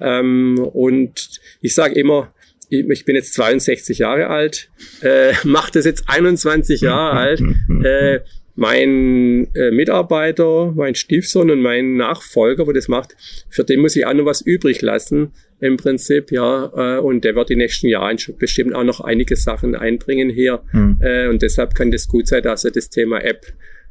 Ähm, 0.00 0.58
und 0.58 1.40
ich 1.60 1.74
sage 1.74 1.98
immer, 1.98 2.32
ich 2.68 3.04
bin 3.04 3.16
jetzt 3.16 3.34
62 3.34 3.98
Jahre 3.98 4.28
alt, 4.28 4.70
äh, 5.02 5.32
mache 5.44 5.72
das 5.72 5.84
jetzt 5.84 6.04
21 6.08 6.80
Jahre 6.80 7.16
alt. 7.16 7.42
Äh, 7.84 8.20
mein 8.56 9.48
äh, 9.54 9.70
Mitarbeiter, 9.70 10.72
mein 10.74 10.94
Stiefsohn 10.94 11.50
und 11.50 11.60
mein 11.60 11.96
Nachfolger, 11.96 12.66
wo 12.66 12.72
das 12.72 12.88
macht, 12.88 13.14
für 13.50 13.64
den 13.64 13.80
muss 13.80 13.94
ich 13.96 14.06
auch 14.06 14.14
noch 14.14 14.24
was 14.24 14.40
übrig 14.40 14.80
lassen 14.82 15.32
im 15.60 15.76
Prinzip, 15.76 16.32
ja. 16.32 16.72
Äh, 16.74 17.00
und 17.00 17.24
der 17.24 17.34
wird 17.34 17.50
die 17.50 17.56
nächsten 17.56 17.86
Jahre 17.86 18.16
bestimmt 18.38 18.74
auch 18.74 18.84
noch 18.84 19.00
einige 19.00 19.36
Sachen 19.36 19.74
einbringen 19.74 20.30
hier. 20.30 20.62
Mhm. 20.72 20.98
Äh, 21.00 21.28
und 21.28 21.42
deshalb 21.42 21.74
kann 21.74 21.90
das 21.90 22.08
gut 22.08 22.26
sein, 22.28 22.42
dass 22.42 22.64
er 22.64 22.70
das 22.70 22.88
Thema 22.88 23.22
App 23.22 23.46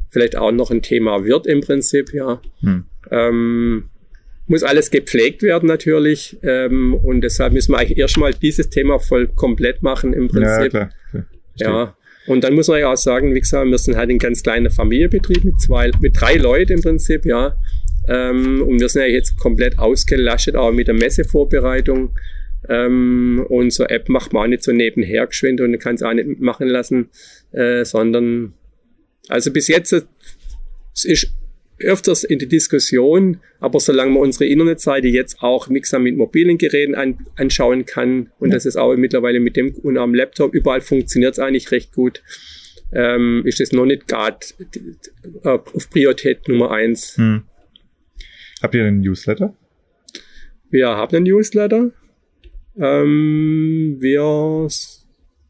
vielleicht 0.09 0.35
auch 0.35 0.51
noch 0.51 0.71
ein 0.71 0.81
Thema 0.81 1.23
wird 1.25 1.45
im 1.45 1.61
Prinzip, 1.61 2.13
ja. 2.13 2.41
Mhm. 2.61 2.85
Ähm, 3.11 3.89
muss 4.47 4.63
alles 4.63 4.89
gepflegt 4.91 5.43
werden 5.43 5.67
natürlich. 5.67 6.37
Ähm, 6.41 6.95
und 6.95 7.21
deshalb 7.21 7.53
müssen 7.53 7.71
wir 7.71 7.79
eigentlich 7.79 7.97
erstmal 7.97 8.33
dieses 8.33 8.69
Thema 8.69 8.99
voll 8.99 9.27
komplett 9.27 9.83
machen 9.83 10.13
im 10.13 10.27
Prinzip. 10.27 10.73
Ja, 10.73 10.89
klar. 10.89 10.89
klar. 11.11 11.25
Ja. 11.55 11.97
Und 12.27 12.43
dann 12.43 12.55
muss 12.55 12.67
man 12.67 12.79
ja 12.79 12.91
auch 12.91 12.97
sagen, 12.97 13.35
wie 13.35 13.39
gesagt, 13.39 13.69
wir 13.69 13.77
sind 13.77 13.97
halt 13.97 14.09
ein 14.09 14.17
ganz 14.17 14.41
kleiner 14.41 14.71
Familienbetrieb 14.71 15.43
mit 15.43 15.59
zwei, 15.61 15.91
mit 16.01 16.19
drei 16.19 16.35
Leuten 16.35 16.73
im 16.73 16.81
Prinzip, 16.81 17.25
ja. 17.25 17.55
Ähm, 18.07 18.63
und 18.63 18.79
wir 18.79 18.89
sind 18.89 19.01
ja 19.01 19.07
jetzt 19.07 19.37
komplett 19.37 19.77
ausgelastet, 19.79 20.55
auch 20.55 20.71
mit 20.71 20.87
der 20.87 20.95
Messevorbereitung. 20.95 22.17
Ähm, 22.67 23.45
unsere 23.47 23.89
App 23.89 24.09
macht 24.09 24.33
man 24.33 24.43
auch 24.43 24.47
nicht 24.47 24.63
so 24.63 24.71
nebenher 24.71 25.27
geschwind 25.27 25.61
und 25.61 25.77
kann 25.79 25.95
es 25.95 26.03
auch 26.03 26.13
nicht 26.13 26.39
machen 26.39 26.67
lassen, 26.67 27.09
äh, 27.51 27.85
sondern 27.85 28.53
also 29.27 29.51
bis 29.51 29.67
jetzt 29.67 29.93
es 29.93 31.05
ist 31.05 31.33
öfters 31.79 32.23
in 32.23 32.39
die 32.39 32.47
Diskussion, 32.47 33.41
aber 33.59 33.79
solange 33.79 34.11
man 34.11 34.21
unsere 34.21 34.45
Internetseite 34.45 35.07
jetzt 35.07 35.41
auch 35.41 35.67
mixer 35.67 35.99
mit 35.99 36.15
mobilen 36.15 36.57
Geräten 36.57 36.95
an, 36.95 37.25
anschauen 37.35 37.85
kann 37.85 38.31
und 38.39 38.49
ja. 38.49 38.55
das 38.55 38.65
ist 38.65 38.77
auch 38.77 38.95
mittlerweile 38.95 39.39
mit 39.39 39.55
dem 39.55 39.73
und 39.75 39.97
am 39.97 40.13
Laptop 40.13 40.53
überall 40.53 40.81
funktioniert 40.81 41.33
es 41.33 41.39
eigentlich 41.39 41.71
recht 41.71 41.93
gut, 41.93 42.23
ähm, 42.93 43.43
ist 43.45 43.59
es 43.59 43.71
noch 43.71 43.85
nicht 43.85 44.07
gerade 44.07 44.39
äh, 45.43 45.49
auf 45.49 45.89
Priorität 45.89 46.47
Nummer 46.47 46.71
eins. 46.71 47.17
Hm. 47.17 47.43
Habt 48.61 48.75
ihr 48.75 48.85
einen 48.85 49.01
Newsletter? 49.01 49.53
Wir 50.69 50.87
haben 50.89 51.15
einen 51.15 51.25
Newsletter. 51.25 51.91
Ähm, 52.77 53.97
wir 53.99 54.67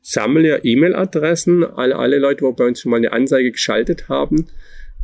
sammeln 0.01 0.45
ja 0.45 0.57
E-Mail-Adressen, 0.61 1.63
alle, 1.63 1.95
alle 1.95 2.19
Leute, 2.19 2.45
die 2.45 2.53
bei 2.55 2.65
uns 2.65 2.81
schon 2.81 2.91
mal 2.91 2.97
eine 2.97 3.11
Anzeige 3.11 3.51
geschaltet 3.51 4.09
haben 4.09 4.47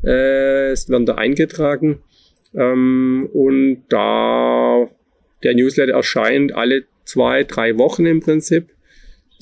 äh, 0.03 0.71
es 0.71 0.89
werden 0.89 1.05
da 1.05 1.15
eingetragen. 1.15 2.01
Ähm, 2.53 3.29
und 3.33 3.83
da 3.89 4.89
der 5.43 5.55
Newsletter 5.55 5.93
erscheint 5.93 6.53
alle 6.53 6.83
zwei, 7.05 7.43
drei 7.43 7.77
Wochen 7.77 8.05
im 8.05 8.19
Prinzip. 8.19 8.69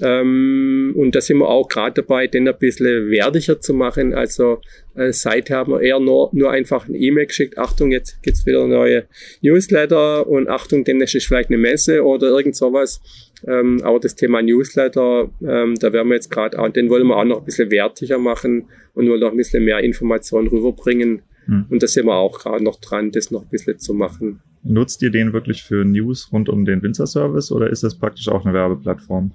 Ähm, 0.01 0.93
und 0.95 1.13
da 1.15 1.21
sind 1.21 1.39
wir 1.39 1.49
auch 1.49 1.67
gerade 1.67 2.01
dabei, 2.01 2.27
den 2.27 2.47
ein 2.47 2.57
bisschen 2.57 3.09
wertiger 3.09 3.59
zu 3.59 3.73
machen. 3.73 4.13
Also 4.13 4.61
äh, 4.95 5.11
seither 5.11 5.57
haben 5.57 5.73
wir 5.73 5.81
eher 5.81 5.99
nur, 5.99 6.29
nur 6.33 6.51
einfach 6.51 6.87
ein 6.87 6.95
E-Mail 6.95 7.25
geschickt. 7.25 7.57
Achtung, 7.57 7.91
jetzt 7.91 8.21
gibt's 8.23 8.45
wieder 8.45 8.65
neue 8.65 9.07
Newsletter 9.41 10.27
und 10.27 10.47
Achtung, 10.47 10.83
demnächst 10.83 11.15
ist 11.15 11.27
vielleicht 11.27 11.49
eine 11.49 11.57
Messe 11.57 12.03
oder 12.03 12.27
irgend 12.29 12.55
sowas. 12.55 13.01
Ähm, 13.47 13.81
aber 13.83 13.99
das 13.99 14.15
Thema 14.15 14.41
Newsletter, 14.41 15.29
ähm, 15.41 15.75
da 15.75 15.93
werden 15.93 16.09
wir 16.09 16.15
jetzt 16.15 16.29
gerade 16.29 16.59
auch, 16.59 16.69
den 16.69 16.89
wollen 16.89 17.07
wir 17.07 17.17
auch 17.17 17.25
noch 17.25 17.39
ein 17.39 17.45
bisschen 17.45 17.71
wertiger 17.71 18.17
machen 18.17 18.65
und 18.93 19.09
wollen 19.09 19.19
noch 19.19 19.31
ein 19.31 19.37
bisschen 19.37 19.63
mehr 19.63 19.79
Informationen 19.79 20.47
rüberbringen. 20.47 21.21
Hm. 21.45 21.65
Und 21.69 21.81
da 21.83 21.87
sind 21.87 22.05
wir 22.05 22.15
auch 22.15 22.39
gerade 22.39 22.63
noch 22.63 22.79
dran, 22.79 23.11
das 23.11 23.31
noch 23.31 23.43
ein 23.43 23.49
bisschen 23.49 23.79
zu 23.79 23.93
machen. 23.93 24.41
Nutzt 24.63 25.01
ihr 25.01 25.09
den 25.09 25.33
wirklich 25.33 25.63
für 25.63 25.85
News 25.85 26.29
rund 26.31 26.49
um 26.49 26.65
den 26.65 26.83
Winzer-Service 26.83 27.51
oder 27.51 27.69
ist 27.69 27.83
das 27.83 27.97
praktisch 27.97 28.27
auch 28.27 28.45
eine 28.45 28.53
Werbeplattform? 28.53 29.31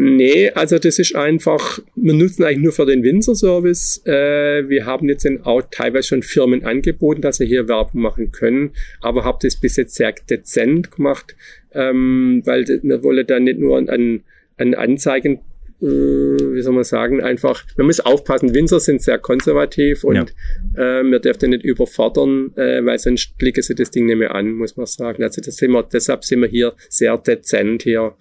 Nee, 0.00 0.50
also 0.50 0.78
das 0.78 1.00
ist 1.00 1.16
einfach, 1.16 1.80
wir 1.96 2.14
nutzen 2.14 2.44
eigentlich 2.44 2.62
nur 2.62 2.72
für 2.72 2.86
den 2.86 3.02
Winzer-Service. 3.02 4.02
Äh, 4.06 4.68
wir 4.68 4.86
haben 4.86 5.08
jetzt 5.08 5.26
auch 5.42 5.62
teilweise 5.72 6.06
schon 6.06 6.22
Firmen 6.22 6.64
angeboten, 6.64 7.20
dass 7.20 7.38
sie 7.38 7.46
hier 7.46 7.66
Werbung 7.66 8.02
machen 8.02 8.30
können, 8.30 8.70
aber 9.00 9.24
habe 9.24 9.38
das 9.42 9.56
bis 9.56 9.74
jetzt 9.74 9.96
sehr 9.96 10.14
dezent 10.30 10.92
gemacht, 10.92 11.34
ähm, 11.72 12.42
weil 12.44 12.64
wir 12.64 13.02
wollen 13.02 13.26
da 13.26 13.40
nicht 13.40 13.58
nur 13.58 13.76
an, 13.76 14.22
an 14.56 14.74
Anzeigen 14.74 15.40
äh, 15.82 15.86
wie 15.86 16.62
soll 16.62 16.74
man 16.74 16.84
sagen, 16.84 17.20
einfach, 17.20 17.64
man 17.76 17.86
muss 17.86 17.98
aufpassen, 17.98 18.54
Winzer 18.54 18.78
sind 18.78 19.02
sehr 19.02 19.18
konservativ 19.18 20.04
und 20.04 20.32
ja. 20.76 21.00
äh, 21.00 21.02
wir 21.02 21.18
dürfen 21.18 21.50
nicht 21.50 21.64
überfordern, 21.64 22.52
äh, 22.54 22.84
weil 22.84 23.00
sonst 23.00 23.36
blicken 23.36 23.62
sie 23.62 23.74
das 23.74 23.90
Ding 23.90 24.06
nicht 24.06 24.18
mehr 24.18 24.32
an, 24.32 24.52
muss 24.52 24.76
man 24.76 24.86
sagen. 24.86 25.24
Also 25.24 25.40
das 25.40 25.56
sind 25.56 25.72
wir, 25.72 25.82
deshalb 25.82 26.24
sind 26.24 26.42
wir 26.42 26.48
hier 26.48 26.74
sehr 26.88 27.18
dezent 27.18 27.82
hier 27.82 28.14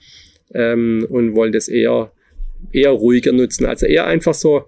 ähm, 0.53 1.05
und 1.09 1.35
wollen 1.35 1.51
das 1.51 1.67
eher, 1.67 2.11
eher 2.71 2.91
ruhiger 2.91 3.31
nutzen. 3.31 3.65
Also 3.65 3.85
eher 3.85 4.05
einfach 4.05 4.33
so, 4.33 4.65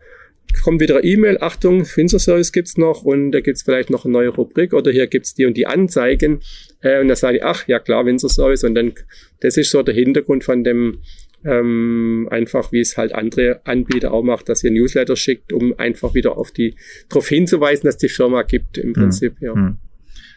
kommt 0.64 0.82
wieder 0.82 1.04
E-Mail, 1.04 1.38
Achtung, 1.42 1.86
Finster-Service 1.86 2.52
gibt's 2.52 2.78
noch 2.78 3.04
und 3.04 3.32
da 3.32 3.40
gibt's 3.40 3.64
vielleicht 3.64 3.90
noch 3.90 4.06
eine 4.06 4.14
neue 4.14 4.30
Rubrik 4.30 4.74
oder 4.74 4.92
hier 4.92 5.08
gibt's 5.08 5.34
die 5.34 5.46
und 5.46 5.56
die 5.56 5.68
Anzeigen. 5.68 6.42
Äh, 6.82 7.02
und 7.02 7.08
da 7.08 7.16
sage 7.16 7.38
ich, 7.38 7.44
ach 7.44 7.68
ja 7.68 7.80
klar, 7.80 8.06
Winter-Service 8.06 8.64
und 8.64 8.76
dann, 8.76 8.94
das 9.42 9.58
ist 9.58 9.72
so 9.72 9.84
der 9.84 9.94
Hintergrund 9.94 10.44
von 10.44 10.64
dem, 10.64 11.00
ähm, 11.46 12.28
einfach 12.32 12.72
wie 12.72 12.82
es 12.82 12.98
halt 12.98 13.14
andere 13.14 13.62
Anbieter 13.66 14.12
auch 14.14 14.24
macht, 14.24 14.50
dass 14.50 14.64
ihr 14.64 14.72
Newsletter 14.72 15.16
schickt, 15.16 15.54
um 15.54 15.78
einfach 15.78 16.14
wieder 16.14 16.38
auf 16.38 16.52
die, 16.52 16.76
darauf 17.08 17.28
hinzuweisen, 17.30 17.88
dass 17.88 17.98
die 17.98 18.10
Firma 18.10 18.42
gibt 18.42 18.78
im 18.78 18.88
hm. 18.88 18.94
Prinzip, 18.94 19.40
hm. 19.40 19.46
ja. 19.46 19.54
Hm. 19.54 19.78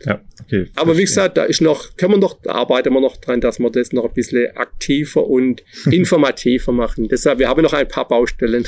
Ja, 0.05 0.21
okay. 0.41 0.67
Aber 0.77 0.97
wie 0.97 1.03
gesagt, 1.03 1.37
da 1.37 1.45
ist 1.45 1.61
noch, 1.61 1.97
können 1.97 2.15
wir 2.15 2.19
noch, 2.19 2.41
da 2.43 2.53
arbeiten 2.53 2.93
wir 2.93 3.01
noch 3.01 3.17
dran, 3.17 3.41
dass 3.41 3.59
wir 3.59 3.71
das 3.71 3.93
noch 3.93 4.05
ein 4.05 4.15
bisschen 4.15 4.57
aktiver 4.57 5.27
und 5.27 5.63
informativer 5.91 6.73
machen. 6.73 7.09
Deshalb, 7.09 7.39
wir 7.39 7.49
haben 7.49 7.63
noch 7.63 7.73
ein 7.73 7.89
paar 7.89 8.09
Baustellen. 8.09 8.67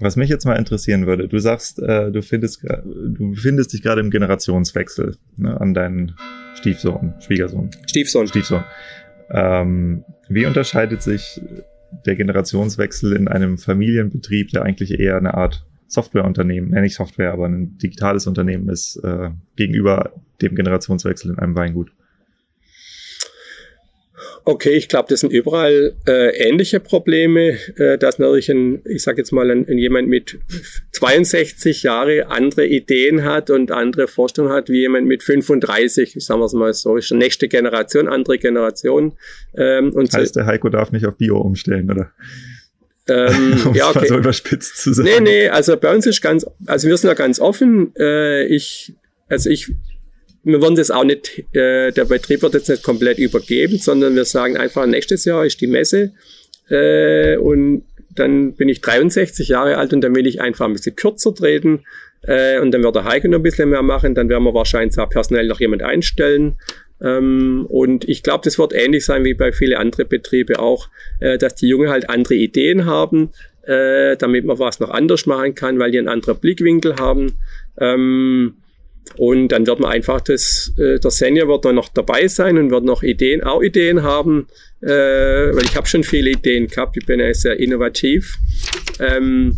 Was 0.00 0.16
mich 0.16 0.30
jetzt 0.30 0.46
mal 0.46 0.56
interessieren 0.56 1.06
würde, 1.06 1.28
du 1.28 1.38
sagst, 1.38 1.78
äh, 1.78 2.10
du 2.10 2.22
findest, 2.22 2.62
du 2.64 3.30
befindest 3.32 3.74
dich 3.74 3.82
gerade 3.82 4.00
im 4.00 4.10
Generationswechsel 4.10 5.16
ne, 5.36 5.60
an 5.60 5.74
deinen 5.74 6.16
Stiefsohn, 6.54 7.14
Schwiegersohn. 7.20 7.70
Stiefsohn. 7.86 8.26
Stiefsohn. 8.26 8.64
Ähm, 9.30 10.04
wie 10.28 10.46
unterscheidet 10.46 11.02
sich 11.02 11.40
der 12.06 12.16
Generationswechsel 12.16 13.14
in 13.14 13.28
einem 13.28 13.58
Familienbetrieb, 13.58 14.50
der 14.50 14.62
eigentlich 14.62 14.98
eher 14.98 15.16
eine 15.16 15.34
Art 15.34 15.66
Softwareunternehmen, 15.90 16.70
nenne 16.70 16.86
ich 16.86 16.94
Software, 16.94 17.32
aber 17.32 17.46
ein 17.46 17.76
digitales 17.78 18.26
Unternehmen 18.26 18.68
ist 18.68 18.96
äh, 19.02 19.30
gegenüber 19.56 20.12
dem 20.40 20.54
Generationswechsel 20.54 21.32
in 21.32 21.38
einem 21.38 21.56
Weingut. 21.56 21.90
Okay, 24.44 24.70
ich 24.70 24.88
glaube, 24.88 25.08
das 25.08 25.20
sind 25.20 25.32
überall 25.32 25.94
äh, 26.06 26.48
ähnliche 26.48 26.80
Probleme, 26.80 27.58
äh, 27.76 27.98
dass 27.98 28.18
natürlich 28.18 28.50
ein, 28.50 28.80
ich 28.84 29.02
sage 29.02 29.18
jetzt 29.18 29.32
mal, 29.32 29.50
ein, 29.50 29.68
ein, 29.68 29.78
jemand 29.78 30.08
mit 30.08 30.38
62 30.92 31.82
Jahre 31.82 32.28
andere 32.28 32.66
Ideen 32.66 33.24
hat 33.24 33.50
und 33.50 33.70
andere 33.70 34.08
Vorstellungen 34.08 34.54
hat, 34.54 34.68
wie 34.68 34.80
jemand 34.80 35.06
mit 35.06 35.22
35, 35.22 36.14
sagen 36.18 36.40
wir 36.40 36.46
es 36.46 36.52
mal 36.52 36.72
so, 36.72 36.96
ist 36.96 37.10
die 37.10 37.16
nächste 37.16 37.48
Generation, 37.48 38.08
andere 38.08 38.38
Generation. 38.38 39.12
Ähm, 39.54 39.92
und 39.92 40.12
heißt, 40.12 40.34
so, 40.34 40.40
der 40.40 40.46
Heiko 40.46 40.68
darf 40.68 40.92
nicht 40.92 41.06
auf 41.06 41.16
Bio 41.16 41.38
umstellen, 41.38 41.90
oder? 41.90 42.12
Ähm, 43.08 43.60
um 43.66 43.74
ja, 43.74 43.88
okay. 43.88 44.06
so 44.08 44.16
überspitzt 44.16 44.76
zu 44.76 44.92
sagen. 44.92 45.08
Nee, 45.08 45.20
nee, 45.20 45.48
also 45.48 45.76
bei 45.76 45.94
uns 45.94 46.06
ist 46.06 46.20
ganz, 46.20 46.46
also 46.66 46.88
wir 46.88 46.96
sind 46.96 47.08
ja 47.08 47.14
ganz 47.14 47.40
offen. 47.40 47.92
Äh, 47.98 48.44
ich, 48.44 48.94
also 49.28 49.50
ich, 49.50 49.72
wir 50.44 50.60
wollen 50.60 50.76
das 50.76 50.90
auch 50.90 51.04
nicht, 51.04 51.44
äh, 51.54 51.92
der 51.92 52.04
Betrieb 52.04 52.42
wird 52.42 52.54
jetzt 52.54 52.68
nicht 52.68 52.82
komplett 52.82 53.18
übergeben, 53.18 53.78
sondern 53.78 54.14
wir 54.14 54.24
sagen 54.24 54.56
einfach, 54.56 54.86
nächstes 54.86 55.24
Jahr 55.24 55.44
ist 55.44 55.60
die 55.60 55.66
Messe 55.66 56.12
äh, 56.68 57.36
und 57.36 57.84
dann 58.14 58.54
bin 58.54 58.68
ich 58.68 58.80
63 58.80 59.48
Jahre 59.48 59.76
alt 59.76 59.92
und 59.92 60.00
dann 60.00 60.14
will 60.14 60.26
ich 60.26 60.40
einfach 60.40 60.66
ein 60.66 60.72
bisschen 60.72 60.96
kürzer 60.96 61.34
treten 61.34 61.84
äh, 62.22 62.58
und 62.58 62.72
dann 62.72 62.82
wird 62.82 62.96
der 62.96 63.04
Heiko 63.04 63.28
noch 63.28 63.38
ein 63.38 63.42
bisschen 63.42 63.70
mehr 63.70 63.82
machen, 63.82 64.14
dann 64.14 64.28
werden 64.28 64.44
wir 64.44 64.54
wahrscheinlich 64.54 64.98
auch 64.98 65.08
personell 65.08 65.46
noch 65.46 65.60
jemand 65.60 65.82
einstellen 65.82 66.58
ähm, 67.02 67.66
und 67.68 68.08
ich 68.08 68.22
glaube, 68.22 68.42
das 68.44 68.58
wird 68.58 68.72
ähnlich 68.72 69.04
sein 69.04 69.24
wie 69.24 69.34
bei 69.34 69.52
vielen 69.52 69.76
anderen 69.76 70.08
Betriebe 70.08 70.58
auch, 70.58 70.88
äh, 71.20 71.38
dass 71.38 71.54
die 71.54 71.68
Jungen 71.68 71.88
halt 71.88 72.10
andere 72.10 72.34
Ideen 72.34 72.86
haben, 72.86 73.30
äh, 73.62 74.16
damit 74.16 74.44
man 74.44 74.58
was 74.58 74.80
noch 74.80 74.90
anders 74.90 75.26
machen 75.26 75.54
kann, 75.54 75.78
weil 75.78 75.90
die 75.90 75.98
einen 75.98 76.08
anderen 76.08 76.38
Blickwinkel 76.38 76.96
haben. 76.96 77.38
Ähm, 77.78 78.54
und 79.16 79.48
dann 79.48 79.66
wird 79.66 79.80
man 79.80 79.90
einfach 79.90 80.20
das, 80.20 80.72
äh, 80.78 80.98
der 80.98 81.10
Senior 81.10 81.48
wird 81.48 81.64
dann 81.64 81.74
noch 81.74 81.88
dabei 81.88 82.28
sein 82.28 82.58
und 82.58 82.70
wird 82.70 82.84
noch 82.84 83.02
Ideen, 83.02 83.42
auch 83.42 83.62
Ideen 83.62 84.02
haben, 84.02 84.46
äh, 84.82 84.88
weil 84.88 85.64
ich 85.64 85.76
habe 85.76 85.86
schon 85.86 86.04
viele 86.04 86.30
Ideen 86.30 86.68
gehabt, 86.68 86.96
ich 86.96 87.06
bin 87.06 87.18
ja 87.18 87.32
sehr 87.34 87.58
innovativ. 87.58 88.36
Ähm, 88.98 89.56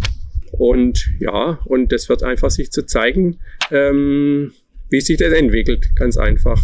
und 0.53 1.07
ja, 1.19 1.59
und 1.65 1.93
das 1.93 2.09
wird 2.09 2.23
einfach 2.23 2.51
sich 2.51 2.71
zu 2.71 2.87
zeigen, 2.87 3.41
ähm, 3.71 4.53
wie 4.91 5.01
sich 5.01 5.19
das 5.19 5.33
entwickelt, 5.33 5.89
ganz 5.97 6.17
einfach. 6.17 6.61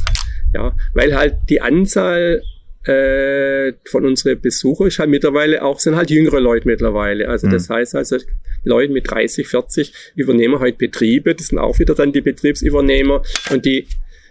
Ja, 0.54 0.74
weil 0.94 1.14
halt 1.14 1.36
die 1.48 1.60
Anzahl 1.60 2.42
äh, 2.84 3.72
von 3.84 4.06
unseren 4.06 4.40
Besuchern 4.40 4.88
ist 4.88 4.98
halt 4.98 5.10
mittlerweile 5.10 5.62
auch, 5.62 5.78
sind 5.78 5.96
halt 5.96 6.10
jüngere 6.10 6.40
Leute 6.40 6.66
mittlerweile. 6.66 7.28
Also 7.28 7.46
mhm. 7.46 7.52
das 7.52 7.68
heißt 7.68 7.94
also, 7.94 8.16
Leute 8.64 8.92
mit 8.92 9.10
30, 9.10 9.46
40 9.46 9.92
übernehmen 10.14 10.58
halt 10.60 10.78
Betriebe, 10.78 11.34
das 11.34 11.48
sind 11.48 11.58
auch 11.58 11.78
wieder 11.78 11.94
dann 11.94 12.12
die 12.12 12.22
Betriebsübernehmer 12.22 13.22
und 13.50 13.64
die 13.64 13.86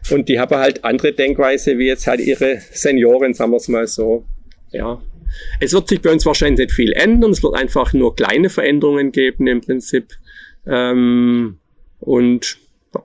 und 0.09 0.29
die 0.29 0.39
haben 0.39 0.55
halt 0.55 0.83
andere 0.85 1.11
Denkweise 1.11 1.77
wie 1.77 1.87
jetzt 1.87 2.07
halt 2.07 2.21
ihre 2.21 2.61
Senioren, 2.71 3.33
sagen 3.33 3.51
wir 3.51 3.57
es 3.57 3.67
mal 3.67 3.87
so. 3.87 4.25
Ja. 4.71 5.01
Es 5.59 5.73
wird 5.73 5.89
sich 5.89 6.01
bei 6.01 6.11
uns 6.11 6.25
wahrscheinlich 6.25 6.59
nicht 6.59 6.71
viel 6.71 6.93
ändern, 6.93 7.31
es 7.31 7.43
wird 7.43 7.55
einfach 7.55 7.93
nur 7.93 8.15
kleine 8.15 8.49
Veränderungen 8.49 9.11
geben 9.11 9.47
im 9.47 9.61
Prinzip. 9.61 10.13
Ähm, 10.65 11.57
und 11.99 12.57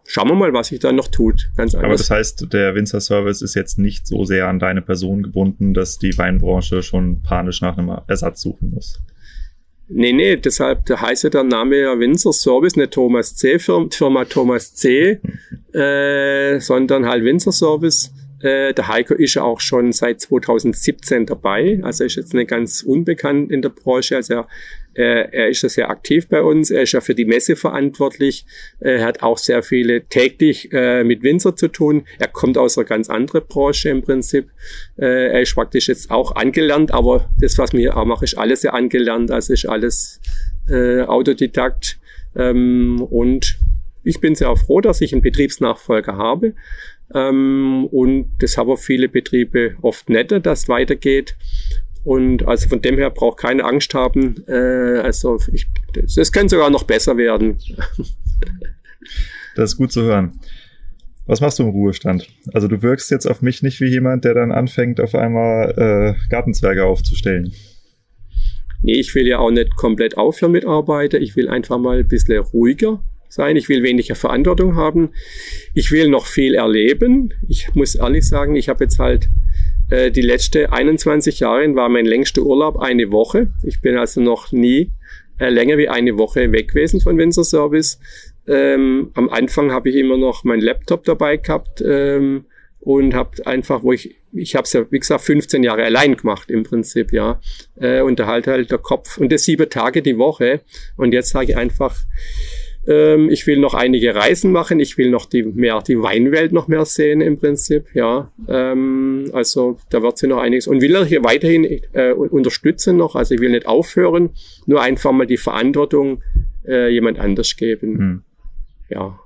schauen 0.06 0.28
wir 0.28 0.34
mal, 0.34 0.52
was 0.52 0.68
sich 0.68 0.80
da 0.80 0.92
noch 0.92 1.08
tut. 1.08 1.50
Ganz 1.56 1.74
Aber 1.74 1.88
das 1.88 2.10
heißt, 2.10 2.52
der 2.52 2.74
Winzer 2.74 3.00
Service 3.00 3.42
ist 3.42 3.54
jetzt 3.54 3.78
nicht 3.78 4.06
so 4.06 4.24
sehr 4.24 4.48
an 4.48 4.58
deine 4.58 4.82
Person 4.82 5.22
gebunden, 5.22 5.74
dass 5.74 5.98
die 5.98 6.16
Weinbranche 6.16 6.82
schon 6.82 7.22
panisch 7.22 7.60
nach 7.60 7.78
einem 7.78 7.96
Ersatz 8.06 8.42
suchen 8.42 8.70
muss. 8.70 9.00
Nee, 9.88 10.12
nee, 10.12 10.36
deshalb 10.36 10.88
heißt 10.88 11.24
ja 11.24 11.30
der 11.30 11.44
Name 11.44 11.80
ja 11.80 11.98
Winzer 11.98 12.32
Service, 12.32 12.76
nicht 12.76 12.92
Thomas 12.92 13.36
C. 13.36 13.58
Firma 13.58 14.24
Thomas 14.24 14.74
C., 14.74 15.20
äh, 15.74 16.60
sondern 16.60 17.06
halt 17.06 17.24
Winzer 17.24 17.52
Service. 17.52 18.12
Äh, 18.42 18.74
der 18.74 18.88
Heiko 18.88 19.14
ist 19.14 19.34
ja 19.34 19.42
auch 19.42 19.60
schon 19.60 19.92
seit 19.92 20.20
2017 20.20 21.26
dabei, 21.26 21.80
also 21.82 22.04
ist 22.04 22.16
jetzt 22.16 22.34
nicht 22.34 22.50
ganz 22.50 22.82
unbekannt 22.82 23.50
in 23.52 23.62
der 23.62 23.68
Branche. 23.68 24.16
Also 24.16 24.34
er, 24.34 24.48
äh, 24.94 25.28
er 25.30 25.48
ist 25.48 25.62
ja 25.62 25.68
sehr 25.68 25.90
aktiv 25.90 26.28
bei 26.28 26.42
uns, 26.42 26.70
er 26.70 26.82
ist 26.82 26.92
ja 26.92 27.00
für 27.00 27.14
die 27.14 27.24
Messe 27.24 27.54
verantwortlich, 27.54 28.44
er 28.80 29.04
hat 29.04 29.22
auch 29.22 29.38
sehr 29.38 29.62
viele 29.62 30.04
täglich 30.06 30.72
äh, 30.72 31.04
mit 31.04 31.22
Winzer 31.22 31.54
zu 31.54 31.68
tun. 31.68 32.04
Er 32.18 32.28
kommt 32.28 32.58
aus 32.58 32.76
einer 32.76 32.84
ganz 32.84 33.08
anderen 33.08 33.46
Branche 33.46 33.90
im 33.90 34.02
Prinzip. 34.02 34.50
Äh, 34.98 35.28
er 35.28 35.42
ist 35.42 35.54
praktisch 35.54 35.88
jetzt 35.88 36.10
auch 36.10 36.34
angelernt, 36.34 36.92
aber 36.92 37.30
das, 37.40 37.58
was 37.58 37.72
wir 37.72 37.96
auch 37.96 38.04
machen, 38.04 38.24
ist 38.24 38.36
alles 38.36 38.64
ja 38.64 38.72
angelernt, 38.72 39.30
also 39.30 39.52
ist 39.52 39.66
alles 39.66 40.20
äh, 40.68 41.02
Autodidakt. 41.02 41.98
Ähm, 42.34 43.00
und 43.08 43.58
ich 44.04 44.20
bin 44.20 44.34
sehr 44.34 44.54
froh, 44.56 44.80
dass 44.80 45.00
ich 45.00 45.12
einen 45.12 45.22
Betriebsnachfolger 45.22 46.16
habe. 46.16 46.54
Ähm, 47.14 47.86
und 47.90 48.30
das 48.38 48.56
haben 48.56 48.76
viele 48.76 49.08
Betriebe 49.08 49.76
oft 49.82 50.08
netter, 50.08 50.40
dass 50.40 50.68
weitergeht. 50.68 51.36
Und 52.04 52.46
also 52.48 52.68
von 52.68 52.82
dem 52.82 52.98
her 52.98 53.10
braucht 53.10 53.38
keine 53.38 53.64
Angst 53.64 53.94
haben. 53.94 54.44
Äh, 54.48 54.98
also 54.98 55.38
ich, 55.52 55.66
das, 55.92 56.14
das 56.14 56.32
kann 56.32 56.48
sogar 56.48 56.70
noch 56.70 56.84
besser 56.84 57.16
werden. 57.16 57.58
das 59.54 59.72
ist 59.72 59.76
gut 59.76 59.92
zu 59.92 60.02
hören. 60.02 60.40
Was 61.26 61.40
machst 61.40 61.60
du 61.60 61.62
im 61.62 61.68
Ruhestand? 61.68 62.28
Also 62.52 62.66
du 62.66 62.82
wirkst 62.82 63.10
jetzt 63.10 63.26
auf 63.26 63.42
mich 63.42 63.62
nicht 63.62 63.80
wie 63.80 63.88
jemand, 63.88 64.24
der 64.24 64.34
dann 64.34 64.50
anfängt, 64.50 65.00
auf 65.00 65.14
einmal 65.14 66.16
äh, 66.18 66.28
Gartenzwerge 66.28 66.84
aufzustellen. 66.84 67.52
Nee, 68.82 68.98
ich 68.98 69.14
will 69.14 69.28
ja 69.28 69.38
auch 69.38 69.52
nicht 69.52 69.76
komplett 69.76 70.16
aufhören 70.16 70.50
mit 70.50 70.66
Arbeiten. 70.66 71.22
Ich 71.22 71.36
will 71.36 71.48
einfach 71.48 71.78
mal 71.78 72.00
ein 72.00 72.08
bisschen 72.08 72.38
ruhiger 72.38 73.00
sein. 73.32 73.56
Ich 73.56 73.68
will 73.68 73.82
weniger 73.82 74.14
Verantwortung 74.14 74.76
haben. 74.76 75.10
Ich 75.74 75.90
will 75.90 76.08
noch 76.08 76.26
viel 76.26 76.54
erleben. 76.54 77.34
Ich 77.48 77.74
muss 77.74 77.94
ehrlich 77.94 78.26
sagen, 78.26 78.56
ich 78.56 78.68
habe 78.68 78.84
jetzt 78.84 78.98
halt 78.98 79.28
äh, 79.90 80.10
die 80.10 80.22
letzte 80.22 80.72
21 80.72 81.40
Jahre 81.40 81.74
war 81.74 81.88
mein 81.88 82.06
längster 82.06 82.42
Urlaub 82.42 82.78
eine 82.78 83.10
Woche. 83.10 83.48
Ich 83.62 83.80
bin 83.80 83.96
also 83.96 84.20
noch 84.20 84.52
nie 84.52 84.90
äh, 85.38 85.48
länger 85.48 85.78
wie 85.78 85.88
eine 85.88 86.18
Woche 86.18 86.52
weg 86.52 86.68
gewesen 86.68 87.00
von 87.00 87.18
Windsor 87.18 87.44
Service. 87.44 87.98
Ähm, 88.46 89.10
am 89.14 89.28
Anfang 89.28 89.72
habe 89.72 89.88
ich 89.90 89.96
immer 89.96 90.16
noch 90.16 90.44
meinen 90.44 90.62
Laptop 90.62 91.04
dabei 91.04 91.36
gehabt 91.36 91.82
ähm, 91.86 92.46
und 92.80 93.14
habe 93.14 93.46
einfach, 93.46 93.82
wo 93.82 93.92
ich, 93.92 94.16
ich 94.32 94.56
habe 94.56 94.64
es 94.64 94.72
ja, 94.72 94.84
wie 94.90 94.98
gesagt, 94.98 95.22
15 95.22 95.62
Jahre 95.62 95.84
allein 95.84 96.16
gemacht 96.16 96.50
im 96.50 96.64
Prinzip, 96.64 97.12
ja. 97.12 97.40
Äh, 97.76 98.00
und 98.00 98.18
da 98.18 98.26
halt 98.26 98.46
halt 98.46 98.70
der 98.70 98.78
Kopf 98.78 99.18
und 99.18 99.30
das 99.30 99.44
sieben 99.44 99.70
Tage 99.70 100.02
die 100.02 100.18
Woche. 100.18 100.62
Und 100.96 101.12
jetzt 101.12 101.30
sage 101.30 101.52
ich 101.52 101.56
einfach, 101.56 101.96
Ähm, 102.86 103.30
ich 103.30 103.46
will 103.46 103.58
noch 103.58 103.74
einige 103.74 104.14
Reisen 104.14 104.50
machen. 104.50 104.80
Ich 104.80 104.98
will 104.98 105.10
noch 105.10 105.26
die 105.26 105.44
mehr 105.44 105.80
die 105.82 106.00
Weinwelt 106.00 106.52
noch 106.52 106.68
mehr 106.68 106.84
sehen 106.84 107.20
im 107.20 107.38
Prinzip. 107.38 107.86
Ja, 107.94 108.32
ähm, 108.48 109.30
also 109.32 109.78
da 109.90 110.02
wird 110.02 110.18
sie 110.18 110.26
noch 110.26 110.38
einiges 110.38 110.66
und 110.66 110.80
will 110.80 111.04
hier 111.06 111.22
weiterhin 111.22 111.80
äh, 111.92 112.12
unterstützen 112.12 112.96
noch. 112.96 113.14
Also 113.14 113.34
ich 113.34 113.40
will 113.40 113.50
nicht 113.50 113.66
aufhören, 113.66 114.30
nur 114.66 114.82
einfach 114.82 115.12
mal 115.12 115.26
die 115.26 115.36
Verantwortung 115.36 116.22
äh, 116.66 116.88
jemand 116.88 117.18
anders 117.18 117.56
geben. 117.56 117.98
Hm. 117.98 118.22
Ja. 118.88 119.18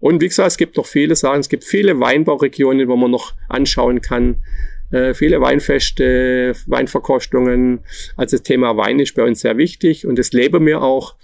Und 0.00 0.20
wie 0.20 0.28
gesagt, 0.28 0.48
es 0.48 0.56
gibt 0.56 0.76
noch 0.76 0.86
viele 0.86 1.14
Sachen. 1.14 1.40
Es 1.40 1.48
gibt 1.48 1.64
viele 1.64 2.00
Weinbauregionen, 2.00 2.88
wo 2.88 2.96
man 2.96 3.10
noch 3.10 3.34
anschauen 3.48 4.00
kann. 4.00 4.42
Äh, 4.90 5.14
viele 5.14 5.40
Weinfeste, 5.40 6.54
Weinverkostungen. 6.66 7.80
Also 8.16 8.36
das 8.36 8.42
Thema 8.42 8.76
Wein 8.76 8.98
ist 8.98 9.14
bei 9.14 9.22
uns 9.22 9.40
sehr 9.40 9.56
wichtig 9.58 10.06
und 10.06 10.18
das 10.18 10.32
leben 10.32 10.66
wir 10.66 10.82
auch. 10.82 11.14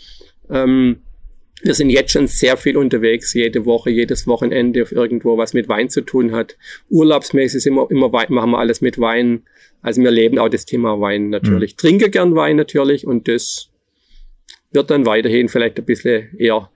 Ähm, 0.50 1.00
wir 1.62 1.74
sind 1.74 1.90
jetzt 1.90 2.12
schon 2.12 2.26
sehr 2.26 2.56
viel 2.56 2.76
unterwegs, 2.76 3.34
jede 3.34 3.64
Woche, 3.64 3.90
jedes 3.90 4.26
Wochenende 4.26 4.86
irgendwo, 4.90 5.36
was 5.36 5.54
mit 5.54 5.68
Wein 5.68 5.90
zu 5.90 6.02
tun 6.02 6.32
hat. 6.32 6.56
Urlaubsmäßig 6.88 7.64
wir 7.66 7.90
immer 7.90 8.12
Wein, 8.12 8.26
machen 8.30 8.50
wir 8.50 8.58
alles 8.58 8.80
mit 8.80 8.98
Wein. 8.98 9.42
Also 9.82 10.02
wir 10.02 10.10
leben 10.10 10.38
auch 10.38 10.48
das 10.48 10.64
Thema 10.64 11.00
Wein 11.00 11.30
natürlich. 11.30 11.72
Mhm. 11.72 11.76
Trinke 11.78 12.10
gern 12.10 12.34
Wein 12.34 12.56
natürlich 12.56 13.06
und 13.06 13.28
das 13.28 13.70
wird 14.70 14.90
dann 14.90 15.06
weiterhin 15.06 15.48
vielleicht 15.48 15.78
ein 15.78 15.84
bisschen 15.84 16.36
eher 16.38 16.70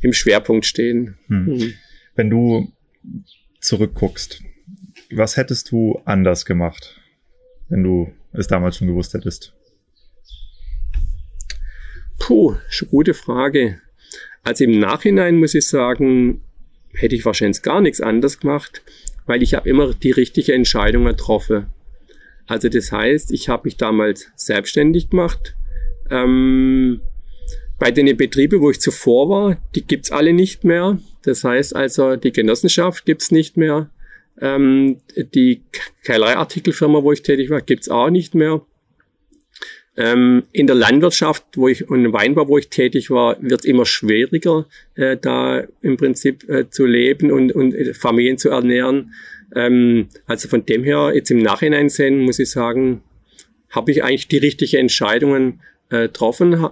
im 0.00 0.12
Schwerpunkt 0.12 0.66
stehen. 0.66 1.16
Mhm. 1.28 1.54
Mhm. 1.54 1.74
Wenn 2.14 2.30
du 2.30 2.72
zurückguckst, 3.60 4.42
was 5.12 5.36
hättest 5.36 5.72
du 5.72 6.00
anders 6.04 6.44
gemacht, 6.44 7.00
wenn 7.68 7.82
du 7.82 8.12
es 8.32 8.46
damals 8.46 8.76
schon 8.76 8.88
gewusst 8.88 9.14
hättest? 9.14 9.54
Puh, 12.18 12.56
schon 12.68 12.88
gute 12.88 13.14
Frage. 13.14 13.80
Also 14.42 14.64
im 14.64 14.78
Nachhinein 14.78 15.36
muss 15.36 15.54
ich 15.54 15.66
sagen, 15.66 16.40
hätte 16.94 17.14
ich 17.14 17.24
wahrscheinlich 17.24 17.62
gar 17.62 17.80
nichts 17.80 18.00
anders 18.00 18.40
gemacht, 18.40 18.82
weil 19.26 19.42
ich 19.42 19.54
habe 19.54 19.68
immer 19.68 19.94
die 19.94 20.10
richtige 20.10 20.54
Entscheidung 20.54 21.04
getroffen. 21.04 21.66
Also 22.46 22.68
das 22.68 22.90
heißt, 22.90 23.32
ich 23.32 23.48
habe 23.48 23.62
mich 23.64 23.76
damals 23.76 24.28
selbstständig 24.34 25.10
gemacht. 25.10 25.54
Ähm, 26.10 27.00
bei 27.78 27.90
den 27.90 28.14
Betrieben, 28.16 28.60
wo 28.60 28.70
ich 28.70 28.80
zuvor 28.80 29.28
war, 29.28 29.56
die 29.74 29.86
gibt's 29.86 30.10
alle 30.10 30.32
nicht 30.32 30.64
mehr. 30.64 30.98
Das 31.22 31.44
heißt 31.44 31.76
also, 31.76 32.16
die 32.16 32.32
Genossenschaft 32.32 33.06
gibt's 33.06 33.30
nicht 33.30 33.56
mehr. 33.56 33.90
Ähm, 34.40 35.00
die 35.16 35.62
Kellereiartikelfirma, 36.04 37.02
wo 37.02 37.12
ich 37.12 37.22
tätig 37.22 37.50
war, 37.50 37.60
gibt's 37.60 37.88
auch 37.88 38.10
nicht 38.10 38.34
mehr. 38.34 38.62
Ähm, 40.00 40.44
in 40.52 40.66
der 40.66 40.76
Landwirtschaft, 40.76 41.44
wo 41.56 41.68
ich 41.68 41.90
und 41.90 42.06
im 42.06 42.14
Weinbau, 42.14 42.48
wo 42.48 42.56
ich 42.56 42.70
tätig 42.70 43.10
war, 43.10 43.36
wird 43.42 43.60
es 43.60 43.66
immer 43.66 43.84
schwieriger, 43.84 44.64
äh, 44.94 45.18
da 45.18 45.64
im 45.82 45.98
Prinzip 45.98 46.48
äh, 46.48 46.70
zu 46.70 46.86
leben 46.86 47.30
und, 47.30 47.52
und 47.52 47.74
äh, 47.74 47.92
Familien 47.92 48.38
zu 48.38 48.48
ernähren. 48.48 49.12
Ähm, 49.54 50.08
also 50.26 50.48
von 50.48 50.64
dem 50.64 50.84
her, 50.84 51.12
jetzt 51.14 51.30
im 51.30 51.40
Nachhinein 51.40 51.90
sehen, 51.90 52.20
muss 52.20 52.38
ich 52.38 52.50
sagen, 52.50 53.02
habe 53.68 53.90
ich 53.90 54.02
eigentlich 54.02 54.28
die 54.28 54.38
richtigen 54.38 54.78
Entscheidungen 54.78 55.60
äh, 55.90 56.02
getroffen. 56.02 56.66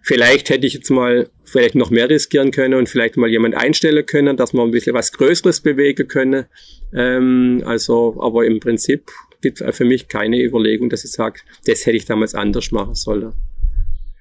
Vielleicht 0.00 0.48
hätte 0.48 0.66
ich 0.66 0.72
jetzt 0.72 0.88
mal 0.88 1.28
vielleicht 1.44 1.74
noch 1.74 1.90
mehr 1.90 2.08
riskieren 2.08 2.52
können 2.52 2.74
und 2.74 2.88
vielleicht 2.88 3.18
mal 3.18 3.28
jemand 3.28 3.54
einstellen 3.54 4.06
können, 4.06 4.38
dass 4.38 4.54
man 4.54 4.68
ein 4.68 4.70
bisschen 4.70 4.94
was 4.94 5.12
Größeres 5.12 5.60
bewegen 5.60 6.08
können. 6.08 6.46
Ähm, 6.94 7.62
also, 7.66 8.16
aber 8.18 8.46
im 8.46 8.60
Prinzip 8.60 9.10
gibt 9.40 9.58
für 9.58 9.84
mich 9.84 10.08
keine 10.08 10.42
Überlegung, 10.42 10.88
dass 10.88 11.04
ich 11.04 11.12
sage, 11.12 11.40
das 11.66 11.86
hätte 11.86 11.96
ich 11.96 12.04
damals 12.04 12.34
anders 12.34 12.72
machen 12.72 12.94
sollen. 12.94 13.32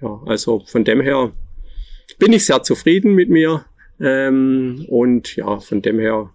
Ja, 0.01 0.21
also 0.25 0.63
von 0.65 0.83
dem 0.83 1.01
her 1.01 1.33
bin 2.19 2.33
ich 2.33 2.45
sehr 2.45 2.63
zufrieden 2.63 3.13
mit 3.13 3.29
mir. 3.29 3.65
Ähm, 3.99 4.85
und 4.89 5.35
ja, 5.35 5.59
von 5.59 5.81
dem 5.81 5.99
her, 5.99 6.33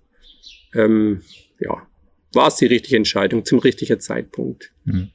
ähm, 0.75 1.23
ja, 1.59 1.87
war 2.33 2.49
es 2.49 2.57
die 2.57 2.67
richtige 2.67 2.97
Entscheidung 2.97 3.45
zum 3.45 3.59
richtigen 3.59 4.01
Zeitpunkt. 4.01 4.73
Mhm. 4.85 5.11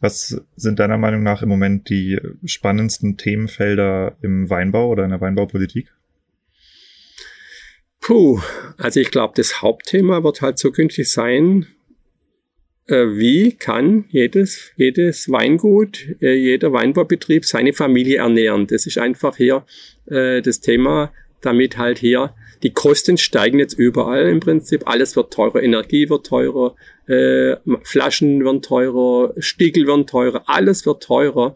Was 0.00 0.40
sind 0.56 0.78
deiner 0.78 0.98
Meinung 0.98 1.22
nach 1.22 1.42
im 1.42 1.48
Moment 1.48 1.88
die 1.90 2.18
spannendsten 2.44 3.16
Themenfelder 3.16 4.16
im 4.22 4.48
Weinbau 4.48 4.88
oder 4.88 5.04
in 5.04 5.10
der 5.10 5.20
Weinbaupolitik? 5.20 5.92
Puh, 8.00 8.40
also 8.78 9.00
ich 9.00 9.10
glaube, 9.10 9.34
das 9.36 9.60
Hauptthema 9.60 10.24
wird 10.24 10.40
halt 10.40 10.58
zukünftig 10.58 11.10
sein, 11.10 11.66
wie 12.90 13.52
kann 13.52 14.04
jedes, 14.10 14.72
jedes 14.76 15.30
Weingut, 15.30 16.06
äh, 16.20 16.34
jeder 16.34 16.72
Weinbaubetrieb 16.72 17.44
seine 17.44 17.72
Familie 17.72 18.18
ernähren. 18.18 18.66
Das 18.66 18.86
ist 18.86 18.98
einfach 18.98 19.36
hier 19.36 19.64
äh, 20.06 20.42
das 20.42 20.60
Thema, 20.60 21.12
damit 21.40 21.78
halt 21.78 21.98
hier 21.98 22.34
die 22.62 22.72
Kosten 22.72 23.16
steigen 23.16 23.58
jetzt 23.58 23.78
überall 23.78 24.28
im 24.28 24.40
Prinzip. 24.40 24.86
Alles 24.86 25.16
wird 25.16 25.32
teurer, 25.32 25.62
Energie 25.62 26.10
wird 26.10 26.26
teurer, 26.26 26.76
äh, 27.06 27.56
Flaschen 27.84 28.44
werden 28.44 28.60
teurer, 28.60 29.32
Stiegel 29.38 29.86
werden 29.86 30.06
teurer, 30.06 30.42
alles 30.46 30.84
wird 30.84 31.02
teurer. 31.02 31.54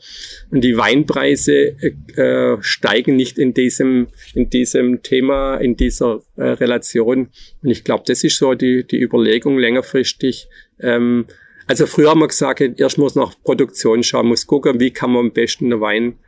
Und 0.50 0.62
die 0.62 0.76
Weinpreise 0.76 1.76
äh, 2.16 2.56
steigen 2.60 3.16
nicht 3.16 3.38
in 3.38 3.52
diesem, 3.52 4.08
in 4.34 4.48
diesem 4.48 5.02
Thema, 5.02 5.56
in 5.56 5.76
dieser 5.76 6.22
äh, 6.36 6.44
Relation. 6.44 7.28
Und 7.62 7.70
ich 7.70 7.84
glaube, 7.84 8.04
das 8.06 8.24
ist 8.24 8.38
so 8.38 8.54
die, 8.54 8.86
die 8.86 9.00
Überlegung 9.00 9.58
längerfristig. 9.58 10.48
Ähm, 10.80 11.26
also 11.66 11.86
früher 11.86 12.10
haben 12.10 12.20
wir 12.20 12.28
gesagt, 12.28 12.60
erst 12.60 12.98
muss 12.98 13.14
nach 13.14 13.34
Produktion 13.42 14.02
schauen, 14.02 14.26
muss 14.26 14.46
gucken, 14.46 14.80
wie 14.80 14.90
kann 14.90 15.12
man 15.12 15.26
am 15.26 15.32
besten 15.32 15.70
den 15.70 15.80
Wein 15.80 16.18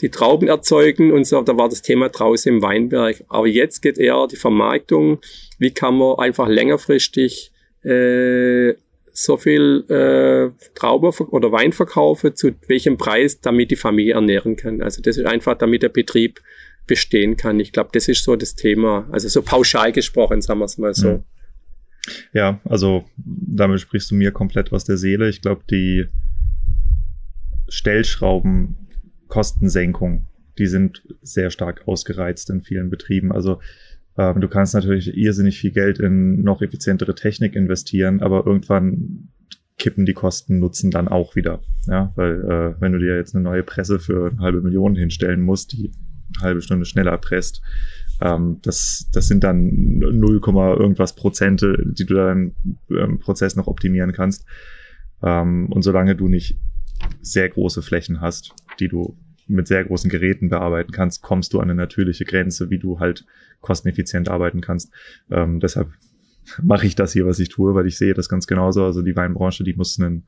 die 0.00 0.10
Trauben 0.10 0.48
erzeugen 0.48 1.12
und 1.12 1.26
so, 1.26 1.42
da 1.42 1.56
war 1.56 1.68
das 1.68 1.82
Thema 1.82 2.08
draußen 2.08 2.54
im 2.54 2.62
Weinberg. 2.62 3.22
Aber 3.28 3.46
jetzt 3.46 3.82
geht 3.82 3.98
eher 3.98 4.26
die 4.28 4.36
Vermarktung, 4.36 5.18
wie 5.58 5.72
kann 5.72 5.96
man 5.96 6.18
einfach 6.18 6.48
längerfristig 6.48 7.52
äh, 7.82 8.74
so 9.12 9.36
viel 9.36 9.84
äh, 9.88 10.50
Traube 10.74 11.10
oder 11.30 11.52
Wein 11.52 11.72
verkaufen, 11.72 12.34
zu 12.34 12.52
welchem 12.68 12.96
Preis, 12.96 13.40
damit 13.40 13.70
die 13.70 13.76
Familie 13.76 14.14
ernähren 14.14 14.56
kann. 14.56 14.82
Also 14.82 15.02
das 15.02 15.18
ist 15.18 15.26
einfach, 15.26 15.58
damit 15.58 15.82
der 15.82 15.88
Betrieb 15.90 16.40
bestehen 16.86 17.36
kann. 17.36 17.60
Ich 17.60 17.72
glaube, 17.72 17.90
das 17.92 18.08
ist 18.08 18.24
so 18.24 18.36
das 18.36 18.54
Thema. 18.54 19.08
Also 19.12 19.28
so 19.28 19.42
pauschal 19.42 19.92
gesprochen, 19.92 20.40
sagen 20.40 20.60
wir 20.60 20.64
es 20.64 20.78
mal 20.78 20.94
so. 20.94 21.08
Mhm. 21.08 21.24
Ja, 22.32 22.60
also 22.64 23.04
damit 23.16 23.80
sprichst 23.80 24.10
du 24.10 24.14
mir 24.14 24.32
komplett 24.32 24.72
aus 24.72 24.84
der 24.84 24.96
Seele. 24.96 25.28
Ich 25.28 25.42
glaube, 25.42 25.62
die 25.70 26.06
Stellschrauben 27.68 28.76
Kostensenkung, 29.28 30.26
die 30.58 30.66
sind 30.66 31.02
sehr 31.22 31.50
stark 31.50 31.86
ausgereizt 31.86 32.50
in 32.50 32.62
vielen 32.62 32.90
Betrieben. 32.90 33.32
Also 33.32 33.60
ähm, 34.18 34.40
du 34.40 34.48
kannst 34.48 34.74
natürlich 34.74 35.16
irrsinnig 35.16 35.58
viel 35.58 35.70
Geld 35.70 35.98
in 35.98 36.42
noch 36.42 36.62
effizientere 36.62 37.14
Technik 37.14 37.54
investieren, 37.54 38.20
aber 38.20 38.46
irgendwann 38.46 39.28
kippen 39.78 40.04
die 40.04 40.12
Kosten 40.12 40.58
Nutzen 40.58 40.90
dann 40.90 41.08
auch 41.08 41.36
wieder. 41.36 41.62
Ja, 41.86 42.12
weil 42.16 42.44
äh, 42.44 42.80
wenn 42.80 42.92
du 42.92 42.98
dir 42.98 43.16
jetzt 43.16 43.34
eine 43.34 43.42
neue 43.42 43.62
Presse 43.62 43.98
für 43.98 44.30
eine 44.30 44.40
halbe 44.40 44.60
Million 44.60 44.94
hinstellen 44.94 45.40
musst, 45.40 45.72
die 45.72 45.92
eine 46.36 46.44
halbe 46.44 46.60
Stunde 46.60 46.84
schneller 46.84 47.16
presst, 47.16 47.62
ähm, 48.20 48.58
das, 48.62 49.08
das 49.12 49.28
sind 49.28 49.44
dann 49.44 49.98
0, 49.98 50.40
irgendwas 50.44 51.14
Prozente, 51.14 51.82
die 51.86 52.06
du 52.06 52.14
dann 52.14 52.54
im 52.88 53.18
Prozess 53.18 53.56
noch 53.56 53.66
optimieren 53.66 54.12
kannst. 54.12 54.44
Ähm, 55.22 55.70
und 55.70 55.82
solange 55.82 56.16
du 56.16 56.28
nicht 56.28 56.58
sehr 57.20 57.48
große 57.48 57.82
Flächen 57.82 58.20
hast, 58.20 58.54
die 58.78 58.88
du 58.88 59.16
mit 59.46 59.66
sehr 59.66 59.84
großen 59.84 60.10
Geräten 60.10 60.48
bearbeiten 60.48 60.92
kannst, 60.92 61.22
kommst 61.22 61.52
du 61.52 61.58
an 61.58 61.70
eine 61.70 61.74
natürliche 61.74 62.24
Grenze, 62.24 62.70
wie 62.70 62.78
du 62.78 63.00
halt 63.00 63.26
kosteneffizient 63.60 64.28
arbeiten 64.28 64.60
kannst. 64.60 64.92
Ähm, 65.30 65.60
deshalb 65.60 65.88
mache 66.62 66.86
ich 66.86 66.94
das 66.94 67.12
hier, 67.12 67.26
was 67.26 67.38
ich 67.38 67.48
tue, 67.48 67.74
weil 67.74 67.86
ich 67.86 67.98
sehe 67.98 68.14
das 68.14 68.28
ganz 68.28 68.46
genauso. 68.46 68.84
Also 68.84 69.02
die 69.02 69.16
Weinbranche, 69.16 69.64
die 69.64 69.74
muss 69.74 69.98
einen 69.98 70.26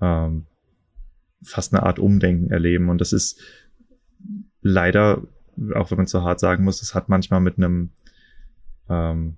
ähm, 0.00 0.46
fast 1.42 1.72
eine 1.72 1.84
Art 1.84 1.98
Umdenken 1.98 2.50
erleben. 2.50 2.88
Und 2.88 3.00
das 3.00 3.12
ist 3.12 3.40
leider, 4.62 5.22
auch 5.74 5.90
wenn 5.90 5.96
man 5.96 6.04
es 6.06 6.10
so 6.10 6.22
hart 6.22 6.40
sagen 6.40 6.64
muss, 6.64 6.80
das 6.80 6.94
hat 6.94 7.08
manchmal 7.08 7.40
mit 7.40 7.56
einem 7.56 7.90
ähm, 8.88 9.36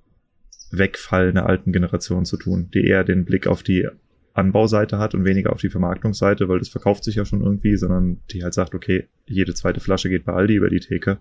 Wegfall 0.70 1.28
einer 1.28 1.46
alten 1.46 1.72
Generation 1.72 2.24
zu 2.24 2.36
tun, 2.36 2.70
die 2.72 2.86
eher 2.86 3.04
den 3.04 3.24
Blick 3.24 3.46
auf 3.46 3.62
die 3.62 3.88
Anbauseite 4.34 4.98
hat 4.98 5.14
und 5.14 5.24
weniger 5.24 5.52
auf 5.52 5.60
die 5.60 5.68
Vermarktungsseite, 5.68 6.48
weil 6.48 6.58
das 6.58 6.70
verkauft 6.70 7.04
sich 7.04 7.16
ja 7.16 7.24
schon 7.24 7.42
irgendwie, 7.42 7.76
sondern 7.76 8.20
die 8.30 8.42
halt 8.42 8.54
sagt, 8.54 8.74
okay, 8.74 9.08
jede 9.26 9.52
zweite 9.54 9.80
Flasche 9.80 10.08
geht 10.08 10.24
bei 10.24 10.32
Aldi 10.32 10.54
über 10.54 10.70
die 10.70 10.80
Theke. 10.80 11.18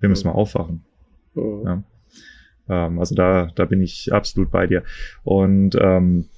Wir 0.00 0.08
müssen 0.08 0.28
mal 0.28 0.34
aufwachen. 0.34 0.84
Ja. 1.34 1.82
Ähm, 2.68 2.98
also 2.98 3.14
da, 3.14 3.50
da 3.54 3.64
bin 3.66 3.82
ich 3.82 4.12
absolut 4.12 4.50
bei 4.50 4.66
dir. 4.66 4.84
Und 5.22 5.76
ähm, 5.78 6.28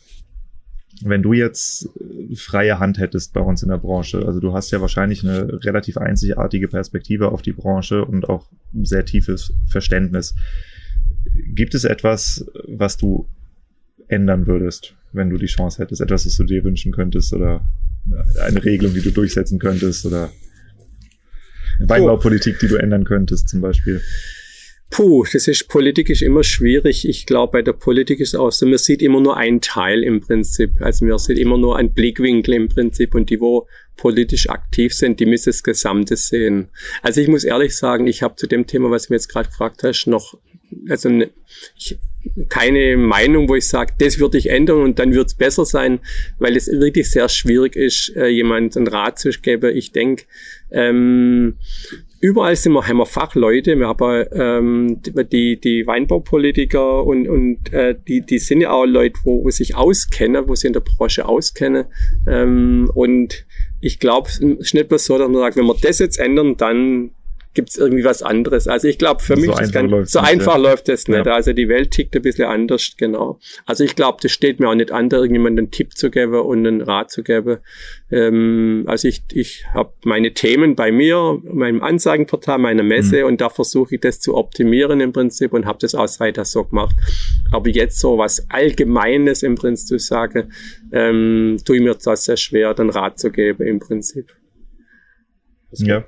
wenn 1.03 1.23
du 1.23 1.33
jetzt 1.33 1.89
freie 2.37 2.79
Hand 2.79 2.99
hättest 2.99 3.33
bei 3.33 3.41
uns 3.41 3.63
in 3.63 3.69
der 3.69 3.79
Branche, 3.79 4.25
also 4.27 4.41
du 4.41 4.55
hast 4.55 4.71
ja 4.71 4.81
wahrscheinlich 4.81 5.23
eine 5.23 5.63
relativ 5.65 5.99
einzigartige 5.99 6.69
Perspektive 6.69 7.33
auf 7.33 7.43
die 7.43 7.53
Branche 7.53 8.05
und 8.05 8.29
auch 8.29 8.49
sehr 8.83 9.05
tiefes 9.05 9.53
Verständnis. 9.67 10.35
Gibt 11.49 11.75
es 11.75 11.85
etwas, 11.85 12.47
was 12.67 12.97
du 12.97 13.29
ändern 14.09 14.47
würdest, 14.47 14.95
wenn 15.13 15.29
du 15.29 15.37
die 15.37 15.47
Chance 15.47 15.83
hättest? 15.83 16.01
Etwas, 16.01 16.25
was 16.25 16.37
du 16.37 16.45
dir 16.45 16.65
wünschen 16.65 16.93
könntest 16.93 17.33
oder 17.33 17.67
eine 18.41 18.65
Regelung, 18.65 18.95
die 18.95 19.03
du 19.03 19.11
durchsetzen 19.11 19.59
könntest 19.59 20.07
oder? 20.07 20.31
Weinbaupolitik, 21.81 22.59
die 22.59 22.69
du 22.69 22.77
ändern 22.77 23.05
könntest, 23.05 23.49
zum 23.49 23.61
Beispiel? 23.61 24.01
Puh, 24.91 25.25
das 25.31 25.49
ist 25.49 25.69
politisch 25.69 26.23
immer 26.23 26.45
schwierig. 26.45 27.09
Ich 27.09 27.27
glaube, 27.27 27.53
bei 27.53 27.63
der 27.63 27.73
Politik 27.73 28.21
ist 28.21 28.37
auch 28.37 28.53
so, 28.53 28.67
man 28.67 28.79
sieht 28.79 29.03
immer 29.03 29.21
nur 29.21 29.37
einen 29.37 29.61
Teil 29.61 30.03
im 30.03 30.21
Prinzip. 30.21 30.81
Also 30.81 31.05
man 31.05 31.19
sieht 31.19 31.39
immer 31.39 31.59
nur 31.59 31.77
einen 31.77 31.93
Blickwinkel 31.93 32.55
im 32.55 32.69
Prinzip 32.69 33.15
und 33.15 33.29
die, 33.29 33.41
wo 33.41 33.67
politisch 33.97 34.49
aktiv 34.49 34.95
sind, 34.95 35.21
die 35.21 35.27
müssen 35.27 35.51
das 35.51 35.63
Gesamte 35.63 36.17
sehen. 36.17 36.69
Also 37.03 37.21
ich 37.21 37.29
muss 37.29 37.45
ehrlich 37.45 37.77
sagen, 37.77 38.07
ich 38.07 38.23
habe 38.23 38.37
zu 38.37 38.47
dem 38.47 38.67
Thema, 38.67 38.91
was 38.91 39.07
du 39.07 39.13
mir 39.13 39.17
jetzt 39.17 39.29
gerade 39.29 39.49
gefragt 39.49 39.83
hast, 39.83 40.07
noch 40.07 40.39
also 40.89 41.09
ne, 41.09 41.31
ich, 41.77 41.99
keine 42.49 42.97
Meinung, 42.97 43.49
wo 43.49 43.55
ich 43.55 43.69
sage, 43.69 43.95
das 43.99 44.19
würde 44.19 44.39
ich 44.39 44.51
ändern 44.51 44.83
und 44.83 44.99
dann 44.99 45.15
wird 45.15 45.29
es 45.29 45.35
besser 45.35 45.65
sein, 45.65 46.01
weil 46.39 46.57
es 46.57 46.67
wirklich 46.69 47.11
sehr 47.11 47.29
schwierig 47.29 47.77
ist, 47.77 48.15
äh, 48.17 48.27
jemand 48.27 48.77
einen 48.77 48.89
Rat 48.89 49.19
zu 49.19 49.31
geben. 49.31 49.75
Ich 49.77 49.93
denke, 49.93 50.25
ähm, 50.71 51.59
überall 52.27 52.57
sind 52.57 52.73
wir, 52.73 52.89
haben 52.89 52.97
wir 52.97 53.07
Fachleute, 53.07 53.79
wir 53.79 53.87
haben 53.87 54.27
ähm, 54.33 55.01
die, 55.01 55.61
die 55.61 55.87
Weinbaupolitiker 55.87 57.05
und, 57.05 57.29
und 57.29 57.73
äh, 57.73 57.95
die, 58.09 58.27
die 58.27 58.39
sind 58.41 58.63
ja 58.63 58.73
auch 58.73 58.85
Leute, 58.85 59.21
wo, 59.23 59.45
wo 59.45 59.51
sich 59.51 59.77
auskennen, 59.77 60.49
wo 60.49 60.57
sie 60.57 60.67
in 60.67 60.73
der 60.73 60.81
Branche 60.81 61.29
auskennen. 61.29 61.85
Ähm, 62.27 62.91
und 62.95 63.47
ich 63.81 64.01
glaube, 64.01 64.29
es 64.29 64.39
ist 64.41 64.75
nicht 64.75 64.89
bloß 64.89 65.05
so, 65.05 65.19
dass 65.19 65.29
man 65.29 65.41
sagt, 65.41 65.57
wenn 65.57 65.67
wir 65.67 65.77
das 65.81 66.01
jetzt 66.01 66.19
ändern, 66.19 66.57
dann 66.57 67.13
gibt 67.57 67.71
es 67.71 67.77
irgendwie 67.77 68.05
was 68.05 68.23
anderes. 68.23 68.69
Also 68.69 68.87
ich 68.87 68.99
glaube, 68.99 69.21
für 69.21 69.35
so 69.35 69.41
mich 69.41 69.61
ist 69.61 69.73
ganz, 69.73 70.13
so 70.13 70.21
nicht, 70.21 70.31
einfach 70.31 70.55
ja. 70.55 70.61
läuft 70.61 70.89
das 70.89 71.09
nicht. 71.09 71.27
Ja. 71.27 71.33
Also 71.35 71.53
die 71.53 71.69
Welt 71.69 71.91
tickt 71.91 72.15
ein 72.15 72.23
bisschen 72.23 72.45
anders, 72.45 72.93
genau. 72.97 73.41
Also 73.65 73.83
ich 73.83 73.97
glaube, 73.97 74.19
das 74.23 74.31
steht 74.31 74.61
mir 74.61 74.69
auch 74.69 74.75
nicht 74.75 74.93
an, 74.93 75.09
da 75.09 75.17
irgendjemandem 75.17 75.65
einen 75.65 75.71
Tipp 75.73 75.97
zu 75.97 76.11
geben 76.11 76.35
und 76.35 76.67
einen 76.67 76.83
Rat 76.83 77.11
zu 77.11 77.25
geben. 77.25 77.59
Ähm, 78.13 78.85
also 78.87 79.09
ich, 79.09 79.23
ich 79.33 79.65
habe 79.75 79.93
meine 80.05 80.33
Themen 80.33 80.77
bei 80.77 80.93
mir, 80.93 81.41
meinem 81.43 81.83
Ansagenportal, 81.83 82.59
meiner 82.59 82.85
Messe 82.85 83.23
mhm. 83.23 83.27
und 83.27 83.41
da 83.41 83.49
versuche 83.49 83.97
ich 83.97 84.01
das 84.03 84.21
zu 84.21 84.37
optimieren 84.37 85.01
im 85.01 85.13
Prinzip 85.13 85.53
und 85.53 85.67
habe 85.67 85.79
das 85.81 85.95
auch 85.95 86.07
weiter 86.21 86.45
so 86.45 86.65
gemacht. 86.65 86.95
Aber 87.51 87.69
jetzt 87.71 87.99
so 87.99 88.19
was 88.19 88.49
Allgemeines 88.51 89.43
im 89.43 89.57
Prinzip 89.57 89.89
zu 89.89 89.99
sagen, 89.99 90.53
ähm, 90.93 91.57
tue 91.65 91.77
ich 91.77 91.83
mir 91.83 91.95
das 91.95 92.25
sehr 92.25 92.37
schwer, 92.37 92.75
den 92.75 92.91
Rat 92.91 93.19
zu 93.19 93.31
geben 93.31 93.67
im 93.67 93.81
Prinzip. 93.81 94.33
Ja, 95.73 96.05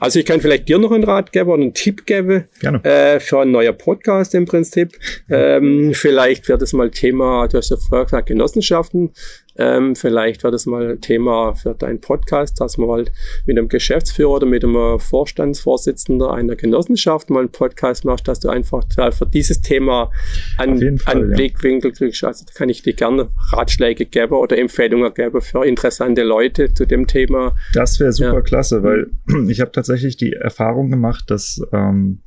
also 0.00 0.18
ich 0.18 0.26
kann 0.26 0.40
vielleicht 0.40 0.68
dir 0.68 0.78
noch 0.78 0.92
einen 0.92 1.04
Rat 1.04 1.32
geben 1.32 1.50
oder 1.50 1.62
einen 1.62 1.74
Tipp 1.74 2.06
geben. 2.06 2.44
Äh, 2.84 3.20
für 3.20 3.40
ein 3.40 3.50
neuer 3.50 3.72
Podcast 3.72 4.34
im 4.34 4.44
Prinzip. 4.46 4.92
Ähm, 5.30 5.92
vielleicht 5.94 6.48
wird 6.48 6.62
es 6.62 6.72
mal 6.72 6.90
Thema, 6.90 7.48
du 7.48 7.58
hast 7.58 7.70
ja 7.70 7.76
vorher 7.76 8.04
gesagt, 8.04 8.28
Genossenschaften. 8.28 9.12
Ähm, 9.56 9.94
vielleicht 9.94 10.42
wird 10.42 10.54
es 10.54 10.66
mal 10.66 10.98
Thema 10.98 11.54
für 11.54 11.74
deinen 11.74 12.00
Podcast, 12.00 12.60
dass 12.60 12.76
man 12.76 12.90
halt 12.90 13.12
mit 13.46 13.56
einem 13.56 13.68
Geschäftsführer 13.68 14.30
oder 14.30 14.46
mit 14.46 14.64
einem 14.64 14.98
Vorstandsvorsitzender 14.98 16.32
einer 16.32 16.56
Genossenschaft 16.56 17.30
mal 17.30 17.40
einen 17.40 17.50
Podcast 17.50 18.04
machst, 18.04 18.26
dass 18.26 18.40
du 18.40 18.48
einfach 18.48 18.84
für 19.12 19.26
dieses 19.26 19.60
Thema 19.60 20.10
einen, 20.58 20.98
Fall, 20.98 21.16
einen 21.16 21.30
ja. 21.30 21.36
Blickwinkel 21.36 21.92
kriegst. 21.92 22.24
Also 22.24 22.44
da 22.44 22.52
kann 22.52 22.68
ich 22.68 22.82
dir 22.82 22.94
gerne 22.94 23.30
Ratschläge 23.52 24.06
geben 24.06 24.34
oder 24.34 24.58
Empfehlungen 24.58 25.12
geben 25.14 25.40
für 25.40 25.64
interessante 25.64 26.22
Leute 26.22 26.72
zu 26.74 26.86
dem 26.86 27.06
Thema. 27.06 27.54
Das 27.72 28.00
wäre 28.00 28.12
super 28.12 28.34
ja. 28.34 28.40
klasse, 28.40 28.82
weil 28.82 29.10
ich 29.48 29.60
habe 29.60 29.72
tatsächlich 29.72 30.16
die 30.16 30.32
Erfahrung 30.32 30.90
gemacht, 30.90 31.30
dass 31.30 31.60
ähm, 31.72 32.22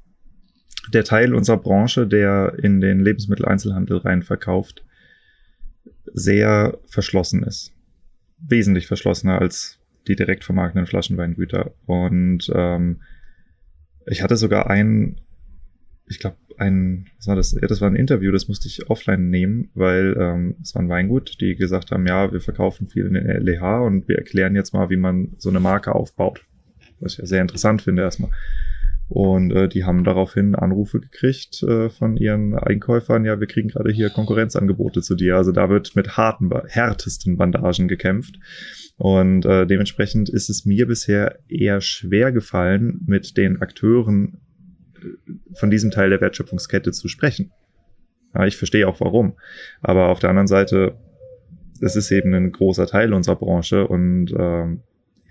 der 0.94 1.04
Teil 1.04 1.34
unserer 1.34 1.58
Branche, 1.58 2.08
der 2.08 2.54
in 2.62 2.80
den 2.80 3.02
Lebensmitteleinzelhandel 3.02 3.98
rein 3.98 4.24
verkauft, 4.24 4.86
sehr 6.14 6.78
verschlossen 6.86 7.44
ist. 7.44 7.74
Wesentlich 8.40 8.88
verschlossener 8.88 9.40
als 9.40 9.80
die 10.08 10.16
direkt 10.16 10.44
vermarktenden 10.44 10.88
Flaschenweingüter. 10.88 11.74
Und 11.86 12.52
ähm, 12.54 13.02
ich 14.06 14.22
hatte 14.24 14.38
sogar 14.38 14.70
ein, 14.70 15.20
ich 16.08 16.20
glaube, 16.20 16.38
ein, 16.58 17.08
was 17.18 17.28
war 17.28 17.36
das? 17.36 17.52
Ja, 17.52 17.68
das 17.68 17.82
war 17.82 17.90
ein 17.90 17.96
Interview, 17.96 18.32
das 18.32 18.48
musste 18.48 18.68
ich 18.68 18.90
offline 18.90 19.30
nehmen, 19.30 19.70
weil 19.74 20.16
ähm, 20.20 20.56
es 20.62 20.74
war 20.74 20.82
ein 20.82 20.90
Weingut, 20.90 21.40
die 21.40 21.56
gesagt 21.56 21.92
haben, 21.92 22.08
ja, 22.08 22.32
wir 22.32 22.42
verkaufen 22.42 22.88
viel 22.88 23.06
in 23.06 23.14
den 23.14 23.26
LEH 23.26 23.86
und 23.86 24.08
wir 24.08 24.18
erklären 24.18 24.56
jetzt 24.56 24.74
mal, 24.74 24.90
wie 24.90 24.98
man 24.98 25.36
so 25.38 25.50
eine 25.50 25.60
Marke 25.60 25.94
aufbaut. 25.94 26.46
Was 27.00 27.14
ich 27.14 27.20
ja 27.20 27.26
sehr 27.26 27.42
interessant 27.42 27.82
finde 27.82 28.02
erstmal. 28.02 28.32
Und 29.10 29.52
äh, 29.52 29.70
die 29.70 29.86
haben 29.86 30.04
daraufhin 30.04 30.56
Anrufe 30.56 31.00
gekriegt 31.00 31.64
äh, 31.64 31.90
von 31.90 32.18
ihren 32.18 32.56
Einkäufern, 32.56 33.24
ja, 33.24 33.40
wir 33.40 33.48
kriegen 33.48 33.70
gerade 33.70 33.92
hier 33.92 34.10
Konkurrenzangebote 34.10 35.02
zu 35.02 35.16
dir. 35.16 35.38
Also 35.38 35.52
da 35.52 35.70
wird 35.70 35.96
mit 35.96 36.18
harten, 36.18 36.52
härtesten 36.68 37.38
Bandagen 37.38 37.88
gekämpft. 37.88 38.38
Und 38.98 39.46
äh, 39.46 39.66
dementsprechend 39.66 40.28
ist 40.30 40.50
es 40.50 40.66
mir 40.66 40.88
bisher 40.88 41.40
eher 41.48 41.82
schwer 41.82 42.32
gefallen, 42.32 43.02
mit 43.06 43.38
den 43.38 43.62
Akteuren 43.62 44.40
äh, 44.96 45.34
von 45.54 45.70
diesem 45.70 45.92
Teil 45.92 46.10
der 46.10 46.20
Wertschöpfungskette 46.20 46.92
zu 46.92 47.08
sprechen. 47.08 47.52
Ja, 48.34 48.46
ich 48.46 48.58
verstehe 48.58 48.88
auch 48.88 49.00
warum. 49.00 49.38
Aber 49.82 50.10
auf 50.10 50.20
der 50.20 50.32
anderen 50.32 50.48
Seite, 50.48 50.98
es 51.80 51.96
ist 51.96 52.12
eben 52.12 52.34
ein 52.34 52.52
großer 52.52 52.88
Teil 52.88 53.14
unserer 53.14 53.36
Branche 53.36 53.88
und 53.88 54.34
ähm, 54.38 54.82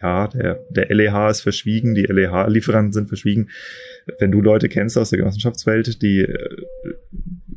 ja, 0.06 0.28
der, 0.28 0.60
der 0.70 0.94
LEH 0.94 1.30
ist 1.30 1.40
verschwiegen, 1.40 1.94
die 1.94 2.04
LEH-Lieferanten 2.04 2.92
sind 2.92 3.08
verschwiegen. 3.08 3.48
Wenn 4.18 4.30
du 4.30 4.40
Leute 4.40 4.68
kennst 4.68 4.96
aus 4.96 5.10
der 5.10 5.18
Genossenschaftswelt, 5.18 6.02
die 6.02 6.20
äh, 6.20 6.56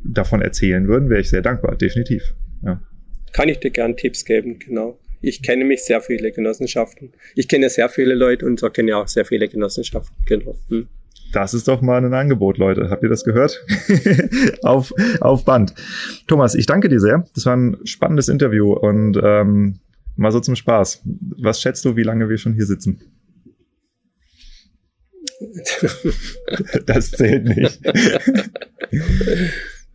davon 0.04 0.42
erzählen 0.42 0.88
würden, 0.88 1.08
wäre 1.08 1.20
ich 1.20 1.30
sehr 1.30 1.42
dankbar, 1.42 1.76
definitiv. 1.76 2.34
Ja. 2.64 2.80
Kann 3.32 3.48
ich 3.48 3.60
dir 3.60 3.70
gern 3.70 3.96
Tipps 3.96 4.24
geben, 4.24 4.58
genau. 4.58 4.98
Ich 5.20 5.42
kenne 5.42 5.64
mich 5.64 5.84
sehr 5.84 6.00
viele 6.00 6.32
Genossenschaften. 6.32 7.12
Ich 7.34 7.46
kenne 7.46 7.68
sehr 7.68 7.88
viele 7.88 8.14
Leute 8.14 8.46
und 8.46 8.58
so 8.58 8.70
kenne 8.70 8.90
ja 8.90 9.02
auch 9.02 9.08
sehr 9.08 9.24
viele 9.24 9.48
Genossenschaften, 9.48 10.16
genau. 10.26 10.56
Hm. 10.68 10.88
Das 11.32 11.54
ist 11.54 11.68
doch 11.68 11.80
mal 11.80 12.04
ein 12.04 12.12
Angebot, 12.12 12.58
Leute. 12.58 12.90
Habt 12.90 13.04
ihr 13.04 13.08
das 13.08 13.24
gehört? 13.24 13.64
auf, 14.62 14.92
auf 15.20 15.44
Band. 15.44 15.74
Thomas, 16.26 16.56
ich 16.56 16.66
danke 16.66 16.88
dir 16.88 16.98
sehr. 16.98 17.24
Das 17.34 17.46
war 17.46 17.56
ein 17.56 17.76
spannendes 17.84 18.28
Interview 18.28 18.72
und 18.72 19.18
ähm, 19.22 19.78
Mal 20.20 20.32
so 20.32 20.40
zum 20.40 20.54
Spaß. 20.54 21.02
Was 21.38 21.62
schätzt 21.62 21.82
du, 21.86 21.96
wie 21.96 22.02
lange 22.02 22.28
wir 22.28 22.36
schon 22.36 22.52
hier 22.52 22.66
sitzen? 22.66 23.00
das 26.84 27.10
zählt 27.12 27.44
nicht. 27.44 27.80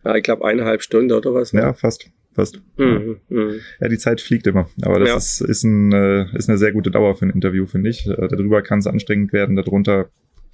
ja, 0.04 0.16
ich 0.16 0.24
glaube 0.24 0.44
eineinhalb 0.44 0.82
Stunden 0.82 1.12
oder 1.12 1.32
was. 1.32 1.52
Ne? 1.52 1.60
Ja, 1.60 1.72
fast. 1.74 2.10
Fast. 2.32 2.60
Mhm, 2.76 3.20
mh. 3.28 3.52
Ja, 3.80 3.86
die 3.86 3.98
Zeit 3.98 4.20
fliegt 4.20 4.48
immer. 4.48 4.68
Aber 4.82 4.98
das 4.98 5.08
ja. 5.08 5.16
ist, 5.16 5.42
ist, 5.42 5.62
ein, 5.62 5.92
äh, 5.92 6.36
ist 6.36 6.48
eine 6.48 6.58
sehr 6.58 6.72
gute 6.72 6.90
Dauer 6.90 7.14
für 7.14 7.26
ein 7.26 7.30
Interview, 7.30 7.66
finde 7.66 7.90
ich. 7.90 8.08
Äh, 8.08 8.26
darüber 8.28 8.62
kann 8.62 8.80
es 8.80 8.88
anstrengend 8.88 9.32
werden. 9.32 9.54
Darunter 9.54 10.10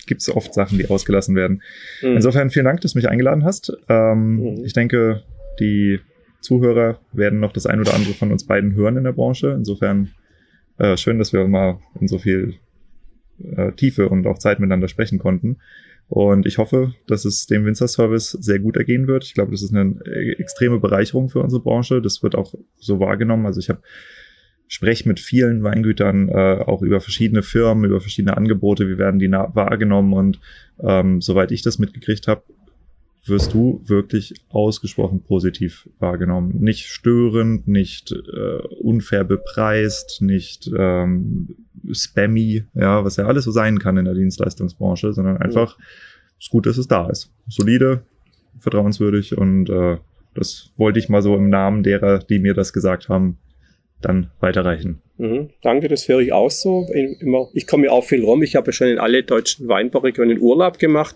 gibt 0.07 0.20
es 0.20 0.28
oft 0.28 0.53
Sachen, 0.53 0.77
die 0.77 0.90
ausgelassen 0.90 1.35
werden. 1.35 1.62
Mhm. 2.03 2.16
Insofern 2.16 2.51
vielen 2.51 2.66
Dank, 2.66 2.82
dass 2.82 2.93
du 2.93 2.99
mich 2.99 3.09
eingeladen 3.09 3.44
hast. 3.44 3.73
Ähm, 3.89 4.35
mhm. 4.36 4.65
Ich 4.66 4.74
denke, 4.74 5.23
die 5.61 6.01
Zuhörer 6.43 7.01
werden 7.12 7.40
noch 7.40 7.52
das 7.52 7.66
ein 7.66 7.81
oder 7.81 7.94
andere 7.94 8.14
von 8.14 8.31
uns 8.31 8.44
beiden 8.47 8.74
hören 8.74 8.97
in 8.97 9.05
der 9.05 9.12
Branche. 9.12 9.55
Insofern 9.56 10.10
äh, 10.78 10.97
schön, 10.97 11.19
dass 11.19 11.32
wir 11.32 11.47
mal 11.48 11.78
in 12.01 12.09
so 12.09 12.19
viel 12.19 12.55
äh, 13.56 13.73
Tiefe 13.73 14.09
und 14.09 14.27
auch 14.27 14.39
Zeit 14.39 14.60
miteinander 14.60 14.89
sprechen 14.89 15.19
konnten. 15.19 15.59
Und 16.09 16.44
ich 16.44 16.59
hoffe, 16.59 16.94
dass 17.06 17.24
es 17.24 17.47
dem 17.47 17.64
Winzer 17.64 17.89
Service 17.89 18.32
sehr 18.32 18.59
gut 18.59 18.77
ergehen 18.77 19.06
wird. 19.06 19.24
Ich 19.24 19.35
glaube, 19.35 19.52
das 19.52 19.62
ist 19.62 19.74
eine 19.74 19.94
äh, 20.05 20.32
extreme 20.32 20.78
Bereicherung 20.78 21.31
für 21.31 21.40
unsere 21.40 21.62
Branche. 21.62 22.02
Das 22.02 22.23
wird 22.23 22.35
auch 22.35 22.55
so 22.77 23.01
wahrgenommen. 23.01 23.47
Also 23.47 23.60
ich 23.60 23.70
habe 23.70 23.81
spreche 24.69 25.06
mit 25.06 25.20
vielen 25.20 25.62
Weingütern 25.62 26.28
äh, 26.28 26.64
auch 26.66 26.82
über 26.82 27.01
verschiedene 27.01 27.43
Firmen, 27.43 27.85
über 27.85 28.01
verschiedene 28.01 28.36
Angebote. 28.36 28.89
Wie 28.89 28.98
werden 28.98 29.20
die 29.20 29.31
wahrgenommen? 29.31 30.12
Und 30.14 30.40
ähm, 30.81 31.20
soweit 31.20 31.52
ich 31.52 31.62
das 31.62 31.78
mitgekriegt 31.78 32.27
habe, 32.27 32.43
wirst 33.24 33.55
du 33.55 33.81
wirklich 33.85 34.35
ausgesprochen 34.49 35.23
positiv 35.23 35.89
wahrgenommen. 35.99 36.57
Nicht 36.59 36.86
störend, 36.86 37.69
nicht 37.69 38.12
äh, 38.12 38.66
unfair 38.81 39.24
bepreist, 39.24 40.23
nicht 40.23 40.70
ähm, 40.77 41.55
spammy, 41.93 42.65
ja, 42.74 43.05
was 43.05 43.16
ja 43.16 43.27
alles 43.27 43.44
so 43.44 43.53
sein 43.53 43.78
kann 43.78 43.97
in 43.97 44.07
der 44.07 44.15
Dienstleistungsbranche, 44.15 45.12
sondern 45.12 45.36
einfach 45.36 45.78
ist 46.39 46.51
gut, 46.51 46.66
dass 46.66 46.78
es 46.78 46.89
da 46.89 47.09
ist. 47.09 47.32
Solide, 47.47 48.03
vertrauenswürdig 48.59 49.39
und 49.39 49.70
äh, 49.70 49.99
das 50.35 50.73
wollte 50.77 50.99
ich 50.99 51.09
mal 51.09 51.23
so 51.23 51.36
im 51.36 51.49
Namen 51.49 51.82
derer, 51.82 52.19
die 52.19 52.39
mir 52.39 52.55
das 52.55 52.73
gesagt 52.73 53.09
haben, 53.09 53.39
dann 54.01 54.31
weiterreichen. 54.40 55.01
Mhm, 55.23 55.51
danke, 55.62 55.86
das 55.86 56.09
höre 56.09 56.19
ich 56.19 56.32
auch 56.32 56.51
so. 56.51 56.85
Immer, 57.20 57.49
ich 57.53 57.69
komme 57.69 57.86
ja 57.86 57.93
auch 57.93 58.03
viel 58.03 58.24
rum. 58.24 58.43
Ich 58.43 58.57
habe 58.57 58.66
ja 58.66 58.73
schon 58.73 58.89
in 58.89 58.99
alle 58.99 59.23
deutschen 59.23 59.69
Weinbauregionen 59.69 60.40
Urlaub 60.40 60.81
gemacht 60.81 61.15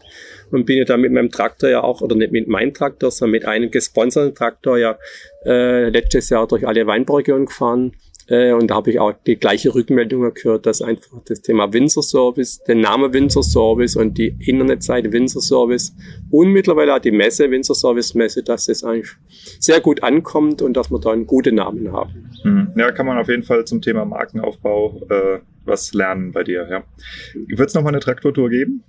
und 0.53 0.65
bin 0.65 0.79
ja 0.79 0.85
da 0.85 0.97
mit 0.97 1.11
meinem 1.11 1.29
Traktor 1.29 1.71
ja 1.71 1.83
auch, 1.83 2.03
oder 2.03 2.15
nicht 2.15 2.31
mit 2.31 2.47
meinem 2.47 2.73
Traktor, 2.73 3.11
sondern 3.11 3.33
mit 3.33 3.47
einem 3.47 3.69
gesponserten 3.73 4.33
Traktor 4.33 4.79
ja 4.79 4.97
äh, 5.45 5.89
letztes 5.89 6.31
Jahr 6.31 6.47
durch 6.47 6.69
alle 6.69 6.87
Weinbauregionen 6.87 7.47
gefahren. 7.47 7.97
Äh, 8.29 8.53
und 8.53 8.69
da 8.69 8.77
habe 8.77 8.91
ich 8.91 8.99
auch 8.99 9.13
die 9.27 9.37
gleiche 9.37 9.75
Rückmeldung 9.75 10.33
gehört, 10.35 10.67
dass 10.67 10.83
einfach 10.83 11.23
das 11.27 11.43
Thema 11.43 11.73
Windsor 11.73 12.03
Service, 12.03 12.61
der 12.65 12.75
Name 12.75 13.13
Windsor 13.13 13.43
Service 13.43 13.97
und 13.97 14.19
die 14.19 14.37
Internetseite 14.41 15.13
Windsor 15.13 15.43
Service 15.43 15.95
und 16.31 16.53
mittlerweile 16.53 16.95
auch 16.95 16.99
die 16.99 17.13
Messe, 17.13 17.51
Windsor 17.51 17.77
Service 17.77 18.15
Messe, 18.15 18.43
dass 18.43 18.67
das 18.67 18.83
eigentlich 18.83 19.13
sehr 19.61 19.81
gut 19.81 20.03
ankommt 20.03 20.63
und 20.63 20.77
dass 20.77 20.91
wir 20.91 20.99
da 20.99 21.13
einen 21.13 21.27
guten 21.27 21.55
Namen 21.55 21.93
haben. 21.93 22.31
Mhm. 22.45 22.73
Ja, 22.77 22.91
kann 22.91 23.07
man 23.07 23.19
auf 23.19 23.29
jeden 23.29 23.45
Fall 23.45 23.65
zum 23.65 23.81
Thema 23.81 24.05
Markenaufbau 24.05 25.03
äh, 25.09 25.39
was 25.65 25.93
lernen 25.93 26.33
bei 26.33 26.45
dir. 26.45 26.67
Ja. 26.71 26.85
Wird 27.35 27.69
es 27.69 27.75
nochmal 27.75 27.93
eine 27.93 28.01
Traktortour 28.01 28.49
geben? 28.51 28.83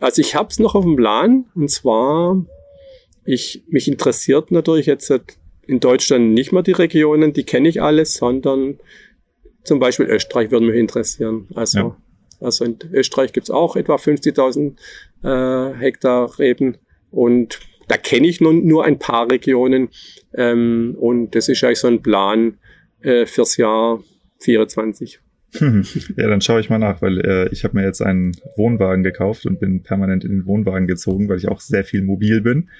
Also 0.00 0.22
ich 0.22 0.34
habe 0.34 0.48
es 0.48 0.58
noch 0.58 0.74
auf 0.74 0.84
dem 0.84 0.96
Plan 0.96 1.44
und 1.54 1.70
zwar, 1.70 2.42
ich, 3.24 3.64
mich 3.68 3.86
interessiert 3.88 4.50
natürlich 4.50 4.86
jetzt 4.86 5.10
in 5.70 5.78
Deutschland 5.78 6.34
nicht 6.34 6.52
mehr 6.52 6.62
die 6.62 6.72
Regionen, 6.72 7.32
die 7.32 7.44
kenne 7.44 7.68
ich 7.68 7.80
alles, 7.80 8.14
sondern 8.14 8.80
zum 9.62 9.78
Beispiel 9.78 10.06
Österreich 10.06 10.50
würde 10.50 10.66
mich 10.66 10.76
interessieren. 10.76 11.46
Also, 11.54 11.78
ja. 11.78 11.96
also 12.40 12.64
in 12.64 12.76
Österreich 12.92 13.32
gibt's 13.32 13.50
auch 13.50 13.76
etwa 13.76 13.94
50.000 13.94 14.74
äh, 15.22 15.78
Hektar 15.78 16.38
Reben 16.40 16.78
und 17.12 17.60
da 17.86 17.96
kenne 17.96 18.26
ich 18.26 18.40
nun 18.40 18.66
nur 18.66 18.84
ein 18.84 18.98
paar 18.98 19.30
Regionen 19.30 19.90
ähm, 20.34 20.96
und 20.98 21.36
das 21.36 21.48
ist 21.48 21.62
eigentlich 21.62 21.78
so 21.78 21.88
ein 21.88 22.02
Plan 22.02 22.58
äh, 23.02 23.26
fürs 23.26 23.56
Jahr 23.56 24.02
24. 24.40 25.20
Ja, 26.16 26.28
dann 26.28 26.40
schaue 26.40 26.60
ich 26.60 26.70
mal 26.70 26.78
nach, 26.78 27.02
weil 27.02 27.18
äh, 27.20 27.48
ich 27.50 27.64
habe 27.64 27.76
mir 27.76 27.84
jetzt 27.84 28.02
einen 28.02 28.36
Wohnwagen 28.56 29.02
gekauft 29.02 29.46
und 29.46 29.58
bin 29.58 29.82
permanent 29.82 30.24
in 30.24 30.30
den 30.30 30.46
Wohnwagen 30.46 30.86
gezogen, 30.86 31.28
weil 31.28 31.38
ich 31.38 31.48
auch 31.48 31.60
sehr 31.60 31.82
viel 31.82 32.02
mobil 32.02 32.40
bin. 32.40 32.70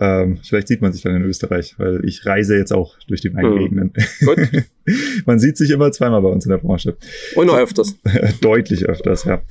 Ähm, 0.00 0.38
vielleicht 0.42 0.68
sieht 0.68 0.82
man 0.82 0.92
sich 0.92 1.02
dann 1.02 1.14
in 1.14 1.22
Österreich, 1.22 1.74
weil 1.78 2.04
ich 2.04 2.26
reise 2.26 2.56
jetzt 2.56 2.72
auch 2.72 2.98
durch 3.06 3.20
die 3.20 3.30
Main-Gegenden. 3.30 3.92
Hm. 4.18 4.64
man 5.26 5.38
sieht 5.38 5.56
sich 5.56 5.70
immer 5.70 5.92
zweimal 5.92 6.22
bei 6.22 6.28
uns 6.28 6.44
in 6.44 6.50
der 6.50 6.58
Branche. 6.58 6.96
Und 7.36 7.46
noch 7.46 7.56
öfters. 7.56 7.96
Deutlich 8.40 8.86
öfters, 8.86 9.24
ja. 9.24 9.42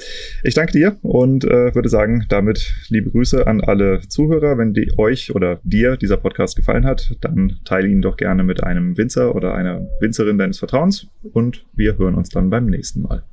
Ich 0.44 0.54
danke 0.54 0.74
dir 0.74 0.98
und 1.02 1.46
äh, 1.46 1.74
würde 1.74 1.90
sagen, 1.90 2.26
damit 2.30 2.74
liebe 2.90 3.12
Grüße 3.12 3.48
an 3.48 3.62
alle 3.62 4.02
Zuhörer. 4.08 4.58
Wenn 4.58 4.74
die 4.74 4.92
euch 4.98 5.34
oder 5.34 5.60
dir 5.64 5.98
dieser 5.98 6.18
Podcast 6.18 6.56
gefallen 6.56 6.86
hat, 6.86 7.16
dann 7.22 7.60
teile 7.64 7.88
ihn 7.88 8.02
doch 8.02 8.18
gerne 8.18 8.44
mit 8.44 8.64
einem 8.64 8.98
Winzer 8.98 9.36
oder 9.36 9.54
einer 9.54 9.88
Winzerin 10.02 10.38
deines 10.38 10.60
Vertrauens 10.60 11.08
und 11.32 11.66
wir 11.74 11.98
hören 11.98 12.16
uns 12.16 12.30
dann 12.30 12.50
beim 12.50 12.66
nächsten 12.66 13.02
Mal. 13.02 13.24